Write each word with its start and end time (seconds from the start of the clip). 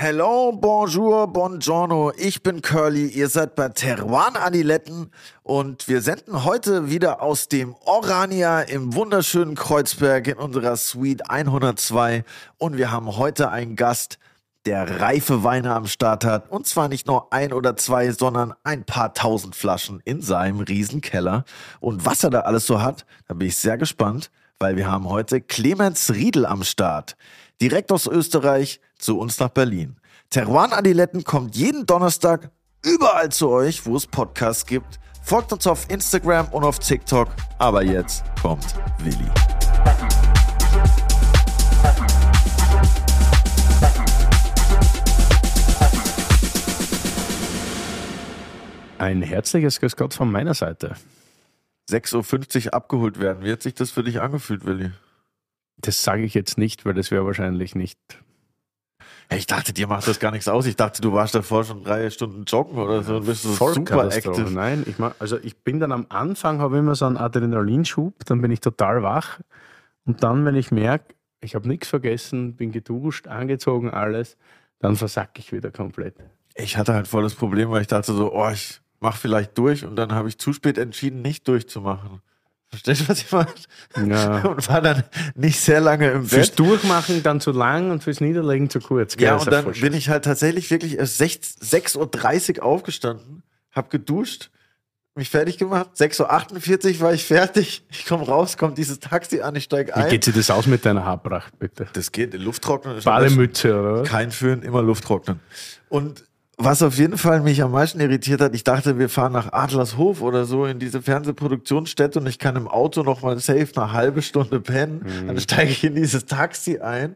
Hello, 0.00 0.52
bonjour, 0.52 1.26
buongiorno. 1.26 2.12
Ich 2.16 2.44
bin 2.44 2.62
Curly. 2.62 3.08
Ihr 3.08 3.28
seid 3.28 3.56
bei 3.56 3.68
Teruan 3.70 4.36
Adiletten 4.36 5.10
und 5.42 5.88
wir 5.88 6.02
senden 6.02 6.44
heute 6.44 6.88
wieder 6.88 7.20
aus 7.20 7.48
dem 7.48 7.74
Orania 7.84 8.60
im 8.60 8.94
wunderschönen 8.94 9.56
Kreuzberg 9.56 10.28
in 10.28 10.36
unserer 10.36 10.76
Suite 10.76 11.28
102 11.28 12.22
und 12.58 12.76
wir 12.76 12.92
haben 12.92 13.16
heute 13.16 13.50
einen 13.50 13.74
Gast, 13.74 14.20
der 14.66 15.00
reife 15.00 15.42
Weine 15.42 15.74
am 15.74 15.88
Start 15.88 16.24
hat 16.24 16.48
und 16.48 16.68
zwar 16.68 16.86
nicht 16.86 17.08
nur 17.08 17.32
ein 17.32 17.52
oder 17.52 17.76
zwei, 17.76 18.12
sondern 18.12 18.54
ein 18.62 18.84
paar 18.84 19.14
tausend 19.14 19.56
Flaschen 19.56 20.00
in 20.04 20.22
seinem 20.22 20.60
Riesenkeller. 20.60 21.44
Und 21.80 22.06
was 22.06 22.22
er 22.22 22.30
da 22.30 22.42
alles 22.42 22.66
so 22.66 22.80
hat, 22.80 23.04
da 23.26 23.34
bin 23.34 23.48
ich 23.48 23.56
sehr 23.56 23.76
gespannt, 23.76 24.30
weil 24.60 24.76
wir 24.76 24.88
haben 24.88 25.08
heute 25.08 25.40
Clemens 25.40 26.14
Riedel 26.14 26.46
am 26.46 26.62
Start. 26.62 27.16
Direkt 27.60 27.90
aus 27.90 28.06
Österreich 28.06 28.80
zu 28.98 29.18
uns 29.18 29.38
nach 29.38 29.48
Berlin. 29.48 29.96
Teruan 30.30 30.72
Adiletten 30.72 31.24
kommt 31.24 31.56
jeden 31.56 31.86
Donnerstag 31.86 32.50
überall 32.84 33.30
zu 33.30 33.48
euch, 33.48 33.86
wo 33.86 33.96
es 33.96 34.06
Podcasts 34.06 34.66
gibt. 34.66 35.00
Folgt 35.22 35.52
uns 35.52 35.66
auf 35.66 35.88
Instagram 35.90 36.48
und 36.48 36.64
auf 36.64 36.78
TikTok. 36.78 37.28
Aber 37.58 37.82
jetzt 37.82 38.24
kommt 38.40 38.74
Willi. 38.98 39.30
Ein 48.98 49.22
herzliches 49.22 49.78
Grüß 49.78 49.96
Gott 49.96 50.12
von 50.12 50.30
meiner 50.30 50.54
Seite. 50.54 50.96
6.50 51.88 52.66
Uhr 52.66 52.74
abgeholt 52.74 53.20
werden. 53.20 53.44
Wie 53.44 53.52
hat 53.52 53.62
sich 53.62 53.74
das 53.74 53.90
für 53.90 54.02
dich 54.02 54.20
angefühlt, 54.20 54.64
Willi? 54.66 54.90
Das 55.76 56.02
sage 56.02 56.24
ich 56.24 56.34
jetzt 56.34 56.58
nicht, 56.58 56.84
weil 56.84 56.94
das 56.94 57.10
wäre 57.10 57.24
wahrscheinlich 57.24 57.74
nicht. 57.74 57.98
Hey, 59.30 59.38
ich 59.38 59.46
dachte, 59.46 59.74
dir 59.74 59.86
macht 59.86 60.08
das 60.08 60.20
gar 60.20 60.30
nichts 60.30 60.48
aus. 60.48 60.64
Ich 60.64 60.76
dachte, 60.76 61.02
du 61.02 61.12
warst 61.12 61.34
davor 61.34 61.62
schon 61.62 61.84
drei 61.84 62.08
Stunden 62.08 62.44
joggen 62.44 62.78
oder 62.78 63.02
so 63.02 63.16
und 63.16 63.26
bist 63.26 63.42
so 63.42 63.52
Voll 63.52 63.74
super 63.74 64.10
active. 64.10 64.50
Nein, 64.50 64.84
ich 64.86 64.98
mach, 64.98 65.12
also 65.18 65.38
ich 65.38 65.58
bin 65.58 65.80
dann 65.80 65.92
am 65.92 66.06
Anfang, 66.08 66.60
habe 66.60 66.78
immer 66.78 66.94
so 66.94 67.04
einen 67.04 67.18
Adrenalinschub, 67.18 68.24
dann 68.24 68.40
bin 68.40 68.50
ich 68.50 68.60
total 68.60 69.02
wach. 69.02 69.40
Und 70.06 70.22
dann, 70.22 70.46
wenn 70.46 70.54
ich 70.54 70.70
merke, 70.70 71.14
ich 71.42 71.54
habe 71.54 71.68
nichts 71.68 71.88
vergessen, 71.88 72.56
bin 72.56 72.72
geduscht, 72.72 73.28
angezogen, 73.28 73.90
alles, 73.90 74.38
dann 74.78 74.96
versacke 74.96 75.40
ich 75.40 75.52
wieder 75.52 75.70
komplett. 75.70 76.14
Ich 76.54 76.78
hatte 76.78 76.94
halt 76.94 77.06
voll 77.06 77.22
das 77.22 77.34
Problem, 77.34 77.70
weil 77.70 77.82
ich 77.82 77.86
dachte 77.86 78.14
so, 78.14 78.32
oh, 78.32 78.48
ich 78.48 78.80
mach 79.00 79.16
vielleicht 79.16 79.56
durch 79.58 79.84
und 79.84 79.96
dann 79.96 80.12
habe 80.12 80.28
ich 80.28 80.38
zu 80.38 80.54
spät 80.54 80.78
entschieden, 80.78 81.20
nicht 81.20 81.46
durchzumachen. 81.46 82.22
Verstehst 82.70 83.00
du, 83.02 83.08
was 83.08 83.20
ich 83.22 83.32
meine? 83.32 83.48
Ja. 84.14 84.42
Und 84.48 84.68
war 84.68 84.82
dann 84.82 85.04
nicht 85.34 85.58
sehr 85.60 85.80
lange 85.80 86.10
im 86.10 86.26
Fürs 86.26 86.50
Bett. 86.50 86.58
Durchmachen 86.58 87.22
dann 87.22 87.40
zu 87.40 87.50
lang 87.52 87.90
und 87.90 88.04
fürs 88.04 88.20
Niederlegen 88.20 88.68
zu 88.68 88.80
kurz. 88.80 89.16
Gell, 89.16 89.28
Ja, 89.28 89.36
und 89.36 89.50
dann 89.50 89.72
bin 89.72 89.94
ich 89.94 90.10
halt 90.10 90.24
tatsächlich 90.26 90.70
wirklich 90.70 90.98
erst 90.98 91.16
6 91.18 91.56
6.30 91.62 92.58
Uhr 92.58 92.64
aufgestanden, 92.66 93.42
hab 93.72 93.88
geduscht, 93.90 94.50
mich 95.14 95.30
fertig 95.30 95.56
gemacht. 95.58 95.90
6.48 95.96 96.94
Uhr 96.96 97.00
war 97.00 97.12
ich 97.14 97.24
fertig. 97.24 97.84
Ich 97.90 98.04
komme 98.06 98.24
raus, 98.26 98.56
kommt 98.58 98.76
dieses 98.78 99.00
Taxi 99.00 99.40
an, 99.40 99.56
ich 99.56 99.64
steige 99.64 99.92
Wie 99.92 99.96
ein. 99.96 100.10
geht 100.10 100.24
sich 100.24 100.34
das 100.34 100.50
aus 100.50 100.66
mit 100.66 100.84
deiner 100.84 101.04
Haarpracht, 101.04 101.58
bitte? 101.58 101.88
Das 101.94 102.12
geht, 102.12 102.34
Lufttrocknen. 102.34 103.02
Bademütze, 103.02 103.80
oder 103.80 103.94
was? 104.02 104.08
Kein 104.08 104.30
Föhn, 104.30 104.62
immer 104.62 104.82
Luft 104.82 105.04
trocknen. 105.04 105.40
Und 105.88 106.24
was 106.60 106.82
auf 106.82 106.98
jeden 106.98 107.16
Fall 107.16 107.40
mich 107.40 107.62
am 107.62 107.70
meisten 107.70 108.00
irritiert 108.00 108.40
hat, 108.40 108.52
ich 108.52 108.64
dachte, 108.64 108.98
wir 108.98 109.08
fahren 109.08 109.32
nach 109.32 109.52
Adlershof 109.52 110.20
oder 110.20 110.44
so 110.44 110.66
in 110.66 110.80
diese 110.80 111.00
Fernsehproduktionsstätte 111.00 112.18
und 112.18 112.26
ich 112.26 112.40
kann 112.40 112.56
im 112.56 112.66
Auto 112.66 113.04
noch 113.04 113.22
mal 113.22 113.38
safe 113.38 113.68
eine 113.76 113.92
halbe 113.92 114.22
Stunde 114.22 114.60
pennen. 114.60 115.06
Dann 115.28 115.38
steige 115.38 115.70
ich 115.70 115.84
in 115.84 115.94
dieses 115.94 116.26
Taxi 116.26 116.78
ein, 116.78 117.14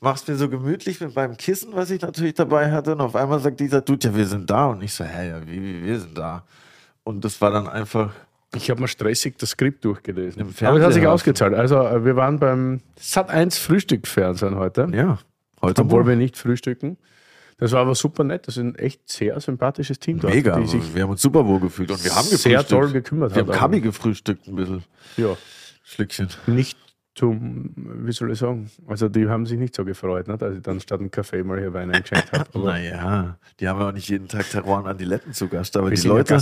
mach's 0.00 0.28
mir 0.28 0.36
so 0.36 0.50
gemütlich 0.50 1.00
mit 1.00 1.16
meinem 1.16 1.38
Kissen, 1.38 1.70
was 1.72 1.90
ich 1.90 2.02
natürlich 2.02 2.34
dabei 2.34 2.70
hatte. 2.70 2.92
Und 2.92 3.00
auf 3.00 3.16
einmal 3.16 3.40
sagt 3.40 3.60
dieser 3.60 3.80
Dude, 3.80 4.08
ja, 4.08 4.14
wir 4.14 4.26
sind 4.26 4.50
da. 4.50 4.66
Und 4.66 4.82
ich 4.82 4.92
so, 4.92 5.04
hä, 5.04 5.30
ja, 5.30 5.46
wie, 5.46 5.62
wie, 5.62 5.84
wir 5.84 5.98
sind 5.98 6.18
da. 6.18 6.44
Und 7.02 7.24
das 7.24 7.40
war 7.40 7.50
dann 7.50 7.68
einfach, 7.68 8.12
Ich 8.54 8.68
habe 8.68 8.78
mal 8.78 8.88
stressig 8.88 9.38
das 9.38 9.50
Skript 9.50 9.86
durchgelesen. 9.86 10.42
Aber 10.42 10.76
es 10.78 10.84
hat 10.84 10.92
sich 10.92 11.06
ausgezahlt. 11.06 11.54
Also 11.54 11.76
äh, 11.80 12.04
wir 12.04 12.16
waren 12.16 12.38
beim 12.38 12.80
Sat1 13.00 13.58
Frühstückfernsehen 13.58 14.56
heute, 14.56 14.88
ja, 14.92 15.18
heute 15.62 15.80
obwohl 15.80 16.00
Morgen. 16.00 16.08
wir 16.10 16.16
nicht 16.16 16.36
frühstücken. 16.36 16.98
Das 17.62 17.70
war 17.70 17.82
aber 17.82 17.94
super 17.94 18.24
nett. 18.24 18.48
Das 18.48 18.56
ist 18.56 18.62
ein 18.64 18.74
echt 18.74 19.08
sehr 19.08 19.38
sympathisches 19.40 20.00
Team 20.00 20.18
dort, 20.18 20.34
Mega, 20.34 20.58
die 20.58 20.66
sich 20.66 20.96
wir 20.96 21.04
haben 21.04 21.10
uns 21.10 21.22
super 21.22 21.46
wohl 21.46 21.60
gefühlt 21.60 21.92
und 21.92 22.04
wir 22.04 22.12
haben 22.12 22.24
sehr 22.26 22.36
gefrühstückt. 22.58 22.68
toll 22.70 22.90
gekümmert 22.90 23.36
Wir 23.36 23.42
haben. 23.42 23.52
Kabi 23.52 23.80
gefrühstückt 23.80 24.48
ein 24.48 24.56
bisschen, 24.56 24.82
Ja, 25.16 25.36
Schlückchen. 25.84 26.28
nicht 26.48 26.76
zum, 27.14 27.70
wie 27.76 28.10
soll 28.10 28.32
ich 28.32 28.38
sagen, 28.40 28.68
also 28.88 29.08
die 29.08 29.28
haben 29.28 29.46
sich 29.46 29.60
nicht 29.60 29.76
so 29.76 29.84
gefreut, 29.84 30.26
ne, 30.26 30.36
dass 30.38 30.56
ich 30.56 30.62
dann 30.62 30.80
statt 30.80 30.98
einem 30.98 31.12
Kaffee 31.12 31.44
mal 31.44 31.60
hier 31.60 31.72
Wein 31.72 31.92
eingeschenkt 31.92 32.32
habe. 32.32 32.46
Naja, 32.58 33.38
die 33.60 33.68
haben 33.68 33.78
ja 33.78 33.88
auch 33.90 33.92
nicht 33.92 34.08
jeden 34.08 34.26
Tag 34.26 34.50
Teruan 34.50 34.86
an 34.88 34.98
die 34.98 35.04
Letten 35.04 35.32
zu 35.32 35.46
Gast, 35.46 35.76
aber 35.76 35.90
wir 35.90 35.96
die 35.96 36.08
Leute 36.08 36.34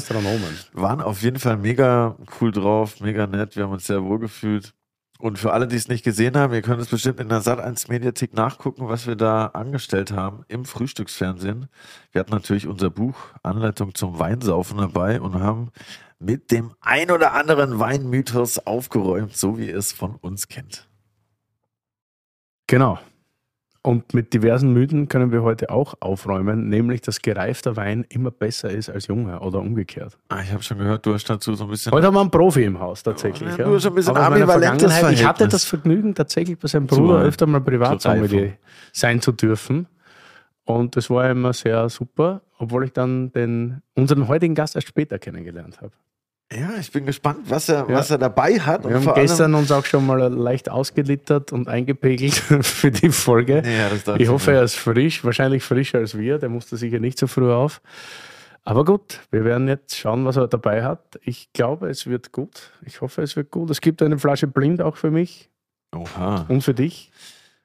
waren 0.72 1.02
auf 1.02 1.20
jeden 1.20 1.38
Fall 1.38 1.58
mega 1.58 2.16
cool 2.40 2.50
drauf, 2.50 3.00
mega 3.00 3.26
nett, 3.26 3.56
wir 3.56 3.64
haben 3.64 3.72
uns 3.72 3.84
sehr 3.84 4.02
wohl 4.02 4.20
gefühlt. 4.20 4.72
Und 5.20 5.38
für 5.38 5.52
alle, 5.52 5.68
die 5.68 5.76
es 5.76 5.88
nicht 5.88 6.02
gesehen 6.02 6.36
haben, 6.36 6.54
ihr 6.54 6.62
könnt 6.62 6.80
es 6.80 6.88
bestimmt 6.88 7.20
in 7.20 7.28
der 7.28 7.42
Sat1 7.42 7.90
Mediathek 7.90 8.32
nachgucken, 8.32 8.88
was 8.88 9.06
wir 9.06 9.16
da 9.16 9.46
angestellt 9.48 10.12
haben 10.12 10.44
im 10.48 10.64
Frühstücksfernsehen. 10.64 11.68
Wir 12.10 12.20
hatten 12.20 12.32
natürlich 12.32 12.66
unser 12.66 12.88
Buch 12.88 13.16
Anleitung 13.42 13.94
zum 13.94 14.18
Weinsaufen 14.18 14.78
dabei 14.78 15.20
und 15.20 15.34
haben 15.34 15.72
mit 16.18 16.50
dem 16.50 16.72
ein 16.80 17.10
oder 17.10 17.34
anderen 17.34 17.78
Weinmythos 17.78 18.58
aufgeräumt, 18.60 19.36
so 19.36 19.58
wie 19.58 19.68
ihr 19.68 19.76
es 19.76 19.92
von 19.92 20.16
uns 20.16 20.48
kennt. 20.48 20.88
Genau. 22.66 22.98
Und 23.82 24.12
mit 24.12 24.34
diversen 24.34 24.74
Mythen 24.74 25.08
können 25.08 25.32
wir 25.32 25.42
heute 25.42 25.70
auch 25.70 25.94
aufräumen, 26.00 26.68
nämlich 26.68 27.00
dass 27.00 27.22
gereifter 27.22 27.76
Wein 27.76 28.04
immer 28.10 28.30
besser 28.30 28.68
ist 28.70 28.90
als 28.90 29.06
junger 29.06 29.40
oder 29.42 29.60
umgekehrt. 29.60 30.18
Ah, 30.28 30.42
ich 30.42 30.52
habe 30.52 30.62
schon 30.62 30.76
gehört, 30.76 31.06
du 31.06 31.14
hast 31.14 31.24
dazu 31.30 31.54
so 31.54 31.64
ein 31.64 31.70
bisschen 31.70 31.90
Heute 31.90 32.06
haben 32.08 32.14
wir 32.14 32.20
einen 32.20 32.30
Profi 32.30 32.64
im 32.64 32.78
Haus 32.78 33.02
tatsächlich. 33.02 33.56
Ja, 33.56 33.64
du 33.64 33.74
hast 33.76 33.86
ein 33.86 33.94
bisschen 33.94 34.14
ambivalentes 34.14 34.82
Vergangenheit, 34.92 35.14
Ich 35.14 35.24
hatte 35.24 35.36
Verhältnis. 35.38 35.62
das 35.62 35.64
Vergnügen, 35.64 36.14
tatsächlich 36.14 36.58
bei 36.58 36.68
seinem 36.68 36.90
Zu 36.90 36.96
Bruder 36.96 37.20
Wein. 37.20 37.22
öfter 37.26 37.46
mal 37.46 37.62
privat 37.62 38.02
sein 38.92 39.22
zu 39.22 39.32
dürfen. 39.32 39.86
Und 40.64 40.94
das 40.96 41.08
war 41.08 41.30
immer 41.30 41.54
sehr 41.54 41.88
super, 41.88 42.42
obwohl 42.58 42.84
ich 42.84 42.92
dann 42.92 43.32
den, 43.32 43.80
unseren 43.94 44.28
heutigen 44.28 44.54
Gast 44.54 44.76
erst 44.76 44.88
später 44.88 45.18
kennengelernt 45.18 45.80
habe. 45.80 45.92
Ja, 46.52 46.70
ich 46.80 46.90
bin 46.90 47.06
gespannt, 47.06 47.38
was 47.48 47.68
er, 47.68 47.86
Ja. 47.88 47.94
was 47.94 48.10
er 48.10 48.18
dabei 48.18 48.58
hat. 48.58 48.84
Wir 48.84 48.96
haben 48.96 49.02
vor 49.04 49.14
gestern 49.14 49.54
uns 49.54 49.70
auch 49.70 49.84
schon 49.84 50.04
mal 50.04 50.18
leicht 50.32 50.68
ausgelittert 50.68 51.52
und 51.52 51.68
eingepegelt 51.68 52.34
für 52.62 52.90
die 52.90 53.10
Folge. 53.10 53.62
ja, 53.64 54.16
Ich 54.16 54.28
hoffe, 54.28 54.52
er 54.52 54.62
ist 54.64 54.74
frisch, 54.74 55.24
wahrscheinlich 55.24 55.62
frischer 55.62 55.98
als 55.98 56.18
wir. 56.18 56.38
Der 56.38 56.48
musste 56.48 56.76
sicher 56.76 56.98
nicht 56.98 57.18
so 57.18 57.28
früh 57.28 57.52
auf. 57.52 57.80
Aber 58.64 58.84
gut, 58.84 59.20
wir 59.30 59.44
werden 59.44 59.68
jetzt 59.68 59.96
schauen, 59.96 60.24
was 60.24 60.36
er 60.36 60.48
dabei 60.48 60.82
hat. 60.82 61.18
Ich 61.22 61.52
glaube, 61.52 61.88
es 61.88 62.06
wird 62.06 62.32
gut. 62.32 62.72
Ich 62.84 63.00
hoffe, 63.00 63.22
es 63.22 63.36
wird 63.36 63.50
gut. 63.50 63.70
Es 63.70 63.80
gibt 63.80 64.02
eine 64.02 64.18
Flasche 64.18 64.48
Blind 64.48 64.82
auch 64.82 64.96
für 64.96 65.10
mich 65.12 65.50
Oha. 65.94 66.46
und 66.48 66.62
für 66.62 66.74
dich. 66.74 67.10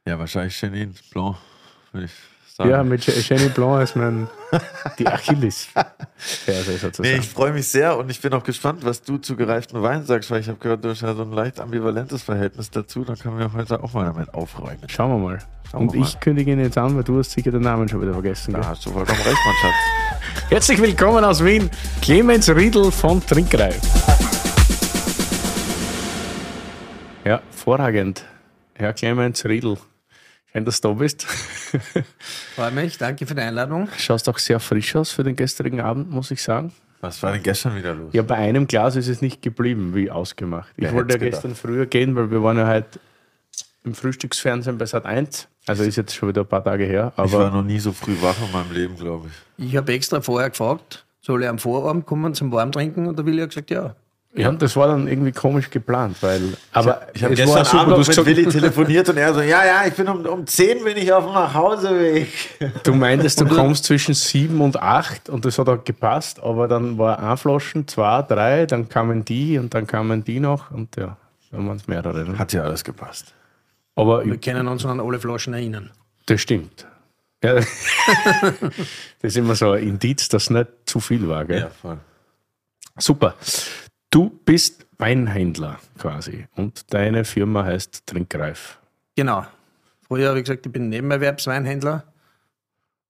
Ja, 0.07 0.19
wahrscheinlich 0.19 0.56
Chenin 0.56 0.94
Blanc, 1.12 1.38
ich 1.96 2.12
sagen. 2.56 2.70
Ja, 2.70 2.84
mit 2.84 3.06
Jenny 3.06 3.50
Blanc 3.50 3.84
ist 3.84 3.96
mein 3.96 4.28
die 5.00 5.08
Achilles. 5.08 5.68
Nee, 7.00 7.18
ich 7.18 7.28
freue 7.28 7.52
mich 7.52 7.68
sehr 7.68 7.98
und 7.98 8.10
ich 8.10 8.22
bin 8.22 8.34
auch 8.34 8.44
gespannt, 8.44 8.86
was 8.86 9.02
du 9.02 9.18
zu 9.18 9.36
gereiften 9.36 9.82
Wein 9.82 10.06
sagst, 10.06 10.32
weil 10.32 10.40
ich 10.40 10.48
habe 10.48 10.58
gehört, 10.60 10.84
du 10.84 10.90
hast 10.90 11.02
ja 11.02 11.14
so 11.14 11.24
ein 11.24 11.32
leicht 11.32 11.60
ambivalentes 11.60 12.24
Verhältnis 12.24 12.72
dazu. 12.72 13.04
Da 13.04 13.16
können 13.16 13.38
wir 13.38 13.52
heute 13.54 13.84
auch 13.84 13.94
mal 13.94 14.06
damit 14.06 14.34
aufräumen. 14.34 14.88
Schauen 14.88 15.12
wir 15.12 15.18
mal. 15.18 15.40
Schauen 15.70 15.82
und 15.82 15.94
wir 15.94 16.00
mal. 16.00 16.08
ich 16.08 16.20
kündige 16.20 16.52
ihn 16.52 16.60
jetzt 16.60 16.78
an, 16.78 16.96
weil 16.96 17.04
du 17.04 17.20
hast 17.20 17.32
sicher 17.32 17.52
den 17.52 17.62
Namen 17.62 17.90
schon 17.90 18.02
wieder 18.02 18.14
vergessen. 18.14 18.54
Da 18.54 18.60
Gell? 18.60 18.70
hast 18.70 18.86
du 18.86 18.92
vollkommen 18.92 19.22
recht, 19.22 19.38
mein 19.46 19.56
Schatz. 19.62 20.50
Herzlich 20.50 20.82
willkommen 20.82 21.24
aus 21.26 21.44
Wien, 21.44 21.70
Clemens 22.02 22.50
Riedl 22.50 22.92
von 22.92 23.26
Trinkreif. 23.26 23.82
Ja, 27.26 27.42
vorragend. 27.50 28.24
Herr 28.76 28.94
Clemens 28.94 29.44
Riedl, 29.44 29.78
schön, 30.56 30.66
dass 30.66 30.82
du 30.82 30.88
da 30.90 30.94
bist. 30.94 31.24
Freue 32.56 32.72
mich, 32.72 32.98
danke 32.98 33.26
für 33.26 33.36
die 33.36 33.42
Einladung. 33.42 33.90
Schaust 33.98 34.29
auch 34.29 34.38
sehr 34.38 34.59
frisch 34.59 34.96
aus 34.96 35.12
für 35.12 35.24
den 35.24 35.35
gestrigen 35.35 35.82
Abend, 35.82 36.09
muss 36.09 36.32
ich 36.32 36.41
sagen. 36.41 36.72
Was 37.02 37.22
war 37.22 37.34
denn 37.34 37.44
gestern 37.44 37.76
wieder 37.76 37.94
los? 37.94 38.14
Ja, 38.14 38.24
bei 38.24 38.35
einem 38.35 38.66
Glas 38.68 38.96
ist 38.96 39.08
es 39.08 39.22
nicht 39.22 39.41
geblieben, 39.41 39.94
wie 39.94 40.09
ausgemacht. 40.09 40.72
Ich 40.78 40.85
Wer 40.85 40.94
wollte 40.94 41.14
ja 41.14 41.20
gestern 41.20 41.56
früher 41.56 41.85
gehen, 41.85 42.16
weil 42.16 42.32
wir 42.32 42.41
waren 42.41 42.58
ja 42.58 42.68
heute 42.68 43.00
im 43.84 43.94
Frühstücksfernsehen 43.94 44.78
bei 44.78 44.85
Sat 44.85 45.06
1. 45.06 45.47
Also 45.68 45.84
ist 45.84 45.97
jetzt 45.97 46.16
schon 46.16 46.29
wieder 46.29 46.41
ein 46.41 46.47
paar 46.47 46.64
Tage 46.64 46.85
her. 46.85 47.14
ich 47.24 47.32
war 47.32 47.52
noch 47.52 47.64
nie 47.64 47.79
so 47.79 47.91
früh 47.91 48.16
wach 48.22 48.35
in 48.44 48.52
meinem 48.52 48.72
Leben, 48.72 48.96
glaube 48.96 49.28
ich. 49.28 49.68
Ich 49.68 49.76
habe 49.76 49.94
extra 49.94 50.22
vorher 50.22 50.50
gefragt, 50.50 51.06
soll 51.22 51.44
ich 51.44 51.50
am 51.50 51.59
Vorabend 51.59 52.06
kommen 52.06 52.34
zum 52.34 52.52
Warmtrinken? 52.52 53.08
Und 53.08 53.18
der 53.18 53.26
Willi 53.26 53.41
hat 53.41 53.50
gesagt, 53.50 53.70
ja. 53.70 53.96
Ja, 54.37 54.52
das 54.52 54.76
war 54.76 54.87
dann 54.87 55.08
irgendwie 55.08 55.32
komisch 55.32 55.70
geplant, 55.70 56.17
weil. 56.22 56.41
Aber 56.73 57.08
Ich 57.14 57.23
habe 57.23 57.34
es 57.34 57.40
gestern 57.40 57.66
super, 57.66 57.79
Abend 57.79 57.97
noch 57.97 58.08
mit 58.08 58.26
Willi 58.26 58.46
telefoniert 58.49 59.08
und 59.09 59.17
er 59.17 59.34
so, 59.34 59.41
ja, 59.41 59.66
ja, 59.66 59.85
ich 59.87 59.93
bin 59.93 60.08
um, 60.09 60.26
um 60.26 60.46
10 60.46 60.84
bin 60.84 60.97
ich 60.97 61.11
auf 61.14 61.23
dem 61.23 61.34
Nachhauseweg. 61.34 62.28
Du 62.84 62.93
meintest, 62.93 63.40
du 63.40 63.47
kommst 63.47 63.85
zwischen 63.85 64.14
sieben 64.14 64.59
und 64.61 64.82
acht 64.82 65.29
und 65.29 65.46
das 65.46 65.58
hat 65.58 65.70
auch 65.70 65.84
gepasst, 65.84 66.41
aber 66.41 66.67
dann 66.67 66.97
war 66.97 67.20
ein 67.20 67.37
Flaschen, 67.37 67.87
zwei, 67.87 68.22
drei, 68.23 68.66
dann 68.66 68.90
kamen 68.90 69.23
die 69.23 69.58
und 69.58 69.73
dann 69.73 69.87
kamen 69.87 70.23
die 70.23 70.40
noch 70.40 70.70
und 70.72 70.96
ja, 70.97 71.17
dann 71.52 71.67
waren 71.67 71.78
es 71.78 71.88
mehrere. 71.88 72.26
Ne? 72.26 72.38
Hat 72.38 72.52
ja 72.52 72.64
alles 72.64 72.84
gepasst. 72.84 73.34
Aber 73.96 74.26
Wir 74.26 74.38
können 74.38 74.67
uns 74.67 74.85
an 74.85 74.99
alle 74.99 75.20
Flaschen 75.20 75.53
erinnern. 75.53 75.91
das 76.26 76.41
stimmt. 76.41 76.85
Ja. 77.43 77.55
das 77.61 77.66
ist 79.22 79.38
immer 79.38 79.55
so 79.55 79.72
ein 79.72 79.84
Indiz, 79.84 80.28
dass 80.29 80.49
nicht 80.49 80.67
zu 80.85 80.99
viel 80.99 81.28
war. 81.28 81.46
Gell? 81.46 81.59
Ja, 81.59 81.70
voll. 81.70 81.99
Super. 82.97 83.35
Du 84.16 84.29
bist 84.46 84.85
Weinhändler 84.97 85.78
quasi 85.97 86.47
und 86.56 86.94
deine 86.94 87.26
Firma 87.26 87.66
heißt 87.66 88.08
Trinkreif. 88.08 88.79
Genau. 89.17 89.46
Früher 90.08 90.29
habe 90.29 90.40
ich 90.40 90.46
gesagt, 90.46 90.66
ich 90.66 90.72
bin 90.72 90.88
Nebenerwerbsweinhändler, 90.88 92.06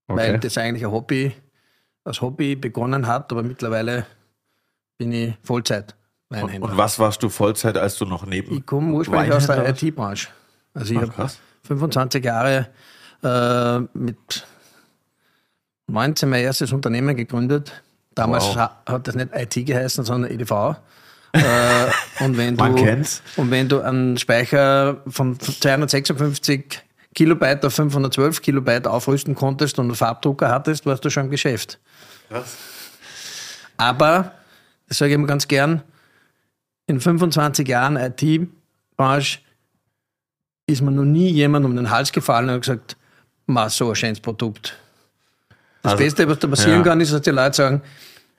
weil 0.08 0.32
Okay. 0.32 0.40
das 0.40 0.58
eigentlich 0.58 0.84
ein 0.84 0.92
Hobby, 0.92 1.32
als 2.06 2.22
Hobby 2.22 2.56
begonnen 2.56 3.06
hat, 3.06 3.32
aber 3.32 3.44
mittlerweile 3.44 4.08
bin 4.98 5.12
ich 5.12 5.28
Und, 5.28 5.38
Vollzeit-Weinhändler. 5.44 6.72
und 6.72 6.76
was 6.78 6.98
warst 6.98 7.22
du 7.22 7.30
Vollzeit, 7.30 7.78
als 7.78 8.00
du 8.00 8.06
noch 8.06 8.26
neben. 8.26 8.58
Ich 8.58 8.66
komme 8.66 8.92
ursprünglich 8.94 9.32
aus 9.32 9.46
der 9.46 9.58
Weinhändler? 9.58 9.88
IT-Branche. 9.90 10.30
Also 10.74 10.92
ich 10.92 11.00
habe 11.00 11.12
krass. 11.12 11.40
25 11.66 12.26
Jahre 12.26 12.70
äh, 13.22 13.80
mit 13.94 14.48
19 15.86 16.28
mein 16.28 16.42
erstes 16.42 16.74
Unternehmen 16.74 17.16
gegründet. 17.16 17.84
Damals 18.16 18.46
Wow. 18.46 18.56
ha- 18.56 18.82
hat 18.88 19.08
das 19.08 19.16
nicht 19.16 19.30
IT 19.34 19.66
geheißen, 19.66 20.04
sondern 20.06 20.32
EDV. 20.32 20.78
äh, 21.34 21.42
und, 22.24 22.38
wenn 22.38 22.56
Man 22.56 22.76
du, 22.76 22.84
kennt's. 22.84 23.22
und 23.36 23.52
wenn 23.52 23.68
du 23.68 23.82
einen 23.82 24.18
Speicher 24.18 25.02
von 25.08 25.38
256 25.40 26.82
Kilobyte 27.14 27.66
auf 27.66 27.74
512 27.76 28.42
Kilobyte 28.42 28.88
aufrüsten 28.88 29.36
konntest 29.36 29.78
und 29.80 29.86
einen 29.88 29.96
Farbdrucker 29.96 30.50
hattest, 30.50 30.86
warst 30.86 31.04
du 31.06 31.10
schon 31.10 31.26
im 31.26 31.32
Geschäft. 31.32 31.80
Krass. 32.30 32.56
Aber, 33.78 34.32
das 34.88 34.98
sage 34.98 35.12
ich 35.12 35.16
immer 35.16 35.28
ganz 35.28 35.48
gern, 35.48 35.82
in 36.88 37.00
25 37.02 37.68
Jahren 37.68 37.98
IT-Branche 37.98 39.40
ist 40.68 40.82
mir 40.82 40.92
noch 40.92 41.04
nie 41.04 41.30
jemand 41.30 41.66
um 41.66 41.76
den 41.76 41.90
Hals 41.90 42.12
gefallen 42.12 42.48
und 42.50 42.56
hat 42.56 42.62
gesagt, 42.62 42.98
ma, 43.46 43.70
so 43.70 43.90
ein 43.90 43.96
schönes 43.96 44.20
Produkt. 44.20 44.78
Das 45.84 45.94
Also, 45.94 46.04
Beste, 46.04 46.28
was 46.28 46.40
da 46.40 46.48
passieren 46.48 46.78
ja. 46.80 46.84
kann, 46.84 47.02
ist, 47.02 47.14
dass 47.14 47.22
die 47.22 47.30
Leute 47.32 47.56
sagen, 47.56 47.82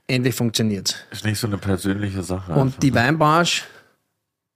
endlich 0.07 0.35
funktioniert 0.35 1.07
Ist 1.11 1.25
nicht 1.25 1.39
so 1.39 1.47
eine 1.47 1.59
persönliche 1.59 2.23
Sache. 2.23 2.53
Und 2.53 2.83
die 2.83 2.95
Weinbranche, 2.95 3.65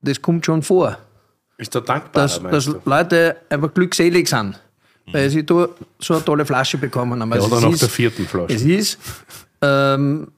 das 0.01 0.21
kommt 0.21 0.45
schon 0.45 0.61
vor, 0.63 0.97
Ist 1.57 1.73
der 1.75 1.81
dankbar, 1.81 2.23
dass, 2.23 2.41
dass 2.41 2.65
Leute 2.85 3.35
einfach 3.49 3.73
glückselig 3.73 4.27
sind, 4.29 4.59
weil 5.11 5.29
sie 5.29 5.45
da 5.45 5.67
so 5.99 6.13
eine 6.15 6.23
tolle 6.25 6.45
Flasche 6.45 6.77
bekommen 6.77 7.21
haben. 7.21 7.29
ja, 7.29 7.35
Also 7.35 7.47
oder 7.47 7.57
es 7.57 7.63
nach 7.63 7.71
ist- 7.71 7.81
der 7.81 7.89
vierten 7.89 8.25
Flasche. 8.25 8.53
es 8.55 8.61
ist, 8.63 8.99
ähm, 9.61 10.31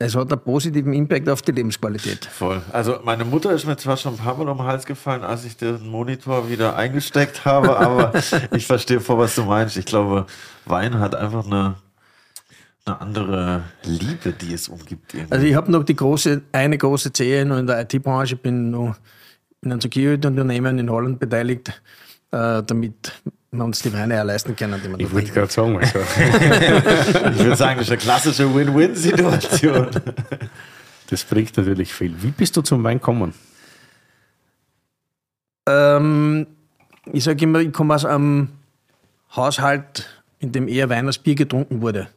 es 0.00 0.14
hat 0.14 0.30
einen 0.32 0.40
positiven 0.40 0.92
Impact 0.92 1.28
auf 1.28 1.42
die 1.42 1.50
Lebensqualität. 1.52 2.24
Voll. 2.26 2.62
Also 2.72 3.00
meine 3.04 3.24
Mutter 3.24 3.50
ist 3.52 3.66
mir 3.66 3.76
zwar 3.76 3.96
schon 3.96 4.14
ein 4.14 4.18
paar 4.18 4.36
Mal 4.36 4.48
um 4.48 4.58
den 4.58 4.66
Hals 4.66 4.86
gefallen, 4.86 5.24
als 5.24 5.44
ich 5.44 5.56
den 5.56 5.88
Monitor 5.88 6.48
wieder 6.48 6.76
eingesteckt 6.76 7.44
habe, 7.44 7.76
aber 7.78 8.12
ich 8.52 8.66
verstehe 8.66 9.00
vor, 9.00 9.18
was 9.18 9.34
du 9.34 9.44
meinst. 9.44 9.76
Ich 9.76 9.86
glaube, 9.86 10.26
Wein 10.66 11.00
hat 11.00 11.14
einfach 11.16 11.44
eine, 11.46 11.74
eine 12.84 13.00
andere 13.00 13.62
Liebe, 13.84 14.32
die 14.32 14.54
es 14.54 14.68
umgibt. 14.68 15.14
irgendwie. 15.14 15.32
Also 15.32 15.46
ich 15.46 15.54
habe 15.54 15.70
noch 15.70 15.84
die 15.84 15.96
große, 15.96 16.42
eine 16.52 16.78
große 16.78 17.12
Zehe 17.12 17.42
in 17.42 17.66
der 17.66 17.80
IT-Branche, 17.82 18.36
bin 18.36 18.70
noch 18.70 18.96
in 19.62 19.72
einem 19.72 19.80
Security-Unternehmen 19.80 20.78
in 20.78 20.90
Holland 20.90 21.18
beteiligt, 21.18 21.68
äh, 22.30 22.62
damit 22.62 23.12
wir 23.50 23.64
uns 23.64 23.80
die 23.80 23.92
Weine 23.92 24.20
auch 24.20 24.24
leisten 24.24 24.54
können, 24.54 24.80
die 24.82 24.88
wir 24.88 24.98
da 24.98 25.04
Ich 25.04 25.12
wollte 25.12 25.32
gerade 25.32 25.52
sagen, 25.52 25.78
also, 25.78 25.98
ich 25.98 27.38
würde 27.38 27.56
sagen, 27.56 27.78
das 27.78 27.86
ist 27.86 27.90
eine 27.90 27.98
klassische 27.98 28.54
Win-Win-Situation. 28.54 29.88
das 31.10 31.24
bringt 31.24 31.56
natürlich 31.56 31.92
viel. 31.92 32.14
Wie 32.22 32.30
bist 32.30 32.56
du 32.56 32.62
zum 32.62 32.84
Wein 32.84 32.98
gekommen? 32.98 33.32
Ähm, 35.66 36.46
ich 37.12 37.24
sage 37.24 37.44
immer, 37.44 37.60
ich 37.60 37.72
komme 37.72 37.94
aus 37.94 38.04
einem 38.04 38.48
Haushalt, 39.34 40.06
in 40.38 40.52
dem 40.52 40.68
eher 40.68 40.88
Wein 40.88 41.06
als 41.06 41.18
Bier 41.18 41.34
getrunken 41.34 41.80
wurde. 41.80 42.08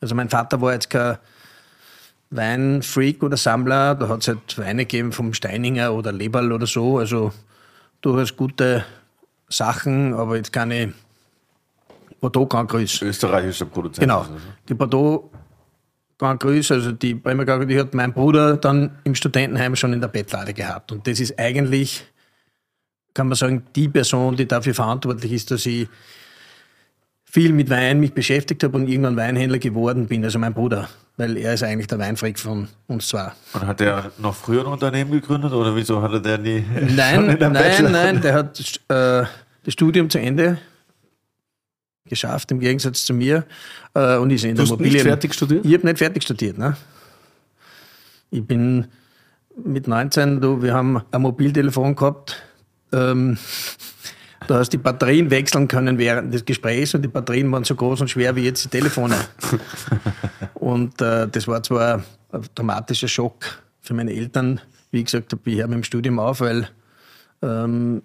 Also 0.00 0.14
mein 0.14 0.28
Vater 0.28 0.60
war 0.60 0.72
jetzt 0.72 0.90
kein 0.90 1.18
Weinfreak 2.30 3.22
oder 3.22 3.36
Sammler, 3.36 3.94
da 3.94 4.08
hat 4.08 4.22
es 4.22 4.28
halt 4.28 4.58
Weine 4.58 4.84
gegeben 4.84 5.12
vom 5.12 5.32
Steininger 5.32 5.92
oder 5.92 6.12
Leberl 6.12 6.52
oder 6.52 6.66
so, 6.66 6.98
also 6.98 7.32
durchaus 8.00 8.36
gute 8.36 8.84
Sachen, 9.48 10.12
aber 10.14 10.36
jetzt 10.36 10.52
keine 10.52 10.92
Bordeaux 12.20 12.46
Grand 12.46 12.68
Cru's. 12.68 13.00
Österreichische 13.00 13.66
Produzent. 13.66 14.00
Genau. 14.00 14.26
Die 14.68 14.74
Bordeaux 14.74 15.30
Grand 16.18 16.40
Cru's, 16.40 16.70
also 16.70 16.92
die 16.92 17.14
Bremer 17.14 17.44
Grand 17.44 17.62
Cru, 17.62 17.68
die 17.68 17.78
hat 17.78 17.94
mein 17.94 18.12
Bruder 18.12 18.56
dann 18.56 18.98
im 19.04 19.14
Studentenheim 19.14 19.76
schon 19.76 19.92
in 19.92 20.00
der 20.00 20.08
Bettlade 20.08 20.52
gehabt. 20.52 20.90
Und 20.90 21.06
das 21.06 21.20
ist 21.20 21.38
eigentlich, 21.38 22.04
kann 23.14 23.28
man 23.28 23.36
sagen, 23.36 23.66
die 23.76 23.88
Person, 23.88 24.36
die 24.36 24.48
dafür 24.48 24.74
verantwortlich 24.74 25.32
ist, 25.32 25.50
dass 25.50 25.66
ich 25.66 25.88
viel 27.36 27.52
mit 27.52 27.68
Wein 27.68 28.00
mich 28.00 28.14
beschäftigt 28.14 28.64
habe 28.64 28.78
und 28.78 28.88
irgendwann 28.88 29.14
Weinhändler 29.14 29.58
geworden 29.58 30.06
bin, 30.06 30.24
also 30.24 30.38
mein 30.38 30.54
Bruder, 30.54 30.88
weil 31.18 31.36
er 31.36 31.52
ist 31.52 31.62
eigentlich 31.62 31.86
der 31.86 31.98
Weinfreak 31.98 32.38
von 32.38 32.66
uns 32.86 33.08
zwei. 33.08 33.30
Und 33.52 33.66
hat 33.66 33.78
der 33.78 34.10
noch 34.16 34.34
früher 34.34 34.62
ein 34.62 34.72
Unternehmen 34.72 35.10
gegründet 35.10 35.52
oder 35.52 35.76
wieso 35.76 36.00
hatte 36.00 36.22
der 36.22 36.38
nie? 36.38 36.64
Nein, 36.96 37.36
nein, 37.38 37.52
Bachelor- 37.52 37.90
nein, 37.90 38.22
der 38.22 38.32
hat 38.32 38.58
äh, 38.88 39.24
das 39.64 39.74
Studium 39.74 40.08
zu 40.08 40.18
Ende 40.18 40.56
geschafft, 42.06 42.50
im 42.52 42.58
Gegensatz 42.58 43.04
zu 43.04 43.12
mir. 43.12 43.44
Äh, 43.92 44.16
und 44.16 44.30
ist 44.30 44.42
in 44.44 44.56
Du 44.56 44.62
der 44.64 44.72
hast 44.72 44.80
nicht 44.80 45.02
fertig 45.02 45.34
studiert? 45.34 45.66
Ich 45.66 45.74
habe 45.74 45.84
nicht 45.86 45.98
fertig 45.98 46.22
studiert. 46.22 46.56
Ne? 46.56 46.74
Ich 48.30 48.42
bin 48.46 48.86
mit 49.62 49.88
19, 49.88 50.40
du, 50.40 50.62
wir 50.62 50.72
haben 50.72 51.02
ein 51.10 51.20
Mobiltelefon 51.20 51.96
gehabt. 51.96 52.42
Ähm, 52.94 53.36
da 54.46 54.58
hast 54.58 54.70
die 54.70 54.78
Batterien 54.78 55.30
wechseln 55.30 55.68
können 55.68 55.98
während 55.98 56.32
des 56.32 56.44
Gesprächs 56.44 56.94
und 56.94 57.02
die 57.02 57.08
Batterien 57.08 57.50
waren 57.52 57.64
so 57.64 57.74
groß 57.74 58.00
und 58.00 58.08
schwer 58.08 58.34
wie 58.36 58.44
jetzt 58.44 58.64
die 58.64 58.68
Telefone. 58.68 59.16
und 60.54 61.00
äh, 61.00 61.28
das 61.28 61.48
war 61.48 61.62
zwar 61.62 62.02
ein 62.32 62.42
dramatischer 62.54 63.08
Schock 63.08 63.62
für 63.80 63.94
meine 63.94 64.12
Eltern, 64.12 64.60
wie 64.90 64.98
ich 64.98 65.06
gesagt 65.06 65.32
habe, 65.32 65.50
ich 65.50 65.58
höre 65.58 65.68
mit 65.68 65.76
dem 65.76 65.84
Studium 65.84 66.18
auf, 66.18 66.40
weil 66.40 66.68
ähm, 67.42 68.02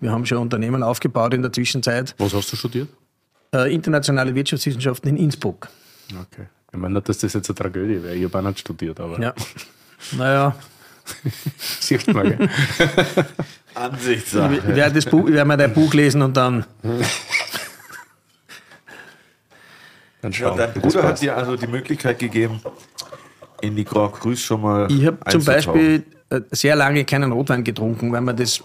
wir 0.00 0.10
haben 0.10 0.26
schon 0.26 0.38
Unternehmen 0.38 0.82
aufgebaut 0.82 1.34
in 1.34 1.42
der 1.42 1.52
Zwischenzeit. 1.52 2.14
Was 2.18 2.34
hast 2.34 2.52
du 2.52 2.56
studiert? 2.56 2.88
Äh, 3.54 3.72
internationale 3.72 4.34
Wirtschaftswissenschaften 4.34 5.10
in 5.10 5.16
Innsbruck. 5.16 5.68
Okay. 6.10 6.46
Ich 6.72 6.78
meine 6.78 6.94
nicht, 6.94 7.08
dass 7.08 7.18
das 7.18 7.32
jetzt 7.32 7.48
eine 7.48 7.54
Tragödie 7.54 8.02
wäre. 8.02 8.14
Ich 8.14 8.24
habe 8.24 8.38
auch 8.38 8.42
nicht 8.42 8.60
studiert, 8.60 9.00
aber 9.00 9.20
Ja. 9.20 9.34
Naja, 10.12 10.54
sieht 11.80 12.06
man, 12.12 12.36
gell? 12.36 12.48
Ansichtssache. 13.74 14.56
ich 14.56 14.66
werde, 14.74 14.94
das 14.94 15.04
Buch, 15.04 15.26
ich 15.28 15.34
werde 15.34 15.44
mal 15.46 15.56
dein 15.56 15.72
Buch 15.72 15.92
lesen 15.94 16.22
und 16.22 16.36
dann. 16.36 16.64
Dann 20.22 20.32
Ja, 20.32 20.38
schauen. 20.38 20.56
dein 20.58 20.74
wie 20.74 20.80
das 20.80 20.94
Bruder 20.94 21.08
hat 21.08 21.20
dir 21.20 21.36
also 21.36 21.56
die 21.56 21.66
Möglichkeit 21.66 22.18
gegeben, 22.18 22.60
in 23.60 23.76
die 23.76 23.84
Grand 23.84 24.14
Cru's 24.14 24.40
schon 24.40 24.62
mal 24.62 24.90
Ich 24.90 25.06
habe 25.06 25.18
zum. 25.28 25.44
Beispiel 25.44 26.04
äh, 26.30 26.40
sehr 26.50 26.74
lange 26.76 27.04
keinen 27.04 27.32
Rotwein 27.32 27.62
getrunken, 27.64 28.12
weil 28.12 28.20
man 28.22 28.36
das, 28.36 28.62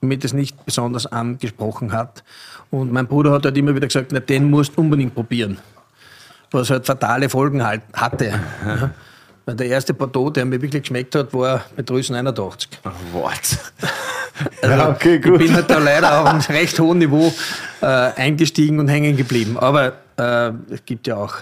mir 0.00 0.18
das 0.18 0.32
nicht 0.32 0.64
besonders 0.64 1.06
angesprochen 1.06 1.92
hat. 1.92 2.22
Und 2.70 2.92
mein 2.92 3.06
Bruder 3.06 3.32
hat 3.32 3.44
halt 3.44 3.56
immer 3.56 3.74
wieder 3.74 3.86
gesagt, 3.86 4.12
na, 4.12 4.20
den 4.20 4.50
musst 4.50 4.76
du 4.76 4.80
unbedingt 4.80 5.14
probieren. 5.14 5.58
Was 6.50 6.68
halt 6.70 6.84
fatale 6.86 7.28
Folgen 7.28 7.64
halt 7.64 7.82
hatte. 7.94 8.38
Ja. 8.66 8.90
Weil 9.44 9.56
der 9.56 9.66
erste 9.66 9.92
Bordeaux, 9.94 10.30
der 10.30 10.44
mir 10.44 10.60
wirklich 10.62 10.82
geschmeckt 10.82 11.14
hat, 11.14 11.34
war 11.34 11.64
mit 11.76 11.88
Drüsen 11.90 12.14
81. 12.14 12.68
Ach, 12.84 12.92
What? 13.12 13.32
Also, 14.62 14.74
Ja, 14.76 14.88
okay, 14.90 15.18
gut. 15.20 15.40
Ich 15.40 15.46
bin 15.48 15.54
halt 15.54 15.68
da 15.70 15.78
leider 15.78 16.20
auf 16.22 16.26
einem 16.28 16.40
recht 16.48 16.78
hohen 16.80 16.98
Niveau 16.98 17.32
äh, 17.80 17.86
eingestiegen 17.86 18.78
und 18.80 18.88
hängen 18.88 19.16
geblieben. 19.16 19.58
Aber 19.58 19.92
äh, 20.16 20.50
es 20.70 20.84
gibt 20.84 21.06
ja 21.06 21.16
auch 21.16 21.34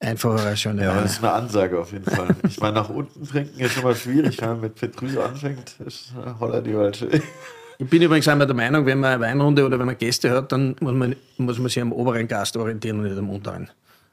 einfachere, 0.00 0.56
schöne 0.56 0.82
Ja, 0.84 1.00
das 1.00 1.12
ist 1.12 1.18
eine 1.24 1.32
Ansage 1.32 1.78
auf 1.78 1.92
jeden 1.92 2.04
Fall. 2.10 2.28
Ich 2.48 2.60
meine, 2.60 2.74
nach 2.74 2.88
unten 2.88 3.26
trinken 3.26 3.58
ist 3.60 3.76
immer 3.78 3.94
schwierig, 3.94 4.40
wenn 4.40 4.48
man 4.50 4.60
mit 4.62 4.74
Petrüse 4.74 5.24
anfängt. 5.24 5.76
Ist 5.86 6.12
äh, 6.18 6.30
holla 6.40 6.60
die 6.60 6.76
Waldschule. 6.76 7.22
Ich 7.76 7.90
bin 7.90 8.00
übrigens 8.00 8.28
einmal 8.28 8.46
der 8.46 8.54
Meinung, 8.54 8.86
wenn 8.86 9.00
man 9.00 9.14
eine 9.14 9.20
Weinrunde 9.20 9.66
oder 9.66 9.76
wenn 9.80 9.86
man 9.86 9.98
Gäste 9.98 10.30
hat, 10.30 10.52
dann 10.52 10.76
muss 10.78 10.92
man, 10.94 11.16
muss 11.38 11.58
man 11.58 11.68
sich 11.68 11.82
am 11.82 11.90
oberen 11.90 12.28
Gast 12.28 12.56
orientieren 12.56 12.98
und 13.00 13.06
nicht 13.06 13.18
am 13.18 13.28
unteren. 13.28 13.68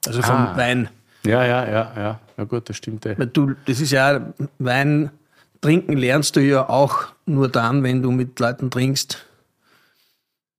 Also 0.07 0.23
vom 0.23 0.35
Ah. 0.35 0.57
Wein. 0.57 0.89
Ja, 1.25 1.45
ja, 1.45 1.65
ja, 1.69 1.93
ja. 1.95 2.19
Ja 2.37 2.43
gut, 2.45 2.69
das 2.69 2.77
stimmt. 2.77 3.05
eh. 3.05 3.17
Weil 3.17 3.27
du, 3.27 3.53
das 3.65 3.79
ist 3.79 3.91
ja, 3.91 4.33
Wein 4.57 5.11
trinken 5.61 5.95
lernst 5.97 6.35
du 6.35 6.39
ja 6.41 6.67
auch 6.67 7.07
nur 7.25 7.47
dann, 7.49 7.83
wenn 7.83 8.01
du 8.01 8.11
mit 8.11 8.39
Leuten 8.39 8.71
trinkst, 8.71 9.25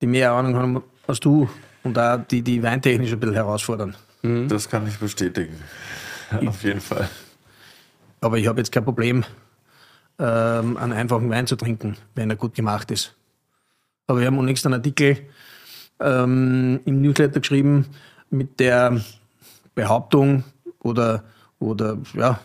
die 0.01 0.07
mehr 0.07 0.33
Ahnung 0.33 0.55
haben 0.55 0.83
als 1.07 1.19
du 1.21 1.49
und 1.83 1.97
da 1.97 2.17
die, 2.17 2.43
die 2.43 2.63
weintechnisch 2.63 3.13
ein 3.13 3.19
bisschen 3.19 3.35
herausfordern. 3.35 3.97
Das 4.49 4.69
kann 4.69 4.87
ich 4.87 4.99
bestätigen. 4.99 5.57
Auf 6.47 6.63
jeden 6.63 6.81
Fall. 6.81 7.09
Aber 8.21 8.39
ich 8.39 8.47
habe 8.47 8.61
jetzt 8.61 8.71
kein 8.71 8.85
Problem, 8.85 9.25
ähm, 10.21 10.77
einen 10.77 10.93
einfachen 10.93 11.29
Wein 11.29 11.49
zu 11.49 11.57
trinken, 11.57 11.97
wenn 12.15 12.31
er 12.31 12.37
gut 12.37 12.55
gemacht 12.55 12.93
ist. 12.93 13.17
Aber 14.07 14.21
wir 14.21 14.29
haben 14.29 14.39
unlängst 14.39 14.65
einen 14.65 14.75
Artikel 14.75 15.19
ähm, 15.99 16.79
im 16.85 17.03
Newsletter 17.03 17.41
geschrieben 17.41 17.87
mit 18.31 18.61
der 18.61 19.01
Behauptung 19.75 20.45
oder, 20.83 21.25
oder 21.59 21.99
ja, 22.15 22.41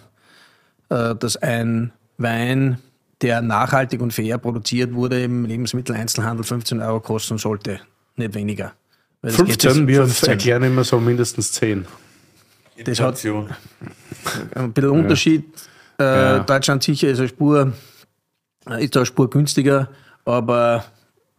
äh, 0.90 1.16
dass 1.16 1.38
ein 1.38 1.92
Wein, 2.18 2.80
der 3.22 3.42
nachhaltig 3.42 4.02
und 4.02 4.14
fair 4.14 4.38
produziert 4.38 4.94
wurde, 4.94 5.24
im 5.24 5.46
Lebensmitteleinzelhandel 5.46 6.44
15 6.46 6.82
Euro 6.82 7.00
kosten 7.00 7.38
sollte, 7.38 7.80
nicht 8.16 8.34
weniger. 8.34 8.74
Weil 9.22 9.32
das 9.32 9.46
geht 9.46 9.62
15, 9.62 9.86
bis 9.86 9.96
wir 9.96 10.04
15. 10.04 10.30
erklären 10.30 10.64
immer 10.64 10.84
so 10.84 11.00
mindestens 11.00 11.52
10. 11.54 11.86
Das 12.86 13.00
hat 13.00 13.24
ein 14.56 14.74
bisschen 14.74 14.90
Unterschied. 14.92 15.46
Äh, 16.00 16.04
Ja. 16.04 16.40
Deutschland 16.40 16.84
sicher 16.84 17.10
ist 17.10 17.20
eine 17.20 17.28
Spur, 17.28 17.74
äh, 18.70 18.86
ist 18.86 18.96
eine 18.96 19.06
Spur 19.08 19.30
günstiger, 19.30 19.90
aber 20.26 20.86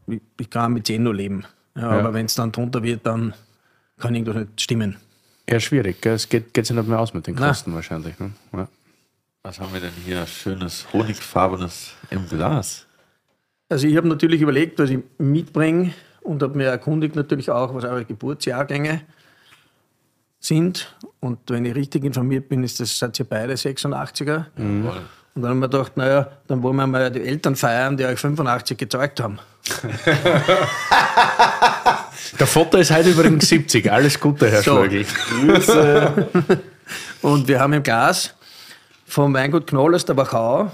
ich, 0.08 0.20
ich 0.40 0.50
kann 0.50 0.72
mit 0.72 0.86
10 0.88 1.02
nur 1.02 1.14
leben. 1.14 1.44
Ja, 1.76 1.82
Ja. 1.82 1.88
Aber 2.00 2.12
wenn 2.12 2.26
es 2.26 2.34
dann 2.34 2.50
drunter 2.50 2.82
wird, 2.82 3.06
dann 3.06 3.34
kann 3.98 4.14
irgendwas 4.16 4.36
nicht 4.36 4.60
stimmen. 4.60 4.96
Ja, 5.48 5.60
schwierig. 5.60 6.00
Gell? 6.00 6.14
Es 6.14 6.28
geht, 6.28 6.52
geht 6.52 6.66
sich 6.66 6.76
nicht 6.76 6.88
mehr 6.88 7.00
aus 7.00 7.14
mit 7.14 7.26
den. 7.26 7.36
Kosten 7.36 7.74
wahrscheinlich. 7.74 8.18
Ne? 8.18 8.32
Ja. 8.52 8.68
Was 9.42 9.58
haben 9.60 9.72
wir 9.72 9.80
denn 9.80 9.92
hier? 10.04 10.26
Schönes 10.26 10.86
honigfarbenes 10.92 11.94
im 12.10 12.28
Glas. 12.28 12.86
Also 13.68 13.86
ich 13.86 13.96
habe 13.96 14.08
natürlich 14.08 14.42
überlegt, 14.42 14.78
was 14.78 14.90
ich 14.90 14.98
mitbringe 15.18 15.92
und 16.20 16.42
habe 16.42 16.56
mir 16.56 16.66
erkundigt 16.66 17.16
natürlich 17.16 17.50
auch, 17.50 17.74
was 17.74 17.84
eure 17.84 18.04
Geburtsjahrgänge 18.04 19.02
sind. 20.40 20.94
Und 21.20 21.38
wenn 21.48 21.64
ich 21.64 21.74
richtig 21.74 22.04
informiert 22.04 22.48
bin, 22.48 22.62
ist 22.62 22.80
das, 22.80 22.98
seid 22.98 23.18
ihr 23.18 23.24
beide 23.24 23.54
86er. 23.54 24.46
Jawohl. 24.56 25.02
Und 25.34 25.42
dann 25.42 25.50
haben 25.52 25.60
wir 25.60 25.68
gedacht, 25.68 25.96
naja, 25.96 26.30
dann 26.46 26.62
wollen 26.62 26.76
wir 26.76 26.86
mal 26.86 27.10
die 27.10 27.22
Eltern 27.22 27.56
feiern, 27.56 27.96
die 27.96 28.04
euch 28.04 28.18
85 28.18 28.76
gezeugt 28.76 29.20
haben. 29.20 29.38
Der 32.38 32.46
Vater 32.46 32.78
ist 32.78 32.90
heute 32.90 33.10
übrigens 33.10 33.48
70. 33.48 33.90
Alles 33.90 34.18
Gute, 34.20 34.50
Herr 34.50 34.62
So. 34.62 34.84
Schlögl. 34.84 35.06
Und 37.22 37.48
wir 37.48 37.60
haben 37.60 37.72
im 37.72 37.82
Glas 37.82 38.34
vom 39.06 39.34
Weingut 39.34 39.66
Knoll 39.66 39.94
aus 39.94 40.04
der 40.04 40.16
Wachau 40.16 40.70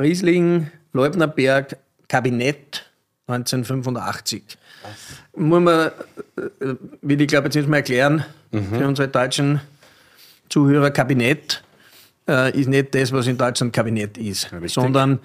Riesling, 0.00 0.70
Leubnerberg, 0.92 1.76
Kabinett 2.08 2.90
1985. 3.28 4.42
Muss 5.36 5.60
man, 5.60 5.88
äh, 5.88 6.74
will 7.02 7.20
ich 7.20 7.28
glaube 7.28 7.46
jetzt 7.46 7.54
nicht 7.56 7.68
mehr 7.68 7.78
erklären, 7.78 8.24
für 8.52 8.86
unsere 8.86 9.08
deutschen 9.08 9.60
Zuhörer, 10.48 10.90
Kabinett 10.90 11.62
äh, 12.28 12.58
ist 12.58 12.68
nicht 12.68 12.94
das, 12.94 13.12
was 13.12 13.26
in 13.26 13.36
Deutschland 13.36 13.72
Kabinett 13.72 14.16
ist, 14.16 14.50
richtig. 14.52 14.72
sondern 14.72 15.18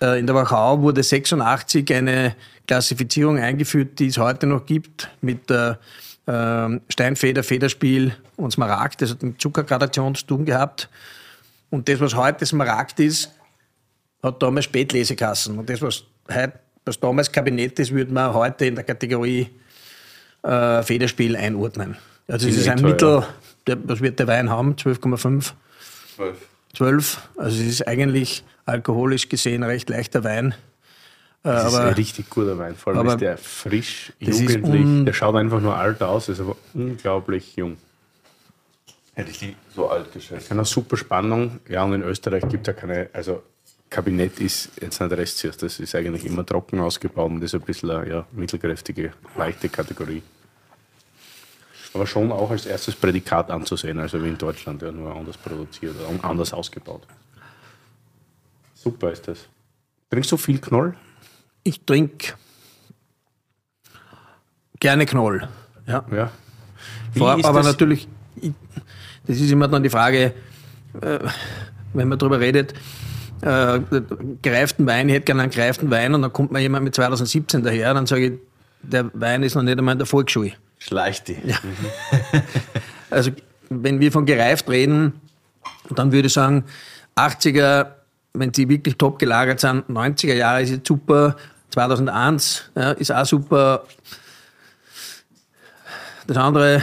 in 0.00 0.26
der 0.26 0.34
Wachau 0.34 0.80
wurde 0.80 1.02
86 1.02 1.92
eine 1.94 2.36
Klassifizierung 2.66 3.38
eingeführt, 3.38 3.98
die 3.98 4.06
es 4.06 4.18
heute 4.18 4.46
noch 4.46 4.66
gibt, 4.66 5.08
mit 5.20 5.50
der 5.50 5.78
ähm, 6.26 6.82
Steinfeder, 6.88 7.42
Federspiel 7.42 8.14
und 8.36 8.52
Smaragd. 8.52 9.02
Das 9.02 9.10
hat 9.10 9.22
mit 9.22 9.40
Zuckergradation 9.40 10.14
zu 10.14 10.26
tun 10.26 10.44
gehabt. 10.44 10.88
Und 11.70 11.88
das, 11.88 12.00
was 12.00 12.14
heute 12.14 12.46
Smaragd 12.46 13.00
ist, 13.00 13.30
hat 14.22 14.42
damals 14.42 14.66
Spätlesekassen. 14.66 15.58
Und 15.58 15.68
das, 15.70 15.82
was, 15.82 16.04
heute, 16.32 16.52
was 16.84 17.00
damals 17.00 17.32
Kabinett 17.32 17.78
ist, 17.78 17.92
würde 17.92 18.12
man 18.12 18.32
heute 18.34 18.66
in 18.66 18.74
der 18.74 18.84
Kategorie 18.84 19.48
äh, 20.42 20.82
Federspiel 20.82 21.36
einordnen. 21.36 21.96
Also 22.28 22.46
es 22.46 22.54
Ist 22.54 22.60
ist 22.62 22.68
ein 22.68 22.78
etwa, 22.78 22.88
Mittel, 22.88 23.26
der, 23.66 23.78
was 23.88 24.00
wird 24.00 24.18
der 24.18 24.26
Wein 24.26 24.50
haben? 24.50 24.74
12,5, 24.74 25.52
Zwölf. 26.14 26.36
12. 26.74 27.28
Also 27.36 27.62
es 27.62 27.68
ist 27.68 27.88
eigentlich 27.88 28.44
alkoholisch 28.68 29.28
gesehen 29.28 29.62
recht 29.62 29.88
leichter 29.88 30.24
Wein. 30.24 30.52
Äh, 30.52 30.54
Das 31.42 31.68
ist 31.68 31.74
aber 31.74 31.86
ein 31.88 31.94
richtig 31.94 32.30
guter 32.30 32.58
Wein. 32.58 32.74
Vor 32.76 32.92
allem 32.92 33.00
aber 33.00 33.12
ist 33.14 33.20
der 33.20 33.38
frisch, 33.38 34.12
ist 34.18 34.40
jugendlich. 34.40 34.82
un- 34.82 35.04
der 35.06 35.12
schaut 35.12 35.34
einfach 35.36 35.60
nur 35.60 35.76
alt 35.76 36.02
aus, 36.02 36.28
ist 36.28 36.40
aber 36.40 36.56
unglaublich 36.74 37.56
jung. 37.56 37.76
Hätte 39.14 39.30
ich 39.30 39.42
nie 39.42 39.56
so 39.74 39.88
alt 39.90 40.12
geschätzt. 40.12 40.50
Eine 40.52 40.64
super 40.64 40.96
Spannung. 40.96 41.58
Ja, 41.68 41.82
und 41.84 41.92
in 41.94 42.02
Österreich 42.02 42.48
gibt 42.48 42.68
es 42.68 42.74
ja 42.74 42.80
keine, 42.80 43.08
also 43.12 43.42
Kabinett 43.90 44.38
ist 44.38 44.70
jetzt 44.80 45.00
nicht 45.00 45.12
Restsicht, 45.12 45.60
das 45.62 45.80
ist 45.80 45.94
eigentlich 45.94 46.24
immer 46.26 46.44
trocken 46.44 46.78
ausgebaut 46.78 47.30
und 47.30 47.42
ist 47.42 47.54
ein 47.54 47.60
bisschen 47.62 47.90
eine 47.90 48.08
ja, 48.08 48.26
mittelkräftige, 48.32 49.12
leichte 49.36 49.68
Kategorie. 49.68 50.22
Aber 51.94 52.06
schon 52.06 52.30
auch 52.30 52.50
als 52.50 52.66
erstes 52.66 52.94
Prädikat 52.94 53.50
anzusehen, 53.50 53.98
also 53.98 54.22
wie 54.22 54.28
in 54.28 54.36
Deutschland, 54.38 54.82
ja, 54.82 54.92
nur 54.92 55.16
anders 55.16 55.38
produziert, 55.38 55.94
und 56.08 56.22
anders 56.22 56.52
ausgebaut. 56.52 57.02
Super 58.82 59.10
ist 59.12 59.26
das. 59.28 59.48
Trinkst 60.10 60.30
du 60.32 60.36
viel 60.36 60.58
Knoll? 60.60 60.94
ich 61.64 61.84
trinke 61.84 62.32
gerne 64.80 65.04
Knoll. 65.06 65.48
Ja. 65.86 66.04
Ja. 66.10 66.30
Vor, 67.16 67.32
aber 67.44 67.58
das- 67.60 67.66
natürlich, 67.66 68.08
ich, 68.40 68.52
das 69.26 69.36
ist 69.38 69.50
immer 69.50 69.68
dann 69.68 69.82
die 69.82 69.90
Frage, 69.90 70.32
äh, 71.00 71.18
wenn 71.92 72.08
man 72.08 72.18
darüber 72.18 72.40
redet, 72.40 72.74
äh, 73.42 73.80
gereiften 74.42 74.86
Wein, 74.86 75.08
ich 75.08 75.14
hätte 75.16 75.26
gerne 75.26 75.42
einen 75.42 75.50
gereiften 75.50 75.90
Wein 75.90 76.14
und 76.14 76.22
dann 76.22 76.32
kommt 76.32 76.52
mir 76.52 76.60
jemand 76.60 76.84
mit 76.84 76.94
2017 76.94 77.62
daher, 77.62 77.92
dann 77.94 78.06
sage 78.06 78.26
ich, 78.26 78.32
der 78.82 79.10
Wein 79.14 79.42
ist 79.42 79.54
noch 79.54 79.62
nicht 79.62 79.76
einmal 79.78 79.92
in 79.92 79.98
der 79.98 80.06
Volksschule. 80.06 80.52
Schleicht 80.78 81.28
die. 81.28 81.36
Also 83.10 83.32
wenn 83.68 84.00
wir 84.00 84.12
von 84.12 84.24
gereift 84.26 84.68
reden, 84.70 85.20
dann 85.90 86.12
würde 86.12 86.26
ich 86.28 86.32
sagen, 86.32 86.64
80er, 87.16 87.86
wenn 88.34 88.54
sie 88.54 88.68
wirklich 88.68 88.96
top 88.96 89.18
gelagert 89.18 89.60
sind, 89.60 89.88
90er 89.88 90.34
Jahre 90.34 90.62
ist 90.62 90.70
jetzt 90.70 90.86
super, 90.86 91.36
2001 91.70 92.70
ja, 92.74 92.92
ist 92.92 93.12
auch 93.12 93.26
super. 93.26 93.84
Das 96.26 96.36
andere, 96.36 96.82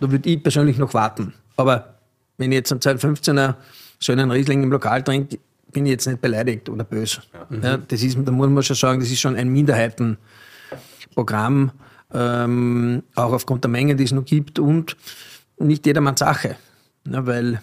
da 0.00 0.10
würde 0.10 0.28
ich 0.28 0.42
persönlich 0.42 0.78
noch 0.78 0.94
warten. 0.94 1.34
Aber 1.56 1.96
wenn 2.38 2.52
ich 2.52 2.56
jetzt 2.56 2.72
einen 2.72 2.80
2015er 2.80 3.54
schönen 4.00 4.30
Riesling 4.30 4.62
im 4.62 4.70
Lokal 4.70 5.02
trinke, 5.02 5.38
bin 5.72 5.86
ich 5.86 5.92
jetzt 5.92 6.06
nicht 6.06 6.20
beleidigt 6.20 6.68
oder 6.68 6.84
böse. 6.84 7.22
Ja, 7.62 7.76
das 7.76 8.02
ist, 8.02 8.16
da 8.24 8.32
muss 8.32 8.48
man 8.48 8.62
schon 8.62 8.76
sagen, 8.76 9.00
das 9.00 9.10
ist 9.10 9.20
schon 9.20 9.36
ein 9.36 9.48
Minderheitenprogramm, 9.48 11.72
ähm, 12.14 13.02
auch 13.14 13.32
aufgrund 13.32 13.64
der 13.64 13.70
Menge, 13.70 13.96
die 13.96 14.04
es 14.04 14.12
noch 14.12 14.24
gibt 14.24 14.58
und 14.58 14.96
nicht 15.58 15.84
jedermanns 15.84 16.20
Sache. 16.20 16.56
Ja, 17.08 17.26
weil 17.26 17.60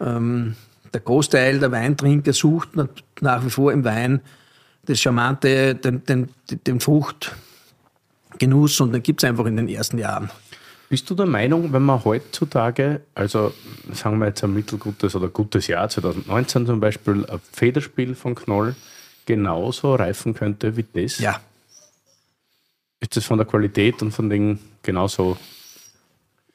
ähm, 0.00 0.54
der 0.92 1.00
Großteil 1.00 1.58
der 1.58 1.72
Weintrinker 1.72 2.32
sucht 2.32 2.70
na- 2.74 2.88
nach 3.20 3.44
wie 3.44 3.50
vor 3.50 3.72
im 3.72 3.84
Wein 3.84 4.20
das 4.86 5.00
Charmante, 5.00 5.74
den, 5.74 6.04
den, 6.04 6.28
den 6.66 6.80
Fruchtgenuss 6.80 8.80
und 8.80 8.92
den 8.92 9.02
gibt 9.02 9.22
es 9.22 9.28
einfach 9.28 9.46
in 9.46 9.56
den 9.56 9.68
ersten 9.68 9.98
Jahren. 9.98 10.30
Bist 10.88 11.10
du 11.10 11.14
der 11.14 11.26
Meinung, 11.26 11.70
wenn 11.74 11.82
man 11.82 12.02
heutzutage, 12.02 13.02
also 13.14 13.52
sagen 13.92 14.18
wir 14.18 14.28
jetzt 14.28 14.42
ein 14.42 14.54
mittelgutes 14.54 15.14
oder 15.14 15.28
gutes 15.28 15.66
Jahr, 15.66 15.88
2019 15.90 16.64
zum 16.66 16.80
Beispiel, 16.80 17.26
ein 17.26 17.40
Federspiel 17.52 18.14
von 18.14 18.34
Knoll 18.34 18.74
genauso 19.26 19.94
reifen 19.94 20.32
könnte 20.32 20.78
wie 20.78 20.86
das? 20.94 21.18
Ja, 21.18 21.38
Ist 23.00 23.14
das 23.16 23.26
von 23.26 23.36
der 23.36 23.46
Qualität 23.46 24.00
und 24.00 24.12
von 24.12 24.30
den 24.30 24.58
genauso? 24.82 25.36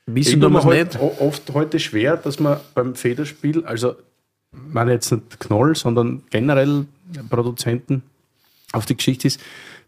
wissen 0.07 0.41
wir 0.41 0.51
es 0.57 0.65
halt 0.65 0.93
nicht. 0.95 1.21
oft 1.21 1.53
heute 1.53 1.79
schwer, 1.79 2.17
dass 2.17 2.39
man 2.39 2.59
beim 2.73 2.95
Federspiel, 2.95 3.63
also 3.65 3.95
meine 4.71 4.91
jetzt 4.91 5.11
nicht 5.11 5.39
Knoll, 5.39 5.75
sondern 5.75 6.23
generell 6.29 6.85
Produzenten 7.29 8.03
auf 8.71 8.85
die 8.85 8.97
Geschichte 8.97 9.27
ist, 9.27 9.39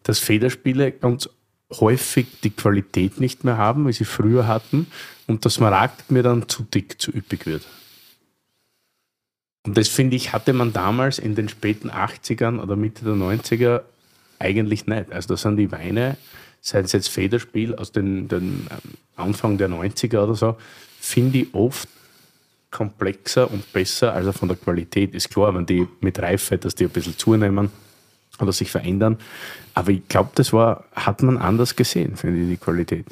dass 0.03 0.19
Federspiele 0.19 0.91
ganz 0.91 1.29
häufig 1.71 2.27
die 2.43 2.51
Qualität 2.51 3.19
nicht 3.19 3.43
mehr 3.43 3.57
haben, 3.57 3.87
wie 3.87 3.93
sie 3.93 4.05
früher 4.05 4.47
hatten, 4.47 4.87
und 5.27 5.43
das 5.43 5.55
Smaragd 5.55 6.11
mir 6.11 6.21
dann 6.21 6.47
zu 6.47 6.63
dick, 6.63 7.01
zu 7.01 7.11
üppig 7.11 7.47
wird. 7.47 7.65
Und 9.65 9.75
das 9.75 9.87
finde 9.87 10.15
ich, 10.15 10.33
hatte 10.33 10.53
man 10.53 10.73
damals 10.73 11.17
in 11.17 11.33
den 11.33 11.49
späten 11.49 11.89
80ern 11.89 12.59
oder 12.59 12.75
Mitte 12.75 13.03
der 13.03 13.15
90er 13.15 13.81
eigentlich 14.37 14.85
nicht. 14.85 15.11
Also 15.11 15.29
da 15.29 15.37
sind 15.37 15.57
die 15.57 15.71
Weine, 15.71 16.17
sei 16.61 16.79
es 16.79 16.91
jetzt 16.91 17.07
Federspiel 17.07 17.73
aus 17.75 17.91
den, 17.91 18.27
den 18.27 18.67
ähm, 18.69 18.91
Anfang 19.15 19.57
der 19.57 19.69
90er 19.69 20.19
oder 20.19 20.35
so, 20.35 20.57
finde 20.99 21.39
ich 21.39 21.53
oft 21.55 21.89
komplexer 22.75 23.49
und 23.49 23.71
besser, 23.71 24.13
also 24.13 24.33
von 24.33 24.49
der 24.49 24.57
Qualität. 24.57 25.15
Ist 25.15 25.29
klar, 25.29 25.55
wenn 25.55 25.65
die 25.65 25.87
mit 26.01 26.19
Reife, 26.19 26.57
dass 26.57 26.75
die 26.75 26.83
ein 26.83 26.89
bisschen 26.89 27.17
zunehmen 27.17 27.71
oder 28.39 28.51
sich 28.51 28.69
verändern. 28.69 29.17
Aber 29.73 29.91
ich 29.91 30.05
glaube, 30.09 30.31
das 30.35 30.51
war, 30.51 30.83
hat 30.93 31.21
man 31.23 31.37
anders 31.37 31.75
gesehen, 31.75 32.17
finde 32.17 32.41
ich, 32.41 32.49
die 32.49 32.57
Qualität. 32.57 33.05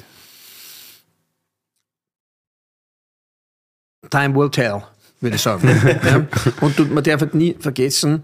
Time 4.10 4.34
will 4.34 4.50
tell, 4.50 4.82
würde 5.20 5.36
ich 5.36 5.42
sagen. 5.42 5.66
ja. 6.04 6.26
Und 6.60 6.92
man 6.92 7.02
darf 7.02 7.22
halt 7.22 7.34
nie 7.34 7.56
vergessen, 7.58 8.22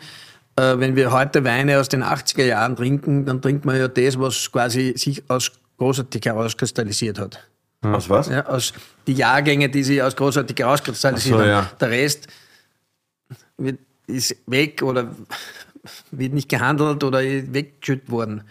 äh, 0.57 0.79
wenn 0.79 0.95
wir 0.95 1.11
heute 1.11 1.43
Weine 1.43 1.81
aus 1.81 1.89
den 1.89 2.05
80er 2.05 2.45
Jahren 2.45 2.77
trinken, 2.77 3.25
dann 3.25 3.41
trinkt 3.41 3.65
man 3.65 3.79
ja 3.79 3.89
das, 3.89 4.19
was 4.19 4.53
quasi 4.53 4.93
sich 4.95 5.23
aus 5.31 5.53
großartig 5.79 6.27
herauskristallisiert 6.27 7.19
hat. 7.19 7.49
Aus 7.83 8.11
was? 8.11 8.29
Ja, 8.29 8.47
aus 8.47 8.75
die 9.07 9.15
Jahrgänge, 9.15 9.69
die 9.69 9.83
sich 9.83 10.03
aus 10.03 10.15
großartig 10.15 10.59
herauskristallisiert 10.59 11.35
Ach 11.35 11.39
so, 11.39 11.45
haben. 11.45 11.51
ja. 11.51 11.71
Der 11.81 11.91
Rest 11.91 12.27
wird, 13.57 13.79
ist 14.07 14.37
weg 14.47 14.83
oder 14.83 15.15
wird 16.11 16.35
nicht 16.35 16.49
gehandelt 16.49 17.03
oder 17.03 17.21
weggeschüttet 17.21 18.11
worden. 18.11 18.43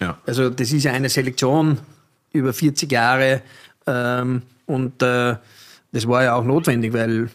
Ja. 0.00 0.18
Also 0.26 0.50
das 0.50 0.72
ist 0.72 0.84
ja 0.84 0.92
eine 0.92 1.08
Selektion 1.08 1.78
über 2.32 2.52
40 2.52 2.90
Jahre 2.92 3.42
ähm, 3.86 4.42
und 4.66 5.02
äh, 5.02 5.36
das 5.92 6.08
war 6.08 6.24
ja 6.24 6.34
auch 6.34 6.44
notwendig, 6.44 6.92
weil 6.92 7.30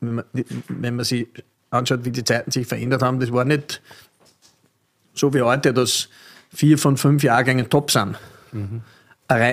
wenn 0.00 0.14
man, 0.14 0.24
wenn 0.68 0.96
man 0.96 1.04
sich 1.04 1.26
anschaut, 1.70 2.04
wie 2.04 2.10
die 2.10 2.24
Zeiten 2.24 2.50
sich 2.50 2.66
verändert 2.66 3.02
haben, 3.02 3.20
das 3.20 3.32
war 3.32 3.44
nicht 3.44 3.82
so 5.14 5.34
wie 5.34 5.42
heute, 5.42 5.74
dass 5.74 6.08
vier 6.54 6.78
von 6.78 6.96
fünf 6.96 7.22
Jahrgängen 7.22 7.68
top 7.68 7.90
sind. 7.90 8.16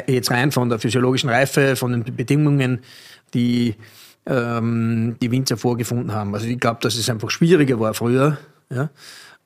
Jetzt 0.08 0.32
rein 0.32 0.52
von 0.52 0.70
der 0.70 0.80
physiologischen 0.80 1.30
Reife, 1.30 1.76
von 1.76 1.92
den 1.92 2.16
Bedingungen, 2.16 2.80
die 3.34 3.76
ähm, 4.26 5.18
die 5.22 5.32
Winzer 5.32 5.58
vorgefunden 5.58 6.14
haben. 6.14 6.34
Also 6.34 6.48
ich 6.48 6.60
glaube, 6.60 6.80
dass 6.82 6.96
es 6.96 7.10
einfach 7.10 7.30
schwieriger 7.30 7.80
war 7.80 7.94
früher, 7.94 8.38
ja, 8.70 8.90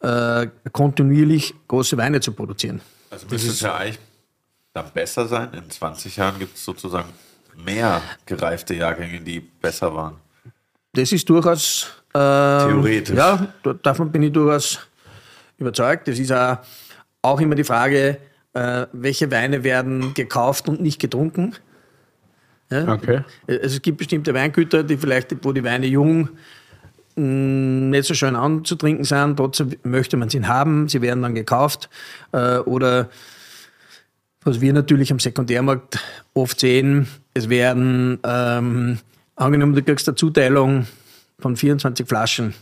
äh, 0.01 0.47
kontinuierlich 0.71 1.53
große 1.67 1.97
Weine 1.97 2.19
zu 2.19 2.31
produzieren. 2.33 2.81
Also 3.09 3.27
müsste 3.29 3.49
es 3.49 3.61
ja 3.61 3.75
eigentlich 3.75 3.99
dann 4.73 4.91
besser 4.93 5.27
sein. 5.27 5.53
In 5.53 5.69
20 5.69 6.17
Jahren 6.17 6.37
gibt 6.37 6.55
es 6.55 6.63
sozusagen 6.63 7.09
mehr 7.55 8.01
gereifte 8.25 8.75
Jahrgänge, 8.75 9.21
die 9.21 9.39
besser 9.39 9.93
waren. 9.93 10.17
Das 10.93 11.11
ist 11.11 11.27
durchaus 11.29 11.87
äh, 12.09 12.17
theoretisch. 12.17 13.15
Ja, 13.15 13.53
davon 13.81 14.11
bin 14.11 14.23
ich 14.23 14.31
durchaus 14.31 14.79
überzeugt. 15.57 16.07
Das 16.07 16.19
ist 16.19 16.31
auch, 16.31 16.57
auch 17.21 17.39
immer 17.39 17.55
die 17.55 17.63
Frage, 17.63 18.17
äh, 18.57 18.87
welche 18.91 19.29
Weine 19.29 19.63
werden 19.63 20.13
gekauft 20.13 20.67
und 20.67 20.81
nicht 20.81 20.99
getrunken. 20.99 21.53
Ja? 22.71 22.91
Okay. 22.91 23.21
Also 23.47 23.61
es 23.61 23.81
gibt 23.81 23.99
bestimmte 23.99 24.33
Weingüter, 24.33 24.83
die 24.83 24.97
vielleicht, 24.97 25.35
wo 25.45 25.53
die 25.53 25.63
Weine 25.63 25.85
jung 25.85 26.29
mm, 27.15 27.89
nicht 27.91 28.05
so 28.05 28.15
schön 28.15 28.35
anzutrinken 28.35 29.05
sind, 29.05 29.37
trotzdem 29.37 29.75
möchte 29.83 30.17
man 30.17 30.29
sie 30.29 30.43
haben, 30.43 30.89
sie 30.89 31.01
werden 31.01 31.21
dann 31.21 31.35
gekauft. 31.35 31.89
Äh, 32.31 32.57
oder 32.59 33.09
was 34.41 34.59
wir 34.59 34.73
natürlich 34.73 35.11
am 35.11 35.19
Sekundärmarkt 35.19 35.99
oft 36.33 36.59
sehen, 36.59 37.07
es 37.33 37.49
werden, 37.49 38.19
ähm, 38.23 38.97
angenommen, 39.35 39.75
du 39.75 39.83
kriegst 39.83 40.07
eine 40.07 40.15
Zuteilung 40.15 40.87
von 41.37 41.55
24 41.55 42.07
Flaschen 42.07 42.55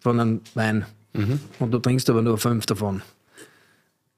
von 0.00 0.18
einem 0.18 0.40
Wein 0.54 0.86
mhm. 1.12 1.40
und 1.60 1.70
du 1.70 1.78
trinkst 1.78 2.10
aber 2.10 2.22
nur 2.22 2.38
fünf 2.38 2.66
davon. 2.66 3.02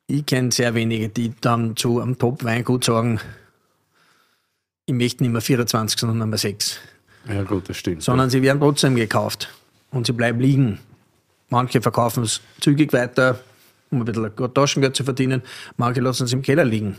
Ich 0.06 0.26
kenne 0.26 0.52
sehr 0.52 0.74
wenige, 0.74 1.08
die 1.08 1.32
dann 1.40 1.76
zu 1.76 2.00
einem 2.00 2.18
Top-Weingut 2.18 2.84
sagen, 2.84 3.20
ich 4.86 4.94
möchte 4.94 5.22
nicht 5.22 5.32
mehr 5.32 5.40
24, 5.40 5.98
sondern 5.98 6.18
nur 6.18 6.26
mehr 6.26 6.38
6. 6.38 6.78
Ja, 7.28 7.42
gut, 7.44 7.68
das 7.68 7.76
stimmt. 7.76 8.02
Sondern 8.02 8.30
sie 8.30 8.42
werden 8.42 8.60
trotzdem 8.60 8.96
gekauft 8.96 9.48
und 9.90 10.06
sie 10.06 10.12
bleiben 10.12 10.40
liegen. 10.40 10.80
Manche 11.50 11.80
verkaufen 11.80 12.24
es 12.24 12.40
zügig 12.60 12.92
weiter, 12.92 13.38
um 13.90 14.00
ein 14.00 14.04
bisschen 14.04 14.54
Taschengeld 14.54 14.96
zu 14.96 15.04
verdienen. 15.04 15.42
Manche 15.76 16.00
lassen 16.00 16.24
es 16.24 16.32
im 16.32 16.42
Keller 16.42 16.64
liegen. 16.64 16.96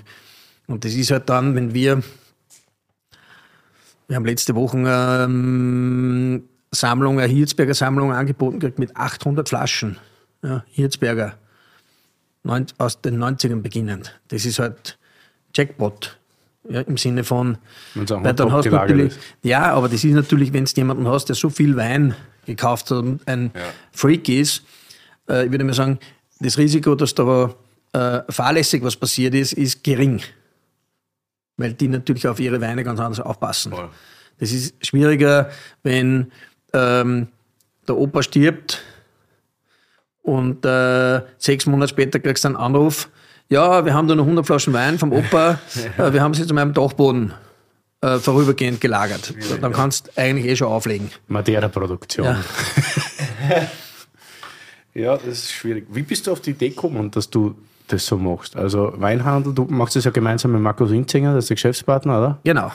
Und 0.67 0.85
das 0.85 0.93
ist 0.93 1.11
halt 1.11 1.27
dann, 1.29 1.55
wenn 1.55 1.73
wir, 1.73 2.01
wir 4.07 4.15
haben 4.15 4.25
letzte 4.25 4.55
Woche 4.55 4.77
ähm, 4.77 6.43
Sammlung, 6.71 7.19
eine 7.19 7.31
Hirzberger 7.31 7.73
Sammlung 7.73 8.13
angeboten 8.13 8.59
gekriegt 8.59 8.79
mit 8.79 8.95
800 8.95 9.49
Flaschen. 9.49 9.97
Ja, 10.41 10.63
Hirzberger. 10.71 11.37
Aus 12.77 13.01
den 13.01 13.21
90ern 13.23 13.61
beginnend. 13.61 14.19
Das 14.29 14.45
ist 14.45 14.59
halt 14.59 14.97
Jackpot. 15.55 16.17
Ja, 16.69 16.79
Im 16.81 16.95
Sinne 16.95 17.25
von, 17.25 17.57
weil 17.93 18.33
dann 18.33 18.51
hast 18.53 18.71
natürlich, 18.71 19.13
ja, 19.41 19.73
aber 19.73 19.89
das 19.89 20.05
ist 20.05 20.13
natürlich, 20.13 20.53
wenn 20.53 20.63
du 20.63 20.71
jemanden 20.77 21.05
hast, 21.09 21.25
der 21.25 21.35
so 21.35 21.49
viel 21.49 21.75
Wein 21.75 22.15
gekauft 22.45 22.89
hat 22.89 22.99
und 22.99 23.27
ein 23.27 23.51
ja. 23.53 23.61
Freak 23.91 24.29
ist, 24.29 24.63
äh, 25.27 25.45
ich 25.45 25.51
würde 25.51 25.65
mal 25.65 25.73
sagen, 25.73 25.99
das 26.39 26.57
Risiko, 26.57 26.95
dass 26.95 27.13
da 27.15 27.53
äh, 27.91 28.21
fahrlässig 28.29 28.81
was 28.81 28.95
passiert 28.95 29.35
ist, 29.35 29.53
ist 29.53 29.83
gering. 29.83 30.21
Weil 31.57 31.73
die 31.73 31.89
natürlich 31.89 32.27
auf 32.29 32.39
ihre 32.39 32.61
Weine 32.61 32.85
ganz 32.85 32.99
anders 32.99 33.19
aufpassen. 33.19 33.73
Voll. 33.73 33.89
Das 34.39 34.51
ist 34.51 34.85
schwieriger, 34.85 35.49
wenn 35.83 36.31
ähm, 36.73 37.27
der 37.87 37.97
Opa 37.97 38.23
stirbt 38.23 38.81
und 40.23 40.65
äh, 40.65 41.21
sechs 41.37 41.67
Monate 41.67 41.89
später 41.89 42.19
kriegst 42.19 42.43
du 42.43 42.47
einen 42.47 42.57
Anruf, 42.57 43.09
ja, 43.49 43.85
wir 43.85 43.93
haben 43.93 44.07
da 44.07 44.15
noch 44.15 44.23
100 44.23 44.45
Flaschen 44.45 44.73
Wein 44.73 44.97
vom 44.97 45.11
Opa. 45.11 45.59
Äh, 45.97 46.13
wir 46.13 46.21
haben 46.21 46.33
sie 46.33 46.47
zu 46.47 46.53
meinem 46.53 46.73
Dachboden 46.73 47.33
äh, 48.01 48.17
vorübergehend 48.17 48.81
gelagert. 48.81 49.33
Dann 49.61 49.73
kannst 49.73 50.07
du 50.07 50.11
eigentlich 50.21 50.45
eh 50.45 50.55
schon 50.55 50.67
auflegen. 50.69 51.11
Madeira-Produktion. 51.27 52.25
Ja. 52.25 52.37
ja, 54.93 55.17
das 55.17 55.27
ist 55.27 55.51
schwierig. 55.51 55.85
Wie 55.89 56.01
bist 56.01 56.25
du 56.25 56.31
auf 56.31 56.39
die 56.39 56.51
Idee 56.51 56.69
gekommen, 56.69 57.11
dass 57.11 57.29
du 57.29 57.55
das 57.87 58.05
so 58.05 58.17
machst? 58.17 58.55
Also 58.55 58.93
Weinhandel, 58.95 59.53
du 59.53 59.65
machst 59.65 59.95
das 59.95 60.05
ja 60.05 60.11
gemeinsam 60.11 60.53
mit 60.53 60.61
Markus 60.61 60.89
Rinzinger, 60.89 61.35
das 61.35 61.45
ist 61.45 61.49
der 61.49 61.55
Geschäftspartner, 61.55 62.17
oder? 62.17 62.39
Genau. 62.43 62.71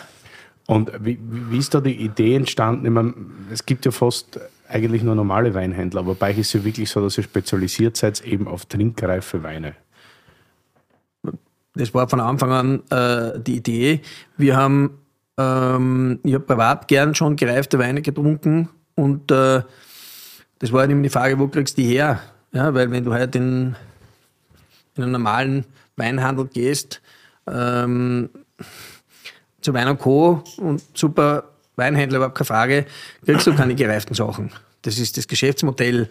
Und 0.67 0.93
wie, 1.01 1.19
wie 1.21 1.59
ist 1.59 1.75
da 1.75 1.81
die 1.81 1.97
Idee 1.97 2.37
entstanden? 2.37 2.85
Ich 2.85 2.93
meine, 2.93 3.15
es 3.51 3.65
gibt 3.65 3.85
ja 3.87 3.91
fast 3.91 4.39
eigentlich 4.69 5.03
nur 5.03 5.15
normale 5.15 5.55
Weinhändler, 5.55 6.01
aber 6.01 6.15
bei 6.15 6.31
euch 6.31 6.39
ist 6.39 6.49
es 6.49 6.53
ja 6.55 6.65
wirklich 6.65 6.91
so, 6.91 7.01
dass 7.01 7.17
ihr 7.17 7.25
spezialisiert 7.25 7.97
seid 7.97 8.21
eben 8.23 8.47
auf 8.47 8.67
trinkreife 8.67 9.43
Weine. 9.43 9.75
Das 11.75 11.95
war 11.95 12.09
von 12.09 12.21
Anfang 12.21 12.53
an 12.53 12.83
äh, 12.91 13.41
die 13.41 13.57
Idee. 13.57 14.01
Wir 14.37 14.57
haben, 14.57 14.99
ähm, 15.39 16.21
ich 16.25 16.35
habe 16.35 16.45
privat 16.45 16.89
gern 16.89 17.15
schon 17.15 17.37
gereifte 17.37 17.79
Weine 17.79 18.03
getrunken 18.03 18.69
und 18.95 19.31
äh, 19.31 19.63
das 20.59 20.73
war 20.73 20.81
halt 20.81 20.91
eben 20.91 21.03
die 21.03 21.09
Frage, 21.09 21.39
wo 21.39 21.49
kriegst 21.49 21.79
du 21.79 21.83
die 21.83 21.89
her? 21.89 22.21
Ja, 22.53 22.75
weil 22.75 22.91
wenn 22.91 23.05
du 23.05 23.13
halt 23.13 23.37
in, 23.37 23.77
in 24.97 25.03
einen 25.05 25.13
normalen 25.13 25.65
Weinhandel 25.97 26.47
gehst, 26.47 27.01
ähm, 27.47 28.31
zu 29.61 29.73
Wein 29.75 29.99
Co. 29.99 30.43
und 30.57 30.83
super 30.95 31.45
Weinhändler, 31.79 32.19
überhaupt 32.19 32.37
keine 32.37 32.47
Frage, 32.47 32.87
kriegst 33.25 33.47
du 33.47 33.55
keine 33.55 33.75
gereiften 33.75 34.15
Sachen. 34.15 34.51
Das 34.83 34.99
ist 34.99 35.17
das 35.17 35.27
Geschäftsmodell, 35.27 36.09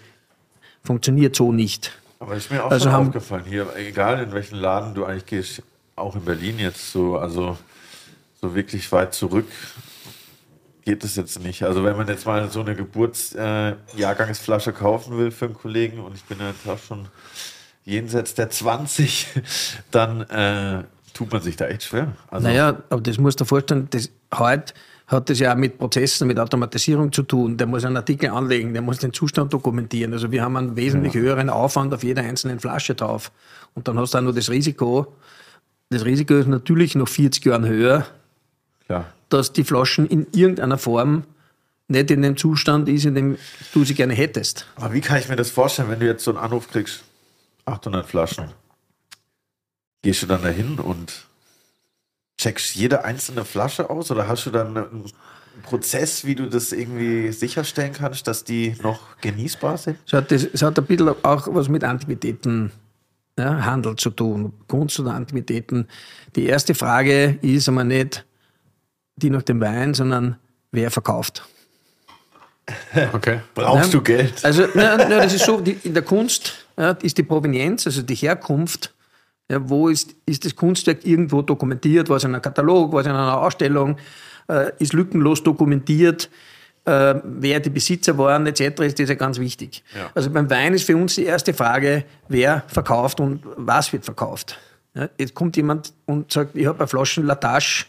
funktioniert 0.83 1.35
so 1.35 1.51
nicht. 1.51 1.91
Aber 2.19 2.35
ist 2.35 2.49
mir 2.49 2.63
auch 2.63 2.71
also 2.71 2.85
schon 2.85 2.93
haben, 2.93 3.07
aufgefallen, 3.07 3.45
hier, 3.45 3.67
egal 3.75 4.23
in 4.23 4.31
welchen 4.31 4.55
Laden 4.55 4.95
du 4.95 5.05
eigentlich 5.05 5.25
gehst, 5.25 5.61
auch 5.95 6.15
in 6.15 6.25
Berlin 6.25 6.57
jetzt 6.59 6.91
so, 6.91 7.17
also 7.17 7.57
so 8.41 8.55
wirklich 8.55 8.91
weit 8.91 9.13
zurück 9.13 9.47
geht 10.87 11.03
es 11.03 11.15
jetzt 11.17 11.39
nicht. 11.43 11.63
Also 11.63 11.83
wenn 11.83 11.97
man 11.97 12.07
jetzt 12.07 12.25
mal 12.25 12.49
so 12.49 12.61
eine 12.61 12.73
Geburtsjahrgangsflasche 12.73 14.69
äh, 14.69 14.73
kaufen 14.73 15.17
will 15.17 15.31
für 15.31 15.45
einen 15.45 15.53
Kollegen 15.53 15.99
und 15.99 16.15
ich 16.15 16.23
bin 16.23 16.39
ja 16.39 16.47
jetzt 16.47 16.65
auch 16.65 16.79
schon 16.79 17.09
jenseits 17.83 18.35
der 18.35 18.49
20, 18.49 19.27
dann 19.91 20.21
äh, 20.21 20.85
tut 21.13 21.29
man 21.33 21.41
sich 21.41 21.57
da 21.57 21.67
echt 21.67 21.83
schwer. 21.83 22.13
Also 22.29 22.47
naja, 22.47 22.81
aber 22.89 23.01
das 23.01 23.17
musst 23.17 23.41
du 23.41 23.43
dir 23.43 23.49
vorstellen, 23.49 23.89
das 23.89 24.09
heute 24.33 24.73
hat 25.07 25.29
das 25.29 25.39
ja 25.39 25.53
auch 25.53 25.57
mit 25.57 25.77
Prozessen, 25.77 26.27
mit 26.27 26.37
Automatisierung 26.37 27.13
zu 27.13 27.23
tun. 27.23 27.55
Der 27.57 27.65
muss 27.65 27.85
einen 27.85 27.95
Artikel 27.95 28.29
anlegen, 28.29 28.73
der 28.73 28.81
muss 28.81 28.99
den 28.99 29.13
Zustand 29.13 29.53
dokumentieren. 29.53 30.11
Also 30.11 30.31
wir 30.31 30.43
haben 30.43 30.57
einen 30.57 30.75
wesentlich 30.75 31.13
ja. 31.13 31.21
höheren 31.21 31.49
Aufwand 31.49 31.93
auf 31.93 32.03
jeder 32.03 32.23
einzelnen 32.23 32.59
Flasche 32.59 32.93
drauf. 32.93 33.31
Und 33.73 33.87
dann 33.87 33.97
hast 33.97 34.13
du 34.13 34.17
auch 34.17 34.21
noch 34.21 34.35
das 34.35 34.49
Risiko. 34.49 35.15
Das 35.89 36.03
Risiko 36.03 36.33
ist 36.35 36.47
natürlich 36.47 36.95
noch 36.95 37.07
40 37.07 37.45
Jahren 37.45 37.65
höher, 37.65 38.05
Klar. 38.85 39.05
dass 39.29 39.53
die 39.53 39.63
Flaschen 39.63 40.07
in 40.07 40.27
irgendeiner 40.33 40.77
Form 40.77 41.23
nicht 41.87 42.11
in 42.11 42.21
dem 42.21 42.35
Zustand 42.35 42.89
ist, 42.89 43.05
in 43.05 43.15
dem 43.15 43.37
du 43.73 43.85
sie 43.85 43.93
gerne 43.93 44.13
hättest. 44.13 44.65
Aber 44.75 44.93
wie 44.93 44.99
kann 44.99 45.19
ich 45.19 45.29
mir 45.29 45.37
das 45.37 45.49
vorstellen, 45.49 45.89
wenn 45.89 46.01
du 46.01 46.05
jetzt 46.05 46.25
so 46.25 46.31
einen 46.31 46.39
Anruf 46.39 46.69
kriegst, 46.69 47.05
800 47.63 48.05
Flaschen? 48.05 48.51
Gehst 50.01 50.21
du 50.21 50.27
dann 50.27 50.41
dahin 50.41 50.79
und 50.79 51.26
checkst 52.37 52.75
jede 52.75 53.03
einzelne 53.03 53.45
Flasche 53.45 53.89
aus 53.89 54.11
oder 54.11 54.27
hast 54.27 54.45
du 54.45 54.51
dann 54.51 54.77
einen 54.77 55.11
Prozess, 55.63 56.25
wie 56.25 56.35
du 56.35 56.47
das 56.47 56.71
irgendwie 56.71 57.31
sicherstellen 57.31 57.93
kannst, 57.93 58.27
dass 58.27 58.43
die 58.43 58.75
noch 58.83 59.17
genießbar 59.21 59.77
sind? 59.77 59.97
Es 60.05 60.13
hat, 60.13 60.31
das, 60.31 60.43
es 60.43 60.61
hat 60.61 60.77
ein 60.77 60.85
bisschen 60.85 61.09
auch 61.23 61.47
was 61.51 61.67
mit 61.67 61.83
Antiquitäten 61.83 62.71
ja, 63.37 63.65
Handel 63.65 63.95
zu 63.95 64.09
tun, 64.09 64.53
Kunst 64.67 64.99
oder 64.99 65.13
Antiquitäten. 65.13 65.87
Die 66.35 66.45
erste 66.45 66.73
Frage 66.75 67.37
ist 67.41 67.67
einmal 67.67 67.85
nicht 67.85 68.25
die 69.15 69.29
nach 69.29 69.41
dem 69.41 69.59
Wein, 69.61 69.93
sondern 69.93 70.37
wer 70.71 70.91
verkauft. 70.91 71.43
Okay. 73.13 73.39
Brauchst 73.55 73.93
ja, 73.93 73.99
du 73.99 74.01
Geld? 74.01 74.43
Also, 74.43 74.67
na, 74.73 74.97
na, 74.97 75.05
das 75.07 75.33
ist 75.33 75.45
so, 75.45 75.61
die, 75.61 75.77
in 75.83 75.93
der 75.93 76.03
Kunst 76.03 76.67
ja, 76.77 76.91
ist 76.91 77.17
die 77.17 77.23
Provenienz, 77.23 77.87
also 77.87 78.01
die 78.01 78.15
Herkunft 78.15 78.93
ja, 79.49 79.69
wo 79.69 79.87
ist, 79.87 80.15
ist 80.25 80.43
das 80.45 80.55
Kunstwerk 80.55 81.05
irgendwo 81.05 81.41
dokumentiert? 81.41 82.09
War 82.09 82.17
es 82.17 82.23
in 82.23 82.33
einem 82.33 82.41
Katalog? 82.41 82.91
War 82.91 83.01
es 83.01 83.05
in 83.05 83.13
einer 83.13 83.41
Ausstellung? 83.41 83.97
Äh, 84.49 84.71
ist 84.79 84.93
lückenlos 84.93 85.41
dokumentiert? 85.41 86.29
Äh, 86.85 87.15
wer 87.23 87.59
die 87.59 87.69
Besitzer 87.69 88.17
waren, 88.17 88.45
etc., 88.47 88.81
ist 88.81 88.99
das 88.99 89.09
ja 89.09 89.15
ganz 89.15 89.39
wichtig. 89.39 89.83
Ja. 89.95 90.09
Also 90.15 90.29
beim 90.29 90.49
Wein 90.49 90.73
ist 90.73 90.83
für 90.83 90.97
uns 90.97 91.15
die 91.15 91.25
erste 91.25 91.53
Frage, 91.53 92.03
wer 92.27 92.63
verkauft 92.67 93.19
und 93.19 93.41
was 93.55 93.91
wird 93.93 94.05
verkauft. 94.05 94.57
Ja, 94.93 95.09
jetzt 95.17 95.33
kommt 95.33 95.55
jemand 95.57 95.93
und 96.05 96.31
sagt, 96.31 96.55
ich 96.55 96.65
habe 96.65 96.79
eine 96.79 96.87
Flasche 96.87 97.21
Latache 97.21 97.85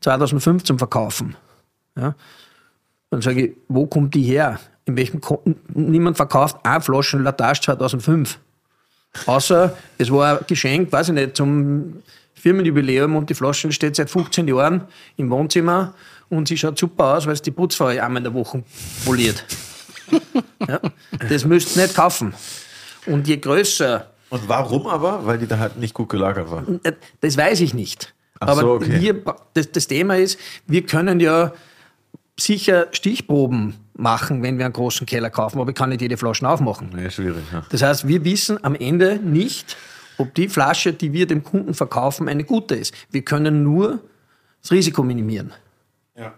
2005 0.00 0.64
zum 0.64 0.78
Verkaufen. 0.78 1.36
Ja, 1.96 2.14
dann 3.10 3.22
sage 3.22 3.46
ich, 3.46 3.56
wo 3.68 3.86
kommt 3.86 4.14
die 4.14 4.22
her? 4.22 4.58
In 4.84 4.96
welchem 4.96 5.20
Ko 5.20 5.42
Niemand 5.74 6.16
verkauft 6.16 6.56
eine 6.64 6.80
Flasche 6.80 7.18
Latache 7.18 7.60
2005. 7.62 8.38
Außer 9.26 9.76
es 9.98 10.10
war 10.10 10.38
ein 10.38 10.44
Geschenk, 10.46 10.92
weiß 10.92 11.08
ich 11.08 11.14
nicht, 11.14 11.36
zum 11.36 12.02
Firmenjubiläum 12.34 13.16
und 13.16 13.30
die 13.30 13.34
Flasche 13.34 13.72
steht 13.72 13.96
seit 13.96 14.10
15 14.10 14.46
Jahren 14.48 14.84
im 15.16 15.30
Wohnzimmer 15.30 15.94
und 16.28 16.48
sie 16.48 16.56
schaut 16.56 16.78
super 16.78 17.16
aus, 17.16 17.26
weil 17.26 17.32
es 17.32 17.42
die 17.42 17.50
Putzfrau 17.50 17.86
einmal 17.86 18.18
in 18.18 18.24
der 18.24 18.34
Woche 18.34 18.62
poliert. 19.04 19.44
ja, 20.68 20.80
das 21.28 21.44
müsst 21.44 21.76
ihr 21.76 21.82
nicht 21.82 21.94
kaufen. 21.94 22.34
Und 23.06 23.26
je 23.26 23.38
größer. 23.38 24.10
Und 24.30 24.48
warum 24.48 24.86
aber? 24.86 25.24
Weil 25.26 25.38
die 25.38 25.46
da 25.46 25.58
halt 25.58 25.78
nicht 25.78 25.94
gut 25.94 26.10
gelagert 26.10 26.50
war. 26.50 26.64
Äh, 26.82 26.92
das 27.20 27.36
weiß 27.36 27.60
ich 27.60 27.74
nicht. 27.74 28.14
Ach 28.40 28.48
Aber 28.48 28.60
so, 28.60 28.72
okay. 28.74 29.00
wir, 29.00 29.22
das, 29.54 29.72
das 29.72 29.86
Thema 29.86 30.16
ist, 30.16 30.38
wir 30.66 30.82
können 30.82 31.18
ja 31.20 31.52
sicher 32.38 32.86
Stichproben 32.92 33.74
machen, 33.98 34.42
wenn 34.42 34.58
wir 34.58 34.64
einen 34.64 34.72
großen 34.72 35.06
Keller 35.06 35.28
kaufen, 35.28 35.60
aber 35.60 35.70
ich 35.70 35.76
kann 35.76 35.90
nicht 35.90 36.00
jede 36.00 36.16
Flasche 36.16 36.48
aufmachen. 36.48 36.90
Nee, 36.94 37.10
schwierig. 37.10 37.44
Ja. 37.52 37.64
Das 37.68 37.82
heißt, 37.82 38.06
wir 38.06 38.24
wissen 38.24 38.62
am 38.64 38.74
Ende 38.74 39.16
nicht, 39.16 39.76
ob 40.18 40.34
die 40.34 40.48
Flasche, 40.48 40.92
die 40.92 41.12
wir 41.12 41.26
dem 41.26 41.42
Kunden 41.42 41.74
verkaufen, 41.74 42.28
eine 42.28 42.44
gute 42.44 42.76
ist. 42.76 42.94
Wir 43.10 43.22
können 43.22 43.64
nur 43.64 44.00
das 44.62 44.70
Risiko 44.70 45.02
minimieren. 45.02 45.52
Ja. 46.16 46.32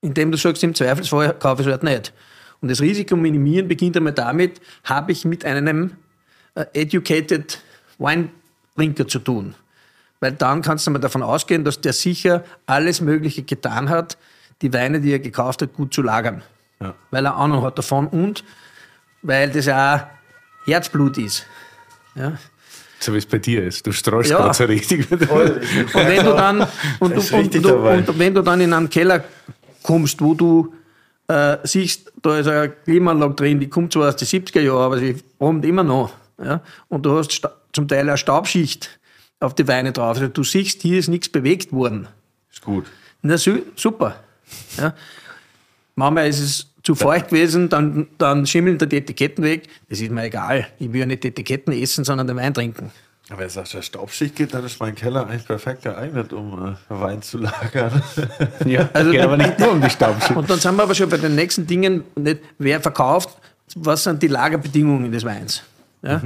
Indem 0.00 0.32
du 0.32 0.36
sagst, 0.36 0.62
im 0.64 0.74
Zweifelsfall 0.74 1.34
kaufe 1.34 1.62
ich 1.62 1.68
es 1.68 1.72
halt 1.72 1.84
nicht. 1.84 2.12
Und 2.60 2.70
das 2.70 2.80
Risiko 2.80 3.16
minimieren 3.16 3.68
beginnt 3.68 3.96
einmal 3.96 4.12
damit, 4.12 4.60
habe 4.84 5.12
ich 5.12 5.24
mit 5.24 5.44
einem 5.44 5.92
äh, 6.54 6.64
educated 6.72 7.60
Weintrinker 7.98 9.06
zu 9.06 9.20
tun. 9.20 9.54
Weil 10.18 10.32
dann 10.32 10.62
kannst 10.62 10.86
du 10.86 10.90
mal 10.90 10.98
davon 10.98 11.22
ausgehen, 11.22 11.64
dass 11.64 11.80
der 11.80 11.92
sicher 11.92 12.42
alles 12.66 13.00
Mögliche 13.00 13.42
getan 13.42 13.88
hat, 13.88 14.16
die 14.62 14.72
Weine, 14.72 15.00
die 15.00 15.12
er 15.12 15.18
gekauft 15.18 15.62
hat, 15.62 15.74
gut 15.74 15.94
zu 15.94 16.02
lagern. 16.02 16.42
Ja. 16.80 16.94
Weil 17.10 17.24
er 17.26 17.36
Ahnung 17.36 17.62
hat 17.62 17.78
davon 17.78 18.06
und 18.08 18.44
weil 19.22 19.50
das 19.50 19.68
auch 19.68 20.00
Herzblut 20.66 21.18
ist. 21.18 21.46
Ja. 22.14 22.32
So 22.98 23.12
wie 23.12 23.18
es 23.18 23.26
bei 23.26 23.38
dir 23.38 23.64
ist. 23.64 23.86
Du 23.86 23.92
streust 23.92 24.30
Ja. 24.30 24.38
gerade 24.38 24.54
so 24.54 24.64
richtig. 24.64 25.10
Und 25.10 25.20
wenn 25.28 26.24
du 26.24 26.32
dann, 26.34 26.66
und, 26.98 27.14
du, 27.14 27.36
und, 27.36 27.54
du, 27.54 27.76
und 27.76 28.18
wenn 28.18 28.34
du 28.34 28.42
dann 28.42 28.60
in 28.62 28.72
einen 28.72 28.88
Keller 28.88 29.22
kommst, 29.82 30.20
wo 30.22 30.32
du 30.34 30.72
äh, 31.28 31.58
siehst, 31.64 32.10
da 32.22 32.38
ist 32.38 32.48
eine 32.48 32.70
Klimaanlage 32.70 33.34
drin, 33.34 33.60
die 33.60 33.68
kommt 33.68 33.92
zwar 33.92 34.08
aus 34.08 34.16
den 34.16 34.26
70er 34.26 34.60
Jahren, 34.60 34.82
aber 34.82 34.98
sie 34.98 35.14
brummt 35.38 35.64
immer 35.66 35.84
noch. 35.84 36.12
Ja? 36.42 36.62
Und 36.88 37.04
du 37.04 37.18
hast 37.18 37.42
zum 37.72 37.86
Teil 37.86 38.08
eine 38.08 38.16
Staubschicht 38.16 38.98
auf 39.40 39.54
die 39.54 39.68
Weine 39.68 39.92
drauf. 39.92 40.16
Also 40.16 40.28
du 40.28 40.42
siehst, 40.42 40.80
hier 40.82 40.98
ist 40.98 41.08
nichts 41.08 41.28
bewegt 41.28 41.72
worden. 41.72 42.08
Ist 42.50 42.62
gut. 42.62 42.86
Na 43.22 43.36
su 43.36 43.58
super. 43.76 44.16
Ja. 44.78 44.94
Manchmal 45.96 46.28
ist 46.28 46.40
es 46.40 46.66
zu 46.82 46.94
feucht 46.94 47.28
gewesen, 47.28 47.68
dann, 47.68 48.06
dann 48.18 48.46
schimmeln 48.46 48.78
da 48.78 48.86
die 48.86 48.98
Etiketten 48.98 49.42
weg. 49.42 49.64
Das 49.88 50.00
ist 50.00 50.10
mir 50.10 50.24
egal. 50.24 50.68
Ich 50.78 50.92
will 50.92 51.00
ja 51.00 51.06
nicht 51.06 51.24
die 51.24 51.28
Etiketten 51.28 51.72
essen, 51.72 52.04
sondern 52.04 52.28
den 52.28 52.36
Wein 52.36 52.54
trinken. 52.54 52.92
Aber 53.28 53.40
wenn 53.40 53.46
es 53.48 53.56
nach 53.56 53.66
der 53.66 53.82
Staubschicht 53.82 54.36
geht, 54.36 54.54
dann 54.54 54.64
ist 54.64 54.78
mein 54.78 54.94
Keller 54.94 55.26
eigentlich 55.26 55.44
perfekt 55.44 55.82
geeignet, 55.82 56.32
um 56.32 56.76
äh, 56.76 56.76
Wein 56.88 57.22
zu 57.22 57.38
lagern. 57.38 58.00
ja, 58.66 58.88
Also 58.92 59.10
geht 59.10 59.20
aber 59.20 59.36
nicht 59.36 59.58
nur 59.58 59.72
um 59.72 59.80
die 59.80 59.90
Staubschicht. 59.90 60.36
Und 60.36 60.48
dann 60.48 60.60
sind 60.60 60.76
wir 60.76 60.84
aber 60.84 60.94
schon 60.94 61.08
bei 61.08 61.16
den 61.16 61.34
nächsten 61.34 61.66
Dingen, 61.66 62.04
nicht 62.14 62.40
wer 62.58 62.80
verkauft, 62.80 63.30
was 63.74 64.04
sind 64.04 64.22
die 64.22 64.28
Lagerbedingungen 64.28 65.10
des 65.10 65.24
Weins. 65.24 65.62
Ja? 66.02 66.22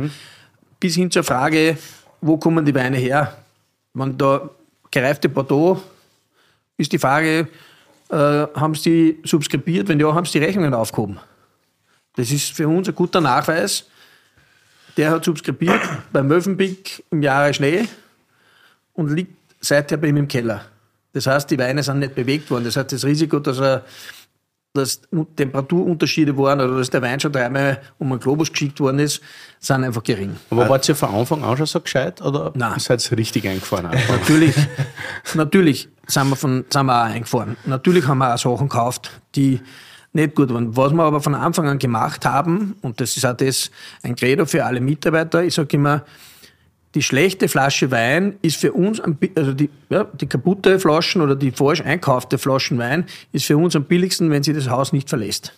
Bis 0.78 0.94
hin 0.94 1.10
zur 1.10 1.24
Frage, 1.24 1.78
wo 2.20 2.36
kommen 2.36 2.66
die 2.66 2.74
Weine 2.74 2.98
her? 2.98 3.34
Wenn 3.94 4.18
da 4.18 4.50
gereifte 4.90 5.30
Bordeaux 5.30 5.80
ist 6.76 6.92
die 6.92 6.98
Frage, 6.98 7.48
äh, 8.10 8.16
haben 8.54 8.74
sie 8.74 9.18
subskribiert? 9.24 9.88
Wenn 9.88 10.00
ja, 10.00 10.12
haben 10.14 10.26
sie 10.26 10.38
die 10.38 10.44
Rechnungen 10.44 10.74
aufgehoben? 10.74 11.18
Das 12.16 12.30
ist 12.30 12.52
für 12.52 12.68
uns 12.68 12.88
ein 12.88 12.94
guter 12.94 13.20
Nachweis. 13.20 13.86
Der 14.96 15.10
hat 15.10 15.24
subskribiert 15.24 15.80
beim 16.12 16.26
Mövenpick 16.26 17.04
im 17.10 17.22
Jahre 17.22 17.54
Schnee 17.54 17.88
und 18.94 19.14
liegt 19.14 19.34
seither 19.60 19.96
bei 19.96 20.08
ihm 20.08 20.16
im 20.16 20.28
Keller. 20.28 20.64
Das 21.12 21.26
heißt, 21.26 21.50
die 21.50 21.58
Weine 21.58 21.82
sind 21.82 22.00
nicht 22.00 22.14
bewegt 22.14 22.50
worden. 22.50 22.64
Das 22.64 22.76
heißt, 22.76 22.92
das 22.92 23.04
Risiko, 23.04 23.38
dass, 23.38 23.58
er, 23.58 23.84
dass 24.72 25.00
Temperaturunterschiede 25.34 26.36
waren 26.36 26.60
oder 26.60 26.78
dass 26.78 26.90
der 26.90 27.02
Wein 27.02 27.18
schon 27.18 27.32
dreimal 27.32 27.80
um 27.98 28.12
einen 28.12 28.20
Globus 28.20 28.52
geschickt 28.52 28.78
worden 28.78 29.00
ist, 29.00 29.20
sind 29.58 29.82
einfach 29.82 30.02
gering. 30.02 30.36
Aber 30.50 30.68
wart 30.68 30.88
ihr 30.88 30.94
von 30.94 31.12
Anfang 31.12 31.42
an 31.42 31.56
schon 31.56 31.66
so 31.66 31.80
gescheit 31.80 32.22
oder 32.22 32.52
Nein. 32.54 32.78
seid 32.78 33.10
ihr 33.10 33.18
richtig 33.18 33.48
eingefahren? 33.48 33.90
Natürlich, 34.08 34.54
natürlich 35.34 35.88
sind 36.06 36.28
wir, 36.28 36.36
von, 36.36 36.64
sind 36.68 36.86
wir 36.86 37.02
auch 37.02 37.06
eingefahren. 37.06 37.56
Natürlich 37.66 38.06
haben 38.06 38.18
wir 38.18 38.32
auch 38.32 38.38
Sachen 38.38 38.68
gekauft, 38.68 39.10
die 39.34 39.60
nicht 40.12 40.36
gut 40.36 40.52
waren. 40.54 40.76
Was 40.76 40.92
wir 40.92 41.02
aber 41.02 41.20
von 41.20 41.34
Anfang 41.34 41.66
an 41.66 41.78
gemacht 41.78 42.24
haben, 42.24 42.76
und 42.80 43.00
das 43.00 43.16
ist 43.16 43.26
auch 43.26 43.36
das 43.36 43.72
ein 44.04 44.14
Credo 44.14 44.46
für 44.46 44.64
alle 44.64 44.80
Mitarbeiter, 44.80 45.42
ich 45.42 45.54
sage 45.54 45.76
immer, 45.76 46.04
die 46.94 47.02
schlechte 47.02 47.48
Flasche 47.48 47.90
Wein 47.90 48.36
ist 48.42 48.56
für 48.56 48.72
uns, 48.72 49.00
also 49.36 49.52
die, 49.52 49.70
ja, 49.90 50.04
die 50.04 50.26
kaputte 50.26 50.80
Flaschen 50.80 51.22
oder 51.22 51.36
die 51.36 51.52
falsch 51.52 51.82
einkaufte 51.82 52.36
Flaschen 52.38 52.78
Wein 52.78 53.04
ist 53.32 53.46
für 53.46 53.56
uns 53.56 53.76
am 53.76 53.84
billigsten, 53.84 54.30
wenn 54.30 54.42
sie 54.42 54.52
das 54.52 54.68
Haus 54.68 54.92
nicht 54.92 55.08
verlässt. 55.08 55.52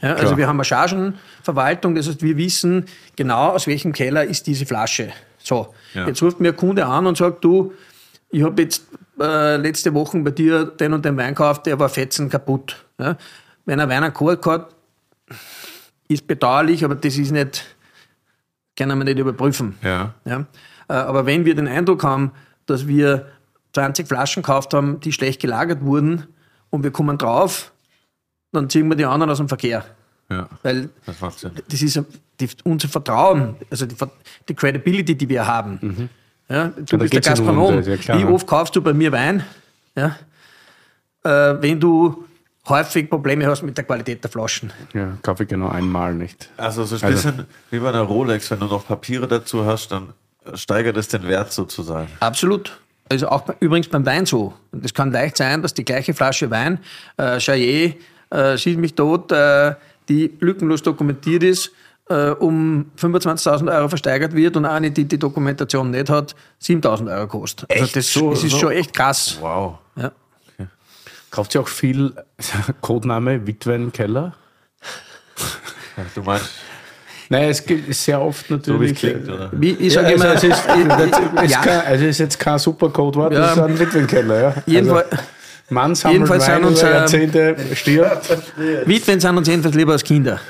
ja, 0.00 0.14
also 0.14 0.36
wir 0.36 0.46
haben 0.46 0.56
eine 0.56 0.64
Chargenverwaltung, 0.64 1.94
das 1.94 2.08
heißt, 2.08 2.22
wir 2.22 2.36
wissen 2.36 2.86
genau, 3.16 3.48
aus 3.50 3.66
welchem 3.66 3.92
Keller 3.92 4.24
ist 4.24 4.46
diese 4.46 4.64
Flasche. 4.64 5.12
So, 5.38 5.74
Ja. 5.94 6.06
jetzt 6.06 6.22
ruft 6.22 6.40
mir 6.40 6.50
ein 6.50 6.56
Kunde 6.56 6.86
an 6.86 7.06
und 7.06 7.16
sagt, 7.16 7.44
du, 7.44 7.72
ich 8.30 8.42
habe 8.42 8.62
jetzt 8.62 8.84
äh, 9.20 9.56
letzte 9.56 9.92
Woche 9.94 10.18
bei 10.20 10.30
dir 10.30 10.64
den 10.64 10.92
und 10.92 11.04
den 11.04 11.16
Wein 11.16 11.34
gekauft, 11.34 11.66
der 11.66 11.78
war 11.78 11.88
fetzen 11.88 12.30
kaputt. 12.30 12.84
Ja? 12.98 13.16
Wenn 13.64 13.80
ein 13.80 13.88
Wein 13.88 14.04
einen 14.04 14.14
Kork 14.14 14.46
hat, 14.46 14.68
ist 16.08 16.26
bedauerlich, 16.26 16.84
aber 16.84 16.94
das 16.94 17.18
ist 17.18 17.32
nicht, 17.32 17.64
können 18.78 18.96
wir 18.98 19.04
nicht 19.04 19.18
überprüfen. 19.18 19.76
Ja. 19.82 20.14
Ja? 20.24 20.46
Äh, 20.88 20.92
Aber 20.94 21.26
wenn 21.26 21.44
wir 21.44 21.54
den 21.54 21.68
Eindruck 21.68 22.02
haben, 22.04 22.32
dass 22.66 22.86
wir 22.86 23.26
20 23.74 24.08
Flaschen 24.08 24.42
gekauft 24.42 24.72
haben, 24.72 25.00
die 25.00 25.12
schlecht 25.12 25.40
gelagert 25.42 25.82
wurden 25.84 26.26
und 26.70 26.82
wir 26.84 26.90
kommen 26.90 27.18
drauf, 27.18 27.72
dann 28.52 28.70
ziehen 28.70 28.88
wir 28.88 28.96
die 28.96 29.04
anderen 29.04 29.30
aus 29.30 29.38
dem 29.38 29.48
Verkehr. 29.48 29.84
Ja. 30.30 30.48
Weil 30.62 30.88
Das 31.06 31.20
macht 31.20 31.38
Sinn. 31.38 31.52
das 31.68 31.82
ist 31.82 32.00
die, 32.40 32.48
unser 32.64 32.88
Vertrauen, 32.88 33.56
also 33.70 33.84
die, 33.86 33.96
die 34.48 34.54
Credibility, 34.54 35.14
die 35.14 35.28
wir 35.28 35.46
haben. 35.46 36.08
Ja, 36.48 36.68
du 36.68 36.80
Mhm. 36.80 36.86
da 36.86 36.96
bist 36.98 37.12
der 37.12 37.20
ja 37.22 37.32
um 37.32 37.36
Gastronom. 37.36 37.76
das, 37.76 38.06
ja 38.06 38.16
Wie 38.16 38.22
ja. 38.22 38.28
oft 38.28 38.46
kaufst 38.46 38.74
du 38.76 38.80
bei 38.82 38.92
mir 38.94 39.10
Wein? 39.12 39.42
Ja? 39.96 40.16
Äh, 41.24 41.60
wenn 41.62 41.80
du 41.80 42.24
häufig 42.68 43.08
Probleme 43.10 43.46
hast 43.46 43.62
mit 43.62 43.76
der 43.76 43.84
Qualität 43.84 44.22
der 44.22 44.30
Flaschen. 44.30 44.72
Ja, 44.94 45.16
kaufe 45.22 45.42
ich 45.44 45.48
genau 45.48 45.68
einmal 45.68 46.14
nicht. 46.14 46.50
Also 46.56 46.84
so 46.84 46.96
ein 46.96 47.02
Also- 47.12 47.30
bisschen 47.30 47.46
wie 47.70 47.78
bei 47.78 47.88
einer 47.88 48.02
Rolex, 48.02 48.50
wenn 48.50 48.60
du 48.60 48.66
noch 48.66 48.86
Papiere 48.86 49.26
dazu 49.28 49.64
hast, 49.64 49.92
dann 49.92 50.12
steigert 50.54 50.96
es 50.96 51.08
den 51.08 51.26
Wert 51.26 51.52
sozusagen. 51.52 52.08
Absolut. 52.20 52.78
Also 53.10 53.28
auch 53.28 53.40
bei, 53.42 53.54
übrigens 53.60 53.88
beim 53.88 54.04
Wein 54.04 54.26
so. 54.26 54.52
Und 54.72 54.84
es 54.84 54.92
kann 54.92 55.10
leicht 55.12 55.36
sein, 55.38 55.62
dass 55.62 55.72
die 55.74 55.84
gleiche 55.84 56.12
Flasche 56.14 56.50
Wein, 56.50 56.78
äh, 57.16 57.38
Chaillet, 57.38 57.96
äh, 58.30 58.58
schießt 58.58 58.78
mich 58.78 58.94
tot, 58.94 59.32
äh, 59.32 59.74
die 60.08 60.32
lückenlos 60.40 60.82
dokumentiert 60.82 61.42
ist, 61.42 61.70
äh, 62.10 62.30
um 62.30 62.90
25.000 62.96 63.70
Euro 63.70 63.88
versteigert 63.88 64.34
wird 64.34 64.56
und 64.56 64.64
eine, 64.66 64.90
die 64.90 65.04
die 65.06 65.18
Dokumentation 65.18 65.90
nicht 65.90 66.08
hat, 66.10 66.34
7.000 66.60 67.10
Euro 67.10 67.26
kostet. 67.26 67.70
Also 67.70 67.84
Echt? 67.84 67.96
das, 67.96 68.12
So- 68.12 68.30
das 68.30 68.44
ist 68.44 68.52
so? 68.52 68.58
schon 68.58 68.72
echt 68.72 68.94
krass. 68.94 69.38
Wow. 69.40 69.78
Ja. 69.96 70.12
Kauft 71.30 71.54
ihr 71.54 71.60
auch 71.60 71.68
viel 71.68 72.14
Codename 72.80 73.46
Witwenkeller? 73.46 74.34
Ja, 75.96 76.04
Du 76.14 76.22
meinst, 76.22 76.48
Nein, 77.30 77.50
es 77.50 77.64
gibt 77.66 77.92
sehr 77.94 78.20
oft 78.22 78.46
so 78.48 78.54
wie 78.54 78.56
es 78.56 78.66
natürlich. 78.68 78.98
klingt, 78.98 79.28
oder? 79.28 79.50
Wie, 79.52 79.72
ich 79.72 79.92
Ja, 79.92 80.02
sage 80.02 80.06
also 80.14 80.24
immer, 80.24 80.34
es 80.34 80.44
ist, 80.44 80.64
das 80.66 81.44
ist 81.44 81.50
ja, 81.52 81.60
kein, 81.60 81.80
also 81.86 82.04
es 82.04 82.10
ist 82.12 82.18
jetzt 82.20 82.38
kein 82.38 82.58
super 82.58 82.88
Codewort, 82.88 83.32
Ja. 83.34 83.40
das 83.40 83.52
ist 83.52 83.58
ein 83.62 83.78
Witwenkeller. 83.78 84.40
Ja. 84.40 84.54
jedenfalls, 84.64 85.12
Also, 85.12 85.24
Mann 85.68 85.94
sammelt 85.94 86.14
jedenfalls 86.20 86.48
Wein 86.48 86.54
sind 86.54 86.60
über 86.62 86.68
uns, 86.70 86.82
äh, 86.82 86.90
Jahrzehnte, 86.90 87.56
stirbt. 87.76 88.38
Witwen 88.86 89.20
sind 89.20 89.36
uns 89.36 89.48
jedenfalls 89.48 89.74
lieber 89.74 89.92
als 89.92 90.04
Kinder. 90.04 90.40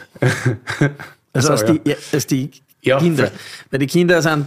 Also 1.32 1.46
so, 1.48 1.52
als, 1.54 1.62
ja. 1.62 1.72
die, 1.72 1.96
als 2.12 2.26
die 2.26 2.50
Ja, 2.82 2.98
Kinder. 3.00 3.32
Weil 3.72 3.80
die 3.80 3.86
Kinder 3.88 4.22
sind 4.22 4.46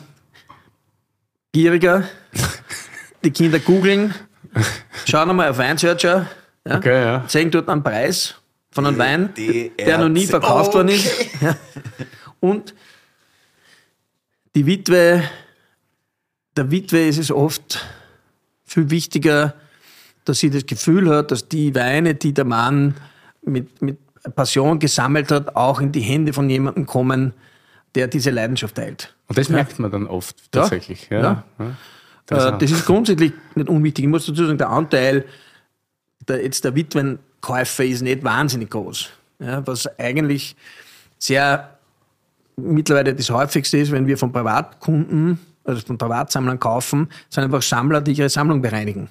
gieriger, 1.52 2.04
die 3.26 3.32
Kinder 3.32 3.60
googeln, 3.60 4.14
schauen 5.06 5.30
einmal 5.30 5.50
auf 5.50 5.58
Weinsearcher, 5.58 6.28
ja, 6.68 6.78
Okay, 6.78 7.04
ja. 7.04 7.26
sehen 7.28 7.50
dort 7.52 7.70
einen 7.70 7.84
Preis 7.84 8.36
von 8.72 8.86
einem 8.86 8.98
Wein, 8.98 9.34
der 9.80 9.98
noch 9.98 10.10
nie 10.10 10.26
verkauft 10.26 10.74
worden 10.74 10.90
ist. 10.90 11.10
Ja. 11.42 11.56
Und 12.40 12.74
die 14.56 14.66
Witwe, 14.66 15.24
der 16.56 16.72
Witwe 16.72 17.08
ist 17.08 17.18
es 17.18 17.32
oft 17.32 17.86
viel 18.66 18.90
wichtiger, 18.90 19.56
dass 20.26 20.40
sie 20.40 20.50
das 20.50 20.66
Gefühl 20.66 21.10
hat, 21.10 21.32
dass 21.32 21.48
die 21.48 21.74
Weine, 21.76 22.16
die 22.16 22.34
der 22.34 22.46
Mann 22.46 22.96
mit, 23.42 23.82
mit 23.82 23.98
Passion 24.36 24.80
gesammelt 24.80 25.32
hat, 25.32 25.56
auch 25.56 25.82
in 25.82 25.92
die 25.92 26.02
Hände 26.02 26.32
von 26.32 26.50
jemandem 26.50 26.86
kommen, 26.86 27.34
der 27.96 28.08
diese 28.08 28.30
Leidenschaft 28.30 28.76
teilt. 28.76 29.16
Und 29.28 29.38
das 29.38 29.50
merkt 29.50 29.80
man 29.80 29.92
dann 29.92 30.08
oft 30.08 30.52
tatsächlich. 30.52 31.10
Ja. 31.10 31.22
Ja. 31.22 31.44
Ja. 31.60 31.76
Äh, 32.30 32.34
Interessant. 32.36 32.62
das 32.62 32.72
ist 32.72 32.86
grundsätzlich 32.86 33.34
nicht 33.56 33.70
unwichtig. 33.70 34.06
Ich 34.06 34.10
muss 34.10 34.26
dazu 34.26 34.46
sagen, 34.46 34.58
der 34.58 34.70
Anteil 34.70 35.26
der, 36.28 36.44
jetzt 36.44 36.64
der 36.64 36.76
Witwenkäufer 36.76 37.84
ist 37.84 38.02
nicht 38.02 38.24
wahnsinnig 38.24 38.70
groß. 38.70 39.10
Ja, 39.40 39.66
was 39.66 39.88
eigentlich 40.00 40.56
sehr 41.18 41.78
mittlerweile 42.58 43.14
das 43.16 43.30
häufigste 43.30 43.78
ist, 43.78 43.92
wenn 43.92 44.08
wir 44.08 44.18
von 44.18 44.32
Privatkunden, 44.32 45.40
also 45.64 45.82
von 45.86 45.98
Privatsammlern 45.98 46.60
kaufen, 46.60 47.10
sind 47.30 47.44
einfach 47.44 47.62
Sammler, 47.62 48.02
die 48.02 48.14
ihre 48.14 48.30
Sammlung 48.30 48.62
bereinigen. 48.62 49.10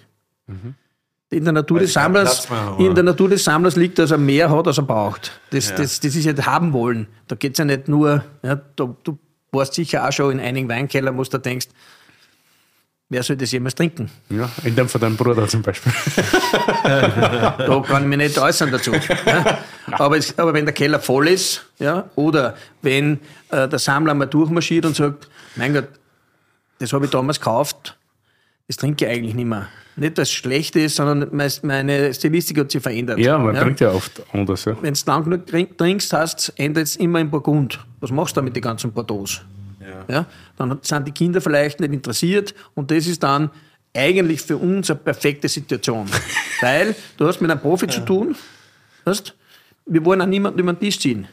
In 1.30 1.44
der, 1.44 1.52
Natur 1.52 1.76
Weil 1.78 1.84
des 1.84 1.92
Sammlers, 1.92 2.50
haben, 2.50 2.84
in 2.84 2.94
der 2.94 3.04
Natur 3.04 3.28
des 3.28 3.44
Sammlers 3.44 3.76
liegt, 3.76 3.98
dass 3.98 4.10
er 4.10 4.18
mehr 4.18 4.50
hat, 4.50 4.66
als 4.66 4.78
er 4.78 4.82
braucht. 4.84 5.40
Das, 5.50 5.70
Ja. 5.70 5.76
das, 5.76 6.00
das 6.00 6.16
ist 6.16 6.24
ja 6.24 6.32
das 6.32 6.46
haben 6.46 6.72
wollen. 6.72 7.06
Da 7.28 7.36
geht 7.36 7.52
es 7.52 7.58
ja 7.58 7.64
nicht 7.64 7.86
nur, 7.86 8.24
ja, 8.42 8.56
du, 8.76 8.96
du 9.04 9.18
warst 9.52 9.74
sicher 9.74 10.06
auch 10.08 10.12
schon 10.12 10.32
in 10.32 10.40
einigen 10.40 10.68
Weinkeller, 10.68 11.16
wo 11.16 11.22
du 11.22 11.38
denkst, 11.38 11.68
wer 13.10 13.22
soll 13.22 13.36
das 13.36 13.50
jemals 13.52 13.74
trinken? 13.74 14.10
Ja, 14.30 14.48
in 14.64 14.74
dem 14.74 14.88
von 14.88 15.00
deinem 15.00 15.16
Bruder 15.16 15.46
zum 15.46 15.60
Beispiel. 15.62 15.92
Da 16.82 17.82
kann 17.86 18.02
ich 18.02 18.08
mich 18.08 18.18
nicht 18.18 18.38
äußern 18.38 18.70
dazu. 18.70 18.92
Ja. 18.92 19.58
Aber, 19.92 20.16
es, 20.16 20.36
aber 20.38 20.54
wenn 20.54 20.64
der 20.64 20.74
Keller 20.74 20.98
voll 21.00 21.28
ist, 21.28 21.64
ja, 21.78 22.08
oder 22.16 22.54
wenn 22.82 23.18
äh, 23.50 23.68
der 23.68 23.78
Sammler 23.78 24.14
mal 24.14 24.26
durchmarschiert 24.26 24.86
und 24.86 24.96
sagt, 24.96 25.28
mein 25.56 25.74
Gott, 25.74 25.88
das 26.78 26.92
habe 26.92 27.04
ich 27.04 27.10
damals 27.10 27.38
gekauft, 27.38 27.96
das 28.66 28.76
trinke 28.76 29.04
ich 29.04 29.10
eigentlich 29.10 29.34
nicht 29.34 29.46
mehr. 29.46 29.66
Nicht, 29.96 30.16
dass 30.18 30.28
es 30.28 30.34
schlecht 30.34 30.76
ist, 30.76 30.96
sondern 30.96 31.28
meine 31.62 32.14
Stilistik 32.14 32.58
hat 32.58 32.70
sich 32.70 32.82
verändert. 32.82 33.18
Ja, 33.18 33.36
man 33.38 33.54
trinkt 33.56 33.80
ja 33.80 33.90
oft 33.90 34.22
anders. 34.32 34.64
Ja. 34.64 34.76
Wenn 34.80 34.94
du 34.94 35.00
lang 35.06 35.24
genug 35.24 35.46
trink- 35.46 35.76
trinkst, 35.76 36.12
hast, 36.12 36.52
endet 36.56 36.84
es 36.84 36.96
immer 36.96 37.20
in 37.20 37.28
Burgund. 37.30 37.78
Was 38.00 38.10
machst 38.10 38.36
du 38.36 38.40
da 38.40 38.44
mit 38.44 38.54
den 38.56 38.62
ganzen 38.62 38.92
Bordeaux? 38.92 39.26
Ja. 40.08 40.26
dann 40.56 40.70
hat- 40.72 40.84
sind 40.86 41.06
die 41.08 41.12
Kinder 41.12 41.40
vielleicht 41.40 41.80
nicht 41.80 41.92
interessiert 41.92 42.54
und 42.74 42.90
das 42.90 43.06
ist 43.06 43.22
dann 43.22 43.50
eigentlich 43.96 44.42
für 44.42 44.56
uns 44.56 44.90
eine 44.90 44.98
perfekte 45.00 45.48
Situation. 45.48 46.08
Weil 46.60 46.94
du 47.16 47.26
hast 47.26 47.40
mit 47.40 47.50
einem 47.50 47.60
Profi 47.60 47.86
zu 47.88 48.00
tun, 48.04 48.36
weißt? 49.04 49.34
wir 49.86 50.04
wollen 50.04 50.20
auch 50.22 50.26
niemanden 50.26 50.58
über 50.60 50.72
den 50.72 50.78
Tisch 50.80 50.98
ziehen. 51.00 51.26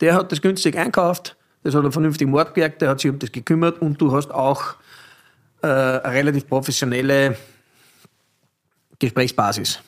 Der 0.00 0.14
hat 0.14 0.30
das 0.30 0.40
günstig 0.42 0.76
einkauft, 0.76 1.36
das 1.62 1.74
hat 1.74 1.82
er 1.84 1.90
vernünftig 1.90 2.28
Mord 2.28 2.54
gemerkt, 2.54 2.82
der 2.82 2.90
hat 2.90 3.00
sich 3.00 3.10
um 3.10 3.18
das 3.18 3.32
gekümmert 3.32 3.80
und 3.80 4.00
du 4.00 4.12
hast 4.14 4.30
auch 4.30 4.74
äh, 5.62 5.66
eine 5.66 6.02
relativ 6.12 6.46
professionelle 6.46 7.36
Gesprächsbasis. 8.98 9.80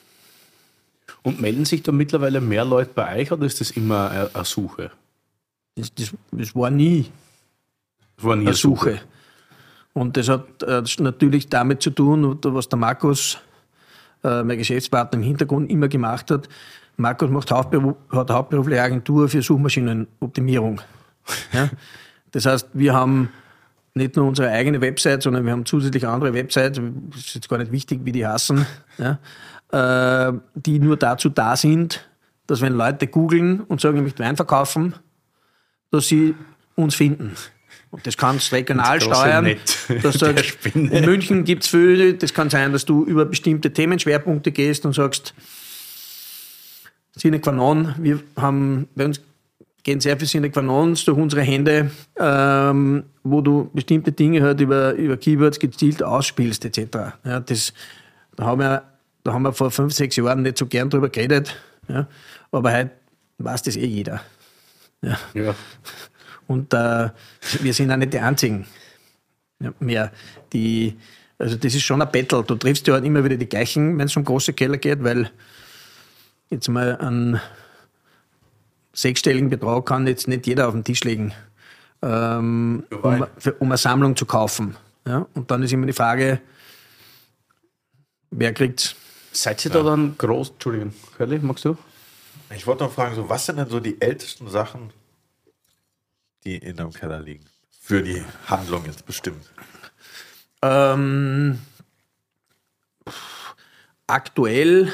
Und 1.23 1.41
melden 1.41 1.65
sich 1.65 1.83
da 1.83 1.91
mittlerweile 1.91 2.41
mehr 2.41 2.65
Leute 2.65 2.91
bei 2.93 3.19
euch 3.21 3.31
oder 3.31 3.45
ist 3.45 3.59
das 3.61 3.71
immer 3.71 4.09
eine, 4.09 4.29
eine 4.33 4.45
Suche? 4.45 4.91
Das, 5.75 5.93
das, 5.93 6.13
das 6.31 6.55
war 6.55 6.69
nie 6.69 7.05
Suche. 8.53 8.99
Und 9.93 10.17
das 10.17 10.29
hat 10.29 10.63
äh, 10.63 10.83
natürlich 10.99 11.49
damit 11.49 11.81
zu 11.81 11.89
tun, 11.89 12.37
was 12.43 12.69
der 12.69 12.77
Markus, 12.77 13.39
äh, 14.23 14.43
mein 14.43 14.57
Geschäftspartner, 14.57 15.17
im 15.17 15.23
Hintergrund 15.23 15.71
immer 15.71 15.87
gemacht 15.87 16.29
hat. 16.29 16.47
Markus 16.97 17.29
macht 17.29 17.51
Hauptberuf, 17.51 17.95
hat 18.11 18.29
hauptberufliche 18.29 18.81
Agentur 18.81 19.29
für 19.29 19.41
Suchmaschinenoptimierung. 19.41 20.81
Ja? 21.51 21.69
Das 22.31 22.45
heißt, 22.45 22.69
wir 22.73 22.93
haben 22.93 23.29
nicht 23.93 24.15
nur 24.15 24.27
unsere 24.27 24.49
eigene 24.49 24.79
Website, 24.79 25.23
sondern 25.23 25.43
wir 25.43 25.51
haben 25.51 25.65
zusätzlich 25.65 26.07
andere 26.07 26.33
Websites, 26.33 26.79
ist 27.17 27.35
jetzt 27.35 27.49
gar 27.49 27.57
nicht 27.57 27.71
wichtig, 27.71 28.01
wie 28.03 28.13
die 28.13 28.25
heißen, 28.25 28.65
ja? 28.97 30.29
äh, 30.29 30.33
die 30.55 30.79
nur 30.79 30.95
dazu 30.95 31.27
da 31.27 31.57
sind, 31.57 32.07
dass 32.45 32.61
wenn 32.61 32.73
Leute 32.73 33.07
googeln 33.07 33.59
und 33.61 33.81
sagen, 33.81 33.97
ich 33.97 34.03
möchte 34.03 34.23
Wein 34.23 34.37
verkaufen, 34.37 34.95
dass 35.91 36.07
sie 36.07 36.35
uns 36.75 36.95
finden. 36.95 37.35
Und 37.89 38.05
das 38.05 38.17
kannst 38.17 38.51
du 38.51 38.55
regional 38.55 38.99
Das 38.99 39.07
steuern. 39.07 39.55
Dass 40.01 40.17
du 40.17 40.19
sagst, 40.19 40.57
in 40.73 41.05
München 41.05 41.43
gibt 41.43 41.63
es 41.63 41.69
viele, 41.69 42.13
das 42.13 42.33
kann 42.33 42.49
sein, 42.49 42.73
dass 42.73 42.85
du 42.85 43.05
über 43.05 43.25
bestimmte 43.25 43.71
Themenschwerpunkte 43.71 44.51
gehst 44.51 44.85
und 44.85 44.93
sagst, 44.93 45.33
Sine 47.15 47.39
qua 47.39 47.51
non, 47.51 47.95
wir 47.97 48.21
haben, 48.35 48.87
bei 48.95 49.05
uns 49.05 49.21
gehen 49.83 49.99
sehr 49.99 50.17
viele 50.17 50.27
Sine 50.27 50.49
qua 50.51 50.61
nons 50.61 51.05
durch 51.05 51.17
unsere 51.17 51.41
Hände, 51.41 51.91
ähm, 52.17 53.03
wo 53.23 53.41
du 53.41 53.69
bestimmte 53.73 54.11
Dinge 54.11 54.43
halt 54.43 54.59
über, 54.61 54.93
über 54.93 55.17
Keywords 55.17 55.59
gezielt 55.59 56.03
ausspielst, 56.03 56.65
etc. 56.65 56.97
Ja, 57.23 57.39
das, 57.39 57.73
da, 58.35 58.45
haben 58.45 58.59
wir, 58.59 58.83
da 59.23 59.33
haben 59.33 59.43
wir 59.43 59.53
vor 59.53 59.71
fünf, 59.71 59.93
sechs 59.93 60.15
Jahren 60.17 60.43
nicht 60.43 60.57
so 60.57 60.65
gern 60.65 60.89
drüber 60.89 61.09
geredet, 61.09 61.55
ja, 61.87 62.07
aber 62.51 62.73
heute 62.73 62.91
weiß 63.39 63.63
das 63.63 63.75
eh 63.77 63.85
jeder. 63.85 64.21
Ja. 65.01 65.17
Ja. 65.33 65.55
Und 66.47 66.73
äh, 66.73 67.09
wir 67.61 67.73
sind 67.73 67.91
auch 67.91 67.97
nicht 67.97 68.13
die 68.13 68.19
Einzigen 68.19 68.65
ja, 69.59 69.73
mehr. 69.79 70.11
Die, 70.53 70.97
also 71.37 71.55
das 71.55 71.75
ist 71.75 71.83
schon 71.83 72.01
ein 72.01 72.11
Battle. 72.11 72.43
Du 72.43 72.55
triffst 72.55 72.87
ja 72.87 72.93
halt 72.93 73.05
immer 73.05 73.23
wieder 73.23 73.37
die 73.37 73.49
gleichen, 73.49 73.97
wenn 73.97 74.07
es 74.07 74.15
um 74.15 74.23
große 74.23 74.53
Keller 74.53 74.77
geht, 74.77 75.03
weil 75.03 75.29
jetzt 76.49 76.69
mal 76.69 76.97
einen 76.97 77.41
sechsstelligen 78.93 79.49
Betrag 79.49 79.85
kann 79.85 80.07
jetzt 80.07 80.27
nicht 80.27 80.47
jeder 80.47 80.67
auf 80.67 80.73
den 80.73 80.83
Tisch 80.83 81.03
legen, 81.03 81.33
ähm, 82.01 82.83
um, 82.89 83.27
für, 83.37 83.53
um 83.53 83.67
eine 83.67 83.77
Sammlung 83.77 84.15
zu 84.15 84.25
kaufen. 84.25 84.75
Ja? 85.05 85.27
Und 85.33 85.51
dann 85.51 85.61
ist 85.63 85.73
immer 85.73 85.85
die 85.85 85.93
Frage, 85.93 86.39
wer 88.31 88.53
kriegt's? 88.53 88.95
Seid 89.31 89.63
ihr 89.65 89.71
da 89.71 89.83
dann 89.83 90.17
groß? 90.17 90.51
Entschuldigung, 90.51 90.93
Curly, 91.17 91.39
magst 91.39 91.65
du? 91.65 91.77
Ich 92.55 92.65
wollte 92.65 92.85
noch 92.85 92.91
fragen, 92.91 93.13
so, 93.13 93.29
was 93.29 93.45
sind 93.45 93.57
denn 93.57 93.67
so 93.67 93.79
die 93.79 94.01
ältesten 94.01 94.47
Sachen, 94.47 94.91
die 96.47 96.57
in 96.57 96.75
deinem 96.77 96.93
Keller 96.93 97.19
liegen? 97.19 97.45
Für 97.81 98.01
die 98.01 98.23
Handlung 98.47 98.85
jetzt 98.85 99.05
bestimmt. 99.05 99.45
Ähm, 100.61 101.59
aktuell 104.07 104.91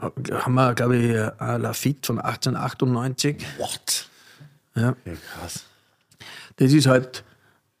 haben 0.00 0.54
wir, 0.54 0.74
glaube 0.74 0.96
ich, 0.96 1.40
ein 1.40 1.62
Lafitte 1.62 2.06
von 2.06 2.18
1898. 2.18 3.44
What? 3.58 4.08
Ja. 4.74 4.96
Ja, 5.04 5.12
krass. 5.34 5.64
Das 6.56 6.72
ist 6.72 6.86
halt, 6.86 7.22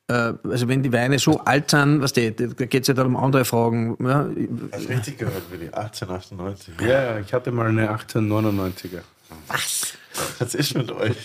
äh, 0.08 0.34
also 0.44 0.68
wenn 0.68 0.82
die 0.82 0.92
Weine 0.92 1.18
so 1.18 1.40
alt 1.40 1.70
sind, 1.70 2.00
was 2.00 2.12
die, 2.12 2.34
da 2.34 2.46
geht 2.46 2.82
es 2.82 2.88
ja 2.88 2.94
dann 2.94 3.06
um 3.06 3.16
andere 3.16 3.44
Fragen. 3.44 3.96
Ja, 4.04 4.28
Hast 4.72 4.88
richtig 4.88 5.18
gehört, 5.18 5.50
Willi. 5.50 5.66
1898. 5.66 6.74
Ja, 6.80 6.86
ja, 6.86 7.18
ich 7.18 7.32
hatte 7.32 7.50
mal 7.50 7.68
eine 7.68 7.90
1899er. 7.90 9.02
Was? 9.48 9.94
Was 10.38 10.54
ist 10.54 10.74
mit 10.74 10.90
euch? 10.92 11.16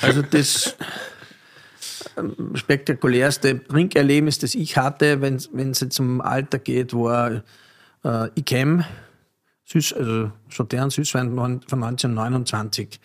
Also 0.00 0.22
das 0.22 0.76
ähm, 2.16 2.54
spektakulärste 2.54 3.64
Trinkerlebnis, 3.66 4.38
das 4.38 4.54
ich 4.54 4.76
hatte, 4.76 5.20
wenn 5.20 5.36
es 5.36 5.80
jetzt 5.80 5.98
um 6.00 6.20
Alter 6.20 6.58
geht, 6.58 6.92
war 6.94 7.42
äh, 8.04 8.28
Ikem, 8.34 8.84
Süß, 9.64 9.92
also 9.94 10.32
Sautern 10.50 10.90
Süßwein 10.90 11.34
von 11.34 11.60
1929. 11.84 13.00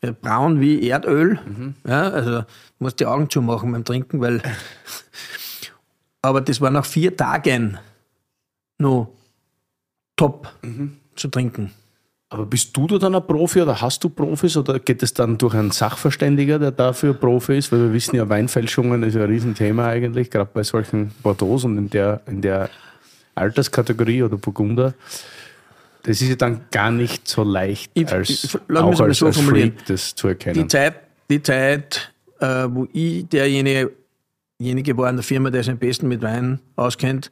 Äh, 0.00 0.12
braun 0.12 0.60
wie 0.60 0.88
Erdöl. 0.88 1.38
Ja, 1.86 2.02
also 2.10 2.44
musst 2.78 3.00
die 3.00 3.06
Augen 3.06 3.28
zumachen 3.28 3.72
beim 3.72 3.84
Trinken, 3.84 4.20
weil. 4.20 4.42
Aber 6.22 6.40
das 6.40 6.60
war 6.60 6.70
nach 6.70 6.84
vier 6.84 7.16
Tagen 7.16 7.78
noch 8.78 9.12
top 10.16 10.52
zu 11.14 11.28
trinken. 11.28 11.72
Aber 12.30 12.44
bist 12.44 12.76
du 12.76 12.86
da 12.86 12.98
dann 12.98 13.14
ein 13.14 13.26
Profi 13.26 13.62
oder 13.62 13.80
hast 13.80 14.04
du 14.04 14.10
Profis 14.10 14.56
oder 14.58 14.78
geht 14.78 15.02
es 15.02 15.14
dann 15.14 15.38
durch 15.38 15.54
einen 15.54 15.70
Sachverständiger, 15.70 16.58
der 16.58 16.72
dafür 16.72 17.14
Profi 17.14 17.56
ist? 17.56 17.72
Weil 17.72 17.80
wir 17.80 17.92
wissen 17.94 18.16
ja, 18.16 18.28
Weinfälschungen 18.28 19.02
ist 19.02 19.14
ja 19.14 19.22
ein 19.22 19.30
Riesenthema 19.30 19.86
eigentlich, 19.88 20.30
gerade 20.30 20.50
bei 20.52 20.62
solchen 20.62 21.10
Bordeaux 21.22 21.64
und 21.64 21.78
in 21.78 21.88
der, 21.90 22.20
in 22.26 22.42
der 22.42 22.68
Alterskategorie 23.34 24.22
oder 24.24 24.36
Burgunder. 24.36 24.92
Das 26.02 26.20
ist 26.20 26.28
ja 26.28 26.36
dann 26.36 26.60
gar 26.70 26.90
nicht 26.90 27.26
so 27.26 27.42
leicht, 27.44 27.90
Ich- 27.94 28.12
als, 28.12 28.28
ich- 28.30 28.54
auch 28.76 29.00
als, 29.00 29.18
so 29.18 29.26
als. 29.26 29.38
Freak 29.40 29.86
das 29.86 30.14
zu 30.14 30.26
Die 30.26 30.32
erkennen. 30.32 30.68
Zeit, 30.68 30.94
die 31.30 31.42
Zeit 31.42 32.12
äh, 32.40 32.66
wo 32.68 32.86
ich 32.92 33.26
derjenige 33.28 33.90
derjenige 34.60 34.96
war 34.98 35.08
in 35.08 35.16
der 35.16 35.22
Firma, 35.22 35.50
der 35.50 35.62
sich 35.62 35.70
am 35.72 35.78
besten 35.78 36.08
mit 36.08 36.20
Wein 36.22 36.60
auskennt, 36.76 37.30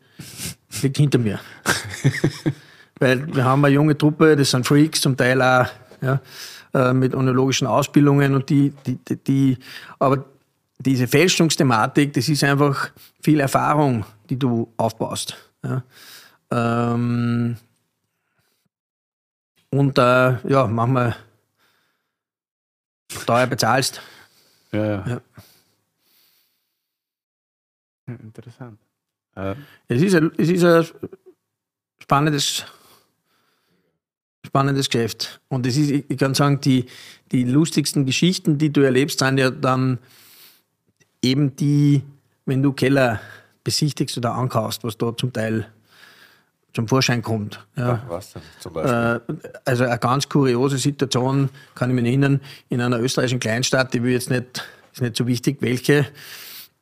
liegt 0.82 0.96
hinter 0.96 1.18
mir. 1.18 1.38
Weil 2.98 3.35
wir 3.35 3.44
haben 3.44 3.64
eine 3.64 3.74
junge 3.74 3.96
Truppe, 3.96 4.37
das 4.37 4.50
sind 4.50 4.66
Freaks, 4.66 5.00
zum 5.00 5.16
Teil 5.16 5.42
auch 5.42 5.66
ja, 6.00 6.20
äh, 6.72 6.92
mit 6.92 7.14
onologischen 7.14 7.66
Ausbildungen 7.66 8.35
und 8.35 8.48
die, 8.48 8.72
die, 8.87 8.96
die, 8.96 9.16
die, 9.16 9.59
aber 9.98 10.24
diese 10.78 11.06
Fälschungsthematik, 11.06 12.12
das 12.12 12.28
ist 12.28 12.44
einfach 12.44 12.90
viel 13.22 13.40
Erfahrung, 13.40 14.04
die 14.30 14.38
du 14.38 14.72
aufbaust. 14.76 15.37
Ja. 15.62 15.82
Ähm, 16.50 17.56
und 19.70 19.98
äh, 19.98 20.48
ja, 20.48 20.66
manchmal 20.66 21.16
teuer 23.26 23.46
bezahlst. 23.46 24.00
Ja, 24.72 24.85
ja. 24.85 25.04
Ja. 25.06 25.20
Ja, 28.09 28.14
Interessant. 28.14 28.78
Äh, 29.35 29.54
Es 29.88 30.02
ist 30.02 30.14
ein, 30.14 30.30
es 30.38 30.48
ist 30.48 30.64
ein 30.64 30.87
spannendes, 32.00 32.64
spannendes 34.46 34.88
Geschäft. 34.88 35.40
Und 35.48 35.66
es 35.66 35.76
ist, 35.76 36.04
ich 36.09 36.18
kann 36.18 36.35
sagen, 36.35 36.61
die, 36.61 36.87
die 37.32 37.44
lustigsten 37.44 38.06
Geschichten, 38.06 38.59
die 38.59 38.72
du 38.72 38.80
erlebst, 38.80 39.18
sind 39.18 39.38
ja 39.38 39.50
dann 39.50 39.98
eben 41.22 41.56
die, 41.56 42.02
wenn 42.46 42.62
du 42.62 42.72
Keller 42.72 43.20
besichtigst 43.64 44.16
oder 44.16 44.35
ankaufst, 44.35 44.85
was 44.85 44.96
da 44.96 45.16
zum 45.16 45.32
Teil 45.32 45.66
zum 46.72 46.87
Vorschein 46.87 47.22
kommt. 47.22 47.66
Ja. 47.76 48.02
Was 48.09 48.35
denn 48.35 48.42
zum 48.61 48.72
Beispiel? 48.74 49.37
Äh, 49.37 49.48
also 49.64 49.85
eine 49.85 49.98
ganz 49.98 50.28
kuriose 50.28 50.78
Situation, 50.78 51.48
kann 51.74 51.90
ich 51.90 51.96
mich 51.96 52.04
erinnern, 52.04 52.40
in 52.68 52.80
einer 52.80 53.00
österreichischen 53.00 53.40
Kleinstadt, 53.40 53.94
die 53.94 54.02
will 54.02 54.12
jetzt 54.12 54.30
nicht, 54.30 54.62
ist 54.92 55.00
nicht 55.00 55.16
so 55.16 55.26
wichtig, 55.26 55.56
welche. 55.61 56.06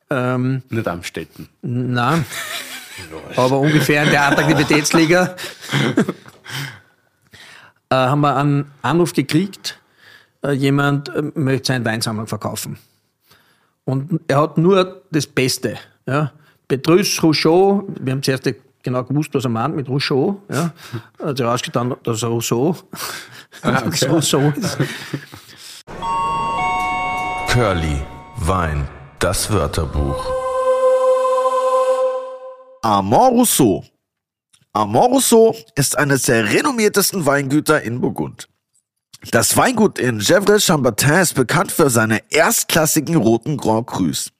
Ähm, 0.09 0.61
nicht 0.69 0.87
Amstetten. 0.87 1.49
Nein. 1.61 2.25
Aber 3.35 3.59
ungefähr 3.59 4.03
in 4.03 4.09
der 4.09 4.27
Attraktivitätsliga 4.27 5.35
haben 8.09 8.21
wir 8.21 8.35
einen 8.35 8.71
Anruf 8.81 9.13
gekriegt, 9.13 9.79
äh, 10.43 10.51
jemand 10.51 11.09
äh, 11.09 11.23
möchte 11.35 11.67
seine 11.67 11.85
Weinsammlung 11.85 12.27
verkaufen. 12.27 12.77
Und 13.85 14.21
er 14.27 14.41
hat 14.41 14.57
nur 14.57 15.01
das 15.11 15.27
Beste. 15.27 15.77
Ja. 16.05 16.31
Petrus 16.67 17.21
Rousseau, 17.21 17.87
wir 17.99 18.13
haben 18.13 18.23
zuerst 18.23 18.49
genau 18.81 19.03
gewusst, 19.03 19.33
was 19.33 19.43
er 19.43 19.49
meint 19.49 19.75
mit 19.75 19.87
Rousseau. 19.87 20.41
Ja. 20.49 20.73
Hat 21.23 21.37
sich 21.37 21.45
herausgetan, 21.45 21.95
dass 22.03 22.23
er 22.23 22.29
Rousseau, 22.29 22.75
Ah, 23.61 23.83
okay. 23.85 24.05
Rousseau 24.09 24.51
ist. 24.55 24.77
Curly, 27.49 28.01
Wein, 28.37 28.87
das 29.19 29.51
Wörterbuch. 29.51 30.25
Armand 32.81 33.33
Rousseau. 33.33 33.83
Rousseau 34.75 35.55
ist 35.75 35.97
eines 35.97 36.23
der 36.23 36.51
renommiertesten 36.51 37.25
Weingüter 37.25 37.81
in 37.81 38.01
Burgund. 38.01 38.49
Das 39.31 39.55
Weingut 39.55 39.97
in 39.97 40.19
Gevrey-Chambertin 40.19 41.13
ist 41.13 41.33
bekannt 41.33 41.71
für 41.71 41.89
seine 41.89 42.19
erstklassigen 42.29 43.15
roten 43.15 43.55
Grand 43.55 43.87
Crus. 43.87 44.31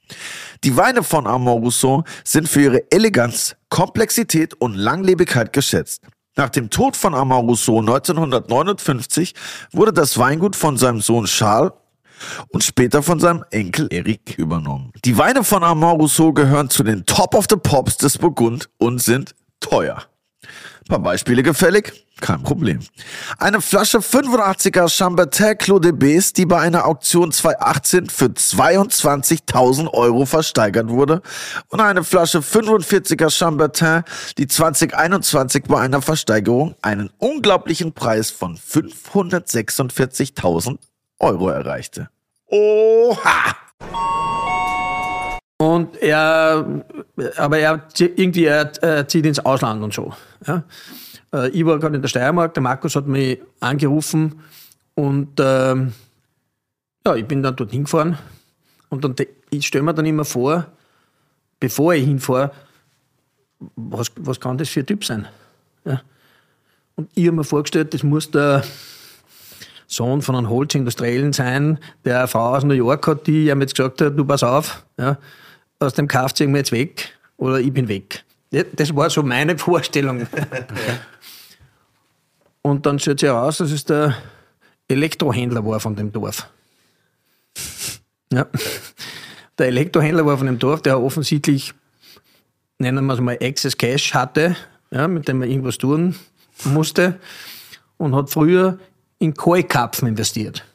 Die 0.66 0.76
Weine 0.76 1.04
von 1.04 1.26
Rousseau 1.26 2.04
sind 2.26 2.50
für 2.50 2.62
ihre 2.62 2.92
Eleganz, 2.92 3.56
Komplexität 3.70 4.54
und 4.56 4.76
Langlebigkeit 4.76 5.54
geschätzt. 5.54 6.02
Nach 6.36 6.50
dem 6.50 6.70
Tod 6.70 6.98
von 6.98 7.14
Rousseau 7.14 7.80
1959 7.80 9.34
wurde 9.72 9.94
das 9.94 10.18
Weingut 10.18 10.58
von 10.58 10.76
seinem 10.76 11.00
Sohn 11.00 11.26
Charles 11.26 11.72
und 12.50 12.62
später 12.62 13.02
von 13.02 13.22
seinem 13.22 13.46
Enkel 13.52 13.88
Eric 13.90 14.38
übernommen. 14.38 14.92
Die 15.06 15.18
Weine 15.18 15.46
von 15.46 15.64
Rousseau 15.64 16.34
gehören 16.34 16.70
zu 16.70 16.84
den 16.84 17.06
Top 17.06 17.34
of 17.36 17.46
the 17.50 17.56
Pops 17.56 17.96
des 17.96 18.18
Burgund 18.18 18.70
und 18.78 19.02
sind 19.02 19.34
teuer. 19.62 20.04
Ein 20.88 20.90
paar 20.90 21.00
Beispiele 21.00 21.42
gefällig? 21.42 22.06
Kein 22.22 22.44
Problem. 22.44 22.80
Eine 23.40 23.60
Flasche 23.60 23.98
85er 23.98 24.88
Chambertin 24.88 25.58
Clos 25.58 25.82
de 25.82 25.92
Bes, 25.92 26.32
die 26.32 26.46
bei 26.46 26.60
einer 26.60 26.86
Auktion 26.86 27.32
2018 27.32 28.08
für 28.08 28.28
22.000 28.28 29.92
Euro 29.92 30.28
versteigert 30.28 30.90
wurde. 30.90 31.24
Und 31.70 31.82
eine 31.82 32.04
Flasche 32.04 32.38
45er 32.40 33.32
Chambertin, 33.32 34.04
die 34.38 34.46
2021 34.46 35.64
bei 35.64 35.82
einer 35.82 36.04
Versteigerung 36.04 36.76
einen 36.84 37.10
unglaublichen 37.18 37.92
Preis 37.92 38.30
von 38.30 38.56
546.000 38.56 40.78
Euro 41.18 41.50
erreichte. 41.50 42.10
Oha! 42.46 43.56
Und 45.58 45.96
er, 46.02 46.84
aber 47.38 47.60
er 47.60 47.88
irgendwie 47.98 48.46
er, 48.46 48.72
er 48.84 49.08
zieht 49.08 49.26
ins 49.26 49.40
Ausland 49.40 49.82
und 49.84 49.94
so. 49.94 50.14
Ja. 50.46 50.64
Äh, 51.34 51.50
Ich 51.50 51.66
war 51.66 51.80
gerade 51.80 51.96
in 51.96 52.02
der 52.02 52.10
Steiermark, 52.10 52.54
der 52.54 52.64
Markus 52.64 52.96
hat 52.96 53.08
mich 53.08 53.40
angerufen 53.62 54.42
und 54.96 55.40
ähm, 55.40 55.94
ja, 57.06 57.16
ich 57.16 57.26
bin 57.26 57.42
dann 57.42 57.56
dorthin 57.56 57.84
gefahren 57.84 58.18
und 58.90 59.04
dann, 59.04 59.16
ich 59.50 59.68
stelle 59.68 59.84
mir 59.84 59.94
dann 59.94 60.06
immer 60.06 60.26
vor, 60.26 60.66
bevor 61.60 61.94
ich 61.94 62.06
hinfahre, 62.06 62.52
was, 63.76 64.12
was 64.18 64.40
kann 64.40 64.58
das 64.58 64.70
für 64.70 64.82
ein 64.82 64.86
Typ 64.86 65.06
sein? 65.06 65.28
Ja. 65.86 66.02
Und 66.96 67.10
ich 67.16 67.28
habe 67.28 67.38
mir 67.38 67.44
vorgestellt, 67.44 67.94
das 67.94 68.04
muss 68.04 68.32
der 68.32 68.64
Sohn 69.88 70.22
von 70.22 70.36
einem 70.36 70.50
Holzindustriellen 70.50 71.32
sein, 71.32 71.80
der 72.04 72.20
eine 72.20 72.28
Frau 72.28 72.56
aus 72.56 72.64
New 72.64 72.74
York 72.74 73.08
hat, 73.08 73.28
die 73.28 73.48
ihm 73.48 73.62
jetzt 73.62 73.76
gesagt 73.76 74.02
hat, 74.02 74.18
du 74.18 74.26
pass 74.26 74.44
auf, 74.44 74.86
ja, 74.98 75.18
aus 75.80 75.94
dem 75.94 76.08
Kauf 76.08 76.34
ziehen 76.34 76.52
wir 76.52 76.60
jetzt 76.60 76.72
weg 76.72 77.14
oder 77.38 77.60
ich 77.60 77.74
bin 77.74 77.88
weg. 77.88 78.24
Das 78.50 78.96
war 78.96 79.10
so 79.10 79.24
meine 79.24 79.58
Vorstellung. 79.58 80.28
Und 82.62 82.86
dann 82.86 83.00
stellt 83.00 83.20
sich 83.20 83.30
heraus, 83.30 83.58
dass 83.58 83.72
es 83.72 83.86
der 83.86 84.16
Elektrohändler 84.88 85.66
war 85.66 85.80
von 85.80 85.96
dem 85.96 86.12
Dorf. 86.12 86.48
Ja. 88.32 88.48
Der 89.58 89.68
Elektrohändler 89.68 90.26
war 90.26 90.38
von 90.38 90.48
dem 90.48 90.60
Dorf, 90.60 90.82
der 90.82 91.02
offensichtlich, 91.02 91.74
nennen 92.78 93.06
wir 93.06 93.14
es 93.14 93.22
mal, 93.22 93.38
Access 93.42 93.78
Cash 93.78 94.14
hatte, 94.14 94.56
ja, 94.92 95.08
mit 95.08 95.28
dem 95.28 95.42
er 95.42 95.48
irgendwas 95.48 95.78
tun 95.78 96.16
musste 96.64 97.20
und 97.98 98.16
hat 98.16 98.30
früher 98.30 98.80
in 99.20 99.34
Keukarpfen 99.34 100.08
investiert. 100.08 100.66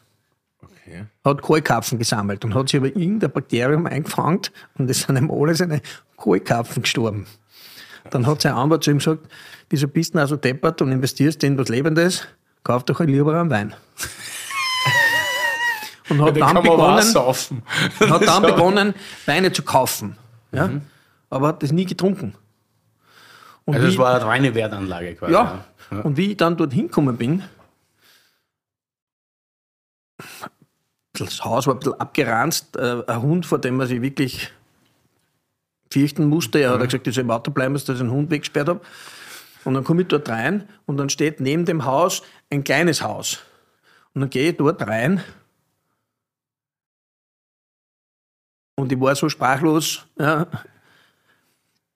Okay. 0.90 1.04
Hat 1.24 1.42
Keukarpfen 1.42 1.98
gesammelt 1.98 2.44
und 2.44 2.54
hat 2.54 2.68
sich 2.68 2.78
aber 2.80 2.88
irgendein 2.88 3.30
Bakterium 3.30 3.86
eingefangen 3.86 4.40
und 4.76 4.90
es 4.90 5.02
sind 5.02 5.16
ihm 5.16 5.30
alle 5.30 5.54
seine 5.54 5.80
Keukarpfen 6.16 6.82
gestorben. 6.82 7.26
Dann 8.10 8.26
hat 8.26 8.42
sein 8.42 8.54
Anwalt 8.54 8.82
zu 8.82 8.90
ihm 8.90 8.98
gesagt, 8.98 9.28
wieso 9.68 9.86
bist 9.86 10.14
du 10.14 10.18
also 10.18 10.36
deppert 10.36 10.82
und 10.82 10.90
investierst 10.90 11.44
in 11.44 11.56
was 11.58 11.68
Lebendes? 11.68 12.26
Kauf 12.64 12.84
doch 12.84 13.00
lieber 13.00 13.38
einen 13.40 13.50
Wein. 13.50 13.74
Und 16.08 16.20
hat 16.22 16.34
Den 16.34 16.40
dann 16.40 16.62
begonnen, 16.62 17.14
hat 17.14 18.26
dann 18.26 18.42
begonnen, 18.42 18.94
Weine 19.26 19.52
zu 19.52 19.62
kaufen. 19.62 20.16
Ja? 20.50 20.70
Aber 21.28 21.48
hat 21.48 21.62
das 21.62 21.70
nie 21.70 21.84
getrunken. 21.86 22.34
Und 23.64 23.76
Also 23.76 23.86
es 23.86 23.96
war 23.96 24.16
eine 24.16 24.24
reine 24.24 24.54
Wertanlage 24.56 25.14
quasi. 25.14 25.32
ja. 25.32 25.64
Und 26.02 26.16
wie 26.16 26.32
ich 26.32 26.36
dann 26.36 26.56
dort 26.56 26.72
hingekommen 26.72 27.16
bin, 27.16 27.42
das 31.24 31.44
Haus 31.44 31.66
war 31.66 31.74
ein 31.74 31.80
bisschen 31.80 32.00
abgeranzt, 32.00 32.76
äh, 32.76 33.02
ein 33.06 33.22
Hund, 33.22 33.46
vor 33.46 33.58
dem 33.58 33.76
man 33.76 33.86
sich 33.86 34.02
wirklich 34.02 34.52
fürchten 35.90 36.26
musste. 36.26 36.60
Er 36.60 36.72
hat 36.72 36.80
gesagt, 36.80 37.06
ich 37.06 37.14
soll 37.14 37.24
im 37.24 37.30
Auto 37.30 37.50
bleiben, 37.50 37.74
dass 37.74 37.88
ich 37.88 37.98
den 37.98 38.10
Hund 38.10 38.30
weggesperrt 38.30 38.68
habe. 38.68 38.80
Und 39.64 39.74
dann 39.74 39.84
komme 39.84 40.02
ich 40.02 40.08
dort 40.08 40.28
rein 40.28 40.68
und 40.86 40.96
dann 40.96 41.10
steht 41.10 41.40
neben 41.40 41.64
dem 41.64 41.84
Haus 41.84 42.22
ein 42.50 42.64
kleines 42.64 43.02
Haus. 43.02 43.40
Und 44.14 44.22
dann 44.22 44.30
gehe 44.30 44.50
ich 44.50 44.56
dort 44.56 44.80
rein 44.86 45.22
und 48.80 48.90
ich 48.90 49.00
war 49.00 49.14
so 49.14 49.28
sprachlos, 49.28 50.06
ja, 50.18 50.46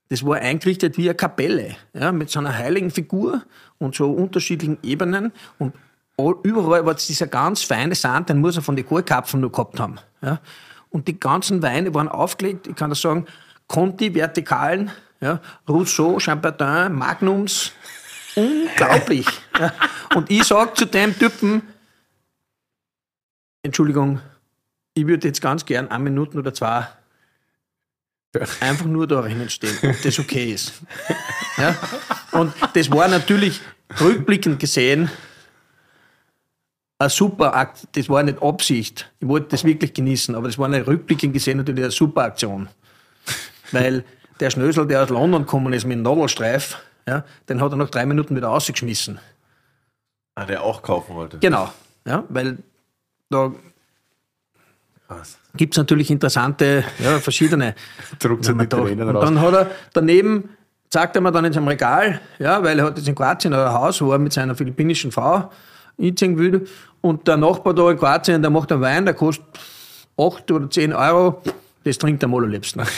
das 0.08 0.24
war 0.24 0.36
eingerichtet 0.36 0.98
wie 0.98 1.08
eine 1.08 1.14
Kapelle, 1.14 1.76
ja, 1.94 2.12
mit 2.12 2.30
so 2.30 2.38
einer 2.38 2.56
heiligen 2.56 2.90
Figur 2.90 3.42
und 3.78 3.94
so 3.94 4.12
unterschiedlichen 4.12 4.78
Ebenen. 4.82 5.32
Und 5.58 5.74
überall 6.16 6.86
war 6.86 6.94
dieser 6.94 7.26
ganz 7.26 7.62
feine 7.62 7.94
Sand, 7.94 8.28
den 8.28 8.40
muss 8.40 8.56
er 8.56 8.62
von 8.62 8.76
den 8.76 8.86
Kohlkapfen 8.86 9.40
nur 9.40 9.50
gehabt 9.50 9.80
haben. 9.80 9.98
Ja. 10.22 10.40
Und 10.90 11.08
die 11.08 11.18
ganzen 11.18 11.62
Weine 11.62 11.92
waren 11.92 12.08
aufgelegt, 12.08 12.68
ich 12.68 12.76
kann 12.76 12.90
das 12.90 13.00
sagen, 13.00 13.26
Conti, 13.66 14.14
Vertikalen, 14.14 14.90
ja, 15.20 15.40
Rousseau, 15.68 16.18
Chambertin, 16.20 16.92
Magnums. 16.92 17.72
Unglaublich. 18.36 19.26
ja. 19.58 19.72
Und 20.14 20.30
ich 20.30 20.44
sage 20.44 20.74
zu 20.74 20.86
dem 20.86 21.18
Typen, 21.18 21.62
Entschuldigung, 23.62 24.20
ich 24.94 25.06
würde 25.06 25.28
jetzt 25.28 25.40
ganz 25.40 25.64
gern 25.64 25.90
eine 25.90 26.04
Minute 26.04 26.38
oder 26.38 26.54
zwei 26.54 26.86
einfach 28.60 28.86
nur 28.86 29.06
da 29.06 29.22
drinnen 29.22 29.48
stehen, 29.48 29.76
ob 29.82 30.02
das 30.02 30.18
okay 30.18 30.52
ist. 30.52 30.74
Ja? 31.56 31.76
Und 32.32 32.52
das 32.74 32.90
war 32.90 33.08
natürlich 33.08 33.60
rückblickend 34.00 34.58
gesehen 34.58 35.10
ein 36.98 37.08
super 37.08 37.54
Akt. 37.54 37.88
Das 37.92 38.08
war 38.08 38.22
nicht 38.22 38.42
Absicht. 38.42 39.10
Ich 39.20 39.28
wollte 39.28 39.48
das 39.48 39.64
wirklich 39.64 39.92
genießen, 39.94 40.34
aber 40.34 40.48
das 40.48 40.58
war 40.58 40.66
eine 40.66 40.86
rückblickend 40.86 41.32
gesehen 41.32 41.58
natürlich 41.58 41.84
eine 41.84 41.90
super 41.90 42.22
Aktion. 42.22 42.68
Weil 43.72 44.04
der 44.40 44.50
Schnösel, 44.50 44.86
der 44.86 45.02
aus 45.02 45.08
London 45.10 45.42
gekommen 45.42 45.72
ist 45.72 45.84
mit 45.84 45.96
dem 45.96 46.02
Nadelstreif, 46.02 46.78
ja, 47.06 47.24
den 47.48 47.60
hat 47.60 47.72
er 47.72 47.76
nach 47.76 47.90
drei 47.90 48.06
Minuten 48.06 48.34
wieder 48.34 48.48
rausgeschmissen. 48.48 49.18
Ah, 50.34 50.44
der 50.46 50.62
auch 50.62 50.82
kaufen 50.82 51.14
wollte. 51.14 51.38
Genau. 51.38 51.72
Ja, 52.06 52.24
weil 52.28 52.58
da 53.30 53.52
gibt 55.56 55.74
es 55.74 55.78
natürlich 55.78 56.10
interessante, 56.10 56.84
ja, 56.98 57.18
verschiedene. 57.18 57.74
Druckt 58.18 58.44
sind 58.44 58.60
die 58.60 58.66
Tränen 58.66 59.08
und 59.08 59.16
raus. 59.16 59.24
dann 59.24 59.40
hat 59.40 59.54
er 59.54 59.70
daneben, 59.92 60.48
zeigt 60.90 61.14
er 61.14 61.22
mir 61.22 61.30
dann 61.30 61.44
in 61.44 61.52
seinem 61.52 61.68
Regal, 61.68 62.20
ja, 62.38 62.62
weil 62.62 62.78
er 62.78 62.86
hat 62.86 62.98
jetzt 62.98 63.06
in 63.06 63.14
Kroatien 63.14 63.54
ein 63.54 63.72
Haus, 63.72 64.00
wo 64.00 64.12
er 64.12 64.18
mit 64.18 64.32
seiner 64.32 64.54
philippinischen 64.54 65.12
Frau 65.12 65.50
einziehen 66.00 66.38
will. 66.38 66.66
Und 67.00 67.28
der 67.28 67.36
Nachbar 67.36 67.74
da 67.74 67.90
in 67.90 67.98
Kroatien, 67.98 68.42
der 68.42 68.50
macht 68.50 68.72
einen 68.72 68.80
Wein, 68.80 69.04
der 69.04 69.14
kostet 69.14 69.44
8 70.16 70.50
oder 70.50 70.70
10 70.70 70.92
Euro. 70.92 71.42
Das 71.84 71.98
trinkt 71.98 72.22
er 72.22 72.28
am 72.28 72.34
allerliebsten. 72.34 72.82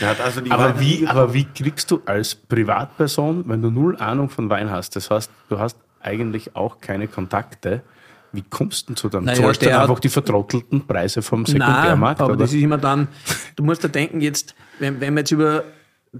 Der 0.00 0.10
hat 0.10 0.20
also 0.20 0.40
Aber 0.50 0.78
wie, 0.78 1.06
aber 1.06 1.34
wie 1.34 1.44
kriegst 1.44 1.90
du 1.90 2.00
als 2.04 2.34
Privatperson, 2.34 3.44
wenn 3.48 3.62
du 3.62 3.70
null 3.70 3.96
Ahnung 3.96 4.28
von 4.30 4.48
Wein 4.48 4.70
hast, 4.70 4.94
das 4.94 5.10
heißt, 5.10 5.30
du 5.48 5.58
hast 5.58 5.76
eigentlich 6.00 6.54
auch 6.54 6.80
keine 6.80 7.08
Kontakte, 7.08 7.82
wie 8.32 8.42
kommst 8.42 8.88
du 8.88 8.94
zu 8.94 9.08
dann? 9.08 9.24
Naja, 9.24 9.42
Zahlst 9.42 9.62
du 9.62 9.76
einfach 9.76 9.98
die 9.98 10.08
vertrottelten 10.08 10.86
Preise 10.86 11.22
vom 11.22 11.42
Nein, 11.42 11.52
Sekundärmarkt? 11.52 12.20
aber 12.20 12.32
oder? 12.34 12.40
das 12.40 12.52
ist 12.52 12.60
immer 12.60 12.78
dann, 12.78 13.08
du 13.56 13.64
musst 13.64 13.82
da 13.82 13.88
denken 13.88 14.20
jetzt, 14.20 14.54
wenn, 14.78 15.00
wenn 15.00 15.14
wir 15.14 15.20
jetzt 15.20 15.30
über, 15.32 15.64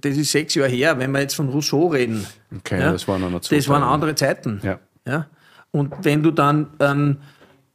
das 0.00 0.16
ist 0.16 0.32
sechs 0.32 0.54
Jahre 0.54 0.70
her, 0.70 0.98
wenn 0.98 1.10
wir 1.12 1.20
jetzt 1.20 1.34
von 1.34 1.48
Rousseau 1.48 1.88
reden. 1.88 2.26
Okay, 2.56 2.80
das 2.80 3.06
waren 3.08 3.20
noch 3.30 3.40
zwei 3.40 3.56
Das 3.56 3.68
waren 3.68 3.82
andere 3.82 4.14
Zeiten. 4.14 4.60
Ja. 4.62 4.78
Ja? 5.06 5.26
Und 5.70 5.94
wenn 6.02 6.22
du 6.22 6.30
dann 6.30 6.68
einen 6.78 7.18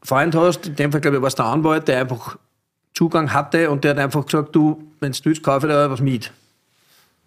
Freund 0.02 0.36
hast, 0.36 0.68
in 0.68 0.76
dem 0.76 0.92
Fall 0.92 1.02
glaube 1.02 1.18
ich 1.18 1.22
war 1.22 1.28
es 1.28 1.36
der 1.36 1.46
Anwalt, 1.46 1.88
der 1.88 2.02
einfach 2.02 2.38
Zugang 2.94 3.34
hatte 3.34 3.70
und 3.70 3.84
der 3.84 3.92
hat 3.92 3.98
einfach 4.00 4.26
gesagt, 4.26 4.56
du, 4.56 4.92
wenn 5.00 5.12
du 5.12 5.20
willst, 5.24 5.44
kaufe 5.44 5.68
ich 5.68 5.74
dir 5.74 5.90
was 5.90 6.02
mit. 6.02 6.32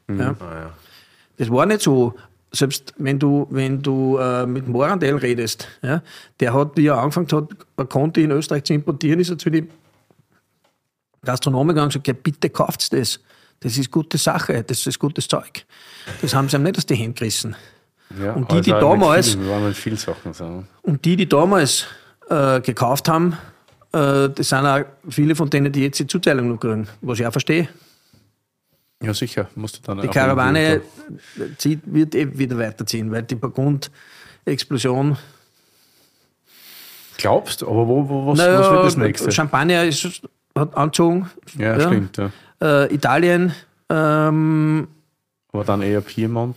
Ja? 0.09 0.37
Ah, 0.39 0.55
ja. 0.55 0.71
Das 1.39 1.51
war 1.51 1.67
nicht 1.67 1.83
so. 1.83 2.15
Selbst 2.53 2.95
wenn 2.97 3.19
du, 3.19 3.47
wenn 3.51 3.83
du 3.83 4.17
äh, 4.19 4.47
mit 4.47 4.69
Morandell 4.69 5.17
redest, 5.17 5.69
ja, 5.83 6.01
der 6.41 6.55
hat, 6.55 6.77
wie 6.77 6.87
er 6.87 6.99
angefangen 6.99 7.29
hat, 7.33 7.49
ein 7.77 7.89
Conti 7.89 8.23
in 8.23 8.31
Österreich 8.31 8.65
zu 8.65 8.73
importieren, 8.73 9.21
ist 9.21 9.31
er 9.31 9.37
zu 9.37 9.51
den 9.51 9.69
Gastronomen 11.25 11.69
gegangen 11.69 11.87
und 11.87 11.91
gesagt, 11.91 12.07
ja, 12.07 12.15
bitte 12.15 12.49
kauft 12.49 12.93
das. 12.93 13.21
Das 13.61 13.77
ist 13.79 13.91
gute 13.91 14.19
Sache, 14.19 14.63
das 14.63 14.87
ist 14.87 14.99
gutes 14.99 15.27
Zeug. 15.29 15.65
Das 16.21 16.35
haben 16.35 16.49
sie 16.49 16.57
ihm 16.57 16.63
nicht 16.63 16.77
aus 16.79 16.87
den 16.87 16.97
Händen 16.97 17.15
gerissen. 17.15 17.57
Ja, 18.23 18.33
Und 18.35 18.51
die, 18.53 18.61
die 18.61 18.73
also 18.73 18.89
damals- 18.91 19.39
waren 19.39 19.67
mit 19.69 19.77
vielen 19.77 19.97
Sachen 19.97 20.33
so. 20.33 20.65
Und 20.83 21.05
die, 21.05 21.17
die 21.17 21.29
damals 21.29 21.87
äh, 22.29 22.61
gekauft 22.61 23.09
haben, 23.09 23.33
äh, 23.93 24.29
das 24.29 24.49
sind 24.51 24.65
auch 24.67 24.85
viele 25.09 25.35
von 25.35 25.51
denen, 25.51 25.73
die 25.73 25.83
jetzt 25.83 25.99
die 25.99 26.07
Zuteilung 26.07 26.49
noch 26.51 26.61
kriegen, 26.61 26.87
was 27.01 27.19
ich 27.19 27.27
auch 27.27 27.33
verstehe. 27.33 27.69
Ja, 29.03 29.13
sicher. 29.13 29.49
Musst 29.55 29.79
du 29.79 29.83
dann 29.83 30.01
Die 30.01 30.09
auch 30.09 30.13
Karawane 30.13 30.81
zieht, 31.59 31.81
wird 31.85 32.15
eh 32.15 32.39
wieder 32.39 32.57
weiterziehen, 32.59 33.11
weil 33.11 33.23
die 33.25 33.35
Burgund-Explosion. 33.35 35.17
Glaubst 37.19 37.63
du? 37.63 37.67
Aber 37.69 37.87
wo, 37.89 38.09
wo, 38.09 38.27
was, 38.29 38.39
Naja, 38.39 38.59
was 38.61 38.71
wird 38.71 38.85
das 38.85 38.97
nächste? 38.97 39.33
Champagner 39.33 39.85
ist, 39.85 40.23
hat 40.55 40.75
angezogen. 40.77 41.31
Ja, 41.59 41.79
stimmt. 41.81 42.17
Ja. 42.17 42.31
Äh, 42.63 42.95
Italien, 42.95 43.55
ähm, 43.91 44.89
Aber 45.53 45.65
dann 45.65 45.83
eher 45.83 46.01
Piemont. 46.01 46.57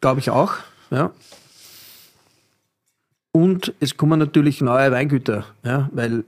glaube 0.00 0.20
ich 0.20 0.30
auch. 0.30 0.54
Ja. 0.90 1.10
Und 3.32 3.72
es 3.80 3.96
kommen 3.96 4.18
natürlich 4.18 4.60
neue 4.60 4.92
Weingüter, 4.92 5.44
ja, 5.64 5.88
weil 5.92 6.24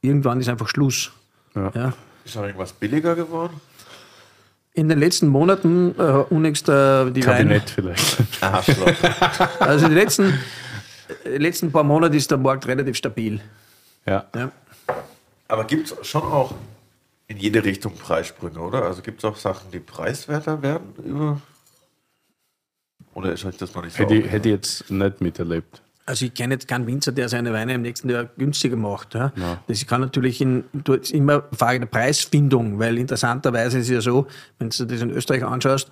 irgendwann 0.00 0.40
ist 0.40 0.48
einfach 0.48 0.68
Schluss. 0.68 1.10
Ja. 1.54 1.72
Ja. 1.74 1.92
Ist 2.24 2.36
noch 2.36 2.44
irgendwas 2.44 2.72
billiger 2.72 3.16
geworden? 3.16 3.60
In 4.72 4.88
den 4.88 5.00
letzten 5.00 5.26
Monaten 5.26 5.94
äh, 5.98 6.02
unnächst 6.30 6.68
äh, 6.68 7.10
die 7.10 7.26
Wein, 7.26 7.48
Kabinett 7.48 7.70
vielleicht. 7.70 8.18
Arschloch. 8.40 8.92
also 9.58 9.88
die 9.88 9.94
letzten, 9.94 10.38
äh, 11.24 11.36
letzten 11.38 11.72
paar 11.72 11.82
Monate 11.82 12.16
ist 12.16 12.30
der 12.30 12.38
Markt 12.38 12.66
relativ 12.68 12.96
stabil. 12.96 13.40
ja. 14.06 14.24
Ja. 14.36 14.52
Aber 15.48 15.64
gibt 15.64 15.90
es 15.90 16.06
schon 16.06 16.22
auch 16.22 16.54
in 17.30 17.36
jede 17.36 17.62
Richtung 17.64 17.94
Preissprünge, 17.94 18.58
oder? 18.58 18.82
Also 18.82 19.02
gibt 19.02 19.18
es 19.20 19.24
auch 19.24 19.36
Sachen, 19.36 19.70
die 19.70 19.78
preiswerter 19.78 20.60
werden 20.62 20.92
über. 21.04 21.40
Oder 23.14 23.32
ist 23.32 23.44
euch 23.44 23.56
das 23.56 23.72
noch 23.74 23.84
nicht 23.84 23.96
so? 23.96 24.02
Hätte, 24.02 24.14
ich- 24.16 24.30
hätte 24.30 24.48
ich 24.48 24.54
jetzt 24.56 24.90
nicht 24.90 25.20
miterlebt. 25.20 25.80
Also 26.06 26.26
ich 26.26 26.34
kenne 26.34 26.54
jetzt 26.54 26.66
keinen 26.66 26.88
Winzer, 26.88 27.12
der 27.12 27.28
seine 27.28 27.52
Weine 27.52 27.74
im 27.74 27.82
nächsten 27.82 28.10
Jahr 28.10 28.24
günstiger 28.36 28.76
macht. 28.76 29.14
Ja. 29.14 29.30
Das 29.68 29.86
kann 29.86 30.00
natürlich 30.00 30.40
in, 30.40 30.64
du- 30.72 30.94
ist 30.94 31.12
immer 31.12 31.44
eine 31.48 31.56
Frage 31.56 31.78
der 31.80 31.86
Preisfindung, 31.86 32.80
weil 32.80 32.98
interessanterweise 32.98 33.78
ist 33.78 33.84
es 33.86 33.90
ja 33.92 34.00
so, 34.00 34.26
wenn 34.58 34.70
du 34.70 34.84
das 34.86 35.00
in 35.00 35.10
Österreich 35.10 35.44
anschaust, 35.44 35.88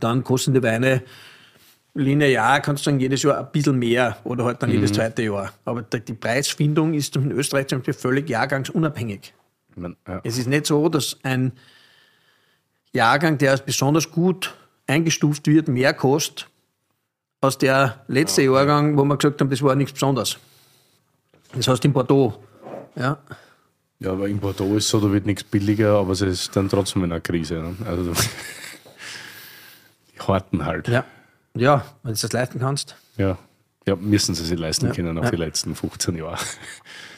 dann 0.00 0.22
kosten 0.22 0.52
die 0.52 0.62
Weine 0.62 1.02
linear, 1.94 2.60
kannst 2.60 2.84
du 2.84 2.90
sagen, 2.90 3.00
jedes 3.00 3.22
Jahr 3.22 3.38
ein 3.38 3.50
bisschen 3.52 3.78
mehr 3.78 4.18
oder 4.24 4.44
halt 4.44 4.62
dann 4.62 4.70
jedes 4.70 4.92
zweite 4.92 5.22
Jahr. 5.22 5.52
Aber 5.64 5.80
die 5.80 6.00
die 6.00 6.14
Preisfindung 6.14 6.92
ist 6.92 7.16
in 7.16 7.30
Österreich 7.32 7.68
zum 7.68 7.78
Beispiel 7.78 7.94
völlig 7.94 8.28
jahrgangsunabhängig. 8.28 9.32
Ich 9.74 9.76
mein, 9.80 9.96
ja. 10.06 10.20
Es 10.24 10.38
ist 10.38 10.46
nicht 10.46 10.66
so, 10.66 10.88
dass 10.88 11.16
ein 11.22 11.52
Jahrgang, 12.92 13.38
der 13.38 13.52
als 13.52 13.64
besonders 13.64 14.10
gut 14.10 14.54
eingestuft 14.86 15.46
wird, 15.46 15.68
mehr 15.68 15.94
kostet 15.94 16.48
als 17.40 17.58
der 17.58 18.04
letzte 18.06 18.42
Jahrgang, 18.42 18.96
wo 18.96 19.04
wir 19.04 19.16
gesagt 19.16 19.40
haben, 19.40 19.50
das 19.50 19.62
war 19.62 19.74
nichts 19.74 19.92
Besonderes. 19.94 20.38
Das 21.54 21.66
heißt 21.66 21.84
in 21.84 21.92
Bordeaux. 21.92 22.34
Ja. 22.94 23.18
ja, 23.98 24.12
aber 24.12 24.28
in 24.28 24.38
Bordeaux 24.38 24.76
ist 24.76 24.88
so, 24.88 25.00
da 25.00 25.10
wird 25.10 25.26
nichts 25.26 25.42
billiger, 25.42 25.98
aber 25.98 26.12
es 26.12 26.20
ist 26.20 26.54
dann 26.54 26.68
trotzdem 26.68 27.02
in 27.04 27.10
einer 27.12 27.20
Krise. 27.20 27.54
Ne? 27.54 27.76
Also, 27.84 28.12
die 30.14 30.20
horten 30.20 30.64
halt. 30.64 30.86
Ja. 30.88 31.04
ja, 31.54 31.84
wenn 32.02 32.14
du 32.14 32.20
das 32.20 32.32
leisten 32.32 32.60
kannst. 32.60 32.96
Ja. 33.16 33.36
ja, 33.86 33.96
müssen 33.96 34.34
sie 34.34 34.44
sich 34.44 34.58
leisten 34.58 34.86
Ja. 34.86 34.92
können, 34.92 35.18
auch 35.18 35.24
Ja. 35.24 35.30
die 35.30 35.36
letzten 35.36 35.74
15 35.74 36.16
Jahre. 36.16 36.38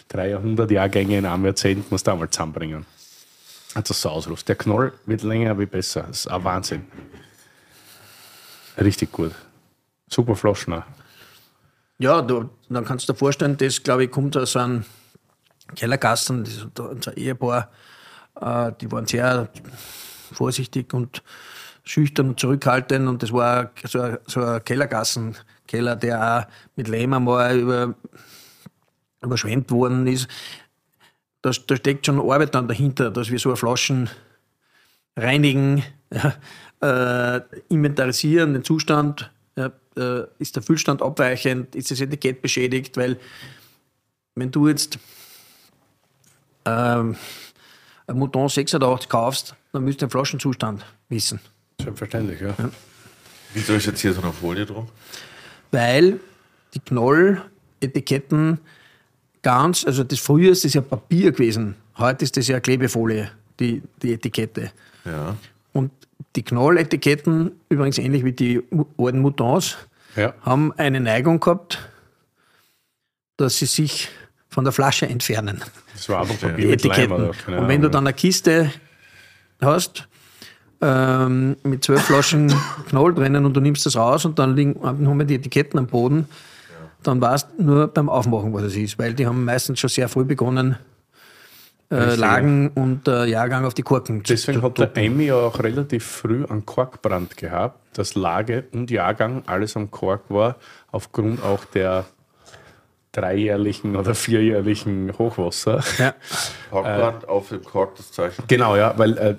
Drei 0.08 0.30
Jahrhundert 0.30 0.70
Jahrgänge 0.70 1.18
in 1.18 1.26
einem 1.26 1.44
Jahrzehnt 1.44 1.90
musst 1.90 2.06
du 2.06 2.12
einmal 2.12 2.30
zusammenbringen. 2.30 2.86
Also 3.74 3.92
so 3.94 4.10
ausruft. 4.10 4.48
Der 4.48 4.56
Knoll 4.56 4.92
wird 5.06 5.22
länger 5.22 5.58
wie 5.58 5.66
besser. 5.66 6.02
Das 6.02 6.20
ist 6.20 6.26
ein 6.28 6.44
Wahnsinn. 6.44 6.86
Richtig 8.78 9.10
gut. 9.10 9.32
Super 10.08 10.36
Flaschen. 10.36 10.74
auch. 10.74 10.84
Ja, 11.98 12.22
du, 12.22 12.50
dann 12.68 12.84
kannst 12.84 13.08
du 13.08 13.12
dir 13.12 13.18
vorstellen, 13.18 13.56
das, 13.56 13.82
glaube 13.82 14.04
ich, 14.04 14.10
kommt 14.10 14.36
aus 14.36 14.56
einem 14.56 14.84
Kellergassen, 15.76 16.44
das 16.44 16.54
ist 16.54 16.80
unser 16.80 17.16
Ehepaar, 17.16 17.70
äh, 18.40 18.72
die 18.80 18.90
waren 18.90 19.06
sehr 19.06 19.48
vorsichtig 20.32 20.92
und 20.92 21.22
schüchtern 21.84 22.30
und 22.30 22.40
zurückhaltend 22.40 23.08
und 23.08 23.22
das 23.22 23.32
war 23.32 23.70
so 23.84 24.00
ein, 24.00 24.18
so 24.26 24.42
ein 24.42 24.64
Kellergassenkeller, 24.64 25.96
der 25.96 26.46
auch 26.46 26.52
mit 26.76 26.88
Lehm 26.88 27.12
einmal 27.12 27.58
über, 27.58 27.94
überschwemmt 29.24 29.70
worden 29.70 30.06
ist. 30.06 30.28
Da, 31.42 31.50
da 31.66 31.76
steckt 31.76 32.06
schon 32.06 32.20
Arbeit 32.20 32.54
dann 32.54 32.68
dahinter, 32.68 33.10
dass 33.10 33.30
wir 33.30 33.38
so 33.38 33.50
eine 33.50 33.56
Flaschen 33.56 34.08
reinigen, 35.16 35.82
ja, 36.12 36.34
äh, 37.36 37.40
inventarisieren, 37.68 38.54
den 38.54 38.64
Zustand, 38.64 39.30
ja, 39.56 39.72
äh, 39.96 40.24
ist 40.38 40.56
der 40.56 40.62
Füllstand 40.62 41.02
abweichend, 41.02 41.74
ist 41.74 41.90
das 41.90 42.00
Etikett 42.00 42.42
beschädigt, 42.42 42.96
weil 42.96 43.18
wenn 44.34 44.50
du 44.50 44.68
jetzt 44.68 44.98
ähm, 46.64 47.16
ein 48.06 48.18
Mouton 48.18 48.48
86 48.48 49.08
kaufst, 49.08 49.54
dann 49.72 49.84
müsst 49.84 50.02
du 50.02 50.06
den 50.06 50.10
Flaschenzustand 50.10 50.84
wissen. 51.08 51.40
Selbstverständlich, 51.80 52.40
ja. 52.40 52.54
Wieso 53.52 53.74
ist 53.74 53.86
jetzt 53.86 54.00
hier 54.00 54.12
so 54.12 54.22
eine 54.22 54.32
Folie 54.32 54.66
drum? 54.66 54.88
Weil 55.70 56.20
die 56.74 56.80
Knolletiketten 56.80 58.58
ganz, 59.44 59.84
also 59.84 60.02
das 60.02 60.18
früher 60.18 60.50
ist 60.50 60.64
das 60.64 60.74
ja 60.74 60.80
Papier 60.80 61.30
gewesen, 61.30 61.76
heute 61.98 62.24
ist 62.24 62.36
das 62.36 62.48
ja 62.48 62.58
Klebefolie, 62.58 63.30
die, 63.60 63.80
die 64.02 64.14
Etikette. 64.14 64.72
Ja. 65.04 65.36
Und 65.72 65.92
die 66.34 66.42
Knolletiketten, 66.42 67.52
übrigens 67.68 67.98
ähnlich 67.98 68.24
wie 68.24 68.32
die 68.32 68.60
alten 68.98 69.20
Moutons, 69.20 69.76
Ja. 70.16 70.34
haben 70.42 70.72
eine 70.72 70.98
Neigung 70.98 71.38
gehabt, 71.38 71.78
dass 73.36 73.58
sie 73.58 73.66
sich 73.66 74.08
von 74.48 74.64
der 74.64 74.72
Flasche 74.72 75.06
entfernen. 75.06 75.60
Das 75.92 76.08
war 76.08 76.20
einfach 76.20 76.34
Die 76.36 76.46
Papier 76.46 76.64
Leim 76.64 76.72
Etiketten. 76.74 77.58
Und 77.58 77.68
wenn 77.68 77.82
du 77.82 77.90
dann 77.90 78.06
eine 78.06 78.14
Kiste 78.14 78.72
hast 79.60 80.08
ähm, 80.80 81.56
mit 81.64 81.84
zwölf 81.84 82.02
Flaschen 82.02 82.52
Knoll 82.88 83.14
drinnen 83.14 83.44
und 83.44 83.54
du 83.54 83.60
nimmst 83.60 83.84
das 83.86 83.96
raus 83.96 84.24
und 84.24 84.38
dann 84.38 84.56
liegen 84.56 84.80
haben 84.82 85.18
wir 85.18 85.26
die 85.26 85.34
Etiketten 85.34 85.78
am 85.78 85.86
Boden, 85.86 86.26
dann 87.06 87.20
weißt 87.20 87.48
du 87.58 87.62
nur 87.62 87.86
beim 87.88 88.08
Aufmachen, 88.08 88.52
was 88.52 88.64
es 88.64 88.76
ist, 88.76 88.98
weil 88.98 89.14
die 89.14 89.26
haben 89.26 89.44
meistens 89.44 89.80
schon 89.80 89.90
sehr 89.90 90.08
früh 90.08 90.24
begonnen, 90.24 90.76
äh. 91.90 92.14
Lagen 92.14 92.70
und 92.74 93.06
äh, 93.08 93.26
Jahrgang 93.26 93.64
auf 93.66 93.74
die 93.74 93.82
Korken 93.82 94.24
zu- 94.24 94.32
Deswegen 94.32 94.60
zu 94.60 94.64
hat 94.64 94.78
der. 94.78 94.96
Emmy 94.96 95.26
ja 95.26 95.36
auch 95.36 95.62
relativ 95.62 96.04
früh 96.04 96.44
einen 96.46 96.64
Korkbrand 96.64 97.36
gehabt, 97.36 97.78
dass 97.98 98.14
Lage 98.14 98.64
und 98.72 98.90
Jahrgang 98.90 99.42
alles 99.46 99.76
am 99.76 99.90
Kork 99.90 100.22
war, 100.28 100.56
aufgrund 100.90 101.42
auch 101.42 101.64
der 101.66 102.06
dreijährlichen 103.12 103.96
oder 103.96 104.14
vierjährlichen 104.14 105.12
Hochwasser. 105.18 105.84
Ja. 105.98 106.14
Korkbrand 106.70 107.28
auf 107.28 107.50
dem 107.50 107.62
Kork, 107.62 107.96
das 107.96 108.10
Zeichen. 108.10 108.44
Genau, 108.48 108.76
ja, 108.76 108.94
weil 108.96 109.18
äh, 109.18 109.36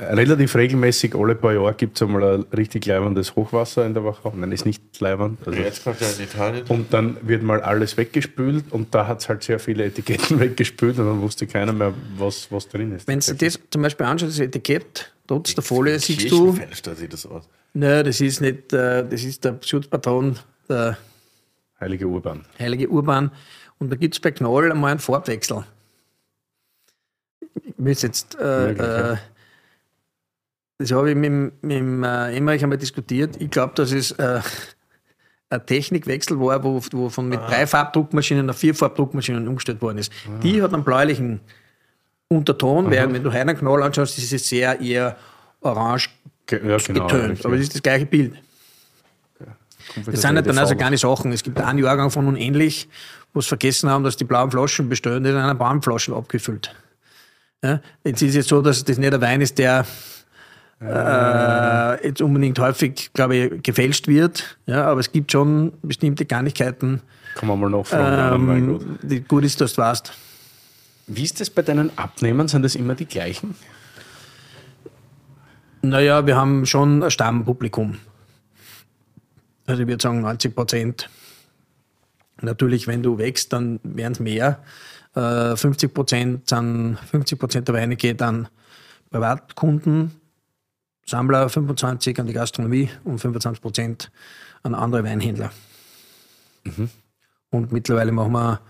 relativ 0.00 0.54
regelmäßig, 0.54 1.14
alle 1.14 1.34
paar 1.34 1.52
Jahre 1.54 1.74
gibt 1.74 1.96
es 1.96 2.02
einmal 2.02 2.22
ein 2.22 2.42
richtig 2.56 2.86
leibendes 2.86 3.34
Hochwasser 3.36 3.84
in 3.86 3.94
der 3.94 4.04
Woche. 4.04 4.32
Nein, 4.34 4.52
ist 4.52 4.64
nicht 4.66 4.82
leibend. 5.00 5.38
Also 5.46 5.58
Jetzt 5.58 5.84
kommt 5.84 6.00
ja 6.00 6.06
in 6.08 6.24
Italien. 6.24 6.64
und 6.68 6.92
dann 6.92 7.16
wird 7.22 7.42
mal 7.42 7.60
alles 7.62 7.96
weggespült 7.96 8.64
und 8.70 8.94
da 8.94 9.06
hat 9.06 9.20
es 9.20 9.28
halt 9.28 9.42
sehr 9.42 9.58
viele 9.58 9.84
Etiketten 9.84 10.38
weggespült 10.40 10.98
und 10.98 11.06
dann 11.06 11.20
wusste 11.20 11.46
keiner 11.46 11.72
mehr, 11.72 11.92
was, 12.16 12.50
was 12.52 12.68
drin 12.68 12.92
ist. 12.94 13.08
Wenn 13.08 13.20
du 13.20 13.34
das 13.34 13.58
zum 13.70 13.82
Beispiel 13.82 14.06
anschaust, 14.06 14.38
das 14.38 14.46
Etikett, 14.46 15.12
trotz 15.26 15.54
der 15.54 15.64
Folie, 15.64 15.98
siehst 15.98 16.30
du, 16.30 16.52
Kirchenfenster 16.52 16.94
sieht 16.94 17.12
das 17.12 17.26
aus. 17.26 17.48
nein, 17.74 18.04
das 18.04 18.20
ist 18.20 18.40
nicht, 18.40 18.72
äh, 18.72 19.04
das 19.08 19.24
ist 19.24 19.44
der 19.44 19.58
Schutzpatron, 19.64 20.38
der 20.68 20.96
Heilige 21.80 22.06
Urban. 22.06 22.44
heilige 22.58 22.88
Urban. 22.88 23.30
Und 23.78 23.90
da 23.90 23.96
gibt 23.96 24.14
es 24.14 24.20
bei 24.20 24.32
Knoll 24.32 24.72
einmal 24.72 24.90
einen 24.90 25.00
Farbwechsel. 25.00 25.64
Ich 27.64 27.78
muss 27.78 28.02
jetzt, 28.02 28.36
äh, 28.40 28.68
Möglich, 28.68 28.86
ja. 28.86 29.18
Das 30.78 30.92
habe 30.92 31.10
ich 31.10 31.16
mit, 31.16 31.26
dem- 31.26 31.52
mit 31.60 31.76
dem 31.78 32.04
äh, 32.04 32.36
Emmerich 32.36 32.62
einmal 32.62 32.78
diskutiert. 32.78 33.36
Ich 33.40 33.50
glaube, 33.50 33.72
dass 33.74 33.92
es 33.92 34.12
äh, 34.12 34.40
ein 35.50 35.66
Technikwechsel 35.66 36.38
war, 36.38 36.62
wo, 36.62 36.80
wo 36.92 37.08
von 37.08 37.28
mit 37.28 37.40
drei 37.40 37.66
Farbdruckmaschinen 37.66 38.48
auf 38.50 38.56
vier 38.58 38.74
Farbdruckmaschinen 38.74 39.48
umgestellt 39.48 39.80
worden 39.82 39.98
ist. 39.98 40.12
Die 40.42 40.62
hat 40.62 40.72
einen 40.74 40.84
bläulichen 40.84 41.40
Unterton, 42.28 42.90
während 42.90 43.14
wenn 43.14 43.22
du 43.24 43.30
heute 43.30 43.40
einen 43.40 43.56
Knoll 43.58 43.82
anschaust, 43.82 44.18
ist 44.18 44.32
es 44.32 44.48
sehr 44.48 44.80
eher 44.80 45.16
orange 45.62 46.10
Ge 46.46 46.60
ja, 46.66 46.76
genau. 46.76 47.06
getönt. 47.06 47.30
richtig. 47.30 47.44
Aber 47.46 47.56
das 47.56 47.62
ist 47.64 47.74
das 47.74 47.82
gleiche 47.82 48.06
Bild. 48.06 48.34
Das 50.04 50.20
sind 50.20 50.36
halt 50.36 50.46
dann 50.46 50.58
also 50.58 50.76
keine 50.76 50.98
Sachen. 50.98 51.32
Es 51.32 51.42
gibt 51.42 51.58
einen 51.60 51.78
Jahrgang 51.78 52.10
von 52.10 52.26
unähnlich, 52.26 52.88
wo 53.32 53.40
sie 53.40 53.48
vergessen 53.48 53.88
haben, 53.88 54.04
dass 54.04 54.16
die 54.16 54.24
blauen 54.24 54.50
Flaschen 54.50 54.88
bestehen, 54.88 55.22
die 55.24 55.30
sind 55.30 55.38
in 55.38 55.42
einer 55.42 55.54
braunen 55.54 55.80
Flaschen 55.82 56.12
abgefüllt. 56.14 56.74
Ja? 57.64 57.80
Jetzt 58.04 58.20
ist 58.22 58.30
es 58.30 58.34
jetzt 58.36 58.48
so, 58.50 58.60
dass 58.60 58.84
das 58.84 58.98
nicht 58.98 59.12
ein 59.14 59.20
Wein 59.22 59.40
ist, 59.40 59.56
der 59.58 59.86
äh, 60.80 62.06
jetzt 62.06 62.22
unbedingt 62.22 62.58
häufig, 62.58 63.10
glaube 63.12 63.36
ich, 63.36 63.62
gefälscht 63.62 64.06
wird. 64.06 64.58
Ja, 64.66 64.86
aber 64.86 65.00
es 65.00 65.10
gibt 65.10 65.32
schon 65.32 65.72
bestimmte 65.82 66.24
Kleinigkeiten, 66.24 67.02
Kann 67.34 67.48
man 67.48 67.60
mal 67.60 67.70
nachfragen. 67.70 68.50
Ähm, 68.50 68.98
die 69.02 69.20
gut 69.20 69.44
ist, 69.44 69.60
dass 69.60 69.74
du 69.74 69.82
weißt. 69.82 70.12
Wie 71.08 71.24
ist 71.24 71.40
das 71.40 71.50
bei 71.50 71.62
deinen 71.62 71.96
Abnehmern? 71.96 72.48
Sind 72.48 72.62
das 72.62 72.74
immer 72.74 72.94
die 72.94 73.06
gleichen? 73.06 73.54
Naja, 75.82 76.26
wir 76.26 76.36
haben 76.36 76.66
schon 76.66 77.02
ein 77.02 77.10
Stammpublikum. 77.10 77.98
Also 79.66 79.82
ich 79.82 79.88
würde 79.88 80.02
sagen 80.02 80.20
90 80.20 80.54
Prozent. 80.54 81.10
Natürlich, 82.40 82.86
wenn 82.86 83.02
du 83.02 83.18
wächst, 83.18 83.52
dann 83.52 83.80
werden 83.82 84.12
es 84.12 84.20
mehr. 84.20 84.62
50 85.14 85.82
äh, 85.82 85.88
Prozent 85.92 86.50
50 86.50 87.38
Prozent 87.38 87.68
der 87.68 87.74
Weine 87.74 87.96
geht 87.96 88.22
an 88.22 88.48
Privatkunden, 89.10 90.12
Sammler 91.08 91.48
25 91.48 92.20
an 92.20 92.26
die 92.26 92.34
Gastronomie 92.34 92.90
und 93.04 93.18
25 93.18 93.62
Prozent 93.62 94.10
an 94.62 94.74
andere 94.74 95.04
Weinhändler. 95.04 95.50
Mhm. 96.64 96.90
Und 97.48 97.72
mittlerweile 97.72 98.12
machen 98.12 98.32
wir 98.32 98.60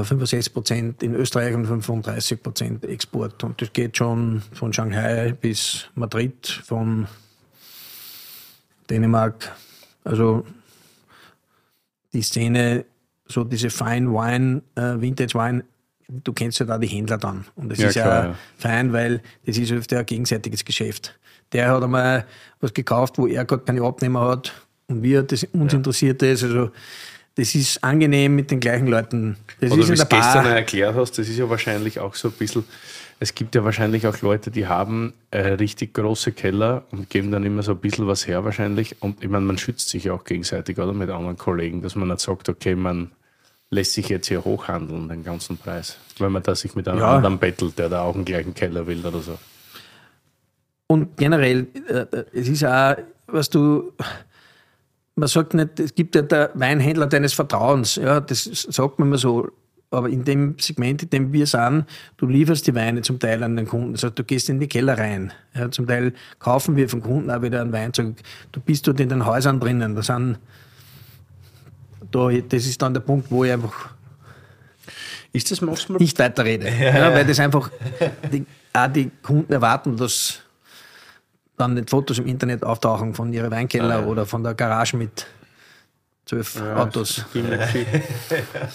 äh, 0.00 0.04
65 0.04 0.52
Prozent 0.52 1.02
in 1.04 1.14
Österreich 1.14 1.54
und 1.54 1.66
35 1.66 2.42
Prozent 2.42 2.84
Export. 2.84 3.44
Und 3.44 3.62
das 3.62 3.72
geht 3.72 3.96
schon 3.96 4.42
von 4.52 4.72
Shanghai 4.72 5.36
bis 5.40 5.86
Madrid, 5.94 6.48
von 6.64 7.06
Dänemark. 8.90 9.52
Also 10.02 10.44
die 12.12 12.22
Szene, 12.22 12.86
so 13.26 13.44
diese 13.44 13.70
Fine 13.70 14.10
Wine, 14.10 14.62
äh, 14.74 15.00
Vintage 15.00 15.34
Wine, 15.34 15.64
du 16.08 16.32
kennst 16.32 16.58
ja 16.58 16.66
da 16.66 16.78
die 16.78 16.86
Händler 16.86 17.18
dann. 17.18 17.44
Und 17.54 17.70
das 17.70 17.78
ja, 17.78 17.88
ist 17.88 17.94
klar, 17.94 18.24
ja, 18.24 18.34
fein, 18.56 18.92
weil 18.92 19.22
das 19.46 19.58
ist 19.58 19.70
öfter 19.72 19.98
ein 19.98 20.06
gegenseitiges 20.06 20.64
Geschäft. 20.64 21.18
Der 21.52 21.70
hat 21.70 21.82
einmal 21.82 22.26
was 22.60 22.74
gekauft, 22.74 23.18
wo 23.18 23.26
er 23.26 23.44
gerade 23.44 23.62
keine 23.62 23.82
Abnehmer 23.82 24.26
hat 24.28 24.52
und 24.88 25.02
wir, 25.02 25.22
das 25.22 25.44
uns 25.44 25.72
ja. 25.72 25.78
interessiert 25.78 26.22
ist. 26.22 26.44
Also 26.44 26.70
das 27.34 27.54
ist 27.54 27.82
angenehm 27.84 28.34
mit 28.34 28.50
den 28.50 28.58
gleichen 28.58 28.88
Leuten. 28.88 29.36
Das 29.60 29.70
Oder 29.70 29.88
wie 29.88 29.94
du 29.94 30.06
gestern 30.06 30.46
erklärt 30.46 30.96
hast, 30.96 31.18
das 31.18 31.28
ist 31.28 31.38
ja 31.38 31.48
wahrscheinlich 31.48 32.00
auch 32.00 32.14
so 32.14 32.28
ein 32.28 32.34
bisschen, 32.34 32.64
es 33.20 33.34
gibt 33.34 33.54
ja 33.54 33.64
wahrscheinlich 33.64 34.06
auch 34.06 34.20
Leute, 34.22 34.50
die 34.50 34.66
haben 34.66 35.12
äh, 35.30 35.40
richtig 35.40 35.94
große 35.94 36.32
Keller 36.32 36.84
und 36.90 37.10
geben 37.10 37.30
dann 37.30 37.44
immer 37.44 37.62
so 37.62 37.72
ein 37.72 37.78
bisschen 37.78 38.06
was 38.06 38.26
her 38.26 38.44
wahrscheinlich. 38.44 38.96
Und 39.00 39.22
ich 39.22 39.30
meine, 39.30 39.44
man 39.44 39.58
schützt 39.58 39.88
sich 39.88 40.10
auch 40.10 40.24
gegenseitig 40.24 40.78
oder 40.78 40.92
mit 40.92 41.10
anderen 41.10 41.36
Kollegen, 41.36 41.80
dass 41.80 41.94
man 41.94 42.08
nicht 42.08 42.20
sagt, 42.20 42.48
okay, 42.48 42.74
man 42.74 43.12
lässt 43.70 43.92
sich 43.92 44.08
jetzt 44.08 44.28
hier 44.28 44.44
hochhandeln, 44.44 45.08
den 45.08 45.24
ganzen 45.24 45.56
Preis. 45.56 45.96
Wenn 46.18 46.32
man 46.32 46.42
da 46.42 46.54
sich 46.54 46.74
mit 46.74 46.88
einem 46.88 47.00
ja. 47.00 47.16
anderen 47.16 47.38
bettelt, 47.38 47.78
der 47.78 47.88
da 47.88 48.02
auch 48.02 48.14
einen 48.14 48.24
gleichen 48.24 48.54
Keller 48.54 48.86
will 48.86 49.04
oder 49.04 49.20
so. 49.20 49.38
Und 50.86 51.16
generell, 51.16 51.66
äh, 51.88 51.92
äh 51.92 52.24
es 52.32 52.48
ist 52.48 52.64
auch, 52.64 52.96
was 53.26 53.50
du, 53.50 53.92
man 55.16 55.28
sagt 55.28 55.54
nicht, 55.54 55.78
es 55.78 55.94
gibt 55.94 56.14
ja 56.14 56.22
der 56.22 56.50
Weinhändler 56.54 57.06
deines 57.06 57.34
Vertrauens, 57.34 57.96
ja, 57.96 58.20
das 58.20 58.44
sagt 58.44 58.98
man 58.98 59.08
immer 59.08 59.18
so. 59.18 59.48
Aber 59.90 60.10
in 60.10 60.22
dem 60.22 60.56
Segment, 60.58 61.02
in 61.02 61.10
dem 61.10 61.32
wir 61.32 61.46
sind, 61.46 61.86
du 62.18 62.26
lieferst 62.26 62.66
die 62.66 62.74
Weine 62.74 63.00
zum 63.00 63.18
Teil 63.18 63.42
an 63.42 63.56
den 63.56 63.66
Kunden. 63.66 63.92
Das 63.92 64.02
heißt, 64.02 64.18
du 64.18 64.24
gehst 64.24 64.50
in 64.50 64.60
die 64.60 64.68
Keller 64.68 64.98
rein. 64.98 65.32
Ja, 65.54 65.70
zum 65.70 65.86
Teil 65.86 66.12
kaufen 66.38 66.76
wir 66.76 66.90
vom 66.90 67.02
Kunden 67.02 67.30
auch 67.30 67.40
wieder 67.40 67.62
einen 67.62 67.72
Wein 67.72 67.94
zurück. 67.94 68.16
Du 68.52 68.60
bist 68.60 68.86
dort 68.86 69.00
in 69.00 69.08
den 69.08 69.24
Häusern 69.24 69.60
drinnen. 69.60 69.94
Da 69.94 70.02
sind, 70.02 70.38
da, 72.10 72.30
das 72.30 72.66
ist 72.66 72.80
dann 72.80 72.94
der 72.94 73.00
Punkt, 73.00 73.30
wo 73.30 73.44
ich 73.44 73.52
einfach 73.52 73.90
ist 75.32 75.50
das 75.50 75.60
manchmal 75.60 75.98
nicht 75.98 76.18
weiterrede. 76.18 76.68
Ja, 76.68 76.98
ja, 76.98 77.12
weil 77.12 77.26
das 77.26 77.38
einfach 77.38 77.70
die, 78.32 78.46
auch 78.72 78.88
die 78.88 79.10
Kunden 79.22 79.52
erwarten, 79.52 79.96
dass 79.96 80.40
dann 81.56 81.74
nicht 81.74 81.90
Fotos 81.90 82.18
im 82.18 82.26
Internet 82.26 82.64
auftauchen 82.64 83.14
von 83.14 83.32
ihrem 83.32 83.50
Weinkeller 83.50 84.00
ah, 84.00 84.06
oder 84.06 84.26
von 84.26 84.42
der 84.42 84.54
Garage 84.54 84.96
mit 84.96 85.26
zwölf 86.24 86.56
ja, 86.56 86.76
Autos. 86.76 87.24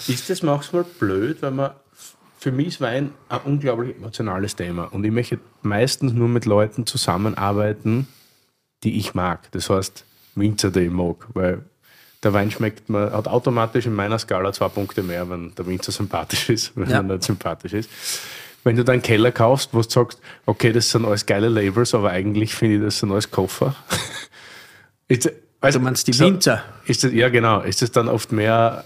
ist 0.06 0.30
das 0.30 0.42
manchmal 0.42 0.84
blöd, 0.84 1.42
weil 1.42 1.50
man 1.50 1.70
für 2.38 2.52
mich 2.52 2.68
ist 2.68 2.80
Wein 2.80 3.10
ein 3.30 3.40
unglaublich 3.44 3.96
emotionales 3.96 4.54
Thema 4.54 4.84
und 4.84 5.04
ich 5.04 5.12
möchte 5.12 5.38
meistens 5.62 6.12
nur 6.12 6.28
mit 6.28 6.44
Leuten 6.44 6.86
zusammenarbeiten, 6.86 8.06
die 8.82 8.98
ich 8.98 9.14
mag. 9.14 9.50
Das 9.52 9.70
heißt, 9.70 10.04
Winzer, 10.34 10.70
die 10.70 10.80
ich 10.80 10.90
mag, 10.90 11.26
weil 11.32 11.62
der 12.24 12.32
Wein 12.32 12.50
schmeckt, 12.50 12.88
man 12.88 13.12
hat 13.12 13.28
automatisch 13.28 13.86
in 13.86 13.94
meiner 13.94 14.18
Skala 14.18 14.52
zwei 14.52 14.68
Punkte 14.68 15.02
mehr, 15.02 15.28
wenn 15.28 15.54
der 15.54 15.66
Winzer 15.66 15.92
sympathisch 15.92 16.48
ist, 16.48 16.72
wenn 16.76 16.88
ja. 16.88 16.96
er 16.96 17.02
nicht 17.02 17.22
sympathisch 17.22 17.74
ist 17.74 17.90
wenn 18.64 18.76
du 18.76 18.84
deinen 18.84 19.02
Keller 19.02 19.30
kaufst, 19.30 19.70
wo 19.72 19.82
du 19.82 19.88
sagst, 19.88 20.18
okay, 20.46 20.72
das 20.72 20.90
sind 20.90 21.04
alles 21.04 21.26
geile 21.26 21.48
Labels, 21.48 21.94
aber 21.94 22.10
eigentlich 22.10 22.54
finde 22.54 22.76
ich, 22.76 22.82
das 22.82 22.98
sind 22.98 23.12
alles 23.12 23.30
Koffer. 23.30 23.76
ist, 25.08 25.30
also, 25.60 25.78
du 25.78 25.84
meinst 25.84 26.08
die 26.08 26.18
Winzer? 26.18 26.62
Ist 26.86 27.04
das, 27.04 27.12
ja, 27.12 27.28
genau. 27.28 27.60
Ist 27.60 27.82
das 27.82 27.90
dann 27.92 28.08
oft 28.08 28.32
mehr. 28.32 28.84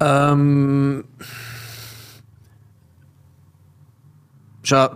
Ähm, 0.00 1.04
schau, 4.62 4.90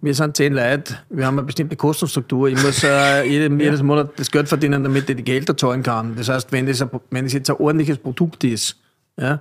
wir 0.00 0.14
sind 0.14 0.36
zehn 0.36 0.52
Leute, 0.52 0.98
wir 1.10 1.26
haben 1.26 1.38
eine 1.38 1.46
bestimmte 1.46 1.76
Kostenstruktur. 1.76 2.48
Ich 2.48 2.62
muss 2.62 2.84
äh, 2.84 3.24
jedem, 3.28 3.58
jedes 3.58 3.82
Monat 3.82 4.10
das 4.16 4.30
Geld 4.30 4.48
verdienen, 4.48 4.82
damit 4.84 5.10
ich 5.10 5.16
die 5.16 5.24
Gelder 5.24 5.56
zahlen 5.56 5.82
kann. 5.82 6.14
Das 6.16 6.28
heißt, 6.28 6.52
wenn 6.52 6.68
es, 6.68 6.84
wenn 7.10 7.26
jetzt 7.26 7.50
ein 7.50 7.56
ordentliches 7.56 7.98
Produkt 7.98 8.44
ist, 8.44 8.76
ja, 9.16 9.40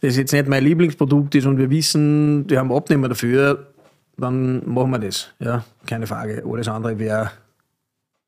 das 0.00 0.16
jetzt 0.16 0.32
nicht 0.32 0.48
mein 0.48 0.64
Lieblingsprodukt 0.64 1.34
ist 1.34 1.46
und 1.46 1.58
wir 1.58 1.68
wissen, 1.68 2.48
wir 2.48 2.58
haben 2.58 2.72
Abnehmer 2.72 3.08
dafür, 3.08 3.66
dann 4.16 4.62
machen 4.68 4.90
wir 4.92 4.98
das. 4.98 5.30
Ja, 5.38 5.64
keine 5.86 6.06
Frage. 6.06 6.42
Alles 6.46 6.68
andere 6.68 6.98
wäre 6.98 7.30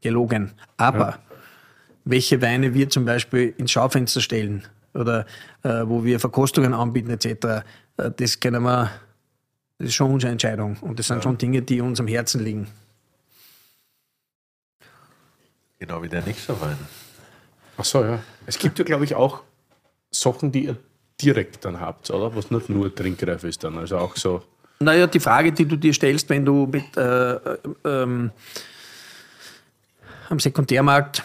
gelogen. 0.02 0.52
Aber 0.76 0.98
ja. 0.98 1.18
welche 2.04 2.42
Weine 2.42 2.74
wir 2.74 2.90
zum 2.90 3.04
Beispiel 3.04 3.54
ins 3.56 3.70
Schaufenster 3.70 4.20
stellen 4.20 4.64
oder 4.94 5.26
äh, 5.62 5.82
wo 5.84 6.04
wir 6.04 6.20
Verkostungen 6.20 6.74
anbieten 6.74 7.10
etc., 7.10 7.64
äh, 7.96 8.10
das 8.16 8.40
können 8.40 8.62
wir, 8.62 8.90
das 9.82 9.88
ist 9.88 9.94
schon 9.96 10.12
unsere 10.12 10.30
Entscheidung. 10.30 10.76
Und 10.80 11.00
das 11.00 11.08
sind 11.08 11.16
ja. 11.16 11.22
schon 11.22 11.38
Dinge, 11.38 11.60
die 11.60 11.80
uns 11.80 11.98
am 11.98 12.06
Herzen 12.06 12.44
liegen. 12.44 12.68
Genau 15.80 16.00
wie 16.04 16.08
der 16.08 16.22
nächste 16.22 16.58
Wein. 16.60 16.78
Ach 17.76 17.84
so, 17.84 18.04
ja. 18.04 18.20
Es 18.46 18.60
gibt 18.60 18.78
ja, 18.78 18.84
glaube 18.84 19.04
ich, 19.04 19.16
auch 19.16 19.42
Sachen, 20.12 20.52
die 20.52 20.66
ihr 20.66 20.76
direkt 21.20 21.64
dann 21.64 21.80
habt, 21.80 22.10
oder? 22.10 22.36
Was 22.36 22.52
nicht 22.52 22.68
nur 22.68 22.94
trinkreif 22.94 23.42
ist 23.42 23.64
dann, 23.64 23.76
also 23.76 23.98
auch 23.98 24.14
so. 24.16 24.44
Naja, 24.78 25.08
die 25.08 25.18
Frage, 25.18 25.50
die 25.50 25.66
du 25.66 25.74
dir 25.74 25.92
stellst, 25.92 26.28
wenn 26.28 26.44
du 26.44 26.68
mit 26.70 26.96
äh, 26.96 27.32
äh, 27.32 27.58
ähm, 27.84 28.30
am 30.28 30.38
Sekundärmarkt 30.38 31.24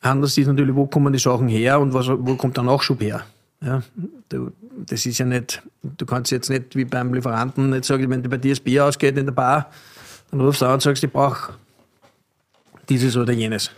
handelst, 0.00 0.38
ist 0.38 0.46
natürlich, 0.46 0.74
wo 0.74 0.86
kommen 0.86 1.12
die 1.12 1.18
Sachen 1.18 1.48
her 1.48 1.78
und 1.78 1.92
was, 1.92 2.08
wo 2.08 2.36
kommt 2.36 2.56
der 2.56 2.64
Nachschub 2.64 3.02
her? 3.02 3.26
Ja, 3.64 3.80
du, 4.28 4.52
das 4.86 5.06
ist 5.06 5.18
ja 5.18 5.24
nicht, 5.24 5.62
du 5.82 6.04
kannst 6.04 6.32
jetzt 6.32 6.50
nicht 6.50 6.74
wie 6.74 6.84
beim 6.84 7.14
Lieferanten 7.14 7.70
nicht 7.70 7.84
sagen, 7.84 8.10
wenn 8.10 8.22
bei 8.22 8.36
dir 8.36 8.50
das 8.50 8.60
Bier 8.60 8.84
ausgeht 8.84 9.16
in 9.16 9.26
der 9.26 9.32
Bar, 9.32 9.70
dann 10.30 10.40
rufst 10.40 10.62
du 10.62 10.66
an 10.66 10.74
und 10.74 10.82
sagst, 10.82 11.04
ich 11.04 11.12
brauche 11.12 11.54
dieses 12.88 13.16
oder 13.16 13.32
jenes. 13.32 13.70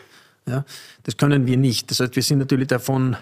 Ja, 0.47 0.65
das 1.03 1.17
können 1.17 1.47
wir 1.47 1.59
nicht. 1.59 1.91
Das 1.91 2.01
heißt, 2.01 2.17
wir 2.17 2.23
sind 2.23 2.39
natürlich 2.39 2.69
davon 2.69 3.17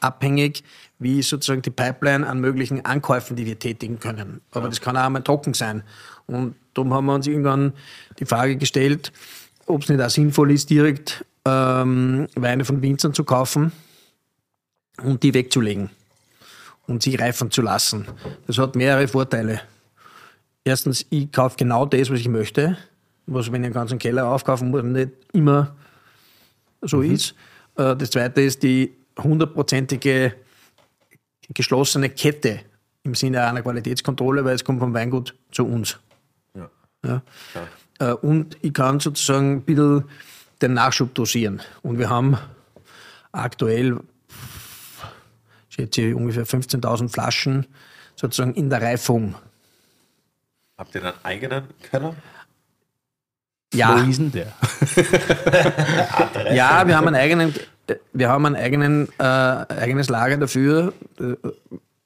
abhängig, 0.00 0.62
wie 1.00 1.22
sozusagen 1.22 1.62
die 1.62 1.70
Pipeline 1.70 2.26
an 2.26 2.40
möglichen 2.40 2.84
Ankäufen, 2.84 3.34
die 3.34 3.46
wir 3.46 3.58
tätigen 3.58 3.98
können. 3.98 4.40
Aber 4.52 4.66
ja. 4.66 4.68
das 4.68 4.80
kann 4.80 4.96
auch 4.96 5.04
einmal 5.04 5.22
trocken 5.22 5.54
sein. 5.54 5.82
Und 6.26 6.54
darum 6.74 6.94
haben 6.94 7.06
wir 7.06 7.14
uns 7.14 7.26
irgendwann 7.26 7.72
die 8.20 8.26
Frage 8.26 8.56
gestellt, 8.56 9.12
ob 9.66 9.82
es 9.82 9.88
nicht 9.88 10.00
auch 10.00 10.10
sinnvoll 10.10 10.52
ist, 10.52 10.70
direkt 10.70 11.24
ähm, 11.44 12.28
Weine 12.36 12.64
von 12.64 12.80
Winzern 12.80 13.12
zu 13.12 13.24
kaufen 13.24 13.72
und 15.02 15.22
die 15.22 15.34
wegzulegen 15.34 15.90
und 16.86 17.02
sie 17.02 17.14
reifen 17.14 17.50
zu 17.50 17.62
lassen. 17.62 18.06
Das 18.46 18.58
hat 18.58 18.74
mehrere 18.74 19.06
Vorteile. 19.08 19.60
Erstens, 20.64 21.06
ich 21.10 21.30
kaufe 21.30 21.56
genau 21.56 21.86
das, 21.86 22.10
was 22.10 22.20
ich 22.20 22.28
möchte, 22.28 22.76
was, 23.26 23.52
wenn 23.52 23.62
ich 23.62 23.66
einen 23.66 23.74
ganzen 23.74 23.98
Keller 23.98 24.26
aufkaufen 24.26 24.70
muss, 24.70 24.82
nicht 24.82 25.12
immer 25.32 25.76
so 26.82 26.98
mhm. 26.98 27.14
ist. 27.14 27.34
Äh, 27.76 27.96
das 27.96 28.10
zweite 28.10 28.40
ist 28.40 28.62
die 28.62 28.96
hundertprozentige 29.18 30.34
geschlossene 31.54 32.10
Kette 32.10 32.60
im 33.02 33.14
Sinne 33.14 33.42
einer 33.44 33.62
Qualitätskontrolle, 33.62 34.44
weil 34.44 34.54
es 34.54 34.64
kommt 34.64 34.80
vom 34.80 34.92
Weingut 34.94 35.34
zu 35.50 35.66
uns. 35.66 35.98
Ja. 36.54 36.70
ja. 37.04 37.22
ja. 38.00 38.10
Äh, 38.10 38.14
und 38.14 38.56
ich 38.62 38.72
kann 38.72 39.00
sozusagen 39.00 39.56
ein 39.56 39.62
bisschen 39.62 40.04
den 40.60 40.74
Nachschub 40.74 41.14
dosieren. 41.14 41.60
Und 41.82 41.98
wir 41.98 42.10
haben 42.10 42.36
aktuell, 43.32 43.98
schätze 45.78 46.02
ich, 46.02 46.14
ungefähr 46.14 46.46
15.000 46.46 47.08
Flaschen 47.08 47.66
sozusagen 48.16 48.54
in 48.54 48.70
der 48.70 48.82
Reifung. 48.82 49.34
Habt 50.76 50.94
ihr 50.94 51.04
einen 51.04 51.14
eigenen 51.22 51.64
Keller? 51.90 52.14
Ja. 53.74 54.04
Wo 54.04 54.10
ist 54.10 54.18
denn 54.18 54.32
der? 54.32 54.52
ja, 56.54 56.86
wir 56.86 56.96
haben 56.96 57.08
einen 57.08 57.16
eigenen 57.16 57.54
wir 58.12 58.28
haben 58.28 58.46
ein 58.46 58.56
eigenen, 58.56 59.08
äh, 59.18 59.22
eigenes 59.22 60.08
Lager 60.08 60.36
dafür, 60.36 60.92
äh, 61.20 61.34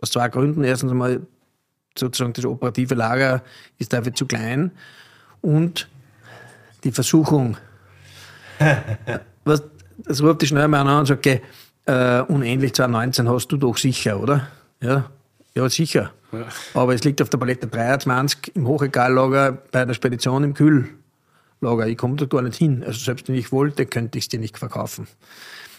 aus 0.01 0.11
zwei 0.11 0.29
Gründen. 0.29 0.64
Erstens 0.64 0.93
einmal 0.93 1.20
sozusagen 1.97 2.33
das 2.33 2.45
operative 2.45 2.95
Lager 2.95 3.43
ist 3.79 3.93
dafür 3.93 4.14
zu 4.14 4.27
klein 4.27 4.73
und 5.41 5.89
die 6.85 6.93
Versuchung. 6.93 7.57
was, 9.45 9.62
das 9.99 10.23
ruft 10.23 10.43
die 10.43 10.47
schnell 10.47 10.68
mal 10.68 10.81
an 10.81 11.01
und 11.01 11.07
sagt, 11.07 11.27
okay, 11.27 11.43
äh, 11.87 12.20
unendlich 12.20 12.74
2019 12.74 13.28
hast 13.28 13.49
du 13.49 13.57
doch 13.57 13.76
sicher, 13.76 14.20
oder? 14.20 14.49
Ja, 14.80 15.11
ja 15.55 15.68
sicher. 15.68 16.12
Ja. 16.33 16.47
Aber 16.74 16.95
es 16.95 17.05
liegt 17.05 17.20
auf 17.20 17.28
der 17.28 17.39
Palette 17.39 17.66
23 17.66 18.57
im 18.57 18.66
Hochregallager 18.66 19.53
bei 19.70 19.85
der 19.85 19.95
Spedition 19.95 20.45
im 20.45 20.55
Kühllager. 20.55 21.87
Ich 21.87 21.99
komme 21.99 22.16
da 22.16 22.26
gar 22.26 22.43
nicht 22.43 22.57
hin. 22.57 22.83
Also 22.87 23.01
selbst 23.01 23.28
wenn 23.28 23.35
ich 23.35 23.53
wollte, 23.53 23.87
könnte 23.87 24.18
ich 24.18 24.24
es 24.24 24.28
dir 24.28 24.41
nicht 24.41 24.59
verkaufen. 24.59 25.07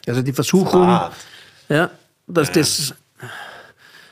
Also 0.07 0.21
die 0.21 0.33
Versuchung, 0.33 0.83
Smart. 0.83 1.13
ja, 1.69 1.89
dass 2.27 2.51
das 2.51 2.93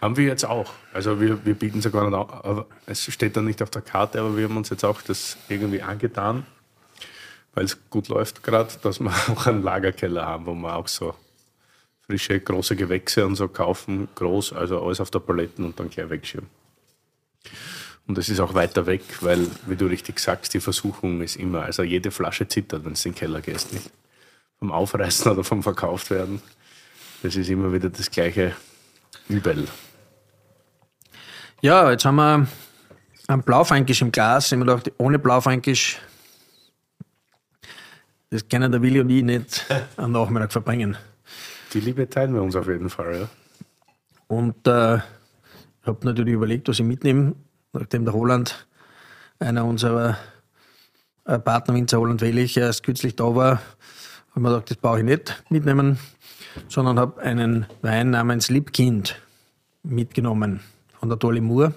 Haben 0.02 0.18
wir 0.18 0.26
jetzt 0.26 0.46
auch. 0.46 0.72
Also 0.94 1.20
wir, 1.20 1.46
wir 1.46 1.54
bieten 1.54 1.80
es 1.80 1.86
ja 1.86 1.92
gar 1.92 2.10
nicht 2.10 2.14
aber 2.16 2.66
es 2.86 3.04
steht 3.04 3.38
dann 3.38 3.46
nicht 3.46 3.62
auf 3.62 3.70
der 3.70 3.82
Karte, 3.82 4.20
aber 4.20 4.36
wir 4.36 4.46
haben 4.46 4.58
uns 4.58 4.70
jetzt 4.70 4.84
auch 4.84 5.02
das 5.02 5.38
irgendwie 5.48 5.82
angetan, 5.82 6.46
weil 7.54 7.66
es 7.66 7.78
gut 7.90 8.08
läuft 8.08 8.42
gerade, 8.42 8.70
dass 8.82 9.00
wir 9.00 9.12
auch 9.32 9.46
einen 9.46 9.64
Lagerkeller 9.64 10.26
haben, 10.26 10.46
wo 10.46 10.54
wir 10.54 10.76
auch 10.76 10.88
so 10.88 11.14
frische, 12.12 12.42
große 12.42 12.76
Gewächse 12.76 13.26
und 13.26 13.36
so 13.36 13.48
kaufen, 13.48 14.10
groß, 14.16 14.52
also 14.52 14.84
alles 14.84 15.00
auf 15.00 15.10
der 15.12 15.20
Paletten 15.20 15.64
und 15.64 15.80
dann 15.80 15.90
gleich 15.90 16.10
wegschieben. 16.10 16.50
Und 18.06 18.18
es 18.18 18.28
ist 18.28 18.42
auch 18.42 18.54
weiter 18.54 18.86
weg, 18.86 19.02
weil, 19.22 19.48
wie 19.66 19.78
du 19.78 19.86
richtig 19.86 20.20
sagst, 20.20 20.54
die 20.54 20.60
Versuchung 20.60 21.22
ist 21.22 21.38
immer, 21.38 21.64
also 21.64 21.84
jede 21.84 22.12
Flasche 22.12 22.48
zittert, 22.50 22.84
wenn 22.84 22.94
es 22.94 23.06
in 23.06 23.14
den 23.14 23.18
Keller 23.18 23.40
gehst, 23.40 23.72
nicht 23.72 23.90
vom 24.60 24.74
Aufreißen 24.74 25.32
oder 25.32 25.46
vom 25.46 25.64
Verkauft 25.64 26.10
werden. 26.10 26.42
Das 27.24 27.38
ist 27.38 27.50
immer 27.50 27.72
wieder 27.72 27.90
das 27.90 28.12
gleiche 28.12 28.54
Übel. 29.30 29.68
Ja, 31.62 31.90
jetzt 31.92 32.04
haben 32.04 32.16
wir 32.16 32.48
einen 33.28 33.44
Blaufränkisch 33.44 34.02
im 34.02 34.12
Glas. 34.12 34.48
Ich 34.48 34.52
hab 34.52 34.60
mir 34.60 34.66
gedacht, 34.66 34.92
ohne 34.98 35.18
Blaufränkisch, 35.18 36.00
das 38.32 38.48
können 38.50 38.70
der 38.70 38.82
Willi 38.82 39.00
und 39.00 39.10
ich 39.10 39.24
nicht 39.24 39.66
am 39.96 40.12
Nachmittag 40.12 40.52
verbringen. 40.52 40.98
Die 41.74 41.80
Liebe 41.80 42.10
teilen 42.10 42.34
wir 42.34 42.42
uns 42.42 42.56
auf 42.56 42.68
jeden 42.68 42.90
Fall, 42.90 43.22
ja. 43.22 43.30
Und 44.28 44.68
äh, 44.68 44.98
ich 44.98 45.88
habe 45.88 46.06
natürlich 46.06 46.34
überlegt, 46.34 46.68
was 46.68 46.80
ich 46.80 46.86
mitnehme, 46.86 47.36
nachdem 47.74 48.06
der 48.06 48.14
Roland, 48.14 48.68
einer 49.40 49.66
unserer 49.66 50.18
äh, 51.26 51.40
Partnerwinzer 51.40 51.98
Roland 51.98 52.22
Wellig, 52.22 52.58
erst 52.58 52.84
kürzlich 52.84 53.16
da 53.16 53.36
war, 53.36 53.52
habe 53.52 53.62
ich 54.36 54.42
mir 54.42 54.50
gedacht, 54.50 54.70
das 54.70 54.78
brauche 54.78 55.00
ich 55.00 55.06
nicht 55.06 55.44
mitnehmen, 55.50 55.98
sondern 56.68 57.00
habe 57.00 57.22
einen 57.22 57.66
Wein 57.82 58.12
namens 58.12 58.50
Liebkind 58.50 59.20
mitgenommen 59.84 60.62
von 61.00 61.10
der 61.10 61.18
Dolly 61.18 61.42
Moore. 61.42 61.74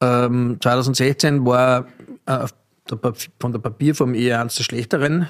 Ähm, 0.00 0.58
2016 0.60 1.44
war 1.44 1.86
äh, 2.26 2.46
der 2.90 3.14
von 3.38 3.52
der 3.52 3.60
Papierform 3.60 4.14
eher 4.14 4.40
eines 4.40 4.56
der 4.56 4.64
schlechteren 4.64 5.28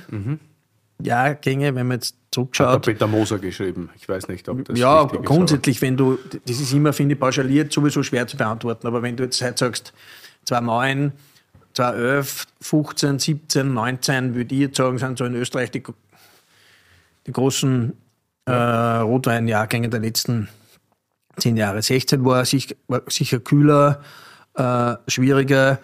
Jahrgänge, 1.05 1.75
wenn 1.75 1.87
man 1.87 1.97
jetzt 1.97 2.15
Hat 2.15 2.21
der 2.21 2.31
zurückschaut. 2.33 2.83
Peter 2.83 3.07
Moser 3.07 3.39
geschrieben. 3.39 3.91
Ich 3.97 4.09
weiß 4.09 4.29
nicht, 4.29 4.49
ob 4.49 4.65
das 4.65 4.79
Ja, 4.79 5.03
richtig 5.03 5.21
ist, 5.21 5.27
grundsätzlich, 5.27 5.83
wenn 5.83 5.97
du, 5.97 6.19
das 6.47 6.61
ist 6.61 6.73
immer, 6.73 6.93
finde 6.93 7.15
ich, 7.15 7.21
pauschaliert 7.21 7.73
sowieso 7.73 8.03
schwer 8.03 8.27
zu 8.27 8.37
beantworten, 8.37 8.87
aber 8.87 9.03
wenn 9.03 9.17
du 9.17 9.25
jetzt 9.25 9.43
heute 9.43 9.59
sagst, 9.59 9.93
2009, 10.45 11.13
2011, 11.75 12.47
15, 12.61 13.19
17, 13.19 13.75
19, 13.75 14.35
würde 14.35 14.55
ich 14.55 14.61
jetzt 14.61 14.77
sagen, 14.77 14.99
sind 14.99 15.19
so 15.19 15.25
in 15.25 15.35
Österreich 15.35 15.71
die, 15.71 15.83
die 17.27 17.33
großen 17.33 17.93
äh, 18.47 18.53
Rotweinjahrgänge 18.53 19.89
der 19.89 20.01
letzten 20.01 20.49
zehn 21.37 21.57
Jahre. 21.57 21.83
16 21.83 22.25
war, 22.25 22.45
sich, 22.45 22.77
war 22.89 23.03
sicher 23.09 23.41
kühler, 23.41 24.03
äh, 24.55 24.95
schwieriger, 25.07 25.79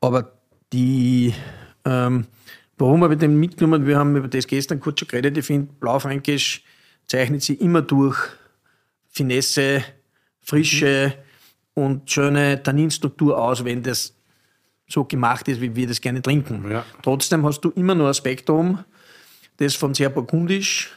aber 0.00 0.32
die, 0.72 1.34
ähm, 1.84 2.26
warum 2.80 3.02
habe 3.04 3.14
ich 3.14 3.20
den 3.20 3.38
mitgenommen? 3.38 3.86
Wir 3.86 3.98
haben 3.98 4.16
über 4.16 4.28
das 4.28 4.46
gestern 4.46 4.80
kurz 4.80 5.00
schon 5.00 5.08
geredet. 5.08 5.36
Ich 5.36 5.46
finde, 5.46 5.72
Blaufränkisch 5.80 6.62
zeichnet 7.06 7.42
sich 7.42 7.60
immer 7.60 7.82
durch 7.82 8.16
Finesse, 9.08 9.82
Frische 10.40 11.14
und 11.74 12.10
schöne 12.10 12.62
Tanninstruktur 12.62 13.40
aus, 13.40 13.64
wenn 13.64 13.82
das 13.82 14.14
so 14.88 15.04
gemacht 15.04 15.46
ist, 15.48 15.60
wie 15.60 15.74
wir 15.76 15.86
das 15.86 16.00
gerne 16.00 16.22
trinken. 16.22 16.70
Ja. 16.70 16.84
Trotzdem 17.02 17.44
hast 17.44 17.60
du 17.60 17.70
immer 17.70 17.94
noch 17.94 18.08
ein 18.08 18.14
Spektrum, 18.14 18.84
das 19.58 19.74
von 19.74 19.94
sehr 19.94 20.08
burgundisch 20.08 20.90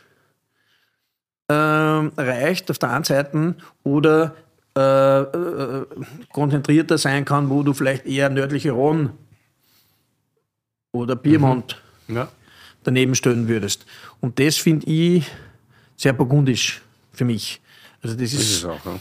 ähm, 1.49 2.11
reicht 2.17 2.71
auf 2.71 2.79
der 2.79 2.91
einen 2.91 3.03
Seite 3.03 3.55
oder 3.84 4.36
äh, 4.75 5.21
äh, 5.21 5.86
konzentrierter 6.31 6.97
sein 6.97 7.25
kann, 7.25 7.49
wo 7.49 7.61
du 7.61 7.73
vielleicht 7.73 8.05
eher 8.05 8.29
nördliche 8.29 8.71
Rhone 8.71 9.11
oder 10.93 11.15
Piemont 11.17 11.81
oder? 12.07 12.15
Ja. 12.15 12.31
daneben 12.83 13.13
stellen 13.15 13.47
würdest. 13.49 13.85
Und 14.21 14.39
das 14.39 14.55
finde 14.57 14.87
ich 14.87 15.29
sehr 15.97 16.13
burgundisch 16.13 16.81
für 17.11 17.25
mich. 17.25 17.59
Also 18.01 18.15
das 18.15 18.31
Das 18.31 18.39
ist 18.41 18.49
ist, 18.51 18.57
es 18.59 18.65
auch. 18.65 18.85
Ja. 18.85 18.99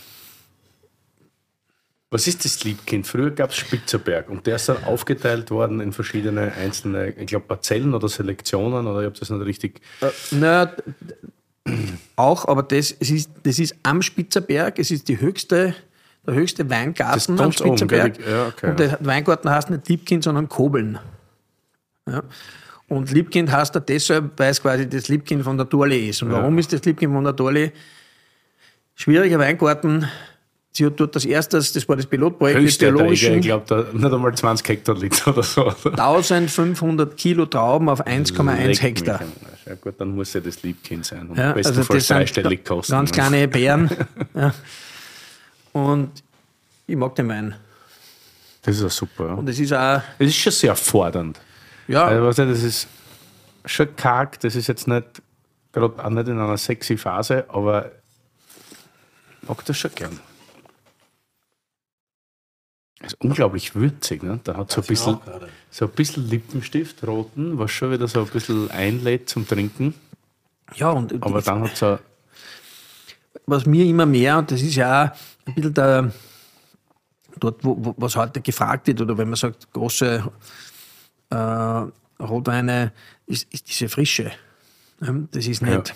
Was 2.10 2.26
ist 2.26 2.44
das 2.44 2.62
Liebkind? 2.64 3.06
Früher 3.06 3.30
gab 3.30 3.50
es 3.50 3.56
Spitzerberg 3.56 4.28
und 4.28 4.46
der 4.46 4.56
ist 4.56 4.68
dann 4.68 4.84
aufgeteilt 4.84 5.50
worden 5.50 5.80
in 5.80 5.92
verschiedene 5.92 6.52
einzelne, 6.52 7.08
ich 7.10 7.26
glaube, 7.26 7.46
Parzellen 7.46 7.94
oder 7.94 8.08
Selektionen 8.08 8.86
oder 8.86 9.00
ich 9.00 9.06
habe 9.06 9.18
das 9.18 9.30
nicht 9.30 9.44
richtig. 9.46 9.80
äh, 10.02 10.10
na, 10.32 10.72
auch, 12.16 12.46
aber 12.48 12.64
das, 12.64 12.94
es 12.98 13.10
ist, 13.10 13.30
das 13.44 13.58
ist 13.58 13.74
am 13.82 14.02
Spitzerberg, 14.02 14.78
es 14.78 14.90
ist 14.90 15.08
die 15.08 15.20
höchste, 15.20 15.74
der 16.26 16.34
höchste 16.34 16.68
Weingarten 16.68 17.14
Das 17.14 17.28
am 17.28 17.38
oben, 17.46 17.52
Spitzerberg. 17.52 18.18
ich. 18.18 18.26
Ja, 18.26 18.48
okay, 18.48 18.70
und 18.70 18.78
der 18.80 18.98
Weingarten 19.00 19.48
heißt 19.48 19.70
nicht 19.70 19.88
Liebkind, 19.88 20.22
sondern 20.24 20.48
Kobeln. 20.50 20.98
Ja. 22.08 22.22
Und 22.88 23.10
Liebkind 23.10 23.50
heißt 23.50 23.74
er 23.74 23.80
deshalb, 23.80 24.38
weil 24.38 24.50
es 24.50 24.60
quasi 24.60 24.88
das 24.88 25.08
Liebkind 25.08 25.44
von 25.44 25.56
der 25.56 25.66
Dorle 25.66 25.96
ist. 25.98 26.22
Und 26.22 26.30
warum 26.32 26.58
ist 26.58 26.72
das 26.72 26.84
Liebkind 26.84 27.12
von 27.14 27.24
der 27.24 27.32
Dorle? 27.32 27.72
Schwieriger 28.94 29.38
Weingarten. 29.38 30.06
Sie 30.74 30.86
hat 30.86 30.98
dort 30.98 31.14
das 31.14 31.26
erste, 31.26 31.58
das 31.58 31.86
war 31.88 31.96
das 31.96 32.06
Pilotprojekt 32.06 32.58
Erträge, 32.58 32.92
biologischen 32.96 33.34
ich 33.36 33.42
glaube, 33.42 33.64
da 33.66 33.84
nicht 33.92 34.12
einmal 34.12 34.34
20 34.34 34.66
Hektoliter 34.68 35.32
oder 35.32 35.42
so. 35.42 35.68
1500 35.90 37.14
Kilo 37.16 37.44
Trauben 37.44 37.90
auf 37.90 38.06
1,1 38.06 38.56
Leck 38.56 38.66
mich 38.68 38.82
Hektar. 38.82 39.20
Ja 39.66 39.74
gut, 39.74 39.94
dann 39.98 40.14
muss 40.14 40.32
ja 40.32 40.40
das 40.40 40.62
Liebkind 40.62 41.04
sein. 41.04 41.28
Und 41.28 41.36
Ja, 41.36 41.52
bestenfalls 41.52 41.78
also 41.78 41.94
das 41.94 42.06
sind 42.08 42.16
dreistellig 42.16 42.64
kosten. 42.64 42.92
ganz 42.92 43.10
ne? 43.10 43.14
kleine 43.14 43.48
Beeren. 43.48 43.90
ja. 44.34 44.54
Und 45.72 46.10
ich 46.86 46.96
mag 46.96 47.14
den 47.16 47.28
Wein. 47.28 47.54
Das 48.62 48.76
ist 48.76 48.82
ja 48.82 48.88
super. 48.88 49.26
Ja. 49.26 49.34
Und 49.34 49.48
es 49.48 49.58
ist 49.58 49.72
auch, 49.74 50.00
Es 50.18 50.28
ist 50.28 50.36
schon 50.36 50.52
sehr 50.52 50.74
fordernd. 50.74 51.38
Ja, 51.88 52.04
Also, 52.06 52.26
weißt 52.26 52.38
du, 52.40 52.46
das 52.48 52.62
ist 52.62 52.88
schon 53.64 53.94
karg, 53.96 54.40
das 54.40 54.54
ist 54.56 54.66
jetzt 54.66 54.86
nicht, 54.88 55.22
gerade 55.72 56.04
auch 56.04 56.10
nicht 56.10 56.28
in 56.28 56.38
einer 56.38 56.56
sexy 56.58 56.96
Phase, 56.96 57.44
aber 57.48 57.90
ich 59.42 59.48
mag 59.48 59.64
das 59.64 59.76
schon 59.78 59.94
gern. 59.94 60.18
Das 63.00 63.14
ist 63.14 63.20
unglaublich 63.20 63.74
würzig, 63.74 64.22
ne? 64.22 64.38
Da 64.44 64.56
hat 64.56 64.70
so 64.70 64.80
ein 64.80 64.86
bisschen, 64.86 65.18
so 65.70 65.86
ein 65.86 65.90
bisschen 65.90 66.28
Lippenstift, 66.28 67.04
roten, 67.06 67.58
was 67.58 67.70
schon 67.72 67.90
wieder 67.90 68.06
so 68.06 68.20
ein 68.20 68.28
bisschen 68.28 68.70
einlädt 68.70 69.28
zum 69.28 69.46
Trinken. 69.46 69.94
ja, 70.74 70.90
und 70.90 71.12
Aber 71.22 71.40
die- 71.40 71.44
dann 71.46 71.62
hat 71.62 71.76
so, 71.76 71.98
was 73.46 73.66
mir 73.66 73.84
immer 73.86 74.06
mehr, 74.06 74.38
und 74.38 74.50
das 74.52 74.62
ist 74.62 74.76
ja 74.76 75.06
auch 75.12 75.48
ein 75.48 75.54
bisschen 75.54 75.74
der, 75.74 76.12
dort, 77.40 77.64
wo, 77.64 77.76
wo, 77.84 77.94
was 77.96 78.14
heute 78.14 78.40
gefragt 78.40 78.86
wird, 78.86 79.00
oder 79.00 79.18
wenn 79.18 79.28
man 79.28 79.36
sagt, 79.36 79.72
große 79.72 80.22
äh, 81.32 82.22
Rotweine, 82.22 82.92
ist, 83.26 83.52
ist 83.52 83.68
diese 83.68 83.88
Frische. 83.88 84.32
Ja, 85.00 85.14
Das 85.32 85.46
ist 85.46 85.62
nicht, 85.62 85.94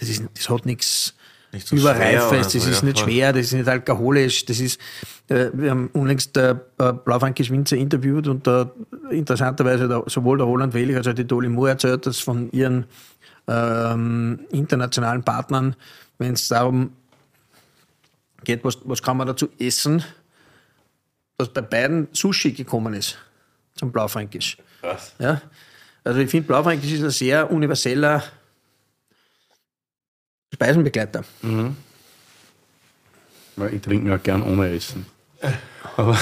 das, 0.00 0.08
ist, 0.08 0.24
das 0.34 0.50
hat 0.50 0.66
nichts 0.66 1.14
Nicht 1.52 1.68
so 1.68 1.76
Überreifes, 1.76 2.52
das 2.52 2.64
so, 2.64 2.70
ist 2.70 2.80
ja, 2.80 2.86
nicht 2.86 2.98
schwer, 2.98 3.32
das 3.32 3.42
ist 3.46 3.52
nicht 3.52 3.68
alkoholisch, 3.68 4.44
das 4.46 4.58
ist, 4.58 4.80
äh, 5.28 5.50
wir 5.52 5.70
haben 5.70 5.88
unlängst 5.92 6.36
äh, 6.36 6.56
Blaufränkisch 6.76 7.50
Winzer 7.50 7.76
interviewt 7.76 8.26
und 8.26 8.46
da 8.46 8.70
interessanterweise 9.10 9.86
der, 9.86 10.02
sowohl 10.06 10.38
der 10.38 10.46
Roland 10.46 10.74
Wellig 10.74 10.96
als 10.96 11.06
auch 11.06 11.14
die 11.14 11.26
Dolly 11.26 11.48
Moore 11.48 11.70
erzählt, 11.70 12.06
dass 12.06 12.18
von 12.18 12.50
ihren 12.50 12.86
ähm, 13.46 14.40
internationalen 14.50 15.22
Partnern, 15.22 15.76
wenn 16.18 16.32
es 16.32 16.48
darum 16.48 16.92
geht, 18.44 18.64
was, 18.64 18.78
was 18.84 19.02
kann 19.02 19.16
man 19.16 19.26
dazu 19.26 19.48
essen, 19.58 20.02
dass 21.36 21.52
bei 21.52 21.60
beiden 21.60 22.08
Sushi 22.12 22.52
gekommen 22.52 22.94
ist 22.94 23.16
zum 23.78 23.92
Blaufränkisch. 23.92 24.56
Krass. 24.80 25.14
Ja? 25.18 25.40
Also 26.04 26.20
ich 26.20 26.30
finde, 26.30 26.48
Blaufränkisch 26.48 26.92
ist 26.92 27.02
ein 27.02 27.10
sehr 27.10 27.50
universeller 27.50 28.22
Speisenbegleiter. 30.52 31.24
weil 33.58 33.74
ich 33.74 33.82
trinke 33.82 34.08
ja 34.08 34.16
gern 34.16 34.42
ohne 34.42 34.70
Essen. 34.70 35.06
Aber 35.96 36.12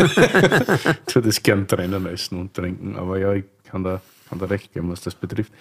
ich 0.00 1.12
tue 1.12 1.22
das 1.22 1.42
gern 1.42 1.66
trennen, 1.66 2.06
essen 2.06 2.38
und 2.40 2.54
trinken. 2.54 2.96
Aber 2.96 3.18
ja, 3.18 3.32
ich 3.34 3.44
kann 3.64 3.84
da, 3.84 4.00
kann 4.28 4.38
da 4.38 4.46
recht 4.46 4.72
geben, 4.72 4.90
was 4.90 5.00
das 5.00 5.14
betrifft. 5.14 5.52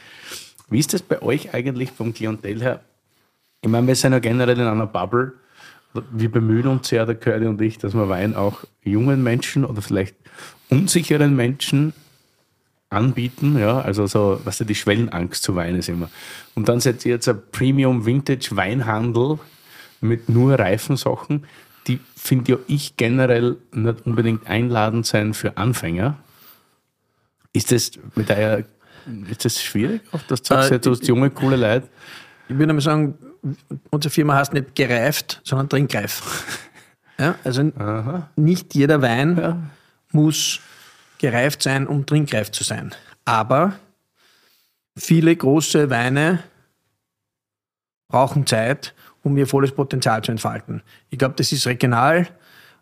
Wie 0.69 0.79
ist 0.79 0.93
das 0.93 1.01
bei 1.01 1.21
euch 1.21 1.53
eigentlich 1.53 1.91
vom 1.91 2.13
Klientel 2.13 2.61
her? 2.61 2.81
Ich 3.61 3.69
meine, 3.69 3.87
wir 3.87 3.95
sind 3.95 4.13
ja 4.13 4.19
generell 4.19 4.59
in 4.59 4.67
einer 4.67 4.87
Bubble. 4.87 5.33
Wir 6.11 6.31
bemühen 6.31 6.67
uns 6.67 6.91
ja, 6.91 7.05
der 7.05 7.15
Curly 7.15 7.47
und 7.47 7.61
ich, 7.61 7.77
dass 7.77 7.93
wir 7.93 8.09
Wein 8.09 8.35
auch 8.35 8.63
jungen 8.83 9.23
Menschen 9.23 9.65
oder 9.65 9.81
vielleicht 9.81 10.15
unsicheren 10.69 11.35
Menschen 11.35 11.93
anbieten, 12.89 13.57
ja, 13.59 13.81
also 13.81 14.07
so, 14.07 14.39
was 14.39 14.45
weißt 14.45 14.59
du, 14.61 14.65
die 14.65 14.75
Schwellenangst 14.75 15.43
zu 15.43 15.55
Wein 15.55 15.75
ist 15.75 15.89
immer. 15.89 16.09
Und 16.55 16.69
dann 16.69 16.79
seid 16.79 17.05
ihr 17.05 17.13
jetzt 17.15 17.27
ein 17.27 17.41
Premium 17.51 18.05
Vintage 18.05 18.49
Weinhandel 18.51 19.39
mit 19.99 20.29
nur 20.29 20.57
Reifensachen, 20.57 21.45
die 21.87 21.99
finde 22.15 22.53
ja 22.53 22.57
ich 22.67 22.97
generell 22.97 23.57
nicht 23.71 24.05
unbedingt 24.05 24.47
einladend 24.47 25.05
sein 25.05 25.33
für 25.33 25.57
Anfänger. 25.57 26.17
Ist 27.53 27.71
das 27.71 27.91
mit 28.15 28.29
eurer, 28.29 28.63
ist 29.29 29.45
das 29.45 29.61
schwierig, 29.61 30.01
auch 30.11 30.21
das 30.27 30.43
zu 30.43 30.53
sagen, 30.53 30.75
äh, 30.75 30.79
du 30.79 30.91
hast 30.91 31.07
junge, 31.07 31.29
coole 31.29 31.55
Leute? 31.55 31.87
Ich 32.49 32.57
würde 32.57 32.73
mal 32.73 32.81
sagen, 32.81 33.15
unsere 33.89 34.11
Firma 34.11 34.35
heißt 34.35 34.53
nicht 34.53 34.75
gereift, 34.75 35.41
sondern 35.43 35.69
trinkreif. 35.69 36.45
Ja, 37.19 37.33
also 37.43 37.63
Aha. 37.79 38.29
nicht 38.35 38.75
jeder 38.75 39.01
Wein 39.01 39.37
ja. 39.37 39.57
muss 40.11 40.59
gereift 41.17 41.63
sein, 41.63 41.87
um 41.87 42.05
trinkreif 42.05 42.51
zu 42.51 42.63
sein. 42.63 42.93
Aber 43.25 43.73
viele 44.95 45.35
große 45.35 45.89
Weine 45.89 46.43
brauchen 48.07 48.45
Zeit, 48.45 48.93
um 49.23 49.35
ihr 49.35 49.47
volles 49.47 49.71
Potenzial 49.71 50.23
zu 50.23 50.31
entfalten. 50.31 50.83
Ich 51.09 51.17
glaube, 51.17 51.33
das 51.35 51.51
ist 51.51 51.65
regional, 51.65 52.27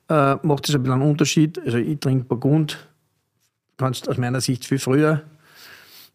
äh, 0.09 0.35
macht 0.43 0.67
das 0.67 0.75
ein 0.75 0.83
bisschen 0.83 1.01
einen 1.01 1.09
Unterschied. 1.09 1.57
Also 1.65 1.77
ich 1.77 1.99
trinke 1.99 2.25
Burgund, 2.25 2.87
kannst 3.77 4.09
aus 4.09 4.17
meiner 4.17 4.41
Sicht 4.41 4.65
viel 4.65 4.79
früher 4.79 5.23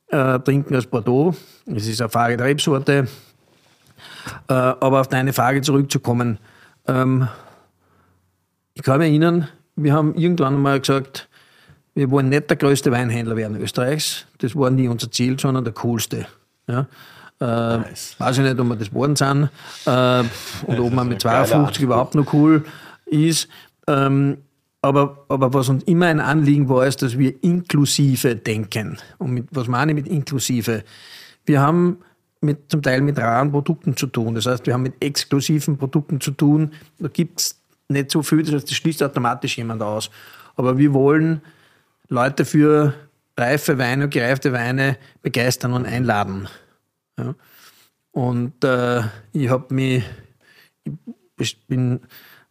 äh, 0.09 0.39
trinken 0.41 0.75
als 0.75 0.87
Bordeaux. 0.87 1.35
Es 1.67 1.87
ist 1.87 2.01
eine 2.01 2.11
Frage 2.11 2.37
der 2.37 2.47
Rebsorte. 2.47 3.09
Äh, 4.49 4.53
aber 4.53 5.01
auf 5.01 5.09
deine 5.09 5.33
Frage 5.33 5.63
zurückzukommen. 5.63 6.39
Ähm, 6.87 7.29
ich 8.75 8.83
kann 8.83 8.99
mich 8.99 9.09
erinnern, 9.09 9.49
wir 9.77 9.93
haben 9.93 10.15
irgendwann 10.15 10.55
einmal 10.55 10.81
gesagt, 10.81 11.29
wir 11.95 12.11
wollen 12.11 12.29
nicht 12.29 12.49
der 12.49 12.57
größte 12.57 12.93
Weinhändler 12.93 13.37
werden 13.37 13.61
Österreichs. 13.61 14.27
Das 14.39 14.55
war 14.57 14.71
nie 14.71 14.89
unser 14.89 15.11
Ziel, 15.11 15.39
sondern 15.39 15.65
der 15.65 15.73
coolste. 15.75 16.27
Ja. 16.67 16.87
Äh, 17.41 17.79
nice. 17.79 18.15
Weiß 18.19 18.39
ich 18.39 18.45
nicht, 18.45 18.59
ob 18.61 18.69
wir 18.69 18.77
das 18.77 18.91
geworden 18.91 19.17
sind 19.17 19.51
äh, 19.87 20.23
und 20.67 20.81
ob 20.87 20.93
man 20.93 21.09
mit 21.09 21.23
52 21.23 21.83
überhaupt 21.83 22.15
noch 22.15 22.33
cool 22.33 22.65
ist. 23.07 23.49
Ähm, 23.87 24.39
aber, 24.83 25.27
aber 25.29 25.53
was 25.53 25.69
uns 25.69 25.85
immer 25.85 26.07
ein 26.07 26.21
Anliegen 26.21 26.69
war, 26.69 26.87
ist, 26.87 27.03
dass 27.03 27.19
wir 27.19 27.43
inklusive 27.43 28.37
denken. 28.37 28.99
Und 29.19 29.33
mit, 29.33 29.49
was 29.51 29.69
meine 29.69 29.93
ich 29.93 29.97
mit 29.97 30.09
inklusive? 30.09 30.85
Wir 31.45 31.61
haben 31.61 31.99
mit, 32.41 32.71
zum 32.71 32.83
Teil 32.83 33.01
mit 33.03 33.19
raren 33.19 33.51
Produkten 33.51 33.97
zu 33.97 34.07
tun. 34.07 34.35
Das 34.35 34.47
heißt, 34.47 34.67
wir 34.67 34.75
haben 34.75 34.83
mit 34.83 35.03
exklusiven 35.03 35.77
Produkten 35.77 36.21
zu 36.21 36.31
tun. 36.31 36.73
Da 36.99 37.09
gibt 37.09 37.41
es 37.41 37.61
nicht 37.89 38.11
so 38.11 38.23
viel, 38.23 38.43
das 38.43 38.55
heißt, 38.55 38.71
das 38.71 38.77
schließt 38.77 39.03
automatisch 39.03 39.59
jemand 39.59 39.83
aus. 39.83 40.11
Aber 40.57 40.79
wir 40.79 40.93
wollen 40.93 41.43
Leute 42.09 42.45
für 42.45 42.95
reife 43.37 43.79
Weine 43.79 44.05
und 44.05 44.11
gereifte 44.11 44.53
Weine 44.53 44.97
begeistern 45.23 45.73
und 45.73 45.87
einladen. 45.87 46.49
Ja. 47.19 47.35
Und 48.13 48.65
äh, 48.65 49.03
ich 49.33 49.49
habe 49.49 49.73
mich, 49.73 50.05
ich 51.39 51.67
bin 51.67 52.01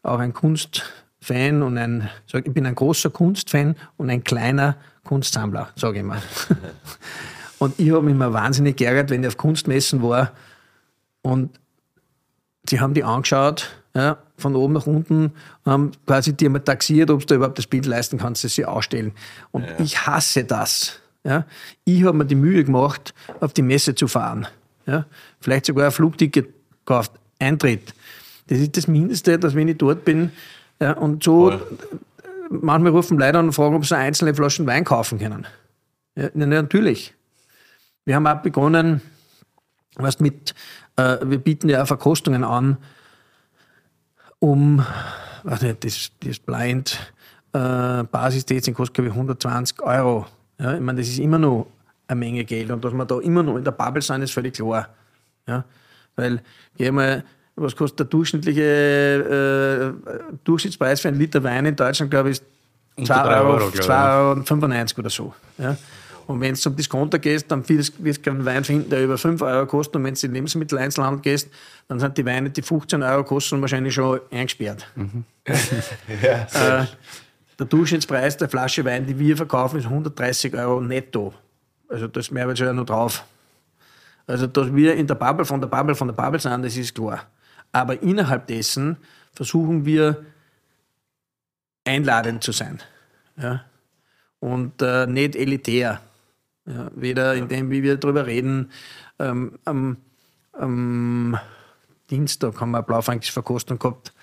auch 0.04 0.20
ein 0.20 0.34
Kunstfan 0.34 1.62
und 1.62 1.78
ein, 1.78 2.10
ich 2.32 2.54
bin 2.54 2.66
ein 2.66 2.76
großer 2.76 3.10
Kunstfan 3.10 3.76
und 3.98 4.10
ein 4.10 4.24
kleiner 4.24 4.78
Kunstsammler, 5.04 5.70
sage 5.76 6.00
ich 6.00 6.06
mal. 6.06 6.22
und 7.60 7.80
ich 7.80 7.92
habe 7.92 8.02
mich 8.02 8.16
immer 8.16 8.34
wahnsinnig 8.34 8.78
geärgert, 8.78 9.10
wenn 9.10 9.22
ich 9.22 9.28
auf 9.28 9.38
Kunstmessen 9.38 10.02
war 10.02 10.32
und 11.22 11.60
sie 12.68 12.80
haben 12.80 12.94
die 12.94 13.04
angeschaut 13.04 13.70
ja, 13.96 14.18
von 14.38 14.56
oben 14.56 14.74
nach 14.74 14.88
unten, 14.88 15.34
haben 15.66 15.92
quasi 16.06 16.34
die 16.34 16.46
einmal 16.46 16.62
taxiert, 16.62 17.10
ob 17.10 17.26
du 17.26 17.36
überhaupt 17.36 17.58
das 17.58 17.68
Bild 17.68 17.86
leisten 17.86 18.18
kannst, 18.18 18.44
das 18.44 18.56
sie 18.56 18.66
ausstellen. 18.66 19.12
Und 19.52 19.64
ja. 19.64 19.80
ich 19.80 20.06
hasse 20.06 20.44
das. 20.44 21.00
Ja. 21.24 21.46
Ich 21.86 22.04
habe 22.04 22.18
mir 22.18 22.26
die 22.26 22.36
Mühe 22.36 22.64
gemacht, 22.64 23.14
auf 23.40 23.54
die 23.54 23.62
Messe 23.62 23.96
zu 23.96 24.08
fahren. 24.08 24.48
Ja. 24.86 25.06
Vielleicht 25.40 25.66
sogar 25.66 25.88
ein 25.88 25.92
Flugticket 25.92 26.48
gekauft, 26.86 27.12
Eintritt. 27.40 27.94
Das 28.48 28.60
ist 28.60 28.78
das 28.78 28.88
Mindeste, 28.88 29.38
dass 29.38 29.56
wenn 29.56 29.68
ich 29.68 29.78
dort 29.78 30.06
bin 30.06 30.32
ja, 30.80 30.94
und 30.94 31.24
so, 31.24 31.52
Voll. 31.52 31.62
manchmal 32.50 32.92
rufen 32.92 33.20
Leute 33.20 33.38
an 33.38 33.48
und 33.48 33.54
fragen, 33.54 33.76
ob 33.76 33.86
sie 33.86 33.98
einzelne 33.98 34.34
Flaschen 34.34 34.66
Wein 34.66 34.86
kaufen 34.86 35.20
können. 35.20 35.46
Ja, 36.16 36.30
natürlich. 36.34 37.14
Wir 38.06 38.16
haben 38.16 38.28
auch 38.28 38.42
begonnen, 38.42 39.02
was 39.96 40.20
mit, 40.20 40.56
äh, 40.96 41.18
wir 41.24 41.38
bieten 41.38 41.70
ja 41.70 41.84
auch 41.84 41.88
Verkostungen 41.88 42.44
an, 42.44 42.78
um, 44.40 44.86
weiß 45.44 45.62
nicht, 45.62 45.84
das, 45.84 46.12
das 46.22 46.40
Blind 46.40 46.98
äh, 47.54 48.04
Basis-Tasting 48.04 48.74
kostet, 48.74 48.96
glaube 48.96 49.10
ich, 49.10 49.14
120 49.14 49.82
Euro. 49.82 50.26
Ja, 50.60 50.76
ich 50.76 50.82
meine, 50.82 51.00
das 51.00 51.10
ist 51.10 51.20
immer 51.20 51.40
noch 51.40 51.68
eine 52.08 52.20
Menge 52.20 52.44
Geld 52.46 52.72
und 52.72 52.84
dass 52.84 52.94
wir 52.94 53.06
da 53.06 53.20
immer 53.20 53.44
noch 53.44 53.58
in 53.58 53.64
der 53.64 53.72
Bubble 53.72 54.02
sind, 54.02 54.22
ist 54.22 54.32
völlig 54.32 54.56
klar. 54.56 54.90
Ja, 55.48 55.64
weil, 56.16 56.42
geh 56.78 56.92
mal, 56.92 57.24
was 57.56 57.76
kostet 57.76 58.00
der 58.00 58.06
durchschnittliche 58.08 59.94
äh, 60.02 60.36
Durchschnittspreis 60.44 61.02
für 61.02 61.10
einen 61.10 61.20
Liter 61.20 61.44
Wein 61.44 61.66
in 61.66 61.76
Deutschland, 61.76 62.12
glaube 62.12 62.32
ich, 62.32 62.42
2,95 62.98 63.28
Euro, 63.28 63.50
Euro 63.54 65.00
oder 65.00 65.10
so. 65.10 65.34
Ja. 65.58 65.78
Und 66.30 66.42
wenn 66.42 66.54
du 66.54 66.60
zum 66.60 66.76
Discounter 66.76 67.18
gehst, 67.18 67.50
dann 67.50 67.68
wirst 67.68 67.98
du 67.98 68.14
keinen 68.22 68.46
Wein 68.46 68.64
finden, 68.64 68.88
der 68.88 69.04
über 69.04 69.18
5 69.18 69.42
Euro 69.42 69.66
kostet. 69.66 69.96
Und 69.96 70.04
wenn 70.04 70.14
du 70.14 70.20
in 70.20 70.30
den 70.30 70.36
Lebensmitteleinzelhandel 70.36 71.24
gehst, 71.24 71.50
dann 71.88 72.00
sind 72.00 72.16
die 72.20 72.24
Weine, 72.24 72.52
die 72.52 72.62
15 72.62 73.02
Euro 73.02 73.24
kosten, 73.24 73.60
wahrscheinlich 73.62 73.96
schon 73.96 74.20
eingesperrt. 74.30 74.86
Mhm. 74.94 75.24
ja, 76.22 76.82
äh, 76.82 76.86
der 77.58 77.66
Durchschnittspreis 77.66 78.38
der 78.38 78.48
Flasche 78.48 78.86
Wein, 78.86 79.08
die 79.08 79.18
wir 79.18 79.36
verkaufen, 79.36 79.80
ist 79.80 79.86
130 79.86 80.54
Euro 80.54 80.80
netto. 80.82 81.34
Also 81.88 82.08
das 82.08 82.30
Mehrwertsteuer 82.30 82.74
noch 82.74 82.86
drauf. 82.86 83.24
Also 84.28 84.46
dass 84.46 84.76
wir 84.76 84.94
in 84.94 85.08
der 85.08 85.16
Bubble 85.16 85.46
von 85.46 85.60
der 85.60 85.68
Bubble 85.68 85.96
von 85.96 86.10
der 86.10 86.14
Bubble 86.14 86.40
sind, 86.40 86.64
das 86.64 86.78
ist 86.78 86.94
klar. 86.94 87.26
Aber 87.72 88.00
innerhalb 88.04 88.46
dessen 88.46 88.98
versuchen 89.34 89.84
wir 89.84 90.24
einladend 91.86 92.44
zu 92.44 92.52
sein. 92.52 92.84
Ja? 93.36 93.66
Und 94.40 94.80
äh, 94.84 95.08
nicht 95.08 95.36
elitär. 95.36 96.02
Ja, 96.70 96.92
weder 96.94 97.34
in 97.34 97.48
dem, 97.48 97.72
wie 97.72 97.82
wir 97.82 97.98
darüber 97.98 98.28
reden, 98.28 98.72
ähm, 99.18 99.58
am, 99.66 99.98
am, 100.54 101.40
Dienstag 102.12 102.62
haben 102.62 102.72
wir 102.72 102.78
eine 102.78 102.86
blaufränkische 102.86 103.34
Verkostung 103.34 103.80
gehabt. 103.80 104.14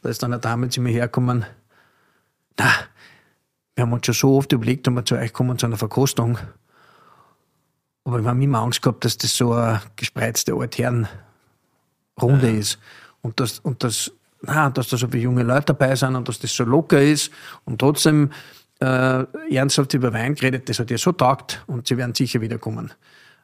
Da 0.00 0.08
ist 0.08 0.22
dann 0.22 0.32
eine 0.32 0.40
Dame 0.40 0.68
zu 0.70 0.80
mir 0.80 0.90
hergekommen. 0.92 1.44
Na, 2.58 2.70
wir 3.74 3.82
haben 3.82 3.92
uns 3.92 4.06
schon 4.06 4.14
so 4.14 4.36
oft 4.36 4.52
überlegt, 4.52 4.88
ob 4.88 4.94
wir 4.94 5.04
zu 5.04 5.16
euch 5.16 5.32
kommen 5.32 5.58
zu 5.58 5.66
einer 5.66 5.76
Verkostung. 5.76 6.38
Aber 8.04 8.20
wir 8.20 8.28
haben 8.28 8.40
immer 8.40 8.60
Angst 8.60 8.80
gehabt, 8.80 9.04
dass 9.04 9.18
das 9.18 9.36
so 9.36 9.52
eine 9.52 9.82
gespreizte 9.96 10.54
Altherrenrunde 10.54 11.08
ja. 12.20 12.58
ist. 12.58 12.78
Und 13.20 13.40
dass, 13.40 13.58
und 13.58 13.82
das, 13.84 14.10
na, 14.42 14.70
dass 14.70 14.88
da 14.88 14.96
so 14.96 15.08
viele 15.08 15.24
junge 15.24 15.42
Leute 15.42 15.66
dabei 15.66 15.96
sind 15.96 16.16
und 16.16 16.28
dass 16.28 16.38
das 16.38 16.54
so 16.54 16.64
locker 16.64 17.00
ist. 17.00 17.30
Und 17.64 17.78
trotzdem 17.78 18.30
äh, 18.80 19.24
ernsthaft 19.50 19.94
über 19.94 20.12
Wein 20.12 20.34
geredet, 20.34 20.68
das 20.68 20.78
hat 20.78 20.90
ihr 20.90 20.98
so 20.98 21.12
taugt 21.12 21.62
und 21.66 21.86
sie 21.86 21.96
werden 21.96 22.14
sicher 22.14 22.40
wiederkommen. 22.40 22.92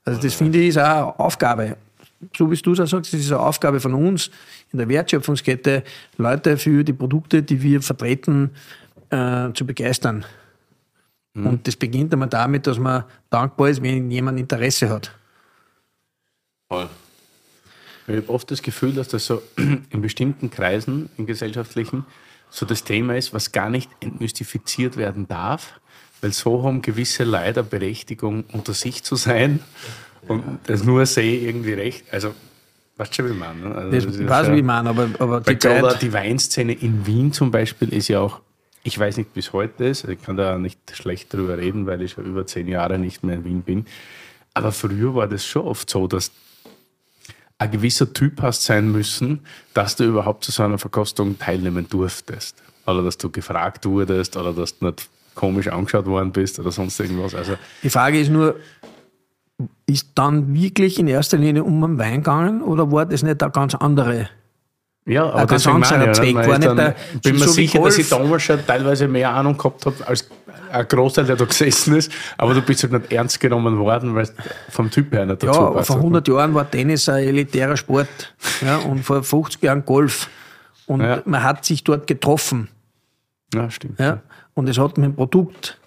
Also 0.05 0.21
das 0.21 0.35
finde 0.35 0.59
ich 0.59 0.69
ist 0.69 0.79
auch 0.79 0.85
eine 0.85 1.19
Aufgabe. 1.19 1.77
So 2.37 2.51
wie 2.51 2.57
du 2.57 2.73
es 2.73 2.81
auch 2.81 2.87
sagst, 2.87 3.13
das 3.13 3.21
ist 3.21 3.33
eine 3.33 3.41
Aufgabe 3.41 3.81
von 3.81 3.95
uns 3.95 4.31
in 4.73 4.79
der 4.79 4.89
Wertschöpfungskette, 4.89 5.85
Leute 6.17 6.57
für 6.59 6.85
die 6.85 6.93
Produkte, 6.93 7.43
die 7.43 7.63
wir 7.63 7.81
vertreten, 7.81 8.51
äh, 9.11 9.53
zu 9.55 9.67
begeistern. 9.67 10.25
Mhm. 11.35 11.47
Und 11.47 11.67
das 11.67 11.77
beginnt 11.77 12.13
einmal 12.13 12.29
damit, 12.29 12.67
dass 12.67 12.79
man 12.79 13.05
dankbar 13.31 13.71
ist, 13.71 13.83
wenn 13.83 14.11
jemand 14.11 14.39
Interesse 14.39 14.89
hat. 14.89 15.13
Voll. 16.69 16.89
Ich 18.07 18.17
habe 18.17 18.29
oft 18.29 18.51
das 18.51 18.63
Gefühl, 18.63 18.93
dass 18.93 19.09
das 19.09 19.27
so 19.27 19.43
in 19.57 20.03
bestimmten 20.03 20.51
Kreisen, 20.51 21.09
in 21.17 21.27
gesellschaftlichen, 21.27 22.05
so 22.51 22.67
das 22.67 22.85
Thema 22.85 23.17
ist, 23.17 23.33
was 23.33 23.53
gar 23.53 23.71
nicht 23.71 23.91
entmystifiziert 24.01 24.97
werden 24.97 25.29
darf, 25.29 25.81
weil 26.21 26.33
so 26.33 26.63
haben 26.63 26.83
gewisse 26.83 27.25
Leider 27.25 27.63
Berechtigung, 27.63 28.45
unter 28.53 28.75
sich 28.75 29.03
zu 29.03 29.17
sein 29.17 29.61
und 30.29 30.45
das 30.67 30.85
nur 30.85 31.07
sehe 31.07 31.41
irgendwie 31.41 31.73
recht. 31.73 32.05
Also, 32.13 32.35
weißt 32.97 33.13
du 33.13 33.15
schon, 33.15 33.31
wie 33.31 33.39
meine? 33.39 33.61
Ne? 33.61 33.75
Also, 33.75 33.91
das, 33.91 34.19
das 34.19 34.29
weiß 34.29 34.49
ja, 34.49 34.57
wie 34.57 34.63
meine, 34.63 34.91
aber, 34.91 35.09
aber 35.19 35.41
die, 35.41 35.57
gerade 35.57 35.99
die 35.99 36.13
Weinszene 36.13 36.73
in 36.73 37.07
Wien 37.07 37.33
zum 37.33 37.51
Beispiel 37.51 37.93
ist 37.93 38.09
ja 38.09 38.21
auch, 38.21 38.41
ich 38.83 38.99
weiß 38.99 39.17
nicht, 39.19 39.35
bis 39.35 39.53
heute 39.53 39.85
ist, 39.85 40.05
ich 40.05 40.23
kann 40.23 40.37
da 40.37 40.59
nicht 40.59 40.79
schlecht 40.95 41.33
drüber 41.33 41.59
reden, 41.59 41.87
weil 41.87 42.03
ich 42.03 42.13
schon 42.13 42.25
über 42.25 42.47
zehn 42.47 42.67
Jahre 42.67 42.99
nicht 42.99 43.23
mehr 43.23 43.37
in 43.37 43.45
Wien 43.45 43.63
bin. 43.63 43.87
Aber 44.55 44.73
früher 44.73 45.15
war 45.15 45.29
das 45.29 45.45
schon 45.45 45.63
oft 45.63 45.89
so, 45.89 46.07
dass 46.07 46.33
ein 47.61 47.71
gewisser 47.71 48.13
Typ 48.13 48.41
hast 48.41 48.65
sein 48.65 48.91
müssen, 48.91 49.41
dass 49.75 49.95
du 49.95 50.05
überhaupt 50.05 50.45
zu 50.45 50.51
so 50.51 50.63
einer 50.63 50.79
Verkostung 50.79 51.39
teilnehmen 51.39 51.87
durftest. 51.89 52.57
Oder 52.87 53.03
dass 53.03 53.19
du 53.19 53.31
gefragt 53.31 53.85
wurdest 53.85 54.37
oder 54.37 54.55
dass 54.55 54.79
du 54.79 54.87
nicht 54.87 55.09
komisch 55.35 55.69
angeschaut 55.69 56.07
worden 56.07 56.33
bist 56.33 56.59
oder 56.59 56.73
sonst 56.73 56.99
irgendwas. 56.99 57.35
Also 57.35 57.57
Die 57.83 57.91
Frage 57.91 58.19
ist 58.19 58.31
nur, 58.31 58.57
ist 59.87 60.09
dann 60.15 60.55
wirklich 60.55 60.99
in 60.99 61.07
erster 61.07 61.37
Linie 61.37 61.63
um 61.63 61.81
den 61.83 61.99
Wein 61.99 62.17
gegangen 62.17 62.63
oder 62.63 62.91
war 62.91 63.05
das 63.05 63.23
nicht 63.23 63.43
eine 63.43 63.53
ganz 63.53 63.75
andere 63.75 64.31
Ja, 65.07 65.25
aber 65.25 65.35
Ein 65.41 65.47
ganz 65.47 65.63
deswegen 65.65 65.81
meine 65.81 66.11
ich, 66.11 66.17
Zweck. 66.17 66.35
War 66.35 66.59
nicht 66.59 66.79
der- 66.79 66.95
bin 67.23 67.39
mir 67.39 67.49
sicher, 67.49 67.83
dass 67.83 67.99
ich 67.99 68.09
Golf. 68.11 68.23
damals 68.23 68.43
schon 68.43 68.67
teilweise 68.67 69.09
mehr 69.09 69.31
Ahnung 69.31 69.57
gehabt 69.57 69.87
habe 69.87 69.97
als 70.07 70.29
ein 70.71 70.87
Großteil, 70.87 71.25
der 71.25 71.37
da 71.37 71.45
gesessen 71.47 71.97
ist. 71.97 72.13
Aber 72.37 72.55
du 72.55 72.63
bist 72.63 72.83
halt 72.83 72.93
nicht 72.93 73.13
ernst 73.13 73.41
genommen 73.41 73.79
worden, 73.79 74.15
weil 74.15 74.29
vom 74.69 74.91
Typ 74.91 75.13
her 75.13 75.27
nicht 75.27 75.43
Ja, 75.43 75.49
dazu 75.49 75.61
aber 75.61 75.77
passt. 75.77 75.89
vor 75.89 75.97
100 75.97 76.29
Jahren 76.29 76.55
war 76.55 76.71
Tennis 76.71 77.09
ein 77.09 77.25
elitärer 77.25 77.77
Sport 77.77 78.35
ja, 78.61 78.77
und 78.77 79.03
vor 79.03 79.23
50 79.25 79.63
Jahren 79.63 79.85
Golf. 79.85 80.29
Und 80.87 81.01
Ja. 81.01 81.23
man 81.25 81.43
hat 81.43 81.65
sich 81.65 81.83
dort 81.83 82.07
getroffen. 82.07 82.69
Ja, 83.55 83.69
stimmt. 83.71 83.99
Ja? 83.99 84.21
Und 84.55 84.69
es 84.69 84.79
hat 84.79 84.97
mit 84.99 85.07
dem 85.07 85.17
Produkt 85.17 85.79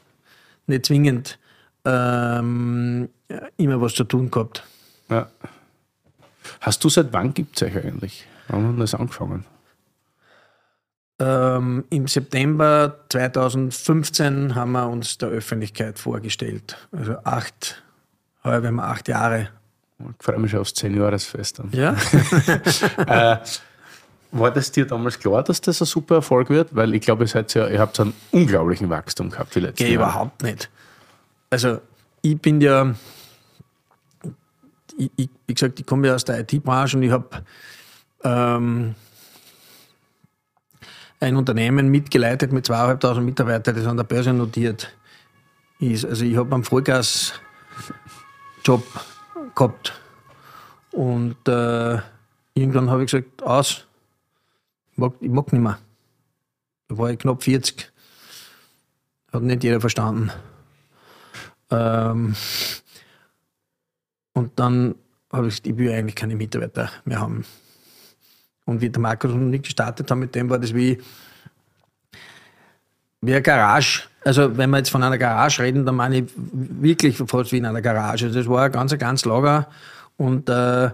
nicht 0.68 0.86
zwingend 0.86 1.38
ähm, 1.86 3.10
immer 3.58 3.80
was 3.80 3.94
zu 3.94 4.04
tun 4.06 4.32
gehabt. 4.32 4.64
Ja. 5.10 5.28
Hast 6.62 6.84
du 6.84 6.90
seit 6.90 7.12
wann 7.14 7.34
gibt 7.34 7.56
es 7.62 7.64
euch 7.68 7.76
eigentlich? 7.78 8.26
Wann 8.54 8.74
hat 8.74 8.80
das 8.80 8.94
angefangen? 8.94 9.46
Ähm, 11.20 11.86
Im 11.90 12.08
September 12.08 13.00
2015 13.10 14.56
haben 14.56 14.72
wir 14.72 14.88
uns 14.88 15.18
der 15.18 15.30
Öffentlichkeit 15.30 15.98
vorgestellt. 15.98 16.78
Also 16.92 17.18
acht, 17.24 17.84
heuer 18.44 18.64
werden 18.64 18.76
wir 18.76 18.86
acht 18.86 19.08
Jahre. 19.08 19.50
Ich 20.00 20.26
freue 20.26 20.38
mich 20.40 20.52
schon 20.52 20.60
aufs 20.60 20.74
10-Jahresfest. 20.74 21.60
dann. 21.60 21.72
Ja? 21.72 21.96
Äh, 23.08 23.38
war 24.32 24.50
das 24.52 24.72
dir 24.72 24.86
damals 24.86 25.20
klar, 25.20 25.44
dass 25.44 25.62
das 25.62 25.82
ein 25.82 25.86
super 25.86 26.16
Erfolg 26.16 26.50
wird? 26.50 26.76
Weil 26.76 26.96
ich 26.96 27.02
glaube, 27.02 27.24
ihr, 27.24 27.28
seid 27.28 27.54
ja, 27.54 27.68
ihr 27.68 27.80
habt 27.80 28.00
einen 28.00 28.14
unglaublichen 28.32 28.90
Wachstum 28.90 29.30
gehabt 29.30 29.54
die 29.56 29.60
letzten 29.60 29.84
Jahre. 29.84 29.96
überhaupt 29.96 30.42
nicht. 30.42 30.70
Also 31.52 31.80
ich 32.24 32.40
bin 32.42 32.60
ja, 32.60 32.96
ich, 34.98 35.12
ich, 35.16 35.30
wie 35.46 35.54
gesagt, 35.54 35.80
ich 35.80 35.86
komme 35.86 36.08
ja 36.08 36.16
aus 36.16 36.26
der 36.26 36.40
IT-Branche 36.40 36.98
und 36.98 37.04
ich 37.04 37.12
habe 37.12 37.44
ähm, 38.24 38.96
ein 41.20 41.36
Unternehmen 41.36 41.90
mitgeleitet 41.90 42.52
mit 42.52 42.66
zweieinhalbtausend 42.66 43.26
Mitarbeitern, 43.26 43.76
das 43.76 43.86
an 43.86 43.98
der 43.98 44.04
Börse 44.04 44.34
notiert 44.34 44.94
ist. 45.80 46.06
Also 46.06 46.26
ich 46.26 46.36
habe 46.36 46.54
einen 46.54 46.64
Vollgas-Job 46.64 47.34
gehabt 49.56 50.00
und 50.92 51.48
äh, 51.48 52.00
irgendwann 52.54 52.90
habe 52.90 53.04
ich 53.04 53.12
gesagt, 53.12 53.42
aus, 53.44 53.86
ich 54.92 54.98
mag, 54.98 55.14
ich 55.20 55.30
mag 55.30 55.52
nicht 55.52 55.62
mehr. 55.62 55.80
Da 56.88 56.98
war 56.98 57.10
ich 57.10 57.20
knapp 57.20 57.44
40. 57.44 57.92
Hat 59.32 59.42
nicht 59.42 59.64
jeder 59.64 59.82
verstanden. 59.82 60.32
Ähm, 61.72 62.36
und 64.34 64.60
dann 64.60 64.96
habe 65.32 65.48
ich 65.48 65.54
gesagt, 65.54 65.68
ich 65.68 65.78
will 65.78 65.92
eigentlich 65.92 66.16
keine 66.16 66.36
Mitarbeiter 66.36 66.92
mehr 67.06 67.20
haben. 67.20 67.46
Und 68.66 68.82
wie 68.82 68.90
der 68.90 69.02
Markus 69.02 69.32
und 69.32 69.54
ich 69.54 69.62
gestartet 69.64 70.10
haben 70.10 70.20
mit 70.20 70.34
dem, 70.36 70.50
war 70.50 70.58
das 70.60 70.74
wie, 70.74 71.00
wie 73.22 73.32
eine 73.34 73.42
Garage. 73.42 74.04
Also 74.24 74.56
wenn 74.58 74.70
wir 74.70 74.78
jetzt 74.78 74.90
von 74.90 75.04
einer 75.04 75.18
Garage 75.18 75.62
reden, 75.64 75.86
dann 75.86 75.96
meine 75.96 76.20
ich 76.20 76.26
wirklich 76.36 77.18
fast 77.18 77.52
wie 77.52 77.58
in 77.58 77.66
einer 77.66 77.82
Garage. 77.82 78.26
Also 78.26 78.40
das 78.40 78.48
war 78.48 78.64
ein 78.64 78.72
ganz, 78.72 78.98
ganz 78.98 79.26
Lager. 79.26 79.68
Und 80.18 80.48
äh, 80.50 80.90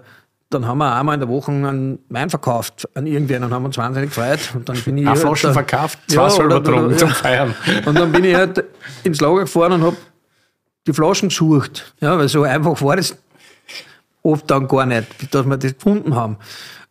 dann 0.51 0.65
haben 0.65 0.79
wir 0.79 0.95
einmal 0.95 1.13
in 1.13 1.19
der 1.19 1.29
Woche 1.29 1.51
einen 1.51 1.99
Wein 2.09 2.29
verkauft 2.31 2.87
an 2.95 3.05
irgendwen 3.05 3.43
und 3.43 3.53
haben 3.53 3.65
uns 3.65 3.77
wahnsinnig 3.77 4.09
gefreut. 4.09 4.39
Und 4.55 4.67
dann 4.67 4.81
bin 4.81 4.97
ich 4.97 5.07
Eine 5.07 5.23
halt 5.23 5.43
da- 5.43 5.53
verkauft, 5.53 5.99
zwei 6.07 6.23
Ja, 6.23 6.29
selber 6.31 6.61
getrunken 6.61 6.91
ja. 6.91 6.97
zum 6.97 7.09
Feiern. 7.09 7.53
und 7.85 7.95
dann 7.99 8.11
bin 8.11 8.23
ich 8.23 8.35
halt 8.35 8.63
ins 9.03 9.21
Lager 9.21 9.41
gefahren 9.41 9.73
und 9.73 9.83
habe 9.83 9.97
die 10.87 10.93
Flaschen 10.93 11.29
gesucht. 11.29 11.93
Ja, 12.01 12.17
weil 12.17 12.27
so 12.29 12.41
einfach 12.43 12.81
war 12.81 12.95
das 12.95 13.15
oft 14.23 14.49
dann 14.49 14.67
gar 14.67 14.87
nicht, 14.87 15.33
dass 15.33 15.45
wir 15.45 15.57
das 15.57 15.73
gefunden 15.75 16.15
haben 16.15 16.37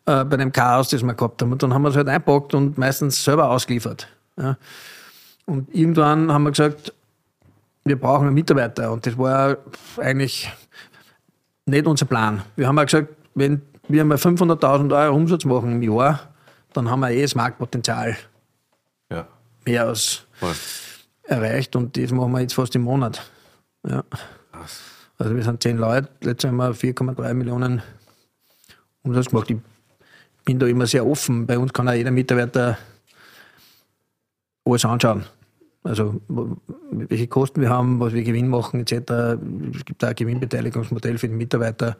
äh, 0.08 0.24
bei 0.24 0.36
dem 0.38 0.52
Chaos, 0.52 0.88
das 0.88 1.02
wir 1.02 1.12
gehabt 1.14 1.42
haben. 1.42 1.52
Und 1.52 1.62
dann 1.62 1.74
haben 1.74 1.82
wir 1.82 1.90
es 1.90 1.96
halt 1.96 2.08
einpackt 2.08 2.54
und 2.54 2.78
meistens 2.78 3.22
selber 3.22 3.50
ausgeliefert. 3.50 4.08
Ja. 4.38 4.56
Und 5.44 5.74
irgendwann 5.74 6.32
haben 6.32 6.44
wir 6.44 6.50
gesagt, 6.50 6.94
wir 7.84 7.98
brauchen 8.00 8.26
einen 8.26 8.34
Mitarbeiter. 8.34 8.90
Und 8.90 9.04
das 9.06 9.18
war 9.18 9.58
eigentlich 9.98 10.50
nicht 11.66 11.86
unser 11.86 12.06
Plan. 12.06 12.42
Wir 12.56 12.66
haben 12.66 12.78
auch 12.78 12.84
gesagt, 12.86 13.08
wenn 13.34 13.60
wir 13.88 14.04
mal 14.04 14.16
500.000 14.16 14.96
Euro 15.04 15.14
Umsatz 15.14 15.44
machen 15.44 15.72
im 15.72 15.82
Jahr, 15.82 16.20
dann 16.72 16.90
haben 16.90 17.00
wir 17.00 17.10
eh 17.10 17.22
das 17.22 17.34
Marktpotenzial 17.34 18.16
Ja. 19.10 19.26
mehr 19.66 19.86
als 19.86 20.24
Voll. 20.32 20.54
erreicht 21.24 21.76
und 21.76 21.96
das 21.96 22.10
machen 22.12 22.32
wir 22.32 22.40
jetzt 22.40 22.54
fast 22.54 22.74
im 22.74 22.82
Monat. 22.82 23.30
Ja. 23.86 24.04
Also 25.18 25.34
wir 25.34 25.42
sind 25.42 25.62
zehn 25.62 25.76
Leute, 25.78 26.08
letztes 26.22 26.50
Jahr 26.50 26.52
haben 26.52 26.58
wir 26.58 26.74
4,3 26.74 27.34
Millionen 27.34 27.82
Umsatz 29.02 29.26
gemacht. 29.30 29.50
Ich 29.50 29.56
bin 30.48 30.58
da 30.58 30.66
immer 30.66 30.86
sehr 30.86 31.04
offen. 31.06 31.46
Bei 31.46 31.58
uns 31.58 31.74
kann 31.74 31.90
auch 31.90 31.92
jeder 31.92 32.10
Mitarbeiter 32.10 32.78
alles 34.64 34.82
anschauen. 34.86 35.26
Also 35.82 36.22
welche 36.90 37.26
Kosten 37.26 37.60
wir 37.60 37.68
haben, 37.68 38.00
was 38.00 38.14
wir 38.14 38.22
Gewinn 38.22 38.48
machen 38.48 38.80
etc. 38.80 38.92
Es 39.76 39.84
gibt 39.84 40.02
auch 40.02 40.08
ein 40.08 40.14
Gewinnbeteiligungsmodell 40.14 41.18
für 41.18 41.28
den 41.28 41.36
Mitarbeiter. 41.36 41.98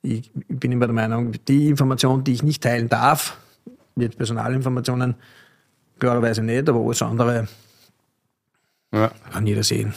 Ich, 0.00 0.30
ich 0.48 0.60
bin 0.60 0.70
immer 0.70 0.86
der 0.86 0.94
Meinung, 0.94 1.32
die 1.48 1.66
Information, 1.66 2.22
die 2.22 2.34
ich 2.34 2.44
nicht 2.44 2.62
teilen 2.62 2.88
darf, 2.88 3.36
jetzt 3.96 4.16
Personalinformationen, 4.16 5.16
klarerweise 5.98 6.44
nicht, 6.44 6.68
aber 6.68 6.78
alles 6.78 7.02
andere 7.02 7.48
Ja. 8.94 9.10
kann 9.32 9.44
jeder 9.44 9.64
sehen. 9.64 9.92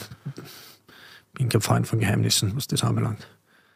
Bin 1.34 1.48
kein 1.48 1.60
Freund 1.60 1.86
von 1.86 2.00
Geheimnissen, 2.00 2.56
was 2.56 2.66
das 2.66 2.82
anbelangt. 2.82 3.28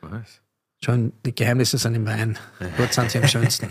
Nice. 0.03 0.41
Schon, 0.85 1.12
die 1.24 1.35
Geheimnisse 1.35 1.78
sind 1.78 1.95
im 1.95 2.07
Wein. 2.07 2.39
Dort 2.76 2.93
sind 2.93 3.11
sie 3.11 3.18
am 3.18 3.26
schönsten. 3.26 3.68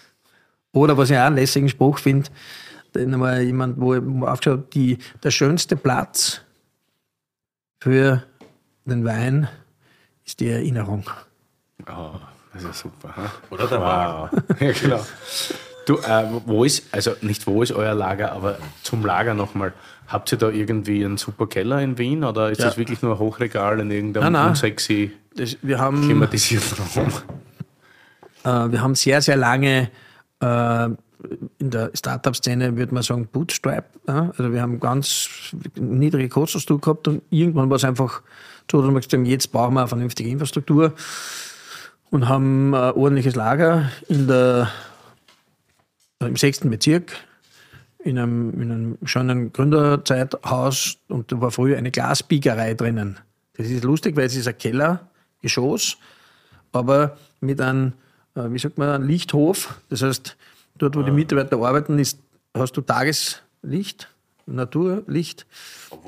Oder 0.72 0.96
was 0.98 1.08
ich 1.10 1.16
auch 1.16 1.22
einen 1.22 1.36
lässigen 1.36 1.68
Spruch 1.68 1.98
finde, 1.98 2.28
den 2.94 3.10
mal 3.18 3.40
jemand, 3.42 3.80
wo 3.80 3.94
ich 3.94 4.02
aufgeschaut 4.22 4.58
habe, 4.58 4.68
die, 4.72 4.98
der 5.22 5.30
schönste 5.30 5.76
Platz 5.76 6.42
für 7.80 8.22
den 8.84 9.04
Wein 9.04 9.48
ist 10.24 10.40
die 10.40 10.48
Erinnerung. 10.48 11.04
Oh, 11.88 12.10
das 12.52 12.64
ist 12.64 12.78
super. 12.80 13.14
Oder 13.50 13.66
der 13.66 13.80
Wagen. 13.80 14.30
Wow. 14.32 14.60
ja, 14.60 14.72
genau. 14.72 15.06
Du, 15.86 15.98
äh, 15.98 16.24
wo 16.46 16.64
ist, 16.64 16.84
also 16.92 17.14
nicht 17.20 17.46
wo 17.46 17.62
ist 17.62 17.72
euer 17.72 17.94
Lager, 17.94 18.32
aber 18.32 18.58
zum 18.82 19.04
Lager 19.04 19.34
nochmal. 19.34 19.72
Habt 20.06 20.30
ihr 20.32 20.38
da 20.38 20.50
irgendwie 20.50 21.02
einen 21.04 21.16
super 21.16 21.46
Keller 21.46 21.80
in 21.80 21.96
Wien 21.96 22.24
oder 22.24 22.50
ist 22.50 22.58
Ja. 22.58 22.66
das 22.66 22.76
wirklich 22.76 23.00
nur 23.00 23.12
ein 23.14 23.18
Hochregal 23.18 23.80
in 23.80 23.90
irgendeinem 23.90 24.24
Nein, 24.24 24.32
nein. 24.34 24.48
unsexy 24.50 25.12
Das, 25.12 25.23
wir, 25.62 25.78
haben, 25.78 26.02
klimatisierten 26.02 26.78
Raum? 26.94 27.08
äh, 28.44 28.72
wir 28.72 28.82
haben 28.82 28.94
sehr, 28.94 29.20
sehr 29.22 29.36
lange 29.36 29.90
äh, 30.40 30.88
in 31.58 31.70
der 31.70 31.90
Startup-Szene, 31.94 32.76
würde 32.76 32.94
man 32.94 33.02
sagen, 33.02 33.26
Bootstrap. 33.26 33.88
Ja? 34.06 34.32
Also 34.36 34.52
wir 34.52 34.62
haben 34.62 34.80
ganz 34.80 35.54
niedrige 35.74 36.28
Kostenstruktur 36.28 36.80
gehabt 36.80 37.08
und 37.08 37.22
irgendwann 37.30 37.70
war 37.70 37.76
es 37.76 37.84
einfach 37.84 38.22
so, 38.70 38.80
dass 38.80 38.90
wir 38.90 38.94
gesagt 38.94 39.12
haben, 39.12 39.24
jetzt 39.26 39.52
brauchen 39.52 39.74
wir 39.74 39.80
eine 39.80 39.88
vernünftige 39.88 40.30
Infrastruktur 40.30 40.94
und 42.10 42.28
haben 42.28 42.74
ein 42.74 42.92
ordentliches 42.92 43.34
Lager 43.34 43.90
in 44.08 44.26
der, 44.26 44.70
äh, 46.20 46.26
im 46.26 46.36
sechsten 46.36 46.70
Bezirk 46.70 47.12
in 48.04 48.18
einem, 48.18 48.60
in 48.60 48.70
einem 48.70 48.98
schönen 49.04 49.52
Gründerzeithaus 49.52 50.98
und 51.08 51.32
da 51.32 51.40
war 51.40 51.50
früher 51.50 51.78
eine 51.78 51.90
Glasbiegerei 51.90 52.74
drinnen. 52.74 53.18
Das 53.56 53.68
ist 53.68 53.82
lustig, 53.82 54.14
weil 54.16 54.26
es 54.26 54.36
ist 54.36 54.46
ein 54.46 54.58
Kellergeschoss, 55.44 55.96
aber 56.72 57.16
mit 57.40 57.60
einem, 57.60 57.92
äh, 58.34 58.42
wie 58.50 58.58
sagt 58.58 58.78
man, 58.78 58.88
einem 58.88 59.06
Lichthof. 59.06 59.80
Das 59.90 60.02
heißt, 60.02 60.36
dort, 60.76 60.96
wo 60.96 61.02
die 61.02 61.10
Mitarbeiter 61.10 61.56
arbeiten, 61.56 61.98
ist, 61.98 62.18
hast 62.56 62.72
du 62.76 62.80
Tageslicht, 62.80 64.08
Naturlicht. 64.46 65.46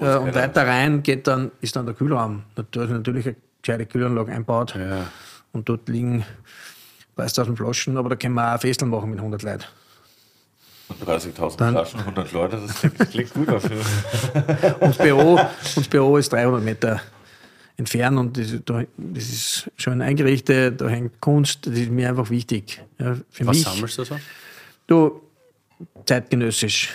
Äh, 0.00 0.16
und 0.16 0.34
weiter 0.34 0.66
rein 0.66 1.02
geht 1.02 1.26
dann, 1.26 1.50
ist 1.60 1.76
dann 1.76 1.86
der 1.86 1.94
Kühlraum. 1.94 2.42
Da 2.54 2.62
ist 2.82 2.90
natürlich 2.90 3.26
eine 3.26 3.36
gescheite 3.62 3.86
Kühlanlage 3.86 4.32
eingebaut. 4.32 4.74
Ja. 4.74 5.06
Und 5.52 5.68
dort 5.68 5.88
liegen 5.88 6.24
30.000 7.16 7.56
Flaschen, 7.56 7.96
aber 7.96 8.10
da 8.10 8.16
können 8.16 8.34
wir 8.34 8.54
auch 8.54 8.60
Festeln 8.60 8.90
machen 8.90 9.10
mit 9.10 9.18
100 9.18 9.42
Leuten. 9.42 9.64
Und 10.88 11.02
30.000 11.08 11.56
Dann- 11.56 11.74
Flaschen, 11.74 12.00
100 12.00 12.32
Leute, 12.32 12.60
das 12.64 12.78
klingt, 12.78 13.10
klingt 13.10 13.34
gut 13.34 13.48
dafür. 13.48 13.80
Und 14.80 14.88
das 14.90 14.98
Büro, 14.98 15.32
und 15.32 15.76
das 15.76 15.88
Büro 15.88 16.16
ist 16.16 16.32
300 16.32 16.62
Meter 16.62 17.00
entfernt 17.76 18.18
und 18.18 18.36
das, 18.38 18.54
da, 18.64 18.82
das 18.96 19.24
ist 19.24 19.70
schön 19.76 20.00
eingerichtet, 20.00 20.80
da 20.80 20.88
hängt 20.88 21.20
Kunst, 21.20 21.66
das 21.66 21.74
ist 21.74 21.90
mir 21.90 22.08
einfach 22.08 22.30
wichtig. 22.30 22.82
Ja, 22.98 23.16
für 23.30 23.46
Was 23.46 23.56
mich, 23.56 23.64
sammelst 23.66 23.98
du 23.98 24.04
so? 24.04 24.16
du, 24.86 25.20
zeitgenössisch. 26.06 26.90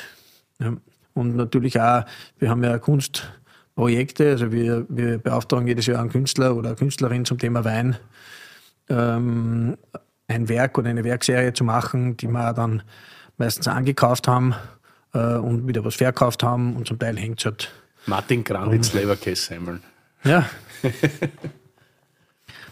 Ja. 0.60 0.74
Und 1.14 1.36
natürlich 1.36 1.80
auch, 1.80 2.04
wir 2.40 2.50
haben 2.50 2.64
ja 2.64 2.80
Kunstprojekte, 2.80 4.32
also 4.32 4.52
wir, 4.52 4.86
wir 4.90 5.18
beauftragen 5.18 5.68
jedes 5.68 5.86
Jahr 5.86 6.00
einen 6.00 6.10
Künstler 6.10 6.56
oder 6.56 6.70
eine 6.70 6.78
Künstlerin 6.78 7.26
zum 7.26 7.38
Thema 7.38 7.64
Wein, 7.64 7.98
ähm, 8.90 9.78
ein 10.28 10.50
Werk 10.50 10.78
oder 10.78 10.90
eine 10.90 11.04
Werkserie 11.04 11.54
zu 11.54 11.64
machen, 11.64 12.18
die 12.18 12.28
wir 12.28 12.54
dann 12.54 12.82
meistens 13.38 13.68
angekauft 13.68 14.28
haben 14.28 14.56
äh, 15.14 15.36
und 15.36 15.68
wieder 15.68 15.84
was 15.84 15.96
verkauft 15.96 16.44
haben 16.44 16.76
und 16.76 16.88
zum 16.88 16.98
Teil 16.98 17.18
hängt 17.18 17.40
es 17.40 17.46
halt 17.46 17.72
Martin 18.06 18.44
Granditz 18.44 18.94
Leberkäse-Semmeln. 18.94 19.84
ja. 20.24 20.50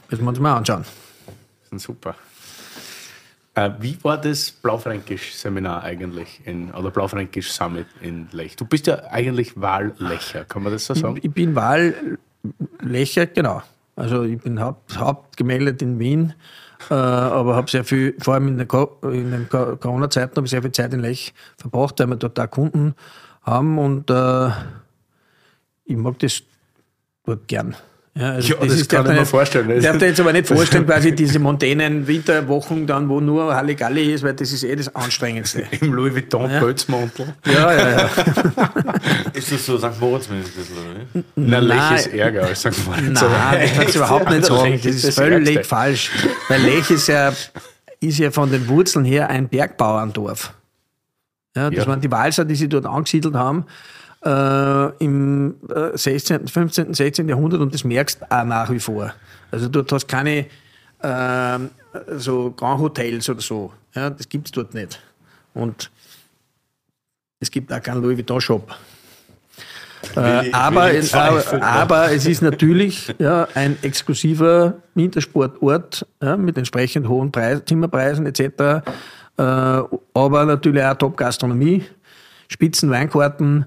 Müssen 0.10 0.24
wir 0.24 0.30
uns 0.30 0.40
mal 0.40 0.58
anschauen. 0.58 0.86
Das 1.62 1.70
sind 1.70 1.82
super. 1.82 2.16
Äh, 3.56 3.72
wie 3.80 3.98
war 4.04 4.18
das 4.20 4.52
Blaufränkisch-Seminar 4.52 5.84
eigentlich 5.84 6.42
in, 6.46 6.72
oder 6.72 6.92
Blaufränkisch-Summit 6.92 7.88
in 8.02 8.30
Lech? 8.32 8.56
Du 8.56 8.66
bist 8.66 8.88
ja 8.88 9.04
eigentlich 9.12 9.60
Wahllecher, 9.60 10.46
kann 10.46 10.64
man 10.64 10.72
das 10.72 10.86
so 10.86 10.94
sagen? 10.94 11.20
Ich 11.22 11.32
bin 11.32 11.56
Wahllecher, 11.56 13.26
genau. 13.28 13.62
Also 13.96 14.24
ich 14.24 14.40
bin 14.40 14.62
haupt, 14.62 14.98
hauptgemeldet 14.98 15.82
in 15.82 16.00
Wien, 16.00 16.34
äh, 16.90 16.94
aber 16.94 17.56
habe 17.56 17.70
sehr 17.70 17.84
viel, 17.84 18.16
vor 18.20 18.36
allem 18.36 18.48
in, 18.48 18.58
der 18.58 18.68
in 19.04 19.32
den 19.32 19.50
Corona-Zeiten, 19.50 20.38
habe 20.38 20.46
ich 20.46 20.52
sehr 20.52 20.62
viel 20.62 20.72
Zeit 20.72 20.94
in 20.94 21.02
Lech 21.02 21.34
verbracht, 21.58 22.00
weil 22.00 22.08
wir 22.08 22.16
dort 22.16 22.40
auch 22.40 22.50
Kunden 22.50 22.96
haben 23.44 23.78
und 23.78 24.10
äh, 24.10 24.50
ich 25.84 25.98
mag 25.98 26.18
das 26.20 26.44
dort 27.26 27.48
gern. 27.48 27.76
Ja, 28.20 28.32
also 28.34 28.54
ja 28.54 28.60
das, 28.60 28.78
das 28.80 28.88
kann 28.90 29.06
ich 29.06 29.20
mir 29.20 29.26
vorstellen. 29.26 29.78
Ich 29.78 29.84
darf 29.84 29.98
dir 29.98 30.08
jetzt 30.08 30.20
aber 30.20 30.34
nicht 30.34 30.46
vorstellen, 30.46 30.86
quasi 30.86 31.16
diese 31.16 31.40
mondänen 31.40 32.06
Winterwochen 32.06 32.86
dann, 32.86 33.08
wo 33.08 33.22
nur 33.22 33.56
Halligalli 33.56 34.14
ist, 34.14 34.24
weil 34.24 34.34
das 34.34 34.52
ist 34.52 34.66
eh 34.66 34.76
das 34.76 34.94
Anstrengendste. 34.94 35.64
Im 35.80 35.94
Louis 35.94 36.14
Vuitton 36.14 36.52
ja. 36.52 36.60
Pelzmantel. 36.60 37.34
Ja, 37.46 37.74
ja, 37.74 37.90
ja. 37.92 38.10
ist 39.34 39.54
das 39.54 39.66
so 39.66 39.78
St. 39.78 40.02
Moritz-mäßig, 40.02 40.54
oder? 40.74 41.24
Nein, 41.36 41.64
Lech 41.64 41.92
ist 41.96 42.08
ärger 42.08 42.44
als 42.48 42.60
St. 42.60 42.86
Moritz. 42.86 43.22
Nein, 43.22 43.60
das 43.62 43.74
kannst 43.74 43.96
du 43.96 44.00
überhaupt 44.00 44.30
nicht 44.30 44.46
sagen. 44.48 44.80
Das 44.84 44.96
ist, 44.96 45.16
völlig 45.16 45.66
falsch. 45.66 46.12
Weil 46.50 46.62
Lech 46.62 46.92
ist 46.92 47.08
ja, 47.08 47.32
ist 48.02 48.20
ja 48.20 48.32
von 48.32 48.52
den 48.52 48.68
Wurzeln 48.68 49.06
her 49.06 49.30
ein 49.30 49.48
Bergbauerndorf. 49.48 50.54
Ja, 51.56 51.70
das 51.70 51.86
ja. 51.86 51.88
waren 51.88 52.02
die 52.02 52.12
Walser, 52.12 52.44
die 52.44 52.56
sich 52.56 52.68
dort 52.68 52.86
angesiedelt 52.86 53.36
haben 53.36 53.66
äh, 54.26 55.04
im 55.04 55.56
16., 55.94 56.48
15., 56.48 56.94
16. 56.94 57.30
Jahrhundert 57.30 57.62
und 57.62 57.74
das 57.74 57.84
merkst 57.84 58.22
du 58.22 58.32
auch 58.32 58.44
nach 58.44 58.70
wie 58.72 58.80
vor. 58.80 59.14
Also 59.52 59.68
dort 59.68 59.92
hast 59.92 60.08
keine 60.08 60.46
äh, 61.02 61.60
so 62.18 62.52
Grand 62.52 62.82
Hotels 62.82 63.30
oder 63.30 63.42
so. 63.42 63.74
Ja, 63.96 64.10
das 64.10 64.28
gibt 64.28 64.48
es 64.48 64.52
dort 64.52 64.74
nicht. 64.74 65.02
Und 65.54 65.90
es 67.40 67.50
gibt 67.50 67.72
auch 67.72 67.82
keinen 67.82 68.02
Louis 68.02 68.18
Vuitton 68.18 68.42
Shop. 68.42 68.76
Äh, 70.16 70.52
aber, 70.52 70.94
es, 70.94 71.14
aber, 71.14 71.62
aber, 71.62 72.12
es 72.12 72.26
ist 72.26 72.42
natürlich 72.42 73.14
ja, 73.20 73.48
ein 73.54 73.78
exklusiver 73.82 74.76
Wintersportort 74.96 76.06
ja, 76.22 76.38
mit 76.38 76.58
entsprechend 76.58 77.08
hohen 77.08 77.32
Preis, 77.32 77.62
Zimmerpreisen 77.66 78.26
etc. 78.26 78.42
Äh, 78.42 78.82
aber 79.38 80.46
natürlich 80.46 80.84
auch 80.84 80.96
Top-Gastronomie, 80.96 81.84
Spitzenweinkarten, 82.48 83.66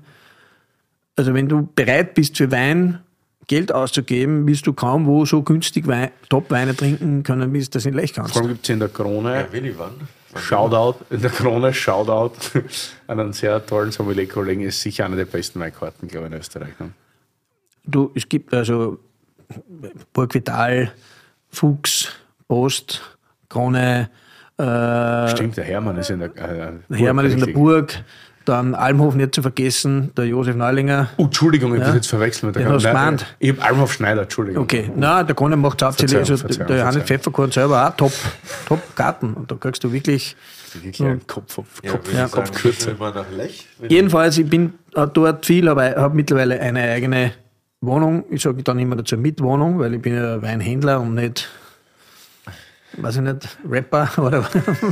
also 1.16 1.34
wenn 1.34 1.48
du 1.48 1.68
bereit 1.74 2.14
bist 2.14 2.36
für 2.36 2.50
Wein 2.50 3.00
Geld 3.48 3.72
auszugeben, 3.72 4.46
wirst 4.46 4.66
du 4.66 4.72
kaum 4.72 5.06
wo 5.06 5.24
so 5.24 5.42
günstig 5.42 5.86
Wein, 5.86 6.10
Top-Weine 6.28 6.76
trinken 6.76 7.22
können, 7.22 7.52
wie 7.52 7.58
es 7.58 7.70
das 7.70 7.84
in 7.86 7.94
Lech 7.94 8.14
kannst. 8.14 8.32
Vor 8.32 8.42
allem 8.42 8.52
gibt 8.52 8.64
es 8.64 8.70
in 8.70 8.78
der 8.78 8.88
Krone. 8.88 9.34
Ja, 9.34 9.52
Willi, 9.52 9.74
wann? 9.76 9.92
Shoutout, 10.36 11.04
in 11.10 11.20
der 11.20 11.30
Krone, 11.30 11.74
Shoutout 11.74 12.32
an 13.06 13.20
einen 13.20 13.32
sehr 13.32 13.64
tollen 13.66 13.90
Sommelier-Kollegen, 13.90 14.62
ist 14.62 14.80
sicher 14.80 15.04
einer 15.04 15.16
der 15.16 15.26
besten 15.26 15.60
Weinkarten, 15.60 16.08
glaube 16.08 16.28
ich, 16.28 16.32
in 16.32 16.38
Österreich. 16.38 16.78
Ne? 16.78 16.92
Du, 17.84 18.10
es 18.14 18.28
gibt 18.28 18.54
also 18.54 18.98
Burg 20.12 20.32
Vital, 20.32 20.92
Fuchs, 21.50 22.08
Post, 22.48 23.02
Krone. 23.48 24.08
Äh, 24.56 25.28
Stimmt, 25.28 25.56
der 25.56 25.64
Hermann 25.64 25.96
ist 25.96 26.10
in 26.10 26.20
der, 26.20 26.30
äh, 26.36 26.94
Hermann 26.94 27.26
ist 27.26 27.34
in 27.34 27.40
der 27.40 27.52
Burg. 27.52 28.02
Dann 28.44 28.74
Almhof 28.74 29.14
nicht 29.14 29.34
zu 29.34 29.42
vergessen, 29.42 30.12
der 30.16 30.26
Josef 30.26 30.56
Neulinger. 30.56 31.08
Oh, 31.16 31.24
Entschuldigung, 31.24 31.74
ich 31.74 31.80
ja. 31.80 31.86
bin 31.86 31.94
jetzt 31.96 32.08
verwechselt 32.08 32.44
mit 32.44 32.56
der 32.56 32.76
gemeint? 32.78 33.26
Ich 33.38 33.50
habe 33.50 33.62
Almhof 33.62 33.92
Schneider, 33.92 34.22
Entschuldigung. 34.22 34.64
Okay, 34.64 34.90
na, 34.96 35.22
der 35.22 35.34
Kunde 35.34 35.56
macht 35.56 35.82
hauptsächlich, 35.82 36.18
also 36.18 36.36
Verzeihung, 36.36 36.66
der 36.66 36.78
Johannes 36.78 37.02
Pfefferkorn 37.04 37.50
selber 37.52 37.88
auch 37.88 37.96
top, 37.96 38.12
top 38.66 38.96
Garten. 38.96 39.34
Und 39.34 39.50
da 39.50 39.56
kriegst 39.56 39.84
du 39.84 39.92
wirklich. 39.92 40.36
Wirklich 40.74 41.02
einen 41.02 41.26
Kopf 41.26 41.58
auf 41.58 41.66
ja, 41.82 41.90
Kopf, 41.90 42.14
ja. 42.14 42.28
Kopfkürze. 42.28 42.96
Jedenfalls, 43.88 44.38
ich 44.38 44.48
bin 44.48 44.72
dort 44.92 45.44
viel, 45.44 45.68
aber 45.68 45.94
habe 45.96 46.16
mittlerweile 46.16 46.58
eine 46.58 46.80
eigene 46.80 47.32
Wohnung. 47.82 48.24
Ich 48.30 48.42
sage 48.42 48.62
dann 48.62 48.78
immer 48.78 48.96
dazu 48.96 49.16
Mitwohnung, 49.16 49.78
weil 49.78 49.94
ich 49.94 50.02
bin 50.02 50.14
ja 50.14 50.40
Weinhändler 50.40 51.00
und 51.00 51.14
nicht 51.14 51.48
weiß 52.96 53.16
ich 53.16 53.22
nicht, 53.22 53.58
Rapper 53.68 54.10
oder 54.18 54.48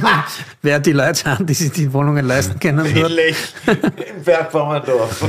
wer 0.62 0.80
die 0.80 0.92
Leute 0.92 1.18
sind, 1.18 1.48
die 1.48 1.54
sich 1.54 1.72
die 1.72 1.92
Wohnungen 1.92 2.26
leisten 2.26 2.58
können. 2.58 2.84
Ähnlich 2.86 3.36
im 3.66 4.22
Bergbauerndorf. 4.24 5.22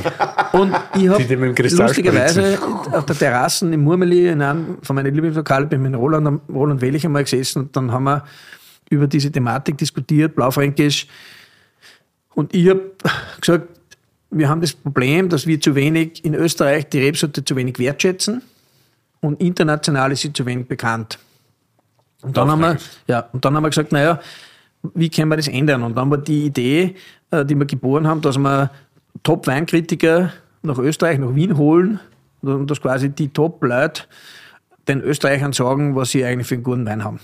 Und 0.53 0.75
ich 0.95 1.09
habe 1.09 1.63
lustigerweise 1.69 2.59
auf 2.91 3.05
der 3.05 3.17
Terrasse 3.17 3.71
im 3.71 3.83
Murmeli, 3.83 4.29
in 4.29 4.41
einem 4.41 4.77
von 4.81 4.95
meinen 4.95 5.13
Lieblingslokalen, 5.13 5.69
bin 5.69 5.81
mit 5.81 5.95
Roland, 5.95 6.41
Roland 6.49 6.81
Wellich 6.81 7.05
einmal 7.05 7.23
gesessen 7.23 7.63
und 7.63 7.75
dann 7.75 7.91
haben 7.91 8.03
wir 8.03 8.23
über 8.89 9.07
diese 9.07 9.31
Thematik 9.31 9.77
diskutiert, 9.77 10.35
Blaufränkisch. 10.35 11.07
Und 12.33 12.53
ich 12.53 12.69
habe 12.69 12.91
gesagt, 13.39 13.67
wir 14.29 14.49
haben 14.49 14.61
das 14.61 14.73
Problem, 14.73 15.29
dass 15.29 15.45
wir 15.45 15.59
zu 15.59 15.75
wenig 15.75 16.23
in 16.23 16.33
Österreich 16.33 16.87
die 16.89 16.99
Rebsorte 16.99 17.43
zu 17.43 17.55
wenig 17.55 17.79
wertschätzen 17.79 18.41
und 19.19 19.41
international 19.41 20.11
ist 20.11 20.21
sie 20.21 20.33
zu 20.33 20.45
wenig 20.45 20.67
bekannt. 20.67 21.19
Und 22.21 22.37
dann, 22.37 22.49
haben 22.49 22.61
wir, 22.61 22.77
ja, 23.07 23.27
und 23.33 23.43
dann 23.43 23.55
haben 23.55 23.63
wir 23.63 23.69
gesagt, 23.69 23.91
naja, 23.91 24.19
wie 24.93 25.09
können 25.09 25.29
wir 25.29 25.37
das 25.37 25.47
ändern? 25.47 25.83
Und 25.83 25.95
dann 25.95 26.09
war 26.09 26.17
die 26.17 26.45
Idee, 26.45 26.95
äh, 27.31 27.45
die 27.45 27.55
wir 27.55 27.65
geboren 27.65 28.07
haben, 28.07 28.21
dass 28.21 28.37
wir 28.37 28.71
Top-Weinkritiker 29.23 30.31
nach 30.63 30.77
Österreich, 30.77 31.19
nach 31.19 31.35
Wien 31.35 31.57
holen 31.57 31.99
und 32.41 32.69
dass 32.69 32.81
quasi 32.81 33.09
die 33.09 33.29
Top-Leute 33.29 34.03
den 34.87 35.01
Österreichern 35.01 35.53
sagen, 35.53 35.95
was 35.95 36.11
sie 36.11 36.25
eigentlich 36.25 36.47
für 36.47 36.55
einen 36.55 36.63
guten 36.63 36.85
Wein 36.85 37.03
haben. 37.03 37.19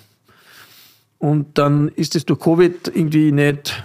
Und 1.19 1.57
dann 1.57 1.89
ist 1.89 2.15
es 2.15 2.25
durch 2.25 2.39
Covid 2.39 2.91
irgendwie 2.93 3.31
nicht 3.31 3.83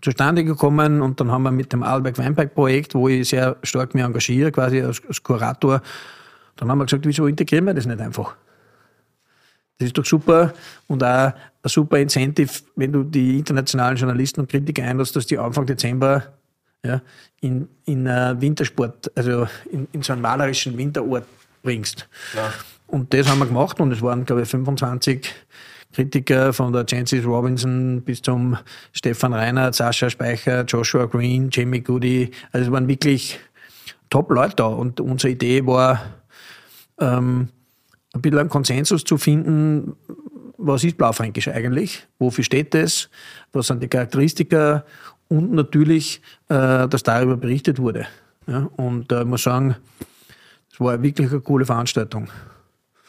zustande 0.00 0.44
gekommen 0.44 1.02
und 1.02 1.20
dann 1.20 1.30
haben 1.30 1.42
wir 1.42 1.50
mit 1.50 1.72
dem 1.72 1.82
Alberg 1.82 2.16
Weinberg 2.18 2.54
Projekt, 2.54 2.94
wo 2.94 3.08
ich 3.08 3.28
sehr 3.28 3.56
stark 3.62 3.94
mich 3.94 4.04
engagiere, 4.04 4.52
quasi 4.52 4.80
als, 4.80 5.02
als 5.06 5.22
Kurator, 5.22 5.82
dann 6.56 6.70
haben 6.70 6.78
wir 6.78 6.84
gesagt, 6.84 7.06
wieso 7.06 7.26
integrieren 7.26 7.64
wir 7.66 7.74
das 7.74 7.86
nicht 7.86 8.00
einfach? 8.00 8.36
Das 9.80 9.86
ist 9.86 9.96
doch 9.96 10.04
super 10.04 10.52
und 10.88 11.02
auch 11.02 11.08
ein 11.08 11.34
super 11.64 11.98
Incentive, 11.98 12.50
wenn 12.76 12.92
du 12.92 13.02
die 13.02 13.38
internationalen 13.38 13.96
Journalisten 13.96 14.40
und 14.40 14.50
Kritiker 14.50 14.84
einlässt, 14.84 15.16
dass 15.16 15.26
die 15.26 15.38
Anfang 15.38 15.64
Dezember 15.64 16.22
ja, 16.84 17.00
in, 17.40 17.66
in 17.86 18.06
uh, 18.06 18.38
Wintersport, 18.38 19.10
also 19.14 19.46
in, 19.70 19.88
in 19.92 20.02
so 20.02 20.12
einen 20.12 20.20
malerischen 20.20 20.76
Winterort 20.76 21.24
bringst. 21.62 22.06
Ja. 22.36 22.52
Und 22.88 23.14
das 23.14 23.26
haben 23.26 23.38
wir 23.38 23.46
gemacht 23.46 23.80
und 23.80 23.90
es 23.92 24.02
waren, 24.02 24.26
glaube 24.26 24.42
ich, 24.42 24.48
25 24.50 25.32
Kritiker 25.94 26.52
von 26.52 26.74
der 26.74 26.84
Chances 26.84 27.24
Robinson 27.24 28.02
bis 28.02 28.20
zum 28.20 28.58
Stefan 28.92 29.32
Reinhardt, 29.32 29.74
Sascha 29.74 30.10
Speicher, 30.10 30.64
Joshua 30.64 31.06
Green, 31.06 31.48
Jamie 31.50 31.80
Goody. 31.80 32.30
Also 32.52 32.66
es 32.66 32.72
waren 32.72 32.86
wirklich 32.86 33.40
Top-Leute 34.10 34.56
da 34.56 34.66
und 34.66 35.00
unsere 35.00 35.32
Idee 35.32 35.66
war, 35.66 36.02
ähm, 37.00 37.48
ein 38.12 38.22
bisschen 38.22 38.38
einen 38.38 38.48
Konsensus 38.48 39.04
zu 39.04 39.18
finden, 39.18 39.96
was 40.58 40.84
ist 40.84 40.98
Blaufränkisch 40.98 41.48
eigentlich, 41.48 42.06
wofür 42.18 42.44
steht 42.44 42.74
es, 42.74 43.08
was 43.52 43.68
sind 43.68 43.82
die 43.82 43.88
Charakteristika 43.88 44.84
und 45.28 45.52
natürlich, 45.52 46.20
äh, 46.48 46.88
dass 46.88 47.02
darüber 47.02 47.36
berichtet 47.36 47.78
wurde. 47.78 48.06
Ja, 48.46 48.68
und 48.76 49.10
äh, 49.12 49.20
ich 49.20 49.26
muss 49.26 49.42
sagen, 49.44 49.76
es 50.72 50.80
war 50.80 51.00
wirklich 51.02 51.30
eine 51.30 51.40
coole 51.40 51.64
Veranstaltung. 51.64 52.28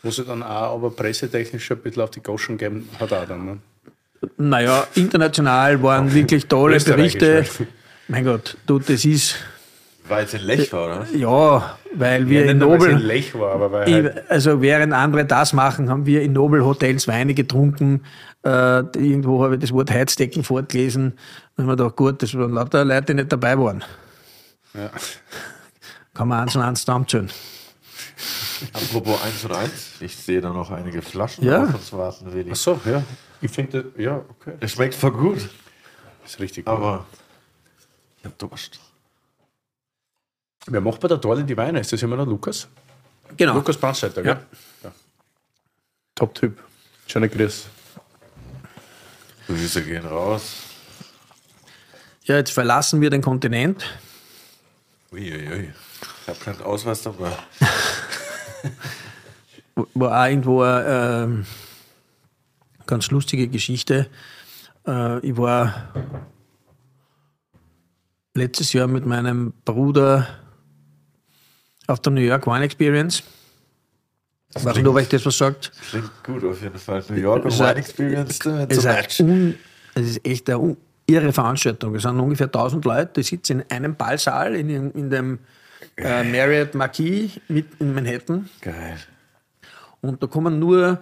Muss 0.04 0.20
ich 0.20 0.26
dann 0.26 0.44
auch 0.44 0.76
aber 0.76 0.92
pressetechnisch 0.92 1.72
ein 1.72 1.80
bisschen 1.80 2.02
auf 2.02 2.12
die 2.12 2.22
Goschen 2.22 2.58
geben, 2.58 2.88
hat 3.00 3.12
auch 3.14 3.28
dann, 3.28 3.46
ne? 3.46 3.58
Naja, 4.38 4.86
international 4.94 5.82
waren 5.82 6.14
wirklich 6.14 6.46
tolle 6.48 6.80
Berichte. 6.80 7.44
Mein 8.08 8.24
Gott, 8.24 8.56
du, 8.68 8.78
das 8.78 9.04
ist 9.04 9.36
weil 10.12 10.26
es 10.26 10.34
in 10.34 10.42
Lech 10.42 10.72
war, 10.74 10.86
oder? 10.86 11.08
Ja, 11.16 11.78
weil 11.96 12.30
wir 12.30 12.46
ja, 12.46 12.52
in 12.52 12.58
Nobel. 12.58 12.92
In 12.92 13.00
Lech 13.00 13.34
war, 13.34 13.54
aber 13.54 13.72
weil 13.72 13.92
halt 13.92 14.30
also 14.30 14.62
während 14.62 14.94
andere 14.94 15.26
das 15.26 15.54
machen, 15.54 15.90
haben 15.90 16.06
wir 16.06 16.22
in 16.22 16.34
Nobel 16.34 16.64
Hotels 16.64 17.08
Weine 17.08 17.34
getrunken. 17.34 18.04
Äh, 18.44 18.80
irgendwo 18.98 19.44
habe 19.44 19.56
ich 19.56 19.62
das 19.62 19.72
Wort 19.72 19.90
Heizdecken 19.90 20.44
fortgelesen. 20.44 21.14
Dann 21.56 21.66
haben 21.66 21.72
wir 21.72 21.78
gedacht, 21.78 21.96
gut, 21.96 22.22
das 22.22 22.38
waren 22.38 22.52
lauter 22.52 22.84
Leute, 22.84 23.06
die 23.06 23.14
nicht 23.16 23.32
dabei 23.32 23.58
waren. 23.58 23.84
Ja. 24.74 24.90
Kann 26.14 26.28
man 26.28 26.42
eins 26.42 26.56
und 26.56 26.62
eins 26.62 26.82
zusammenzählen. 26.82 27.32
Apropos 28.74 29.24
1 29.24 29.46
und 29.46 29.52
1, 29.54 29.72
ich 30.02 30.16
sehe 30.16 30.42
da 30.42 30.52
noch 30.52 30.70
einige 30.70 31.02
Flaschen 31.02 31.46
ja. 31.46 31.64
auf 31.64 31.74
uns 31.74 31.94
warten, 31.94 32.32
Willi. 32.32 32.52
Ach 32.52 32.56
so, 32.56 32.80
ja. 32.86 33.02
Ich 33.42 33.50
finde, 33.50 33.92
ja, 33.98 34.24
okay. 34.30 34.54
Es 34.60 34.74
schmeckt 34.74 34.94
voll 34.94 35.12
gut. 35.12 35.50
Ist 36.24 36.40
richtig 36.40 36.66
gut. 36.66 36.74
Aber 36.76 37.06
ich 38.20 38.26
habe 38.26 38.36
Durst. 38.38 38.80
Wer 40.68 40.82
macht 40.82 41.00
bei 41.00 41.08
der 41.08 41.18
Dorle 41.18 41.44
die 41.44 41.58
Weine? 41.58 41.80
Ist 41.80 41.92
das 41.92 42.04
immer 42.04 42.16
noch 42.16 42.28
Lukas? 42.28 42.68
Genau. 43.36 43.56
Lukas 43.56 43.78
Brandstätter, 43.78 44.24
ja. 44.24 44.42
ja. 44.84 44.92
Top-Typ. 46.16 46.62
Schöne 47.08 47.30
Grüße. 47.30 47.68
Grüße 49.48 49.84
gehen 49.84 50.06
raus. 50.06 50.64
Ja, 52.24 52.36
jetzt 52.36 52.52
verlassen 52.52 53.02
wir 53.02 53.10
den 53.10 53.22
Kontinent. 53.22 53.86
Uiuiui. 55.12 55.74
Ich 56.22 56.28
habe 56.28 56.40
keinen 56.40 56.62
Ausweis 56.62 57.02
dabei. 57.02 57.32
War 59.96 60.22
auch 60.22 60.28
irgendwo 60.28 60.62
eine 60.62 61.44
äh, 61.44 62.86
ganz 62.86 63.10
lustige 63.10 63.48
Geschichte. 63.48 64.10
Äh, 64.88 65.20
ich 65.20 65.36
war 65.36 65.94
letztes 68.34 68.74
Jahr 68.74 68.88
mit 68.88 69.06
meinem 69.06 69.54
Bruder 69.66 70.28
auf 71.92 72.00
der 72.00 72.12
New 72.14 72.22
York 72.22 72.48
Wine 72.48 72.64
Experience. 72.64 73.24
Ich 74.56 74.66
weiß 74.66 74.76
nicht, 74.76 74.88
ob 74.88 74.96
euch 74.96 75.08
das 75.08 75.26
was 75.26 75.38
sagt. 75.38 75.72
Klingt 75.90 76.10
gut 76.24 76.44
auf 76.44 76.62
jeden 76.62 76.78
Fall. 76.78 77.04
New 77.10 77.16
York 77.16 77.46
Wine 77.46 77.66
ein- 77.68 77.78
Experience 77.78 78.40
ist, 78.70 78.86
ein 78.86 79.28
un, 79.30 79.56
es 79.96 80.08
ist 80.10 80.26
echt 80.28 80.50
eine 80.50 80.76
irre 81.08 81.32
Veranstaltung. 81.32 81.96
Es 81.96 82.02
sind 82.04 82.20
ungefähr 82.20 82.48
1000 82.48 82.84
Leute, 82.84 83.12
die 83.18 83.24
sitzen 83.24 83.62
in 83.62 83.72
einem 83.72 83.96
Ballsaal 83.96 84.56
in, 84.56 84.68
dem- 84.68 84.92
in 84.92 85.10
dem 85.10 85.40
äh, 85.98 86.24
Marriott 86.24 86.74
Marquis 86.76 87.40
mit 87.48 87.66
in 87.80 87.94
Manhattan. 87.94 88.50
Geil. 88.60 88.98
Und 90.02 90.22
da 90.22 90.28
kommen 90.28 90.60
nur, 90.60 91.00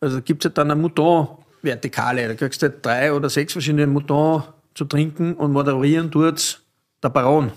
also 0.00 0.20
gibt 0.22 0.44
es 0.44 0.48
halt 0.48 0.58
dann 0.58 0.70
eine 0.70 0.80
Mouton-Vertikale. 0.80 2.28
Da 2.28 2.34
kriegst 2.34 2.62
du 2.62 2.66
halt 2.66 2.84
drei 2.84 3.12
oder 3.12 3.30
sechs 3.30 3.52
verschiedene 3.52 3.86
Mouton 3.86 4.42
zu 4.74 4.84
trinken 4.86 5.34
und 5.34 5.52
moderieren 5.52 6.10
tut 6.10 6.60
der 7.02 7.10
Baron. 7.10 7.52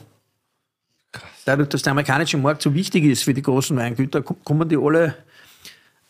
Dadurch, 1.45 1.69
dass 1.69 1.83
der 1.83 1.91
amerikanische 1.91 2.37
Markt 2.37 2.61
so 2.63 2.73
wichtig 2.73 3.03
ist 3.05 3.23
für 3.23 3.33
die 3.33 3.41
großen 3.41 3.77
Weingüter, 3.77 4.21
ko- 4.23 4.35
kommen 4.43 4.67
die 4.67 4.77
alle 4.77 5.15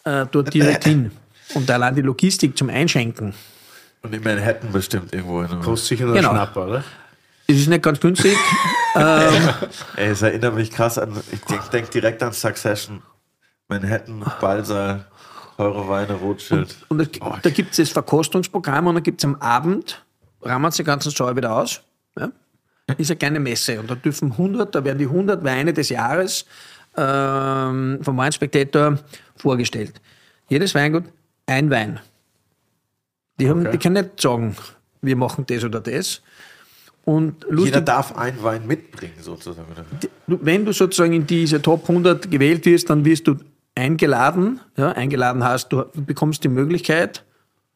äh, 0.06 0.26
dort 0.32 0.54
direkt 0.54 0.84
hin. 0.86 1.12
Und 1.54 1.70
allein 1.70 1.94
die 1.96 2.02
Logistik 2.02 2.58
zum 2.58 2.70
Einschenken, 2.70 3.34
Und 4.02 4.14
in 4.16 4.24
Manhattan 4.24 4.72
bestimmt 4.72 5.14
irgendwo. 5.14 5.42
In 5.42 5.48
einem 5.52 5.62
Kostet 5.62 5.90
sicher 5.90 6.06
nur 6.06 6.16
Genau. 6.16 6.32
Schnapper, 6.32 6.68
oder? 6.68 6.84
das 7.48 7.58
ist 7.58 7.68
nicht 7.68 7.84
ganz 7.84 8.00
günstig. 8.00 8.36
Ey, 8.96 10.08
es 10.10 10.22
erinnert 10.22 10.56
mich 10.56 10.72
krass 10.72 10.98
an, 10.98 11.16
ich 11.32 11.42
denke 11.42 11.70
denk 11.72 11.92
direkt 11.92 12.24
an 12.24 12.34
Succession. 12.34 13.02
Manhattan, 13.68 14.24
Ballsaal, 14.42 15.06
teure 15.58 15.88
Weine, 15.90 16.14
Rothschild. 16.14 16.76
Und 16.88 17.02
es, 17.02 17.10
da 17.42 17.50
gibt 17.50 17.72
es 17.72 17.78
das 17.78 17.90
Verkostungsprogramm 17.90 18.88
und 18.88 18.96
dann 18.96 19.04
gibt 19.04 19.22
es 19.22 19.26
am 19.26 19.36
Abend, 19.36 20.04
rammern 20.42 20.72
sie 20.72 20.84
den 20.84 20.86
ganzen 20.88 21.12
Saal 21.12 21.36
wieder 21.36 21.56
aus. 21.56 21.82
Ist 22.98 23.10
eine 23.10 23.18
kleine 23.18 23.40
Messe 23.40 23.80
und 23.80 23.90
da 23.90 23.96
dürfen 23.96 24.32
100, 24.34 24.76
da 24.76 24.84
werden 24.84 25.00
die 25.00 25.06
100 25.06 25.44
Weine 25.44 25.74
des 25.74 25.90
Jahres 25.90 26.46
ähm, 26.96 28.00
vom 28.02 28.18
Wine 28.18 28.32
Spectator 28.32 29.00
vorgestellt. 29.36 30.00
Jedes 30.50 30.76
Weingut 30.76 31.06
ein 31.48 31.70
Wein. 31.70 32.00
Die, 33.40 33.50
haben, 33.50 33.70
die 33.72 33.78
können 33.78 34.04
nicht 34.04 34.22
sagen, 34.22 34.56
wir 35.02 35.16
machen 35.16 35.46
das 35.48 35.64
oder 35.64 35.82
das. 35.82 36.22
Und 37.04 37.44
Jeder 37.44 37.56
lustig, 37.56 37.86
darf 37.86 38.16
einen 38.18 38.42
Wein 38.44 38.66
mitbringen, 38.66 39.14
sozusagen. 39.20 39.68
oder? 39.72 39.86
wenn 40.42 40.66
du 40.66 40.72
sozusagen 40.72 41.14
in 41.14 41.28
diese 41.28 41.62
Top 41.62 41.88
100 41.88 42.32
gewählt 42.32 42.66
wirst, 42.66 42.90
dann 42.90 43.06
wirst 43.06 43.28
du 43.28 43.38
eingeladen. 43.76 44.60
Ja, 44.78 44.92
eingeladen 44.92 45.44
hast, 45.44 45.70
du 45.70 45.86
bekommst 45.94 46.44
die 46.44 46.50
Möglichkeit, 46.50 47.24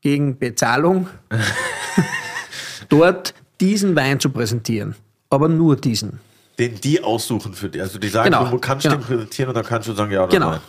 gegen 0.01 0.37
Bezahlung 0.39 1.09
dort 2.89 3.33
diesen 3.61 3.95
Wein 3.95 4.19
zu 4.19 4.29
präsentieren. 4.29 4.95
Aber 5.29 5.47
nur 5.47 5.75
diesen. 5.75 6.19
Den 6.57 6.79
die 6.81 7.03
aussuchen 7.03 7.53
für 7.53 7.69
die. 7.69 7.79
Also 7.81 7.99
die 7.99 8.09
sagen, 8.09 8.31
Genau, 8.31 8.49
du 8.49 8.57
kannst 8.59 8.83
genau. 8.83 8.95
den 8.97 9.05
präsentieren 9.05 9.49
und 9.49 9.55
dann 9.55 9.65
kannst 9.65 9.87
du 9.87 9.93
sagen, 9.93 10.11
ja 10.11 10.23
oder 10.23 10.31
Genau. 10.31 10.51
nein. 10.51 10.59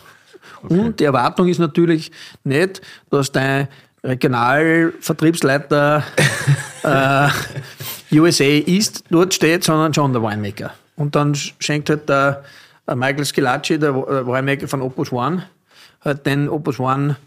Und 0.63 0.99
die 0.99 1.05
Erwartung 1.05 1.47
ist 1.47 1.59
natürlich 1.59 2.11
nicht, 2.43 2.81
dass 3.09 3.31
dein 3.31 3.67
Regionalvertriebsleiter 4.03 6.03
äh, 6.83 7.29
USA 8.19 8.43
East 8.43 9.03
dort 9.09 9.33
steht, 9.33 9.63
sondern 9.63 9.93
schon 9.93 10.11
der 10.13 10.21
Winemaker. 10.21 10.73
Und 10.95 11.15
dann 11.15 11.35
schenkt 11.35 11.89
halt 11.89 12.07
der 12.09 12.43
äh, 12.87 12.95
Michael 12.95 13.25
Scilacci, 13.25 13.79
der 13.79 13.89
äh, 13.89 14.25
Winemaker 14.25 14.67
von 14.67 14.81
Opus 14.81 15.11
One, 15.11 15.43
halt 16.03 16.25
den 16.25 16.49
Opus 16.49 16.79
One 16.79 17.17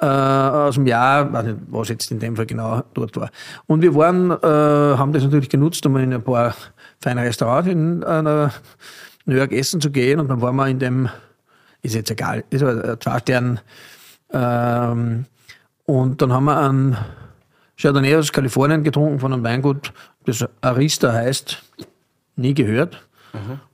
äh, 0.00 0.06
aus 0.06 0.74
dem 0.74 0.86
Jahr, 0.86 1.32
weiß 1.32 1.46
nicht, 1.46 1.58
was 1.68 1.88
jetzt 1.88 2.10
in 2.10 2.18
dem 2.18 2.36
Fall 2.36 2.46
genau 2.46 2.82
dort 2.94 3.16
war. 3.16 3.30
Und 3.66 3.82
wir 3.82 3.94
waren, 3.94 4.30
äh, 4.30 4.98
haben 4.98 5.12
das 5.12 5.22
natürlich 5.22 5.48
genutzt, 5.48 5.84
um 5.86 5.96
in 5.96 6.12
ein 6.12 6.22
paar 6.22 6.54
feine 7.00 7.22
Restaurants 7.22 7.68
in 7.68 8.02
äh, 8.02 8.48
New 9.24 9.36
York 9.36 9.52
essen 9.52 9.80
zu 9.80 9.90
gehen. 9.90 10.20
Und 10.20 10.28
dann 10.28 10.40
waren 10.40 10.56
wir 10.56 10.68
in 10.68 10.78
dem, 10.78 11.08
ist 11.82 11.94
jetzt 11.94 12.10
egal, 12.10 12.44
ist 12.50 12.62
ein 12.62 12.96
zwei 13.00 13.18
Stern. 13.18 13.60
Ähm, 14.32 15.24
und 15.84 16.20
dann 16.20 16.32
haben 16.32 16.44
wir 16.44 16.58
einen 16.58 16.96
Chardonnay 17.78 18.16
aus 18.16 18.32
Kalifornien 18.32 18.82
getrunken 18.82 19.20
von 19.20 19.32
einem 19.32 19.44
Weingut, 19.44 19.92
das 20.24 20.44
Arista 20.60 21.12
heißt. 21.12 21.62
Nie 22.36 22.54
gehört. 22.54 23.06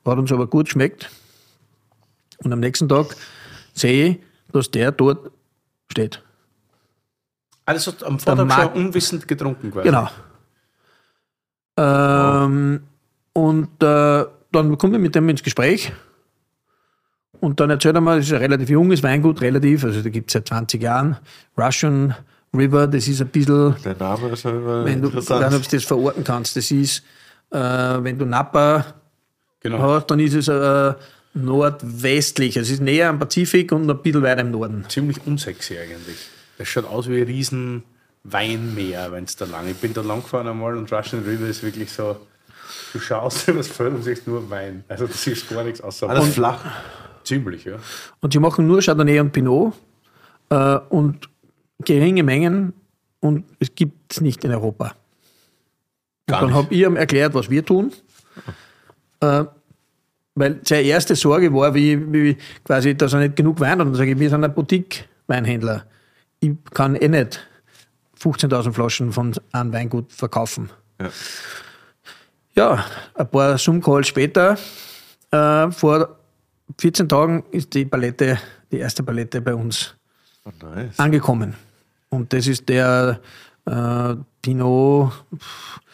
Hat 0.04 0.18
uns 0.18 0.32
aber 0.32 0.46
gut 0.46 0.66
geschmeckt. 0.66 1.10
Und 2.38 2.52
am 2.52 2.60
nächsten 2.60 2.88
Tag 2.88 3.16
sehe 3.74 4.08
ich, 4.08 4.18
dass 4.52 4.70
der 4.70 4.92
dort 4.92 5.30
steht. 5.92 6.22
Alles 7.64 7.86
hat 7.86 8.02
am 8.02 8.18
Vortag 8.18 8.44
Markt- 8.46 8.74
schon 8.74 8.86
unwissend 8.86 9.28
getrunken 9.28 9.70
quasi. 9.70 9.88
Genau. 9.88 10.08
Ähm, 11.76 12.82
Und 13.34 13.82
äh, 13.82 14.24
dann 14.52 14.76
kommen 14.78 14.92
wir 14.92 14.98
mit 14.98 15.14
dem 15.14 15.28
ins 15.28 15.42
Gespräch. 15.42 15.92
Und 17.40 17.58
dann 17.60 17.70
erzählt 17.70 17.94
er 17.94 18.00
mal, 18.00 18.18
das 18.18 18.26
ist 18.26 18.32
ein 18.34 18.38
relativ 18.40 18.68
junges 18.68 19.02
Weingut, 19.02 19.40
relativ, 19.40 19.84
also 19.84 20.02
da 20.02 20.10
gibt 20.10 20.30
es 20.30 20.34
seit 20.34 20.48
20 20.48 20.82
Jahren. 20.82 21.16
Russian 21.58 22.14
River, 22.54 22.86
das 22.86 23.08
ist 23.08 23.20
ein 23.22 23.28
bisschen, 23.28 23.74
Der 23.84 23.96
Name 23.96 24.28
ist 24.28 24.44
immer 24.44 24.84
wenn 24.84 25.00
du, 25.00 25.08
interessant. 25.08 25.54
ob 25.54 25.62
du 25.62 25.76
das 25.76 25.84
verorten 25.84 26.22
kannst, 26.24 26.54
das 26.56 26.70
ist, 26.70 27.02
äh, 27.50 27.56
wenn 27.58 28.18
du 28.18 28.26
Napa 28.26 28.84
Genau. 29.60 29.78
hast, 29.80 30.06
dann 30.10 30.20
ist 30.20 30.34
es 30.34 30.48
äh, 30.48 30.94
nordwestlich. 31.34 32.56
Es 32.56 32.70
ist 32.70 32.80
näher 32.80 33.08
am 33.08 33.18
Pazifik 33.18 33.72
und 33.72 33.88
ein 33.90 33.98
bisschen 33.98 34.22
weiter 34.22 34.42
im 34.42 34.50
Norden. 34.50 34.84
Ziemlich 34.88 35.18
unsexy 35.26 35.78
eigentlich. 35.78 36.28
Das 36.58 36.68
schaut 36.68 36.84
aus 36.84 37.08
wie 37.08 37.18
ein 37.20 37.26
riesen 37.26 37.82
Weinmeer, 38.24 39.10
wenn 39.12 39.24
es 39.24 39.36
da 39.36 39.46
lang. 39.46 39.66
Ich 39.68 39.76
bin 39.76 39.94
da 39.94 40.02
lang 40.02 40.22
gefahren 40.22 40.46
einmal 40.46 40.76
und 40.76 40.92
Russian 40.92 41.22
River 41.24 41.46
ist 41.46 41.62
wirklich 41.62 41.90
so, 41.90 42.16
du 42.92 42.98
schaust 43.00 43.48
über 43.48 43.58
das 43.58 43.68
Feld 43.68 43.94
und 43.94 44.02
siehst 44.02 44.26
nur 44.26 44.48
Wein. 44.50 44.84
Also 44.88 45.06
du 45.06 45.12
siehst 45.12 45.48
gar 45.48 45.64
nichts 45.64 45.80
außer 45.80 46.08
Alles 46.08 46.24
Wein. 46.24 46.32
flach. 46.32 46.64
Ziemlich, 47.24 47.64
ja. 47.64 47.76
Und 48.20 48.32
sie 48.32 48.38
machen 48.38 48.66
nur 48.66 48.80
Chardonnay 48.80 49.20
und 49.20 49.32
Pinot 49.32 49.74
äh, 50.50 50.78
und 50.88 51.28
geringe 51.84 52.22
Mengen 52.22 52.74
und 53.20 53.44
es 53.58 53.74
gibt 53.74 54.12
es 54.12 54.20
nicht 54.20 54.44
in 54.44 54.52
Europa. 54.52 54.94
Und 56.28 56.40
dann 56.40 56.54
habe 56.54 56.74
ich 56.74 56.80
ihm 56.80 56.96
erklärt, 56.96 57.34
was 57.34 57.50
wir 57.50 57.64
tun. 57.64 57.92
Äh, 59.20 59.44
weil 60.34 60.60
seine 60.64 60.82
erste 60.82 61.14
Sorge 61.16 61.52
war, 61.52 61.74
wie, 61.74 62.12
wie 62.12 62.36
quasi, 62.64 62.94
dass 62.96 63.12
er 63.12 63.20
nicht 63.20 63.36
genug 63.36 63.60
Wein 63.60 63.72
hat. 63.72 63.80
Und 63.80 63.86
dann 63.88 63.94
sage 63.94 64.12
ich, 64.12 64.18
wir 64.18 64.30
sind 64.30 64.44
ein 64.44 64.54
Boutique-Weinhändler. 64.54 65.84
Ich 66.40 66.52
kann 66.72 66.96
eh 66.96 67.08
nicht 67.08 67.40
15.000 68.20 68.72
Flaschen 68.72 69.12
von 69.12 69.34
einem 69.52 69.72
Weingut 69.72 70.12
verkaufen. 70.12 70.70
Ja. 71.00 71.10
Ja, 72.54 72.84
ein 73.14 73.28
paar 73.30 73.56
Zoom-Calls 73.56 74.08
später, 74.08 74.58
äh, 75.30 75.70
vor 75.70 76.16
14 76.78 77.08
Tagen 77.08 77.44
ist 77.50 77.72
die 77.74 77.84
Palette, 77.86 78.38
die 78.70 78.78
erste 78.78 79.02
Palette 79.02 79.40
bei 79.40 79.54
uns 79.54 79.94
Oh, 80.44 80.50
nice. 80.74 80.98
angekommen. 80.98 81.54
Und 82.10 82.32
das 82.32 82.46
ist 82.46 82.68
der 82.68 83.20
äh, 83.64 84.14
Pinot, 84.42 85.12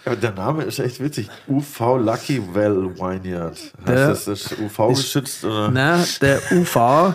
Aber 0.09 0.17
der 0.17 0.33
Name 0.33 0.65
ist 0.65 0.79
echt 0.79 1.01
witzig. 1.03 1.29
UV 1.49 1.99
Lucky 1.99 2.43
Well 2.55 2.91
Vineyard. 2.97 3.53
Heißt 3.57 3.73
Der- 3.87 4.09
das, 4.09 4.25
das 4.25 4.53
ist 4.53 4.59
UV 4.59 4.89
geschützt? 4.89 5.45
Oder? 5.45 5.71
nein, 5.71 6.05
der 6.21 6.41
UV, 6.51 7.15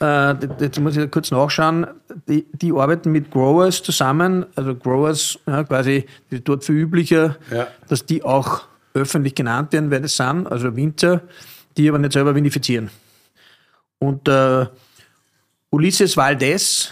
äh, 0.00 0.34
jetzt 0.60 0.78
muss 0.80 0.96
ich 0.96 1.10
kurz 1.10 1.30
nachschauen, 1.30 1.86
die, 2.28 2.44
die 2.52 2.72
arbeiten 2.72 3.10
mit 3.12 3.30
Growers 3.30 3.82
zusammen, 3.82 4.44
also 4.54 4.74
Growers, 4.74 5.38
ja, 5.46 5.64
quasi, 5.64 6.04
das 6.30 6.38
ist 6.40 6.48
dort 6.48 6.64
viel 6.64 6.76
üblicher, 6.76 7.36
Ja. 7.50 7.68
dass 7.88 8.04
die 8.04 8.22
auch 8.22 8.62
öffentlich 8.92 9.34
genannt 9.34 9.72
werden, 9.72 9.90
wer 9.90 10.00
das 10.00 10.16
sind, 10.16 10.46
also 10.46 10.74
Winzer, 10.76 11.22
die 11.76 11.88
aber 11.88 11.98
nicht 11.98 12.12
selber 12.12 12.34
vinifizieren. 12.34 12.90
Und 13.98 14.28
äh, 14.28 14.66
Ulysses 15.70 16.16
Valdez, 16.16 16.90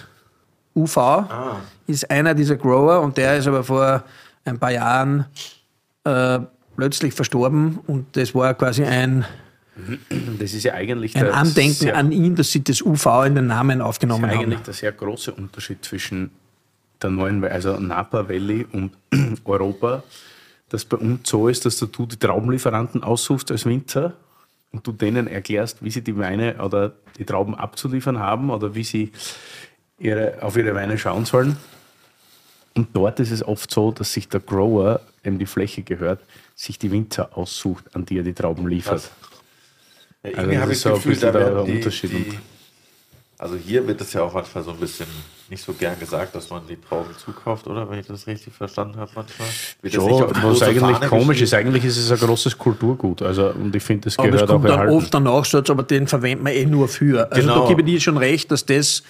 UV, 0.75 1.25
ist 1.87 2.11
einer 2.11 2.35
dieser 2.35 2.57
Grower 2.57 3.01
und 3.01 3.17
der 3.17 3.37
ist 3.37 3.47
aber 3.47 3.63
vor 3.63 4.03
ein 4.45 4.59
paar 4.59 4.73
Jahren 4.73 5.27
äh, 6.05 6.41
plötzlich 6.77 7.15
verstorben 7.15 7.79
und 7.87 8.17
das 8.17 8.35
war 8.35 8.55
quasi 8.55 8.85
ein, 8.85 9.25
Das 10.39 10.55
ist 10.55 10.65
ja 10.65 10.75
eigentlich 10.75 11.17
ein 11.17 11.31
Andenken 11.31 11.75
sehr, 11.75 11.97
an 11.97 12.13
ihn, 12.13 12.35
dass 12.37 12.53
sie 12.53 12.63
das 12.63 12.83
UV 12.83 13.25
in 13.27 13.35
den 13.35 13.47
Namen 13.49 13.81
aufgenommen 13.81 14.31
eigentlich 14.31 14.59
haben. 14.59 14.65
der 14.65 14.75
sehr 14.75 14.93
große 14.93 15.33
Unterschied 15.33 15.85
zwischen 15.85 16.31
der 17.03 17.11
neuen, 17.11 17.45
also 17.45 17.79
Napa 17.79 18.29
Valley 18.29 18.67
und 18.71 18.93
Europa, 19.45 20.03
dass 20.69 20.85
bei 20.85 20.97
uns 20.97 21.29
so 21.29 21.49
ist, 21.49 21.67
dass 21.67 21.79
du 21.79 21.87
die 22.07 22.17
Traubenlieferanten 22.17 23.03
aussuchst 23.03 23.51
als 23.51 23.67
Winzer 23.67 24.15
und 24.73 24.87
du 24.87 24.93
denen 24.93 25.27
erklärst, 25.27 25.83
wie 25.85 25.91
sie 25.91 26.03
die 26.03 26.17
Weine 26.17 26.63
oder 26.63 26.93
die 27.19 27.25
Trauben 27.25 27.55
abzuliefern 27.55 28.19
haben 28.19 28.51
oder 28.51 28.75
wie 28.75 28.85
sie 28.85 29.13
ihre, 29.99 30.39
auf 30.41 30.57
ihre 30.57 30.75
Weine 30.75 30.99
schauen 30.99 31.25
sollen. 31.25 31.57
Und 32.77 32.89
dort 32.93 33.21
ist 33.21 33.31
es 33.31 33.47
oft 33.47 33.71
so, 33.71 33.93
dass 33.93 34.13
sich 34.13 34.29
der 34.29 34.41
Grower, 34.41 35.01
dem 35.25 35.39
die 35.39 35.47
Fläche 35.47 35.83
gehört, 35.83 36.21
sich 36.57 36.79
die 36.79 36.91
Winzer 36.91 37.37
aussucht, 37.37 37.85
an 37.95 38.05
die 38.05 38.19
er 38.19 38.25
die 38.25 38.33
Trauben 38.35 38.67
liefert. 38.69 39.11
Ja, 40.25 40.31
Also 40.39 40.51
irgendwie 40.51 40.55
das 40.57 40.63
habe 40.63 40.73
ist 40.73 40.79
ich 40.79 40.83
so 40.83 40.89
das 40.91 40.99
ein 40.99 41.03
Gefühl, 41.03 41.13
bisschen 41.15 41.33
da 41.33 41.39
der 41.39 41.65
die, 41.65 41.73
Unterschied. 41.73 42.11
die 42.11 42.39
Also 43.39 43.57
hier 43.57 43.87
wird 43.87 44.01
es 44.01 44.13
ja 44.13 44.23
auch 44.23 44.33
manchmal 44.35 44.65
so 44.65 44.71
ein 44.73 44.77
bisschen 44.79 45.07
nicht 45.51 45.63
so 45.63 45.73
gern 45.75 45.99
gesagt, 46.01 46.35
dass 46.35 46.49
man 46.51 46.67
die 46.67 46.77
Trauben 46.81 47.11
zukauft, 47.19 47.67
oder? 47.67 47.89
Wenn 47.91 47.99
ich 48.01 48.07
das 48.07 48.27
richtig 48.27 48.55
verstanden 48.55 48.97
habe 48.97 49.11
manchmal. 49.15 49.47
Wird 49.83 49.95
das 49.97 50.05
nicht 50.05 50.19
Ja, 50.21 50.43
was 50.43 50.63
eigentlich 50.63 50.81
Fahne 50.81 51.07
komisch 51.09 51.41
ist, 51.43 51.53
eigentlich 51.55 51.85
ist 51.85 51.97
es 51.99 52.11
ein 52.11 52.19
großes 52.19 52.57
Kulturgut. 52.59 53.21
Also, 53.23 53.51
und 53.51 53.77
ich 53.77 53.83
finde, 53.83 54.05
das 54.07 54.19
Aber 54.19 54.29
es 54.29 54.33
gehört 54.33 54.51
auch 54.51 54.55
kommt 54.55 54.65
dann 54.65 54.73
erhalten. 54.73 54.95
oft 54.97 55.13
der 55.13 55.21
Nachsatz, 55.21 55.71
aber 55.71 55.83
den 55.83 56.09
verwendet 56.09 56.43
man 56.43 56.53
eh 56.55 56.65
nur 56.65 56.89
für. 56.89 57.31
Also 57.31 57.43
Genau. 57.43 57.63
da 57.63 57.69
gebe 57.69 57.83
ich 57.83 57.87
dir 57.87 58.01
schon 58.01 58.17
recht, 58.17 58.51
dass 58.51 58.65
das 58.67 59.03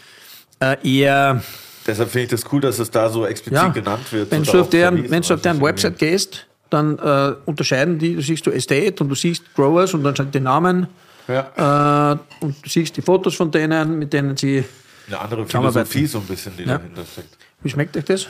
äh, 0.60 0.76
eher, 0.82 1.42
Deshalb 1.86 2.11
finde 2.11 2.24
ich 2.24 2.31
das 2.31 2.52
cool, 2.52 2.61
dass 2.61 2.78
es 2.78 2.90
da 2.90 3.09
so 3.11 3.27
explizit 3.27 3.62
ja, 3.62 3.69
genannt 3.69 4.11
wird. 4.12 4.31
wenn 4.31 4.43
du 4.43 4.61
auf 4.61 4.70
deren, 4.70 5.11
wenn 5.11 5.23
du 5.23 5.35
auf 5.35 5.40
deren 5.43 5.61
Website 5.61 5.98
gehst, 5.98 6.47
dann 6.70 6.98
äh, 6.98 7.35
unterscheiden 7.44 7.98
die, 7.98 8.15
du 8.16 8.23
siehst 8.23 8.47
du 8.47 8.51
Estate 8.51 8.94
und 9.02 9.09
du 9.11 9.15
siehst 9.15 9.55
Growers 9.55 9.93
und 9.94 10.02
dann 10.02 10.16
sind 10.16 10.35
die 10.35 10.40
Namen 10.40 10.86
Ja. 11.28 12.12
äh, 12.12 12.19
und 12.44 12.56
du 12.65 12.69
siehst 12.69 12.97
die 12.97 13.02
Fotos 13.02 13.35
von 13.35 13.51
denen, 13.51 13.98
mit 13.98 14.12
denen 14.12 14.36
sie, 14.36 14.65
Eine 15.06 15.20
andere. 15.20 15.47
Philosophie 15.47 16.06
so 16.06 16.19
ein 16.19 16.24
bisschen, 16.24 16.56
die 16.56 16.62
Ja. 16.65 16.78
dahinter 16.78 17.05
steckt. 17.05 17.36
wie 17.62 17.69
schmeckt 17.70 17.97
euch 17.97 18.05
das? 18.05 18.27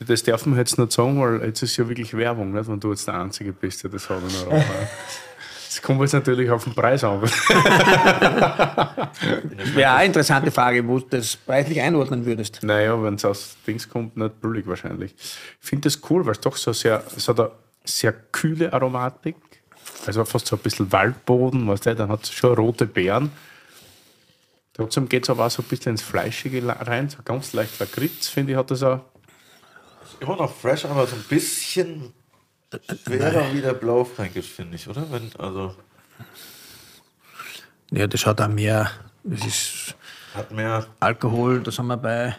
Das 0.00 0.22
darf 0.24 0.44
man 0.44 0.58
jetzt 0.58 0.76
nicht 0.76 0.90
sagen, 0.92 1.20
weil 1.20 1.46
jetzt 1.46 1.62
ist 1.62 1.76
ja 1.76 1.88
wirklich 1.88 2.14
Werbung, 2.16 2.52
nicht? 2.52 2.68
wenn 2.68 2.80
du 2.80 2.90
jetzt 2.90 3.06
der 3.06 3.14
Einzige 3.14 3.52
bist, 3.52 3.84
der 3.84 3.90
das 3.90 4.10
hat 4.10 4.18
in 4.28 4.36
Europa. 4.48 4.64
Das 5.74 5.82
kommt 5.82 6.00
jetzt 6.02 6.12
natürlich 6.12 6.48
auf 6.50 6.62
den 6.62 6.72
Preis 6.72 7.02
an. 7.02 7.20
Wäre 9.74 9.90
auch 9.90 9.96
eine 9.96 10.04
interessante 10.06 10.52
Frage, 10.52 10.86
wo 10.86 11.00
du 11.00 11.06
das 11.10 11.34
preislich 11.34 11.80
einordnen 11.80 12.24
würdest. 12.24 12.60
Naja, 12.62 13.02
wenn 13.02 13.14
es 13.14 13.24
aus 13.24 13.56
Dings 13.66 13.88
kommt, 13.88 14.16
nicht 14.16 14.40
billig 14.40 14.68
wahrscheinlich. 14.68 15.16
Ich 15.18 15.68
finde 15.68 15.88
das 15.88 15.98
cool, 16.08 16.24
weil 16.26 16.32
es 16.32 16.40
doch 16.40 16.56
so 16.56 16.72
sehr, 16.72 17.02
es 17.16 17.26
hat 17.26 17.40
eine 17.40 17.50
sehr 17.82 18.12
kühle 18.12 18.72
Aromatik. 18.72 19.34
Also 20.06 20.24
fast 20.24 20.46
so 20.46 20.54
ein 20.54 20.62
bisschen 20.62 20.92
Waldboden, 20.92 21.66
weißt 21.66 21.86
du, 21.86 21.96
dann 21.96 22.08
hat 22.08 22.22
es 22.22 22.32
schon 22.32 22.54
rote 22.54 22.86
Beeren. 22.86 23.32
Trotzdem 24.74 25.08
geht 25.08 25.24
es 25.24 25.30
aber 25.30 25.46
auch 25.46 25.50
so 25.50 25.62
ein 25.62 25.68
bisschen 25.68 25.90
ins 25.90 26.02
Fleischige 26.02 26.62
rein, 26.68 27.08
so 27.08 27.18
ganz 27.24 27.52
leicht 27.52 27.80
Lakritz, 27.80 28.28
finde 28.28 28.52
ich, 28.52 28.58
hat 28.58 28.70
das 28.70 28.84
auch. 28.84 29.00
Immer 30.20 30.36
noch 30.36 30.54
fresh, 30.54 30.84
aber 30.84 31.08
so 31.08 31.16
ein 31.16 31.24
bisschen 31.28 32.12
schwerer 33.04 33.52
wie 33.52 33.60
der 33.60 33.74
Blaufränkisch, 33.74 34.48
finde 34.50 34.76
ich, 34.76 34.88
oder? 34.88 35.04
Wenn, 35.10 35.30
also 35.38 35.74
Ja, 37.90 38.06
das 38.06 38.24
hat 38.26 38.40
auch 38.40 38.48
mehr, 38.48 38.90
das 39.22 39.44
ist 39.46 39.94
hat 40.34 40.50
mehr. 40.50 40.86
Alkohol, 41.00 41.60
da 41.60 41.70
sind 41.70 41.86
wir 41.86 41.96
bei 41.96 42.36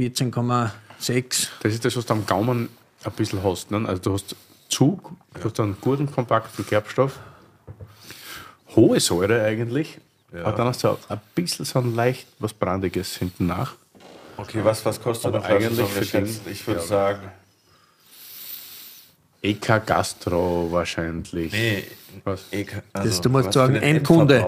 14,6. 0.00 1.48
Das 1.62 1.72
ist 1.72 1.84
das, 1.84 1.96
was 1.96 2.06
du 2.06 2.12
am 2.14 2.24
Gaumen 2.26 2.68
ein 3.04 3.12
bisschen 3.12 3.42
hast. 3.42 3.70
Ne? 3.70 3.86
Also 3.88 4.02
du 4.02 4.12
hast 4.14 4.34
Zug, 4.68 5.12
du 5.34 5.44
hast 5.44 5.58
einen 5.60 5.76
guten, 5.80 6.10
kompakten 6.10 6.66
Gerbstoff, 6.66 7.18
hohe 8.76 9.00
Säure 9.00 9.42
eigentlich, 9.42 9.98
Ja. 10.32 10.44
aber 10.44 10.56
dann 10.56 10.66
hast 10.68 10.84
du 10.84 10.88
auch 10.88 10.98
ein 11.08 11.20
bisschen 11.34 11.64
so 11.64 11.78
ein 11.78 11.94
leicht 11.94 12.26
was 12.38 12.52
Brandiges 12.52 13.16
hinten 13.16 13.46
nach. 13.46 13.74
Okay, 14.36 14.60
was, 14.62 14.84
was 14.84 15.00
kostet 15.00 15.34
Aber 15.34 15.44
eigentlich 15.44 15.88
für 15.88 16.04
den- 16.20 16.40
Ich 16.50 16.66
würde 16.66 16.80
ja. 16.80 16.86
sagen, 16.86 17.32
EK 19.42 19.80
Gastro 19.86 20.68
wahrscheinlich. 20.72 21.52
nee, 21.52 21.84
Was? 22.24 22.46
EK, 22.50 22.82
also 22.92 23.08
Das- 23.08 23.20
du 23.20 23.28
musst 23.30 23.46
was 23.48 23.54
sagen, 23.54 23.76
Endkunde. 23.76 24.46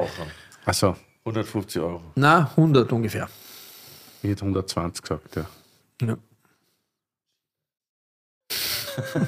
Also, 0.65 0.97
150 1.25 1.81
Euro. 1.83 2.03
Na, 2.17 2.51
100 2.57 2.91
ungefähr. 2.93 3.29
ich 4.23 4.31
hätte 4.31 4.43
120 4.43 5.03
gesagt, 5.03 5.37
ja. 5.37 5.47
Ja. 6.03 6.17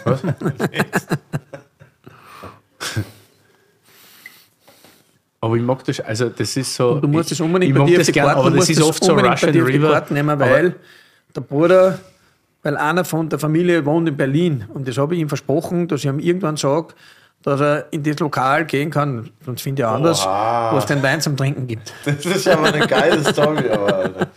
Was? 0.04 0.22
aber 5.40 5.56
ich 5.56 5.62
mag 5.62 5.84
das, 5.84 6.00
also 6.00 6.28
das 6.28 6.56
ist 6.56 6.74
so. 6.74 6.90
Und 6.92 7.00
du 7.02 7.08
musst 7.08 7.26
ich, 7.32 7.38
es 7.38 7.40
unbedingt 7.40 7.70
ich 7.70 7.74
bei 7.74 7.80
mag 7.80 7.88
dir 7.88 7.94
auf 7.94 7.98
das 7.98 8.06
die 8.06 8.12
gern, 8.12 8.28
aber 8.30 8.50
das 8.50 8.68
ist 8.68 8.80
oft 8.80 9.02
so 9.02 9.14
bei 9.14 9.28
Russian 9.28 9.52
dir 9.52 9.66
River. 9.66 10.06
Nehmen, 10.10 10.30
aber- 10.30 10.50
weil 10.50 10.74
der 11.34 11.40
Bruder, 11.40 11.98
weil 12.62 12.76
einer 12.76 13.04
von 13.04 13.28
der 13.28 13.38
Familie 13.38 13.84
wohnt 13.84 14.08
in 14.08 14.16
Berlin 14.16 14.66
und 14.72 14.86
das 14.86 14.98
habe 14.98 15.14
ich 15.14 15.20
ihm 15.20 15.28
versprochen, 15.28 15.88
dass 15.88 16.00
ich 16.00 16.06
ihm 16.06 16.18
irgendwann 16.18 16.56
sage, 16.56 16.94
dass 17.42 17.60
er 17.60 17.92
in 17.92 18.02
das 18.04 18.18
Lokal 18.20 18.64
gehen 18.66 18.90
kann, 18.90 19.30
sonst 19.44 19.62
finde 19.62 19.82
ich 19.82 19.86
anders, 19.86 20.24
wo 20.24 20.78
es 20.78 20.86
den 20.86 21.02
Wein 21.02 21.20
zum 21.20 21.36
Trinken 21.36 21.66
gibt. 21.66 21.92
Das 22.04 22.24
ist 22.24 22.48
aber 22.48 22.72
eine 22.72 22.86
geile 22.86 23.22
Story, 23.24 23.68
aber 23.68 23.94
Alter. 23.94 24.28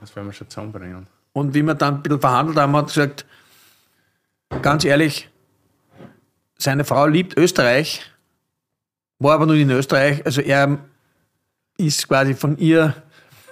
Das 0.00 0.14
werden 0.14 0.26
wir 0.26 0.32
schon 0.32 0.48
zusammenbringen. 0.48 1.06
Und 1.32 1.54
wie 1.54 1.62
wir 1.62 1.74
dann 1.74 1.96
ein 1.96 2.02
bisschen 2.02 2.20
verhandelt 2.20 2.58
haben, 2.58 2.76
hat 2.76 2.84
er 2.84 2.86
gesagt, 2.86 3.26
ganz 4.62 4.84
ehrlich, 4.84 5.30
seine 6.58 6.84
Frau 6.84 7.06
liebt 7.06 7.36
Österreich, 7.36 8.02
war 9.18 9.34
aber 9.34 9.46
nur 9.46 9.56
in 9.56 9.70
Österreich, 9.70 10.24
also 10.24 10.42
er 10.42 10.78
ist 11.78 12.08
quasi 12.08 12.34
von 12.34 12.56
ihr 12.58 12.94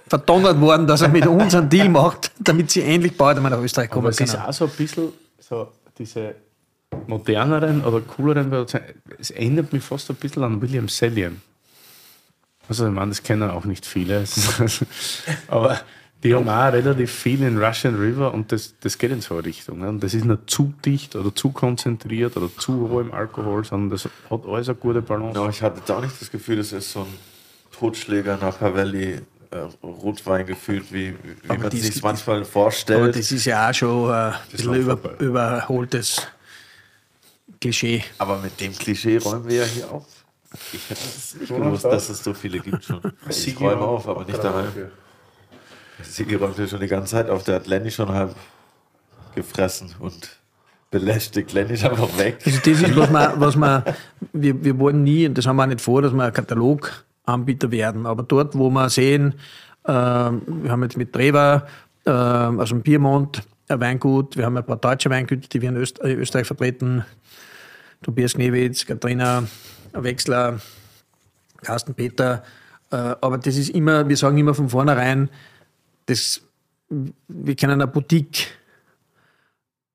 verdonnert 0.06 0.60
worden, 0.60 0.86
dass 0.86 1.02
er 1.02 1.08
mit 1.08 1.26
uns 1.26 1.54
einen 1.54 1.68
Deal 1.68 1.88
macht, 1.88 2.30
damit 2.38 2.70
sie 2.70 2.82
endlich 2.82 3.16
bald 3.16 3.36
einmal 3.36 3.52
nach 3.52 3.60
Österreich 3.60 3.90
kommen 3.90 4.06
Aber 4.06 4.10
es 4.10 4.20
ist 4.20 4.36
auch 4.36 4.52
so 4.52 4.64
ein 4.66 4.70
bisschen 4.70 5.08
so 5.38 5.68
diese 5.98 6.34
moderneren 7.06 7.84
oder 7.84 8.00
cooleren 8.00 8.50
Produzenten. 8.50 9.00
Es 9.18 9.30
erinnert 9.30 9.72
mich 9.72 9.82
fast 9.82 10.10
ein 10.10 10.16
bisschen 10.16 10.42
an 10.42 10.60
William 10.60 10.88
Sellian. 10.88 11.40
Also, 12.68 12.86
ich 12.86 12.92
meine, 12.92 13.10
das 13.10 13.22
kennen 13.22 13.50
auch 13.50 13.64
nicht 13.64 13.84
viele. 13.84 14.24
Aber 15.48 15.80
die 16.22 16.34
haben 16.34 16.48
auch 16.48 16.72
relativ 16.72 17.12
viel 17.12 17.42
in 17.42 17.62
Russian 17.62 17.96
River 17.96 18.32
und 18.32 18.50
das, 18.50 18.74
das 18.80 18.96
geht 18.96 19.10
in 19.10 19.20
so 19.20 19.34
eine 19.34 19.44
Richtung. 19.44 19.80
ne? 19.80 19.90
Und 19.90 20.02
das 20.02 20.14
ist 20.14 20.24
nicht 20.24 20.48
zu 20.48 20.72
dicht 20.82 21.14
oder 21.16 21.34
zu 21.34 21.50
konzentriert 21.50 22.36
oder 22.38 22.48
zu 22.56 22.88
hoch 22.88 23.00
im 23.00 23.12
Alkohol, 23.12 23.64
sondern 23.64 23.90
das 23.90 24.08
hat 24.30 24.46
alles 24.46 24.68
eine 24.70 24.76
gute 24.76 25.02
Balance. 25.02 25.38
Ja, 25.38 25.48
ich 25.50 25.60
hatte 25.60 25.94
auch 25.94 26.00
nicht 26.00 26.18
das 26.18 26.30
Gefühl, 26.30 26.56
das 26.56 26.72
ist 26.72 26.92
so 26.92 27.00
ein 27.00 27.14
Totschläger 27.78 28.38
nach 28.40 28.62
Havelli 28.62 29.12
äh, 29.12 29.20
Rotwein 29.82 30.46
gefühlt, 30.46 30.92
wie, 30.92 31.10
wie 31.22 31.48
Aber 31.48 31.58
man 31.64 31.70
sich 31.70 32.02
manchmal 32.02 32.38
Aber 32.38 32.44
vorstellt. 32.46 33.16
das 33.16 33.30
ist 33.32 33.44
ja 33.44 33.70
auch 33.70 33.74
schon 33.74 34.10
äh, 34.10 34.12
ein 34.12 34.34
bisschen 34.50 34.74
über, 34.74 35.20
überholtes 35.20 36.26
Klischee. 37.60 38.02
Aber 38.18 38.38
mit 38.38 38.60
dem 38.60 38.72
Klischee 38.76 39.18
räumen 39.18 39.48
wir 39.48 39.56
ja 39.56 39.64
hier 39.64 39.90
auf. 39.90 40.06
Ich 40.72 40.90
hätte 40.90 41.00
es 41.04 41.34
nicht 41.34 41.48
gewusst, 41.48 41.84
dass 41.84 42.08
es 42.08 42.22
so 42.22 42.32
viele 42.34 42.60
gibt 42.60 42.84
schon. 42.84 43.00
Ich 43.28 43.60
räume 43.60 43.82
auf, 43.82 44.08
aber 44.08 44.24
nicht 44.24 44.42
daheim. 44.42 44.68
Sigi 46.02 46.34
räumt 46.34 46.58
ja 46.58 46.66
schon 46.66 46.80
die 46.80 46.86
ganze 46.86 47.12
Zeit 47.12 47.28
auf. 47.28 47.44
Der 47.44 47.56
hat 47.56 47.66
Lenny 47.66 47.90
schon 47.90 48.08
halb 48.08 48.34
gefressen 49.34 49.94
und 49.98 50.28
belästigt. 50.90 51.52
Lenny 51.52 51.74
ist 51.74 51.84
einfach 51.84 52.16
weg. 52.18 52.38
Also 52.44 52.58
das 52.58 52.80
ist, 52.80 52.96
was 52.96 53.10
wir, 53.10 53.34
was 53.36 53.56
wir, 53.56 53.84
wir, 54.32 54.64
wir 54.64 54.78
wollen 54.78 55.02
nie, 55.02 55.26
und 55.26 55.36
das 55.36 55.46
haben 55.46 55.56
wir 55.56 55.64
auch 55.64 55.68
nicht 55.68 55.80
vor, 55.80 56.02
dass 56.02 56.12
wir 56.12 56.24
ein 56.24 56.32
Kataloganbieter 57.24 57.70
werden, 57.70 58.06
aber 58.06 58.22
dort, 58.22 58.56
wo 58.56 58.70
wir 58.70 58.88
sehen, 58.90 59.34
ähm, 59.86 60.42
wir 60.46 60.70
haben 60.70 60.82
jetzt 60.82 60.96
mit 60.96 61.12
Treva, 61.12 61.66
ähm, 62.06 62.60
also 62.60 62.76
im 62.76 62.82
Piemont, 62.82 63.42
ein 63.68 63.80
Weingut, 63.80 64.36
wir 64.36 64.44
haben 64.44 64.56
ein 64.56 64.64
paar 64.64 64.76
deutsche 64.76 65.10
Weingüter, 65.10 65.48
die 65.48 65.62
wir 65.62 65.70
in 65.70 65.76
Öst 65.76 66.00
äh, 66.00 66.14
Österreich 66.14 66.46
vertreten, 66.46 67.04
Tobias 68.02 68.34
Knewitz, 68.34 68.84
Katharina 68.84 69.44
Wechsler, 69.92 70.60
Carsten 71.62 71.94
Peter, 71.94 72.42
äh, 72.90 72.96
aber 72.96 73.38
das 73.38 73.56
ist 73.56 73.70
immer, 73.70 74.08
wir 74.08 74.16
sagen 74.16 74.38
immer 74.38 74.54
von 74.54 74.68
vornherein, 74.68 75.30
das, 76.06 76.42
wir 76.88 77.56
können 77.56 77.80
eine 77.80 77.86
Boutique 77.86 78.48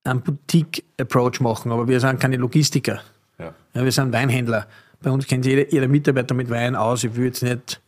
einen 0.06 0.22
Boutique-Approach 0.22 1.40
machen, 1.40 1.72
aber 1.72 1.88
wir 1.88 2.00
sind 2.00 2.20
keine 2.20 2.38
Logistiker. 2.38 3.02
Ja. 3.38 3.54
Ja, 3.74 3.84
wir 3.84 3.92
sind 3.92 4.12
Weinhändler. 4.12 4.66
Bei 5.02 5.12
uns 5.12 5.28
kennt 5.28 5.46
jeder, 5.46 5.72
jeder 5.72 5.88
Mitarbeiter 5.88 6.34
mit 6.36 6.50
Wein 6.50 6.76
aus. 6.76 7.04
Ich 7.04 7.16
würde 7.16 7.28
jetzt 7.28 7.44
nicht 7.44 7.80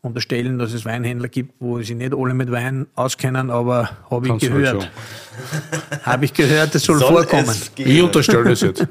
unterstellen, 0.00 0.58
dass 0.58 0.72
es 0.72 0.84
Weinhändler 0.84 1.28
gibt, 1.28 1.54
wo 1.60 1.78
sich 1.80 1.96
nicht 1.96 2.12
alle 2.14 2.34
mit 2.34 2.50
Wein 2.50 2.86
auskennen, 2.94 3.50
aber 3.50 3.90
habe 4.10 4.26
ich 4.26 4.32
halt 4.32 4.40
gehört. 4.42 4.82
schon. 4.82 4.90
Habe 6.02 6.24
ich 6.24 6.34
gehört, 6.34 6.74
das 6.74 6.82
soll, 6.82 6.98
Soll 6.98 7.08
vorkommen. 7.08 7.54
Ich 7.76 8.02
unterstelle 8.02 8.44
das 8.44 8.60
jetzt. 8.60 8.86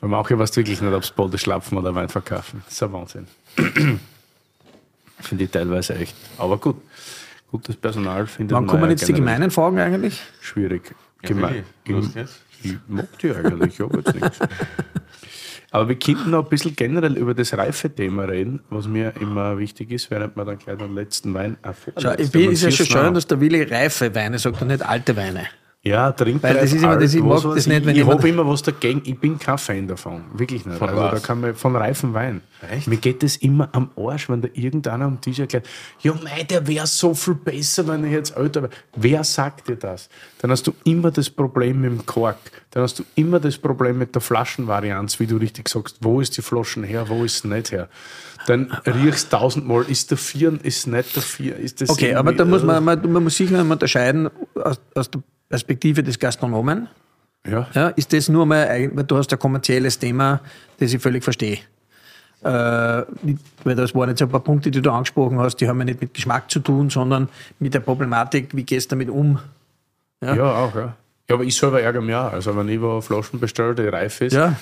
Bei 0.00 0.08
manchen 0.08 0.38
weißt 0.38 0.56
du 0.56 0.60
wirklich 0.60 0.80
nicht, 0.80 0.92
ob 0.92 1.02
es 1.02 1.10
Bode 1.10 1.38
schlapfen 1.38 1.78
oder 1.78 1.94
Wein 1.94 2.08
verkaufen. 2.08 2.62
Das 2.64 2.74
ist 2.74 2.82
ein 2.82 2.92
Wahnsinn. 2.92 3.26
finde 5.20 5.44
ich 5.44 5.50
teilweise 5.50 5.94
echt. 5.94 6.16
Aber 6.38 6.58
gut, 6.58 6.76
gutes 7.50 7.76
Personal 7.76 8.26
findet 8.26 8.56
Wann 8.56 8.64
man 8.64 8.70
kommen 8.72 8.84
ja 8.84 8.90
jetzt 8.90 9.06
die 9.06 9.12
gemeinen 9.12 9.50
Fragen 9.50 9.78
eigentlich? 9.78 10.20
Schwierig. 10.40 10.94
Ja, 11.22 11.28
Gemein. 11.28 11.64
Ich 12.62 12.76
mag 12.88 13.06
die 13.18 13.30
eigentlich, 13.30 13.74
ich 13.74 13.80
habe 13.80 13.98
jetzt 13.98 14.14
nichts. 14.14 14.38
Aber 15.72 15.88
wir 15.88 15.96
könnten 15.96 16.30
noch 16.30 16.44
ein 16.44 16.48
bisschen 16.48 16.74
generell 16.74 17.16
über 17.16 17.32
das 17.32 17.56
Reife-Thema 17.56 18.24
reden, 18.24 18.60
was 18.70 18.88
mir 18.88 19.12
immer 19.20 19.58
wichtig 19.58 19.92
ist, 19.92 20.10
während 20.10 20.36
wir 20.36 20.44
dann 20.44 20.58
gleich 20.58 20.78
den 20.78 20.94
letzten 20.94 21.32
Wein 21.32 21.56
Schau, 21.96 22.12
ich 22.18 22.30
bin, 22.30 22.50
ist 22.50 22.62
ja 22.62 22.70
schon 22.70 22.86
schön, 22.86 23.14
dass 23.14 23.26
der 23.26 23.40
Willi 23.40 23.62
reife 23.62 24.12
Weine 24.14 24.38
sagt 24.38 24.60
und 24.60 24.68
nicht 24.68 24.84
alte 24.84 25.16
Weine. 25.16 25.46
Ja, 25.82 26.12
Trinkpreis. 26.12 26.54
Weil 26.54 26.60
das 26.60 26.72
ist 26.74 26.82
immer, 26.82 26.96
das, 26.98 27.14
ich 27.14 27.22
mag 27.22 27.42
das 27.42 27.66
nicht, 27.66 27.86
wenn 27.86 27.96
ich, 27.96 28.02
ich 28.02 28.06
habe 28.06 28.28
immer 28.28 28.46
was 28.46 28.62
dagegen. 28.62 29.00
Ich 29.06 29.18
bin 29.18 29.38
kein 29.38 29.56
Fan 29.56 29.88
davon. 29.88 30.24
Wirklich 30.34 30.66
nicht. 30.66 30.76
Von 30.76 30.90
also 30.90 31.00
da 31.00 31.18
kann 31.18 31.40
man 31.40 31.54
von 31.54 31.74
reifen 31.74 32.12
Wein. 32.12 32.42
Echt? 32.70 32.86
Mir 32.86 32.98
geht 32.98 33.22
das 33.22 33.36
immer 33.36 33.70
am 33.72 33.90
Arsch, 33.96 34.28
wenn 34.28 34.42
da 34.42 34.48
irgendeiner 34.52 35.06
am 35.06 35.18
Tisch 35.22 35.38
erklärt, 35.38 35.66
ja, 36.00 36.12
mei, 36.22 36.42
der 36.42 36.66
wäre 36.66 36.86
so 36.86 37.14
viel 37.14 37.34
besser, 37.34 37.88
wenn 37.88 38.04
ich 38.04 38.12
jetzt 38.12 38.36
älter 38.36 38.64
wäre. 38.64 38.72
Wer 38.94 39.24
sagt 39.24 39.68
dir 39.68 39.76
das? 39.76 40.10
Dann 40.42 40.50
hast 40.50 40.66
du 40.66 40.74
immer 40.84 41.10
das 41.10 41.30
Problem 41.30 41.80
mit 41.80 41.90
dem 41.92 42.04
Kork. 42.04 42.36
Dann 42.72 42.82
hast 42.82 42.98
du 42.98 43.04
immer 43.14 43.40
das 43.40 43.56
Problem 43.56 43.96
mit 43.96 44.14
der 44.14 44.20
Flaschenvarianz, 44.20 45.18
wie 45.18 45.26
du 45.26 45.38
richtig 45.38 45.70
sagst, 45.70 45.96
wo 46.02 46.20
ist 46.20 46.36
die 46.36 46.42
Flaschen 46.42 46.84
her, 46.84 47.08
wo 47.08 47.24
ist 47.24 47.40
sie 47.40 47.48
nicht 47.48 47.72
her. 47.72 47.88
Dann 48.46 48.72
riechst 48.86 49.30
tausendmal, 49.30 49.84
ist 49.88 50.10
der 50.10 50.18
Vieren, 50.18 50.60
ist 50.62 50.86
nicht 50.86 51.14
der 51.14 51.22
Vier, 51.22 51.56
ist 51.56 51.80
das 51.80 51.90
Okay, 51.90 52.14
aber 52.14 52.32
da 52.32 52.44
muss 52.44 52.62
man, 52.62 52.82
man, 52.82 53.12
man 53.12 53.22
muss 53.22 53.36
sicher 53.36 53.60
unterscheiden 53.60 54.30
aus, 54.54 54.80
aus 54.94 55.10
der 55.10 55.20
Perspektive 55.48 56.02
des 56.02 56.18
Gastronomen. 56.18 56.88
Ja, 57.46 57.68
Ja, 57.74 57.88
ist 57.88 58.12
das 58.12 58.28
nur 58.28 58.46
mal, 58.46 58.90
weil 58.94 59.04
du 59.04 59.16
hast 59.16 59.32
ein 59.32 59.38
kommerzielles 59.38 59.98
Thema, 59.98 60.40
das 60.78 60.92
ich 60.92 61.02
völlig 61.02 61.24
verstehe. 61.24 61.58
Äh, 62.42 62.46
weil 62.46 63.74
das 63.74 63.94
waren 63.94 64.08
jetzt 64.08 64.22
ein 64.22 64.28
paar 64.30 64.40
Punkte, 64.40 64.70
die 64.70 64.80
du 64.80 64.90
angesprochen 64.90 65.38
hast, 65.38 65.56
die 65.56 65.68
haben 65.68 65.78
ja 65.80 65.84
nicht 65.84 66.00
mit 66.00 66.14
Geschmack 66.14 66.50
zu 66.50 66.60
tun, 66.60 66.88
sondern 66.88 67.28
mit 67.58 67.74
der 67.74 67.80
Problematik, 67.80 68.56
wie 68.56 68.64
gehst 68.64 68.90
du 68.90 68.96
damit 68.96 69.10
um? 69.10 69.38
Ja, 70.22 70.54
auch, 70.54 70.74
ja. 70.74 70.96
Ja, 71.28 71.36
aber 71.36 71.44
ich 71.44 71.56
selber 71.56 71.80
ärgere 71.80 72.02
mich 72.02 72.14
auch. 72.14 72.32
Also, 72.32 72.56
wenn 72.56 72.68
ich 72.68 72.80
wo 72.80 73.00
Flaschen 73.00 73.38
bestelle, 73.38 73.74
die 73.74 73.82
reif 73.86 74.20
ist, 74.20 74.32
Ja. 74.32 74.56